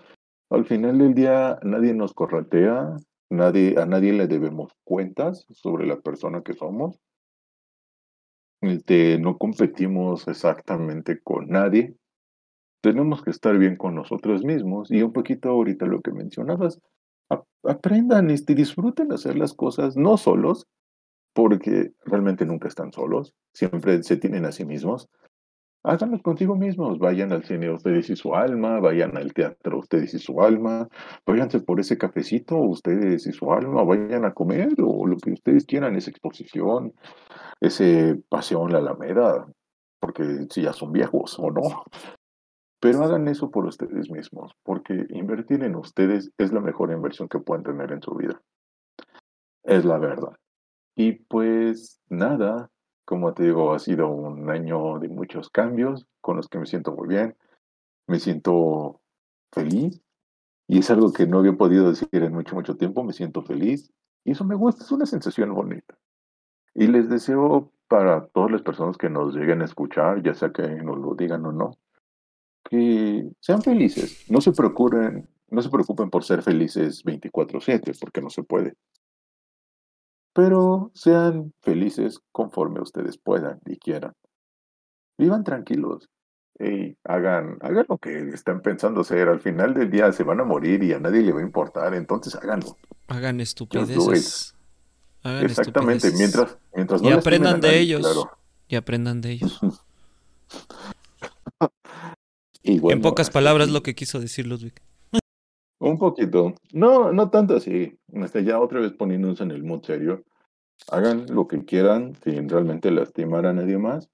Al 0.51 0.65
final 0.67 0.99
del 0.99 1.15
día 1.15 1.59
nadie 1.63 1.95
nos 1.95 2.13
corretea, 2.15 2.97
nadie, 3.31 3.75
a 3.79 3.87
nadie 3.87 4.13
le 4.13 4.27
debemos 4.27 4.73
cuentas 4.85 5.47
sobre 5.51 5.87
la 5.87 6.01
persona 6.01 6.43
que 6.43 6.53
somos. 6.55 7.01
Este, 8.61 9.19
no 9.19 9.37
competimos 9.37 10.27
exactamente 10.29 11.21
con 11.23 11.49
nadie. 11.49 11.97
Tenemos 12.83 13.23
que 13.23 13.31
estar 13.31 13.59
bien 13.59 13.77
con 13.77 13.95
nosotros 13.95 14.45
mismos 14.45 14.91
y 14.91 15.03
un 15.03 15.13
poquito 15.13 15.51
ahorita 15.51 15.87
lo 15.87 16.01
que 16.03 16.13
mencionabas, 16.13 16.81
ap- 17.31 17.47
aprendan, 17.65 18.31
este, 18.31 18.55
disfruten 18.55 19.13
hacer 19.13 19.37
las 19.37 19.55
cosas 19.55 19.97
no 19.97 20.17
solos, 20.17 20.67
porque 21.35 21.93
realmente 22.07 22.47
nunca 22.47 22.69
están 22.69 22.93
solos, 22.93 23.35
siempre 23.53 24.03
se 24.03 24.17
tienen 24.17 24.47
a 24.47 24.53
sí 24.53 24.65
mismos. 24.65 25.09
Háganlo 25.83 26.23
contigo 26.23 26.57
mismos, 26.57 26.99
vayan 26.99 27.33
al 27.33 27.45
cine 27.45 27.71
ustedes 27.71 28.09
y 28.09 28.17
su 28.17 28.35
alma, 28.35 28.81
vayan 28.81 29.19
al 29.19 29.35
teatro 29.35 29.81
ustedes 29.81 30.15
y 30.15 30.19
su 30.19 30.41
alma, 30.41 30.89
váyanse 31.27 31.61
por 31.61 31.79
ese 31.79 31.99
cafecito 31.99 32.57
ustedes 32.57 33.27
y 33.27 33.33
su 33.33 33.53
alma, 33.53 33.83
vayan 33.83 34.25
a 34.25 34.33
comer 34.33 34.71
o 34.79 35.07
lo 35.07 35.19
que 35.19 35.33
ustedes 35.33 35.67
quieran, 35.67 35.95
esa 35.95 36.11
exposición, 36.11 36.95
ese 37.61 38.19
paseo 38.31 38.65
en 38.65 38.73
la 38.73 38.79
Alameda, 38.79 39.47
porque 40.01 40.47
si 40.49 40.63
ya 40.63 40.73
son 40.73 40.93
viejos 40.93 41.39
o 41.39 41.51
no. 41.51 41.85
Pero 42.81 43.03
hagan 43.03 43.29
eso 43.29 43.51
por 43.51 43.67
ustedes 43.67 44.11
mismos, 44.11 44.55
porque 44.63 45.07
invertir 45.11 45.65
en 45.65 45.75
ustedes 45.77 46.31
es 46.39 46.53
la 46.53 46.61
mejor 46.61 46.93
inversión 46.93 47.29
que 47.29 47.41
pueden 47.41 47.65
tener 47.65 47.93
en 47.93 48.03
su 48.03 48.15
vida. 48.15 48.41
Es 49.65 49.85
la 49.85 49.99
verdad. 49.99 50.37
Y 50.97 51.13
pues 51.13 52.01
nada, 52.09 52.71
como 53.05 53.35
te 53.35 53.45
digo, 53.45 53.75
ha 53.75 53.79
sido 53.79 54.09
un 54.09 54.49
año 54.51 54.99
de 54.99 55.09
muchos 55.09 55.51
cambios 55.51 56.07
con 56.21 56.37
los 56.37 56.49
que 56.49 56.59
me 56.59 56.67
siento 56.67 56.93
muy 56.93 57.09
bien, 57.09 57.37
me 58.07 58.21
siento 58.21 59.01
feliz 59.53 60.01
y 60.69 60.79
es 60.79 60.91
algo 60.91 61.13
que 61.13 61.27
no 61.27 61.39
había 61.39 61.55
podido 61.55 61.89
decir 61.89 62.09
en 62.13 62.33
mucho, 62.33 62.55
mucho 62.55 62.77
tiempo, 62.77 63.03
me 63.03 63.13
siento 63.13 63.43
feliz 63.43 63.93
y 64.25 64.33
eso 64.33 64.45
me 64.45 64.55
gusta, 64.55 64.85
es 64.85 64.93
una 64.93 65.07
sensación 65.07 65.53
bonita. 65.53 65.99
Y 66.75 66.87
les 66.87 67.09
deseo 67.09 67.73
para 67.89 68.27
todas 68.29 68.51
las 68.51 68.63
personas 68.63 68.97
que 68.97 69.11
nos 69.11 69.35
lleguen 69.35 69.63
a 69.63 69.67
escuchar, 69.67 70.23
ya 70.23 70.35
sea 70.35 70.51
que 70.51 70.63
nos 70.63 70.99
lo 70.99 71.15
digan 71.15 71.45
o 71.45 71.53
no, 71.53 71.77
que 72.65 73.31
sean 73.41 73.63
felices, 73.63 74.25
no 74.31 74.41
se 74.41 74.53
preocupen, 74.53 75.29
no 75.49 75.61
se 75.61 75.69
preocupen 75.69 76.09
por 76.09 76.25
ser 76.25 76.43
felices 76.43 77.05
24/7, 77.05 77.93
porque 78.01 78.23
no 78.23 78.31
se 78.31 78.43
puede 78.43 78.75
pero 80.35 80.91
sean 80.95 81.55
felices 81.63 82.21
conforme 82.33 82.83
ustedes 82.83 83.17
puedan 83.17 83.61
y 83.65 83.79
quieran. 83.79 84.13
Vivan 85.17 85.45
tranquilos 85.45 86.11
y 86.59 86.97
hagan, 87.05 87.57
hagan 87.63 87.87
lo 87.89 87.99
que 87.99 88.29
están 88.31 88.61
pensando 88.61 89.01
hacer. 89.03 89.29
Al 89.29 89.41
final 89.41 89.75
del 89.75 89.91
día 89.91 90.13
se 90.13 90.25
van 90.25 90.41
a 90.41 90.45
morir 90.45 90.83
y 90.83 90.93
a 90.93 90.99
nadie 91.01 91.23
le 91.23 91.33
va 91.33 91.41
a 91.41 91.45
importar, 91.45 91.95
entonces 91.95 92.35
háganlo. 92.35 92.77
Hagan 93.09 93.41
estupideces. 93.41 94.55
Hagan 95.23 95.45
Exactamente, 95.45 96.09
estupideces. 96.09 96.19
mientras, 96.19 96.59
mientras 96.75 97.03
no 97.03 97.09
Y 97.09 97.13
aprendan 97.13 97.61
de 97.61 97.69
nadie, 97.69 97.81
ellos. 97.81 98.01
claro. 98.03 98.31
Y 98.69 98.77
aprendan 98.77 99.21
de 99.21 99.31
ellos. 99.33 99.61
Y 102.63 102.79
bueno, 102.79 102.97
en 102.97 103.03
pocas 103.03 103.31
palabras, 103.31 103.69
lo 103.69 103.83
que 103.83 103.95
quiso 103.95 104.21
decir 104.21 104.47
Ludwig. 104.47 104.75
Un 105.79 105.99
poquito. 105.99 106.55
No, 106.73 107.13
no 107.13 107.31
tanto 107.31 107.57
así. 107.57 107.99
Este, 108.13 108.45
ya 108.45 108.61
otra 108.61 108.81
vez 108.81 108.93
poniéndose 108.93 109.43
en 109.43 109.51
el 109.51 109.65
mood 109.65 109.85
serio. 109.85 110.25
Hagan 110.91 111.27
lo 111.29 111.47
que 111.47 111.65
quieran 111.65 112.15
sin 112.23 112.49
realmente 112.49 112.91
lastimar 112.91 113.47
a 113.47 113.53
nadie 113.53 113.79
más. 113.79 114.09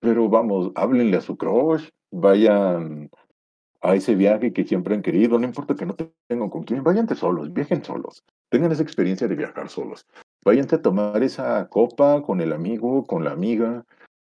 Pero 0.00 0.28
vamos, 0.28 0.72
háblenle 0.74 1.16
a 1.16 1.20
su 1.20 1.36
crush. 1.36 1.88
Vayan 2.12 3.10
a 3.82 3.94
ese 3.94 4.14
viaje 4.14 4.52
que 4.52 4.64
siempre 4.64 4.94
han 4.94 5.02
querido. 5.02 5.38
No 5.38 5.46
importa 5.46 5.74
que 5.74 5.86
no 5.86 5.94
tengan 6.28 6.50
con 6.50 6.62
quién. 6.64 6.82
Váyanse 6.82 7.14
solos, 7.14 7.52
viajen 7.52 7.84
solos. 7.84 8.24
Tengan 8.48 8.72
esa 8.72 8.82
experiencia 8.82 9.28
de 9.28 9.36
viajar 9.36 9.68
solos. 9.68 10.06
Váyanse 10.44 10.76
a 10.76 10.82
tomar 10.82 11.22
esa 11.22 11.68
copa 11.68 12.22
con 12.22 12.40
el 12.40 12.52
amigo, 12.52 13.04
con 13.06 13.24
la 13.24 13.32
amiga, 13.32 13.84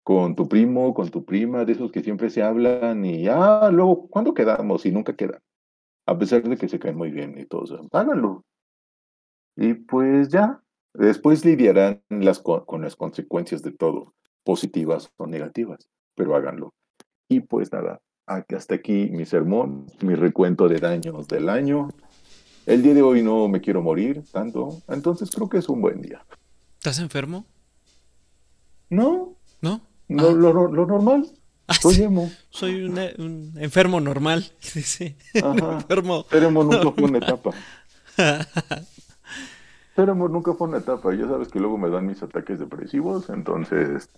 con 0.05 0.37
tu 0.37 0.49
primo, 0.49 0.95
con 0.95 1.11
tu 1.11 1.25
prima, 1.25 1.65
de 1.65 1.73
esos 1.73 1.91
que 1.91 2.03
siempre 2.03 2.31
se 2.31 2.43
hablan 2.43 3.05
y, 3.05 3.27
ah, 3.27 3.71
luego, 3.73 4.07
¿cuándo 4.09 4.33
quedamos? 4.35 4.87
Y 4.87 4.93
nunca 4.93 5.17
quedan 5.17 5.41
a 6.07 6.19
pesar 6.19 6.43
de 6.43 6.57
que 6.57 6.69
se 6.69 6.79
caen 6.79 6.97
muy 6.97 7.11
bien 7.11 7.37
y 7.39 7.45
todo 7.47 7.65
eso. 7.65 7.89
Háganlo. 7.93 8.45
Y 9.57 9.75
pues 9.75 10.29
ya, 10.29 10.61
después 10.95 11.45
lidiarán 11.45 12.03
las, 12.11 12.39
co- 12.39 12.65
con 12.65 12.83
las 12.83 12.95
consecuencias 12.97 13.63
de 13.63 13.73
todo, 13.73 14.15
positivas 14.45 15.11
o 15.17 15.27
negativas, 15.27 15.89
pero 16.15 16.37
háganlo. 16.37 16.73
Y 17.29 17.41
pues 17.41 17.73
nada, 17.73 18.01
hasta 18.27 18.75
aquí 18.75 19.09
mi 19.11 19.25
sermón, 19.27 19.87
mi 20.01 20.15
recuento 20.15 20.69
de 20.69 20.79
daños 20.79 21.27
del 21.29 21.49
año. 21.49 21.89
El 22.67 22.83
día 22.83 22.95
de 22.95 23.03
hoy 23.03 23.23
no 23.23 23.49
me 23.49 23.61
quiero 23.61 23.81
morir 23.83 24.23
tanto, 24.33 24.83
entonces 24.89 25.31
creo 25.31 25.49
que 25.49 25.59
es 25.59 25.69
un 25.69 25.81
buen 25.81 26.03
día. 26.03 26.25
¿Estás 26.79 26.99
enfermo? 27.01 27.45
No, 28.91 29.35
¿No? 29.63 29.81
no 30.09 30.29
Ah. 30.29 30.33
lo, 30.33 30.53
lo 30.73 30.87
normal. 30.87 31.27
Soy 31.81 31.95
sí. 31.95 32.03
emo. 32.05 32.31
Soy 32.51 32.83
un, 32.85 32.99
un 33.19 33.53
enfermo 33.57 34.01
normal. 34.01 34.51
Sí, 34.61 34.83
sí. 34.83 35.17
Ajá. 35.43 35.79
enfermo. 35.79 36.25
Ser 36.31 36.45
emo 36.45 36.65
nunca 36.65 36.93
fue 36.93 37.05
una 37.05 37.19
etapa. 37.19 37.51
Ser 39.97 40.09
emo 40.09 40.29
nunca 40.29 40.55
fue 40.55 40.69
una 40.69 40.79
etapa. 40.79 41.15
Ya 41.15 41.27
sabes 41.27 41.49
que 41.49 41.59
luego 41.59 41.79
me 41.79 41.89
dan 41.91 42.07
mis 42.07 42.23
ataques 42.23 42.59
depresivos, 42.59 43.29
entonces. 43.31 44.11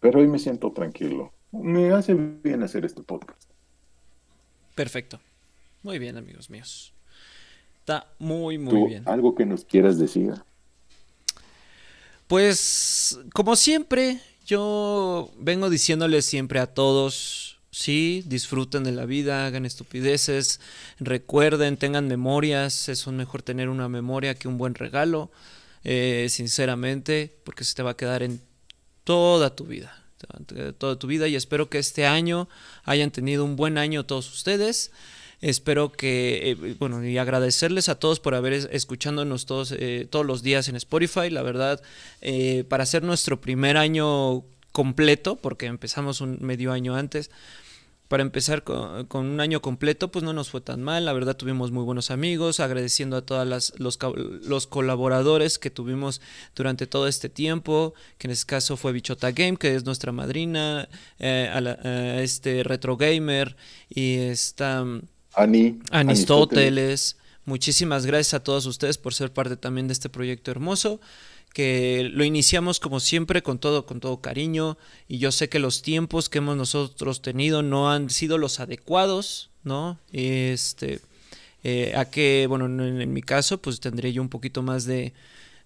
Pero 0.00 0.20
hoy 0.20 0.28
me 0.28 0.38
siento 0.38 0.72
tranquilo. 0.72 1.32
Me 1.52 1.92
hace 1.92 2.14
bien 2.14 2.62
hacer 2.62 2.84
este 2.84 3.02
podcast. 3.02 3.50
Perfecto. 4.74 5.20
Muy 5.82 5.98
bien, 5.98 6.16
amigos 6.16 6.50
míos. 6.50 6.92
Está 7.80 8.06
muy, 8.18 8.58
muy 8.58 8.72
¿Tú 8.74 8.86
bien. 8.86 9.08
algo 9.08 9.34
que 9.34 9.46
nos 9.46 9.64
quieras 9.64 9.98
decir? 9.98 10.34
Pues, 12.26 13.18
como 13.32 13.56
siempre, 13.56 14.20
yo 14.48 15.30
vengo 15.36 15.68
diciéndoles 15.68 16.24
siempre 16.24 16.58
a 16.58 16.66
todos, 16.66 17.58
sí, 17.70 18.24
disfruten 18.26 18.82
de 18.82 18.92
la 18.92 19.04
vida, 19.04 19.44
hagan 19.46 19.66
estupideces, 19.66 20.58
recuerden, 20.98 21.76
tengan 21.76 22.08
memorias, 22.08 22.88
es 22.88 23.06
mejor 23.08 23.42
tener 23.42 23.68
una 23.68 23.90
memoria 23.90 24.34
que 24.34 24.48
un 24.48 24.56
buen 24.56 24.74
regalo, 24.74 25.30
eh, 25.84 26.28
sinceramente, 26.30 27.36
porque 27.44 27.62
se 27.64 27.74
te 27.74 27.82
va 27.82 27.90
a 27.90 27.96
quedar 27.96 28.22
en 28.22 28.40
toda 29.04 29.54
tu 29.54 29.66
vida, 29.66 30.02
toda 30.78 30.98
tu 30.98 31.06
vida 31.06 31.28
y 31.28 31.36
espero 31.36 31.68
que 31.68 31.78
este 31.78 32.06
año 32.06 32.48
hayan 32.84 33.10
tenido 33.10 33.44
un 33.44 33.54
buen 33.54 33.76
año 33.76 34.06
todos 34.06 34.32
ustedes. 34.32 34.92
Espero 35.40 35.92
que, 35.92 36.50
eh, 36.50 36.74
bueno, 36.78 37.04
y 37.04 37.16
agradecerles 37.16 37.88
a 37.88 37.94
todos 37.98 38.18
por 38.18 38.34
haber 38.34 38.52
es- 38.54 38.68
escuchándonos 38.72 39.46
todos, 39.46 39.72
eh, 39.72 40.06
todos 40.10 40.26
los 40.26 40.42
días 40.42 40.68
en 40.68 40.74
Spotify. 40.76 41.30
La 41.30 41.42
verdad, 41.42 41.80
eh, 42.20 42.64
para 42.68 42.82
hacer 42.82 43.02
nuestro 43.04 43.40
primer 43.40 43.76
año 43.76 44.42
completo, 44.72 45.36
porque 45.36 45.66
empezamos 45.66 46.20
un 46.20 46.38
medio 46.40 46.72
año 46.72 46.96
antes, 46.96 47.30
para 48.08 48.22
empezar 48.22 48.64
con, 48.64 49.06
un 49.12 49.38
año 49.40 49.60
completo, 49.60 50.10
pues 50.10 50.24
no 50.24 50.32
nos 50.32 50.48
fue 50.50 50.60
tan 50.62 50.82
mal. 50.82 51.04
La 51.04 51.12
verdad, 51.12 51.36
tuvimos 51.36 51.70
muy 51.72 51.84
buenos 51.84 52.10
amigos, 52.10 52.58
agradeciendo 52.58 53.16
a 53.18 53.22
todos 53.22 53.46
los, 53.78 53.98
los 54.08 54.66
colaboradores 54.66 55.58
que 55.58 55.70
tuvimos 55.70 56.20
durante 56.56 56.86
todo 56.86 57.06
este 57.06 57.28
tiempo, 57.28 57.92
que 58.16 58.26
en 58.28 58.30
este 58.32 58.46
caso 58.46 58.76
fue 58.78 58.92
Bichota 58.92 59.30
Game, 59.32 59.58
que 59.58 59.74
es 59.74 59.84
nuestra 59.84 60.10
madrina, 60.10 60.88
eh, 61.18 61.50
a, 61.52 61.60
la- 61.60 61.78
a 61.84 62.22
este 62.22 62.62
Retro 62.64 62.96
Gamer 62.96 63.56
y 63.90 64.16
esta... 64.16 64.84
Ani. 65.38 65.78
Anistóteles. 65.90 67.16
Muchísimas 67.44 68.04
gracias 68.04 68.34
a 68.34 68.42
todos 68.44 68.66
ustedes 68.66 68.98
por 68.98 69.14
ser 69.14 69.32
parte 69.32 69.56
también 69.56 69.88
de 69.88 69.92
este 69.92 70.08
proyecto 70.08 70.50
hermoso 70.50 71.00
que 71.54 72.10
lo 72.12 72.24
iniciamos 72.24 72.78
como 72.78 73.00
siempre 73.00 73.42
con 73.42 73.58
todo 73.58 73.86
con 73.86 74.00
todo 74.00 74.20
cariño 74.20 74.76
y 75.08 75.16
yo 75.16 75.32
sé 75.32 75.48
que 75.48 75.58
los 75.58 75.80
tiempos 75.80 76.28
que 76.28 76.38
hemos 76.38 76.58
nosotros 76.58 77.22
tenido 77.22 77.62
no 77.62 77.90
han 77.90 78.10
sido 78.10 78.36
los 78.36 78.60
adecuados, 78.60 79.50
¿no? 79.64 79.98
Este 80.12 81.00
eh, 81.64 81.94
a 81.96 82.04
que 82.04 82.46
bueno 82.48 82.66
en, 82.66 83.00
en 83.00 83.12
mi 83.14 83.22
caso 83.22 83.62
pues 83.62 83.80
tendré 83.80 84.12
yo 84.12 84.20
un 84.20 84.28
poquito 84.28 84.62
más 84.62 84.84
de 84.84 85.14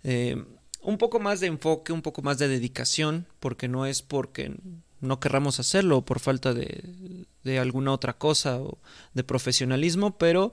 eh, 0.04 0.36
un 0.82 0.98
poco 0.98 1.20
más 1.20 1.40
de 1.40 1.46
enfoque, 1.46 1.92
un 1.92 2.02
poco 2.02 2.22
más 2.22 2.38
de 2.38 2.48
dedicación, 2.48 3.26
porque 3.40 3.68
no 3.68 3.86
es 3.86 4.02
porque 4.02 4.52
no 5.00 5.20
querramos 5.20 5.60
hacerlo 5.60 6.02
por 6.02 6.20
falta 6.20 6.52
de, 6.54 7.24
de 7.44 7.58
alguna 7.58 7.92
otra 7.92 8.12
cosa 8.12 8.58
o 8.58 8.78
de 9.14 9.24
profesionalismo, 9.24 10.16
pero 10.18 10.52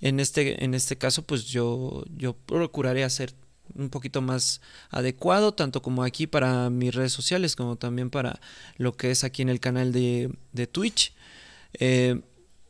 en 0.00 0.20
este, 0.20 0.64
en 0.64 0.74
este 0.74 0.96
caso 0.96 1.22
pues 1.22 1.44
yo, 1.46 2.04
yo 2.16 2.34
procuraré 2.34 3.04
hacer 3.04 3.34
un 3.74 3.90
poquito 3.90 4.22
más 4.22 4.60
adecuado, 4.90 5.52
tanto 5.52 5.82
como 5.82 6.02
aquí 6.02 6.26
para 6.26 6.70
mis 6.70 6.94
redes 6.94 7.12
sociales, 7.12 7.56
como 7.56 7.76
también 7.76 8.10
para 8.10 8.40
lo 8.76 8.96
que 8.96 9.10
es 9.10 9.24
aquí 9.24 9.42
en 9.42 9.48
el 9.48 9.60
canal 9.60 9.92
de, 9.92 10.30
de 10.52 10.66
Twitch. 10.66 11.12
Eh, 11.74 12.20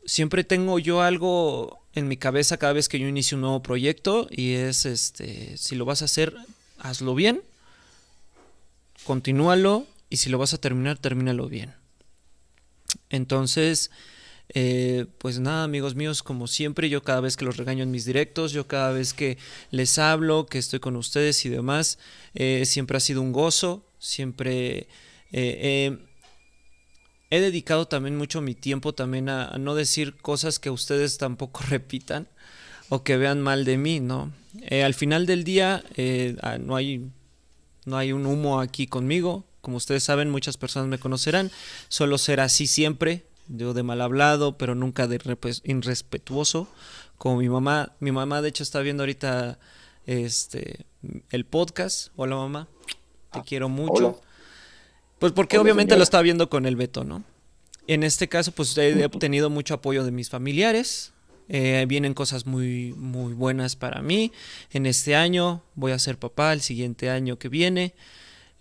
siempre 0.05 0.43
tengo 0.43 0.79
yo 0.79 1.01
algo 1.01 1.79
en 1.93 2.07
mi 2.07 2.17
cabeza 2.17 2.57
cada 2.57 2.73
vez 2.73 2.89
que 2.89 2.99
yo 2.99 3.07
inicio 3.07 3.37
un 3.37 3.41
nuevo 3.41 3.61
proyecto 3.61 4.27
y 4.29 4.53
es 4.53 4.85
este 4.85 5.57
si 5.57 5.75
lo 5.75 5.85
vas 5.85 6.01
a 6.01 6.05
hacer 6.05 6.35
hazlo 6.77 7.15
bien 7.15 7.41
continúalo 9.05 9.85
y 10.09 10.17
si 10.17 10.29
lo 10.29 10.37
vas 10.37 10.53
a 10.53 10.59
terminar 10.59 10.97
termínalo 10.97 11.47
bien 11.47 11.73
entonces 13.09 13.91
eh, 14.53 15.05
pues 15.19 15.39
nada 15.39 15.63
amigos 15.63 15.95
míos 15.95 16.23
como 16.23 16.47
siempre 16.47 16.89
yo 16.89 17.03
cada 17.03 17.21
vez 17.21 17.37
que 17.37 17.45
los 17.45 17.57
regaño 17.57 17.83
en 17.83 17.91
mis 17.91 18.05
directos 18.05 18.51
yo 18.51 18.67
cada 18.67 18.91
vez 18.91 19.13
que 19.13 19.37
les 19.71 19.97
hablo 19.99 20.47
que 20.47 20.57
estoy 20.57 20.79
con 20.79 20.95
ustedes 20.95 21.45
y 21.45 21.49
demás 21.49 21.99
eh, 22.33 22.63
siempre 22.65 22.97
ha 22.97 22.99
sido 22.99 23.21
un 23.21 23.31
gozo 23.31 23.85
siempre 23.99 24.77
eh, 24.79 24.87
eh, 25.31 25.97
he 27.29 27.39
dedicado 27.39 27.87
también 27.87 28.17
mucho 28.17 28.41
mi 28.41 28.55
tiempo 28.55 28.93
también 28.93 29.29
a, 29.29 29.49
a, 29.49 29.57
no 29.59 29.75
decir 29.75 30.15
cosas 30.17 30.57
que 30.57 30.71
ustedes 30.71 31.17
tampoco 31.17 31.61
repitan 31.69 32.27
o 32.89 33.03
que 33.03 33.17
vean 33.17 33.39
mal 33.41 33.65
de 33.65 33.77
mí, 33.77 33.99
¿no? 33.99 34.33
Al 34.69 34.95
final 34.95 35.25
del 35.27 35.43
día 35.43 35.83
eh, 35.95 36.35
no, 36.59 36.75
hay, 36.75 37.09
no 37.85 37.97
hay 37.97 38.11
un 38.11 38.25
humo 38.25 38.59
aquí 38.59 38.87
conmigo, 38.87 39.45
como 39.69 39.77
ustedes 39.77 40.01
saben, 40.03 40.31
muchas 40.31 40.57
personas 40.57 40.87
me 40.87 40.97
conocerán, 40.97 41.51
solo 41.89 42.17
ser 42.17 42.39
así 42.39 42.65
siempre, 42.65 43.27
yo 43.47 43.75
de 43.75 43.83
mal 43.83 44.01
hablado, 44.01 44.57
pero 44.57 44.73
nunca 44.73 45.07
de 45.07 45.19
irrespetuoso, 45.63 46.67
como 47.19 47.37
mi 47.37 47.49
mamá, 47.49 47.93
mi 47.99 48.11
mamá 48.11 48.41
de 48.41 48.49
hecho 48.49 48.63
está 48.63 48.79
viendo 48.79 49.03
ahorita 49.03 49.59
este 50.07 50.87
el 51.29 51.45
podcast, 51.45 52.07
hola 52.15 52.35
mamá, 52.37 52.67
te 53.31 53.37
ah, 53.37 53.43
quiero 53.45 53.69
mucho. 53.69 54.07
Hola. 54.07 54.15
Pues 55.19 55.33
porque 55.33 55.57
Hola, 55.57 55.65
obviamente 55.65 55.91
señora. 55.91 55.99
lo 55.99 56.03
está 56.03 56.21
viendo 56.23 56.49
con 56.49 56.65
el 56.65 56.75
Beto, 56.75 57.03
¿no? 57.03 57.23
En 57.85 58.01
este 58.01 58.27
caso, 58.27 58.51
pues 58.51 58.75
he 58.75 59.05
obtenido 59.05 59.51
mucho 59.51 59.75
apoyo 59.75 60.03
de 60.03 60.09
mis 60.09 60.31
familiares. 60.31 61.13
Eh, 61.47 61.85
vienen 61.87 62.15
cosas 62.15 62.47
muy, 62.47 62.95
muy 62.97 63.33
buenas 63.33 63.75
para 63.75 64.01
mí. 64.01 64.31
En 64.71 64.87
este 64.87 65.15
año 65.15 65.61
voy 65.75 65.91
a 65.91 65.99
ser 65.99 66.17
papá, 66.17 66.53
el 66.53 66.61
siguiente 66.61 67.11
año 67.11 67.37
que 67.37 67.49
viene. 67.49 67.93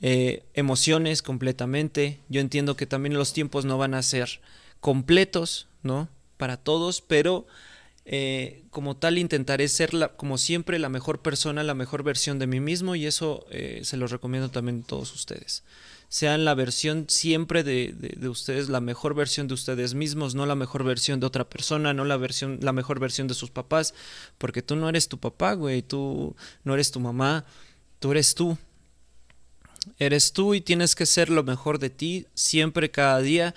Eh, 0.00 0.44
emociones 0.54 1.22
completamente. 1.22 2.20
Yo 2.28 2.40
entiendo 2.40 2.76
que 2.76 2.86
también 2.86 3.14
los 3.14 3.32
tiempos 3.32 3.64
no 3.64 3.78
van 3.78 3.94
a 3.94 4.02
ser 4.02 4.40
completos, 4.80 5.66
¿no? 5.82 6.08
Para 6.36 6.56
todos, 6.56 7.00
pero 7.00 7.46
eh, 8.04 8.62
como 8.70 8.96
tal 8.96 9.18
intentaré 9.18 9.66
ser, 9.68 9.94
la, 9.94 10.08
como 10.08 10.38
siempre, 10.38 10.78
la 10.78 10.88
mejor 10.88 11.20
persona, 11.20 11.64
la 11.64 11.74
mejor 11.74 12.04
versión 12.04 12.38
de 12.38 12.46
mí 12.46 12.60
mismo 12.60 12.94
y 12.94 13.06
eso 13.06 13.44
eh, 13.50 13.80
se 13.82 13.96
los 13.96 14.12
recomiendo 14.12 14.50
también 14.50 14.82
a 14.84 14.86
todos 14.86 15.12
ustedes 15.14 15.64
sean 16.08 16.44
la 16.44 16.54
versión 16.54 17.04
siempre 17.08 17.62
de, 17.62 17.94
de, 17.94 18.14
de, 18.16 18.28
ustedes, 18.28 18.68
la 18.70 18.80
mejor 18.80 19.14
versión 19.14 19.46
de 19.46 19.54
ustedes 19.54 19.94
mismos, 19.94 20.34
no 20.34 20.46
la 20.46 20.54
mejor 20.54 20.82
versión 20.84 21.20
de 21.20 21.26
otra 21.26 21.48
persona, 21.48 21.92
no 21.92 22.04
la 22.04 22.16
versión, 22.16 22.58
la 22.62 22.72
mejor 22.72 22.98
versión 22.98 23.28
de 23.28 23.34
sus 23.34 23.50
papás, 23.50 23.94
porque 24.38 24.62
tú 24.62 24.74
no 24.74 24.88
eres 24.88 25.08
tu 25.08 25.18
papá, 25.18 25.52
güey, 25.52 25.82
tú 25.82 26.34
no 26.64 26.74
eres 26.74 26.90
tu 26.90 27.00
mamá, 27.00 27.44
tú 27.98 28.12
eres 28.12 28.34
tú. 28.34 28.56
Eres 29.98 30.32
tú 30.32 30.54
y 30.54 30.60
tienes 30.60 30.94
que 30.94 31.06
ser 31.06 31.30
lo 31.30 31.42
mejor 31.42 31.78
de 31.78 31.90
ti 31.90 32.26
siempre, 32.34 32.90
cada 32.90 33.20
día. 33.20 33.54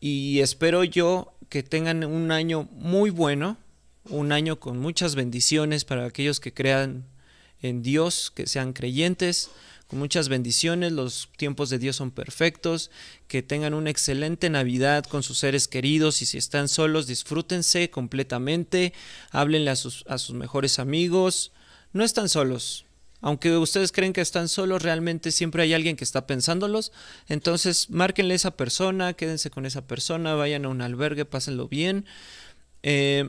Y 0.00 0.40
espero 0.40 0.84
yo 0.84 1.34
que 1.48 1.62
tengan 1.62 2.04
un 2.04 2.30
año 2.30 2.68
muy 2.72 3.10
bueno, 3.10 3.56
un 4.04 4.32
año 4.32 4.60
con 4.60 4.78
muchas 4.78 5.14
bendiciones 5.14 5.84
para 5.84 6.06
aquellos 6.06 6.40
que 6.40 6.54
crean 6.54 7.04
en 7.60 7.82
Dios, 7.82 8.30
que 8.34 8.46
sean 8.46 8.72
creyentes 8.72 9.50
con 9.88 9.98
muchas 9.98 10.28
bendiciones, 10.28 10.92
los 10.92 11.30
tiempos 11.38 11.70
de 11.70 11.78
Dios 11.78 11.96
son 11.96 12.10
perfectos, 12.10 12.90
que 13.26 13.42
tengan 13.42 13.72
una 13.72 13.88
excelente 13.88 14.50
Navidad 14.50 15.04
con 15.06 15.22
sus 15.22 15.38
seres 15.38 15.66
queridos 15.66 16.20
y 16.20 16.26
si 16.26 16.36
están 16.36 16.68
solos, 16.68 17.06
disfrútense 17.06 17.88
completamente, 17.88 18.92
háblenle 19.30 19.70
a 19.70 19.76
sus, 19.76 20.04
a 20.06 20.18
sus 20.18 20.36
mejores 20.36 20.78
amigos, 20.78 21.52
no 21.94 22.04
están 22.04 22.28
solos. 22.28 22.84
Aunque 23.20 23.56
ustedes 23.56 23.90
creen 23.90 24.12
que 24.12 24.20
están 24.20 24.48
solos, 24.48 24.82
realmente 24.82 25.32
siempre 25.32 25.62
hay 25.62 25.74
alguien 25.74 25.96
que 25.96 26.04
está 26.04 26.26
pensándolos. 26.26 26.92
Entonces, 27.28 27.90
márquenle 27.90 28.34
a 28.34 28.36
esa 28.36 28.56
persona, 28.56 29.12
quédense 29.14 29.50
con 29.50 29.66
esa 29.66 29.86
persona, 29.86 30.34
vayan 30.34 30.64
a 30.64 30.68
un 30.68 30.82
albergue, 30.82 31.24
pásenlo 31.24 31.68
bien. 31.68 32.06
Eh, 32.82 33.28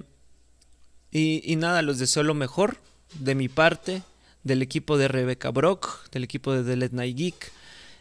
y, 1.12 1.56
nada, 1.56 1.82
los 1.82 1.98
deseo 1.98 2.22
lo 2.24 2.36
mejor 2.36 2.78
de 3.16 3.34
mi 3.34 3.50
parte 3.50 4.04
del 4.44 4.62
equipo 4.62 4.98
de 4.98 5.08
Rebecca 5.08 5.50
Brock, 5.50 6.10
del 6.12 6.24
equipo 6.24 6.54
de 6.54 6.64
The 6.64 6.78
Let 6.78 6.92
Night 6.92 7.18
Geek. 7.18 7.52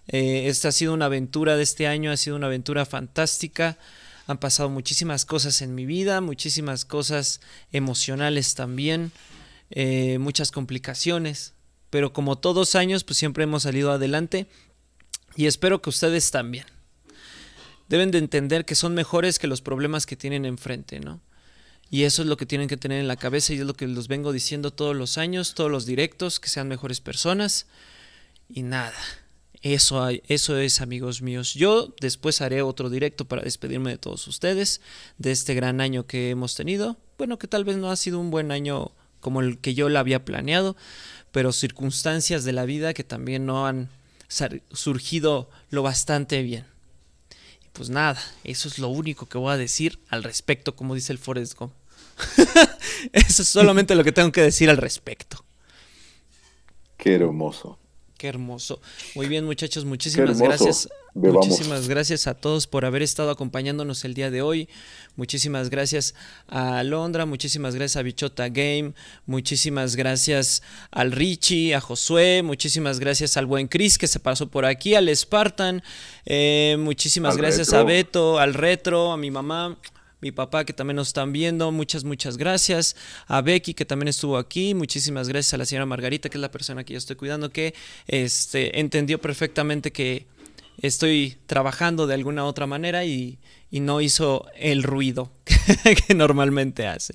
Eh, 0.08 0.48
esta 0.48 0.68
ha 0.68 0.72
sido 0.72 0.92
una 0.92 1.06
aventura 1.06 1.56
de 1.56 1.62
este 1.62 1.86
año, 1.86 2.12
ha 2.12 2.16
sido 2.18 2.36
una 2.36 2.46
aventura 2.46 2.84
fantástica. 2.84 3.78
Han 4.26 4.36
pasado 4.36 4.68
muchísimas 4.68 5.24
cosas 5.24 5.62
en 5.62 5.74
mi 5.74 5.86
vida, 5.86 6.20
muchísimas 6.20 6.84
cosas 6.84 7.40
emocionales 7.72 8.54
también, 8.54 9.10
eh, 9.70 10.18
muchas 10.18 10.52
complicaciones. 10.52 11.54
Pero 11.90 12.12
como 12.12 12.36
todos 12.36 12.74
años, 12.74 13.04
pues 13.04 13.18
siempre 13.18 13.44
hemos 13.44 13.62
salido 13.62 13.90
adelante 13.92 14.46
y 15.36 15.46
espero 15.46 15.80
que 15.80 15.90
ustedes 15.90 16.30
también. 16.30 16.66
Deben 17.88 18.10
de 18.10 18.18
entender 18.18 18.64
que 18.66 18.74
son 18.74 18.94
mejores 18.94 19.38
que 19.38 19.46
los 19.46 19.62
problemas 19.62 20.04
que 20.04 20.16
tienen 20.16 20.44
enfrente, 20.44 21.00
¿no? 21.00 21.20
Y 21.90 22.02
eso 22.02 22.20
es 22.20 22.28
lo 22.28 22.36
que 22.36 22.44
tienen 22.44 22.68
que 22.68 22.76
tener 22.76 23.00
en 23.00 23.08
la 23.08 23.16
cabeza 23.16 23.54
y 23.54 23.58
es 23.60 23.64
lo 23.64 23.72
que 23.72 23.86
los 23.86 24.08
vengo 24.08 24.32
diciendo 24.32 24.70
todos 24.70 24.94
los 24.94 25.16
años, 25.16 25.54
todos 25.54 25.70
los 25.70 25.86
directos, 25.86 26.38
que 26.38 26.50
sean 26.50 26.68
mejores 26.68 27.00
personas. 27.00 27.66
Y 28.48 28.62
nada, 28.62 28.92
Eso, 29.60 30.04
hay- 30.04 30.22
eso 30.28 30.56
es, 30.56 30.80
amigos 30.80 31.20
míos. 31.20 31.52
Yo 31.54 31.92
después 32.00 32.40
haré 32.42 32.62
otro 32.62 32.90
directo 32.90 33.24
para 33.24 33.42
despedirme 33.42 33.90
de 33.90 33.98
todos 33.98 34.28
ustedes, 34.28 34.80
de 35.18 35.32
este 35.32 35.52
gran 35.54 35.80
año 35.80 36.06
que 36.06 36.30
hemos 36.30 36.54
tenido. 36.54 36.96
Bueno, 37.18 37.40
que 37.40 37.48
tal 37.48 37.64
vez 37.64 37.76
no 37.76 37.90
ha 37.90 37.96
sido 37.96 38.20
un 38.20 38.30
buen 38.30 38.52
año 38.52 38.92
como 39.20 39.40
el 39.40 39.58
que 39.58 39.74
yo 39.74 39.88
lo 39.88 39.98
había 39.98 40.24
planeado, 40.24 40.76
pero 41.32 41.52
circunstancias 41.52 42.44
de 42.44 42.52
la 42.52 42.64
vida 42.64 42.94
que 42.94 43.04
también 43.04 43.46
no 43.46 43.66
han 43.66 43.88
surgido 44.72 45.50
lo 45.70 45.82
bastante 45.82 46.42
bien. 46.42 46.64
Y 47.64 47.68
pues 47.72 47.90
nada, 47.90 48.20
eso 48.44 48.68
es 48.68 48.78
lo 48.78 48.88
único 48.88 49.26
que 49.26 49.38
voy 49.38 49.52
a 49.52 49.56
decir 49.56 49.98
al 50.08 50.22
respecto, 50.22 50.76
como 50.76 50.94
dice 50.94 51.12
el 51.12 51.18
Forrest 51.18 51.58
Gump. 51.58 51.72
eso 53.12 53.42
es 53.42 53.48
solamente 53.48 53.94
lo 53.94 54.04
que 54.04 54.12
tengo 54.12 54.32
que 54.32 54.42
decir 54.42 54.70
al 54.70 54.76
respecto. 54.76 55.44
Qué 56.96 57.14
hermoso. 57.14 57.78
Qué 58.18 58.26
hermoso. 58.26 58.80
Muy 59.14 59.28
bien, 59.28 59.44
muchachos, 59.44 59.84
muchísimas 59.84 60.40
gracias. 60.40 60.88
Bebamos. 61.14 61.46
Muchísimas 61.46 61.88
gracias 61.88 62.26
a 62.26 62.34
todos 62.34 62.66
por 62.66 62.84
haber 62.84 63.02
estado 63.02 63.30
acompañándonos 63.30 64.04
el 64.04 64.14
día 64.14 64.30
de 64.30 64.42
hoy. 64.42 64.68
Muchísimas 65.14 65.70
gracias 65.70 66.14
a 66.48 66.78
Alondra, 66.78 67.26
muchísimas 67.26 67.76
gracias 67.76 67.96
a 67.96 68.02
Bichota 68.02 68.48
Game, 68.48 68.92
muchísimas 69.26 69.94
gracias 69.94 70.62
al 70.90 71.12
Richie, 71.12 71.74
a 71.76 71.80
Josué, 71.80 72.42
muchísimas 72.42 72.98
gracias 72.98 73.36
al 73.36 73.46
buen 73.46 73.68
Chris 73.68 73.98
que 73.98 74.08
se 74.08 74.18
pasó 74.20 74.48
por 74.48 74.64
aquí, 74.64 74.96
al 74.96 75.08
Spartan, 75.14 75.82
eh, 76.26 76.76
muchísimas 76.78 77.34
Al 77.34 77.40
gracias 77.40 77.68
Retro. 77.68 77.80
a 77.80 77.84
Beto, 77.84 78.38
al 78.40 78.54
Retro, 78.54 79.12
a 79.12 79.16
mi 79.16 79.30
mamá, 79.30 79.78
mi 80.20 80.32
papá 80.32 80.64
que 80.64 80.72
también 80.72 80.96
nos 80.96 81.08
están 81.08 81.32
viendo, 81.32 81.70
muchas, 81.72 82.04
muchas 82.04 82.36
gracias. 82.36 82.96
A 83.26 83.40
Becky 83.40 83.74
que 83.74 83.84
también 83.84 84.08
estuvo 84.08 84.36
aquí, 84.36 84.74
muchísimas 84.74 85.28
gracias 85.28 85.54
a 85.54 85.58
la 85.58 85.64
señora 85.64 85.86
Margarita, 85.86 86.28
que 86.28 86.38
es 86.38 86.42
la 86.42 86.50
persona 86.50 86.84
que 86.84 86.94
yo 86.94 86.98
estoy 86.98 87.16
cuidando, 87.16 87.50
que 87.50 87.74
este, 88.06 88.80
entendió 88.80 89.20
perfectamente 89.20 89.92
que 89.92 90.26
estoy 90.80 91.36
trabajando 91.46 92.06
de 92.06 92.14
alguna 92.14 92.44
otra 92.44 92.66
manera 92.66 93.04
y, 93.04 93.38
y 93.70 93.80
no 93.80 94.00
hizo 94.00 94.46
el 94.56 94.82
ruido 94.82 95.32
que 96.06 96.14
normalmente 96.14 96.86
hace. 96.86 97.14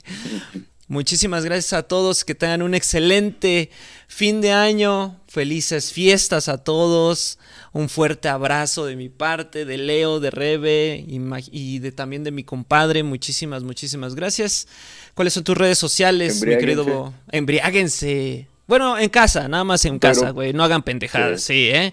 Muchísimas 0.94 1.44
gracias 1.44 1.74
a 1.74 1.82
todos, 1.82 2.24
que 2.24 2.36
tengan 2.36 2.62
un 2.62 2.76
excelente 2.76 3.72
fin 4.08 4.42
de 4.42 4.52
año, 4.52 5.20
felices 5.28 5.92
fiestas 5.92 6.50
a 6.50 6.64
todos, 6.64 7.40
un 7.72 7.90
fuerte 7.90 8.30
abrazo 8.30 8.86
de 8.86 8.96
mi 8.96 9.10
parte, 9.10 9.66
de 9.66 9.80
Leo, 9.80 10.20
de 10.20 10.30
Rebe 10.30 11.04
y, 11.08 11.80
de, 11.80 11.92
también 11.92 12.24
de 12.24 12.30
mi 12.30 12.44
compadre, 12.44 13.02
muchísimas, 13.02 13.64
muchísimas 13.64 14.14
gracias. 14.14 14.68
¿Cuáles 15.16 15.34
son 15.34 15.44
tus 15.44 15.58
redes 15.58 15.80
sociales, 15.80 16.46
mi 16.46 16.60
querido? 16.60 17.12
Embriáguense. 17.32 18.48
Bueno, 18.68 18.96
en 19.00 19.10
casa, 19.10 19.48
nada 19.48 19.64
más 19.64 19.86
en 19.86 19.98
Pero- 19.98 20.14
casa, 20.14 20.30
güey, 20.30 20.54
no 20.54 20.64
hagan 20.64 20.84
pendejadas, 20.84 21.42
sí, 21.42 21.70
¿eh? 21.70 21.92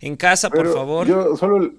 En 0.00 0.16
casa, 0.16 0.50
por 0.50 0.74
favor. 0.74 1.06
Yo 1.06 1.36
solo 1.36 1.70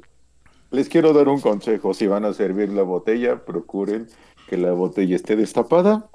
les 0.69 0.87
quiero 0.87 1.11
dar 1.11 1.27
un 1.27 1.41
consejo. 1.41 1.93
Si 1.93 2.07
van 2.07 2.23
a 2.23 2.33
servir 2.33 2.69
la 2.69 2.83
botella, 2.83 3.43
procuren 3.43 4.07
que 4.47 4.55
la 4.55 4.71
botella 4.71 5.17
esté 5.17 5.35
destapada. 5.35 6.07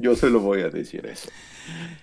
Yo 0.00 0.16
se 0.16 0.30
lo 0.30 0.40
voy 0.40 0.62
a 0.62 0.70
decir 0.70 1.04
eso. 1.06 1.28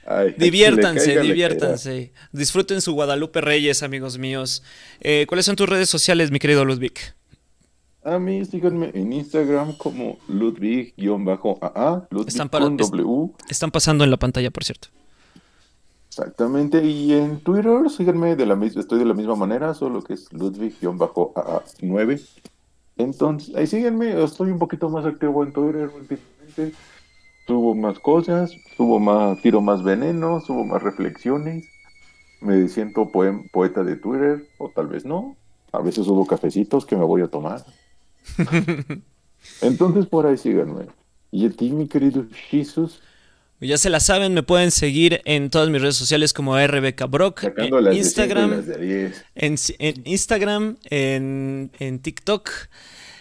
Ay, 0.06 0.34
Diviértanse, 0.38 1.06
caiga, 1.06 1.22
diviértanse. 1.24 2.14
Disfruten 2.32 2.82
su 2.82 2.94
Guadalupe 2.94 3.42
Reyes, 3.42 3.84
amigos 3.84 4.18
míos. 4.18 4.64
Eh, 5.02 5.26
¿Cuáles 5.28 5.46
son 5.46 5.56
tus 5.56 5.68
redes 5.68 5.90
sociales, 5.90 6.32
mi 6.32 6.40
querido 6.40 6.64
Ludwig? 6.64 6.94
A 8.04 8.20
mí 8.20 8.46
síganme 8.46 8.92
en 8.94 9.12
Instagram 9.12 9.74
como 9.78 10.18
Ludwig-AA, 10.30 12.08
Ludwig 12.10 12.28
Están 12.30 12.48
para- 12.50 12.66
con 12.66 12.80
es- 12.80 12.90
W. 12.90 13.32
Están 13.50 13.72
pasando 13.72 14.04
en 14.06 14.12
la 14.12 14.18
pantalla, 14.18 14.50
por 14.52 14.64
cierto. 14.64 14.88
Exactamente. 16.08 16.84
Y 16.86 17.14
en 17.14 17.40
Twitter 17.42 17.74
síganme 17.90 18.36
de 18.36 18.46
la 18.46 18.56
misma, 18.56 18.82
estoy 18.82 19.00
de 19.00 19.06
la 19.06 19.14
misma 19.14 19.36
manera, 19.36 19.74
solo 19.74 20.02
que 20.04 20.14
es 20.14 20.32
Ludwig-AA9. 20.32 22.22
Entonces, 22.98 23.56
ahí 23.56 23.68
síguenme, 23.68 24.24
estoy 24.24 24.50
un 24.52 24.58
poquito 24.60 24.90
más 24.90 25.06
activo 25.06 25.44
en 25.44 25.52
Twitter 25.52 25.90
últimamente. 25.94 26.74
Subo 27.48 27.74
más 27.76 27.98
cosas, 28.00 28.52
subo 28.76 29.00
más, 29.00 29.42
tiro 29.42 29.62
más 29.62 29.82
veneno, 29.84 30.42
subo 30.42 30.66
más 30.66 30.84
reflexiones. 30.84 31.66
Me 32.42 32.68
siento 32.68 33.10
poem- 33.12 33.50
poeta 33.52 33.84
de 33.84 33.96
Twitter, 33.96 34.46
o 34.58 34.70
tal 34.70 34.88
vez 34.88 35.06
no. 35.06 35.36
A 35.72 35.80
veces 35.82 36.06
subo 36.06 36.26
cafecitos 36.28 36.86
que 36.86 36.96
me 36.98 37.06
voy 37.06 37.22
a 37.22 37.28
tomar. 37.28 37.64
Entonces 39.62 40.06
por 40.08 40.26
ahí 40.28 40.38
síganme. 40.38 40.86
Y 41.32 41.46
a 41.46 41.50
ti, 41.50 41.72
mi 41.72 41.88
querido 41.88 42.26
Jesus, 42.50 43.02
Ya 43.60 43.78
se 43.78 43.90
la 43.90 44.00
saben, 44.00 44.34
me 44.34 44.44
pueden 44.44 44.72
seguir 44.72 45.22
en 45.26 45.50
todas 45.50 45.70
mis 45.70 45.82
redes 45.82 45.96
sociales 45.96 46.32
como 46.34 46.58
RBK 46.58 47.10
Brock, 47.10 47.44
en 47.44 47.94
Instagram, 47.94 48.52
las 48.52 48.66
de 48.68 48.78
10. 48.78 49.26
en, 49.36 49.56
en 49.80 50.02
Instagram, 50.06 50.78
en, 50.90 51.72
en 51.80 52.00
TikTok, 52.00 52.50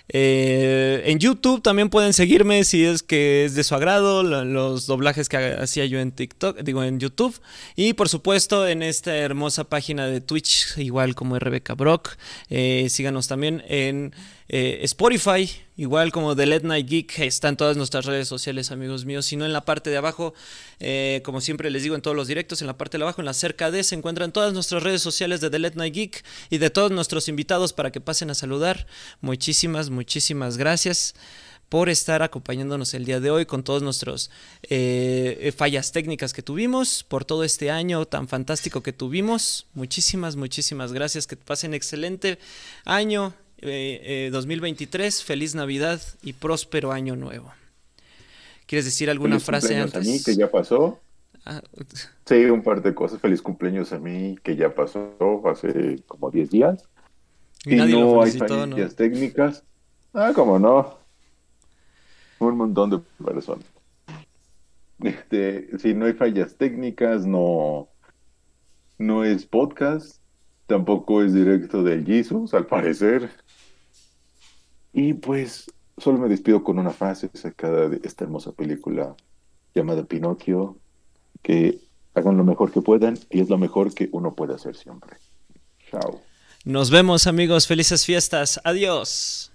eh, 0.09 1.03
en 1.07 1.19
YouTube 1.19 1.63
también 1.63 1.91
pueden 1.91 2.13
seguirme 2.13 2.65
si 2.65 2.85
es 2.85 3.03
que 3.03 3.45
es 3.45 3.55
de 3.55 3.65
su 3.65 3.75
agrado 3.75 4.23
lo- 4.23 4.45
los 4.45 4.87
doblajes 4.87 5.29
que 5.29 5.37
ha- 5.37 5.63
hacía 5.63 5.85
yo 5.87 5.99
en 5.99 6.13
TikTok, 6.13 6.61
digo 6.61 6.83
en 6.85 7.01
YouTube. 7.01 7.39
Y 7.75 7.93
por 7.95 8.09
supuesto 8.09 8.67
en 8.69 8.83
esta 8.83 9.17
hermosa 9.17 9.65
página 9.65 10.07
de 10.07 10.21
Twitch 10.21 10.79
igual 10.79 11.15
como 11.15 11.37
RBK 11.37 11.75
Brock, 11.77 12.17
Eh, 12.51 12.87
síganos 12.91 13.27
también 13.29 13.63
en 13.69 14.13
eh, 14.49 14.81
Spotify, 14.83 15.51
igual 15.77 16.13
como 16.13 16.37
The 16.37 16.47
Let 16.47 16.63
Night 16.63 16.89
Geek, 16.89 17.19
están 17.21 17.57
todas 17.57 17.77
nuestras 17.77 18.05
redes 18.05 18.29
sociales, 18.29 18.71
amigos 18.71 19.05
míos. 19.05 19.27
Si 19.27 19.37
no, 19.37 19.45
en 19.45 19.53
la 19.53 19.65
parte 19.65 19.91
de 19.91 19.97
abajo, 19.97 20.35
eh, 20.79 21.21
como 21.25 21.41
siempre 21.41 21.71
les 21.71 21.83
digo 21.83 21.97
en 21.97 22.03
todos 22.03 22.17
los 22.17 22.29
directos, 22.29 22.61
en 22.61 22.69
la 22.69 22.79
parte 22.79 22.97
de 22.97 23.05
abajo, 23.05 23.21
en 23.21 23.27
la 23.27 23.35
cerca 23.35 23.71
de, 23.71 23.83
se 23.83 23.97
encuentran 23.97 24.33
todas 24.33 24.53
nuestras 24.53 24.83
redes 24.83 25.03
sociales 25.03 25.41
de 25.41 25.51
The 25.51 25.59
Let 25.59 25.73
Night 25.75 25.95
Geek 25.95 26.25
y 26.51 26.59
de 26.59 26.71
todos 26.71 26.93
nuestros 26.93 27.29
invitados 27.29 27.73
para 27.73 27.91
que 27.91 28.01
pasen 28.01 28.31
a 28.31 28.35
saludar. 28.35 28.87
Muchísimas, 29.21 29.91
muchísimas 29.91 30.57
gracias 30.57 31.15
por 31.69 31.89
estar 31.89 32.23
acompañándonos 32.23 32.95
el 32.95 33.05
día 33.05 33.19
de 33.19 33.31
hoy 33.33 33.45
con 33.45 33.65
todos 33.65 33.83
nuestros 33.83 34.31
eh, 34.63 35.53
fallas 35.57 35.91
técnicas 35.91 36.33
que 36.33 36.43
tuvimos, 36.43 37.03
por 37.03 37.25
todo 37.25 37.43
este 37.43 37.73
año 37.73 38.07
tan 38.07 38.29
fantástico 38.29 38.85
que 38.85 38.93
tuvimos. 38.93 39.67
Muchísimas, 39.75 40.37
muchísimas 40.37 40.93
gracias. 40.93 41.27
Que 41.27 41.37
pasen 41.37 41.75
excelente 41.75 42.39
año 42.85 43.35
eh, 43.59 44.27
eh, 44.27 44.31
2023. 44.33 45.23
Feliz 45.25 45.55
Navidad 45.55 46.01
y 46.23 46.33
próspero 46.35 46.93
año 46.93 47.17
nuevo. 47.17 47.53
¿Quieres 48.67 48.85
decir 48.85 49.11
alguna 49.11 49.37
Feliz 49.37 49.45
frase 49.45 49.67
cumpleaños 49.69 49.95
antes? 49.95 50.09
A 50.09 50.13
mí, 50.13 50.23
que 50.25 50.37
ya 50.37 50.51
pasó. 50.51 51.01
Ah, 51.45 51.63
Sí, 52.27 52.45
un 52.47 52.63
par 52.63 52.83
de 52.83 52.95
cosas. 52.95 53.21
Feliz 53.21 53.41
cumpleaños 53.41 53.93
a 53.93 53.99
mí, 53.99 54.37
que 54.43 54.57
ya 54.57 54.75
pasó 54.75 55.43
hace 55.49 56.03
como 56.07 56.31
10 56.31 56.51
días. 56.51 56.89
y 57.65 57.75
Y 57.75 57.77
nadie 57.77 57.93
lo 57.93 58.01
no 58.01 58.23
hay 58.23 58.33
¿no? 58.33 58.77
fallas 58.77 58.97
técnicas. 58.97 59.63
Ah, 60.13 60.33
cómo 60.35 60.59
no. 60.59 60.99
Un 62.39 62.57
montón 62.57 62.91
de 62.91 62.99
personas. 63.25 63.65
Este, 65.01 65.79
si 65.79 65.95
no 65.95 66.07
hay 66.07 66.15
fallas 66.15 66.57
técnicas, 66.57 67.27
no, 67.27 67.89
no 68.99 69.25
es 69.25 69.45
podcast, 69.47 70.21
tampoco 70.67 71.23
es 71.23 71.35
directo 71.35 71.83
del 71.83 72.05
Jesus, 72.05 72.55
al 72.55 72.67
parecer. 72.67 73.31
Y 74.97 75.13
pues 75.13 75.71
solo 75.99 76.17
me 76.17 76.27
despido 76.27 76.65
con 76.65 76.79
una 76.79 76.91
frase 76.91 77.29
sacada 77.35 77.91
de 77.91 78.01
esta 78.03 78.25
hermosa 78.25 78.53
película 78.53 79.15
llamada 79.75 80.05
Pinocchio, 80.05 80.79
que 81.43 81.81
hagan 82.15 82.39
lo 82.39 82.45
mejor 82.45 82.73
que 82.73 82.81
puedan 82.81 83.19
y 83.29 83.41
es 83.41 83.51
lo 83.51 83.59
mejor 83.59 83.93
que 83.93 84.09
uno 84.13 84.35
puede 84.35 84.55
hacer 84.55 84.75
siempre. 84.75 85.19
Chao. 85.91 86.23
Nos 86.65 86.91
vemos 86.91 87.27
amigos, 87.27 87.67
felices 87.67 88.07
fiestas. 88.07 88.59
Adiós. 88.65 89.53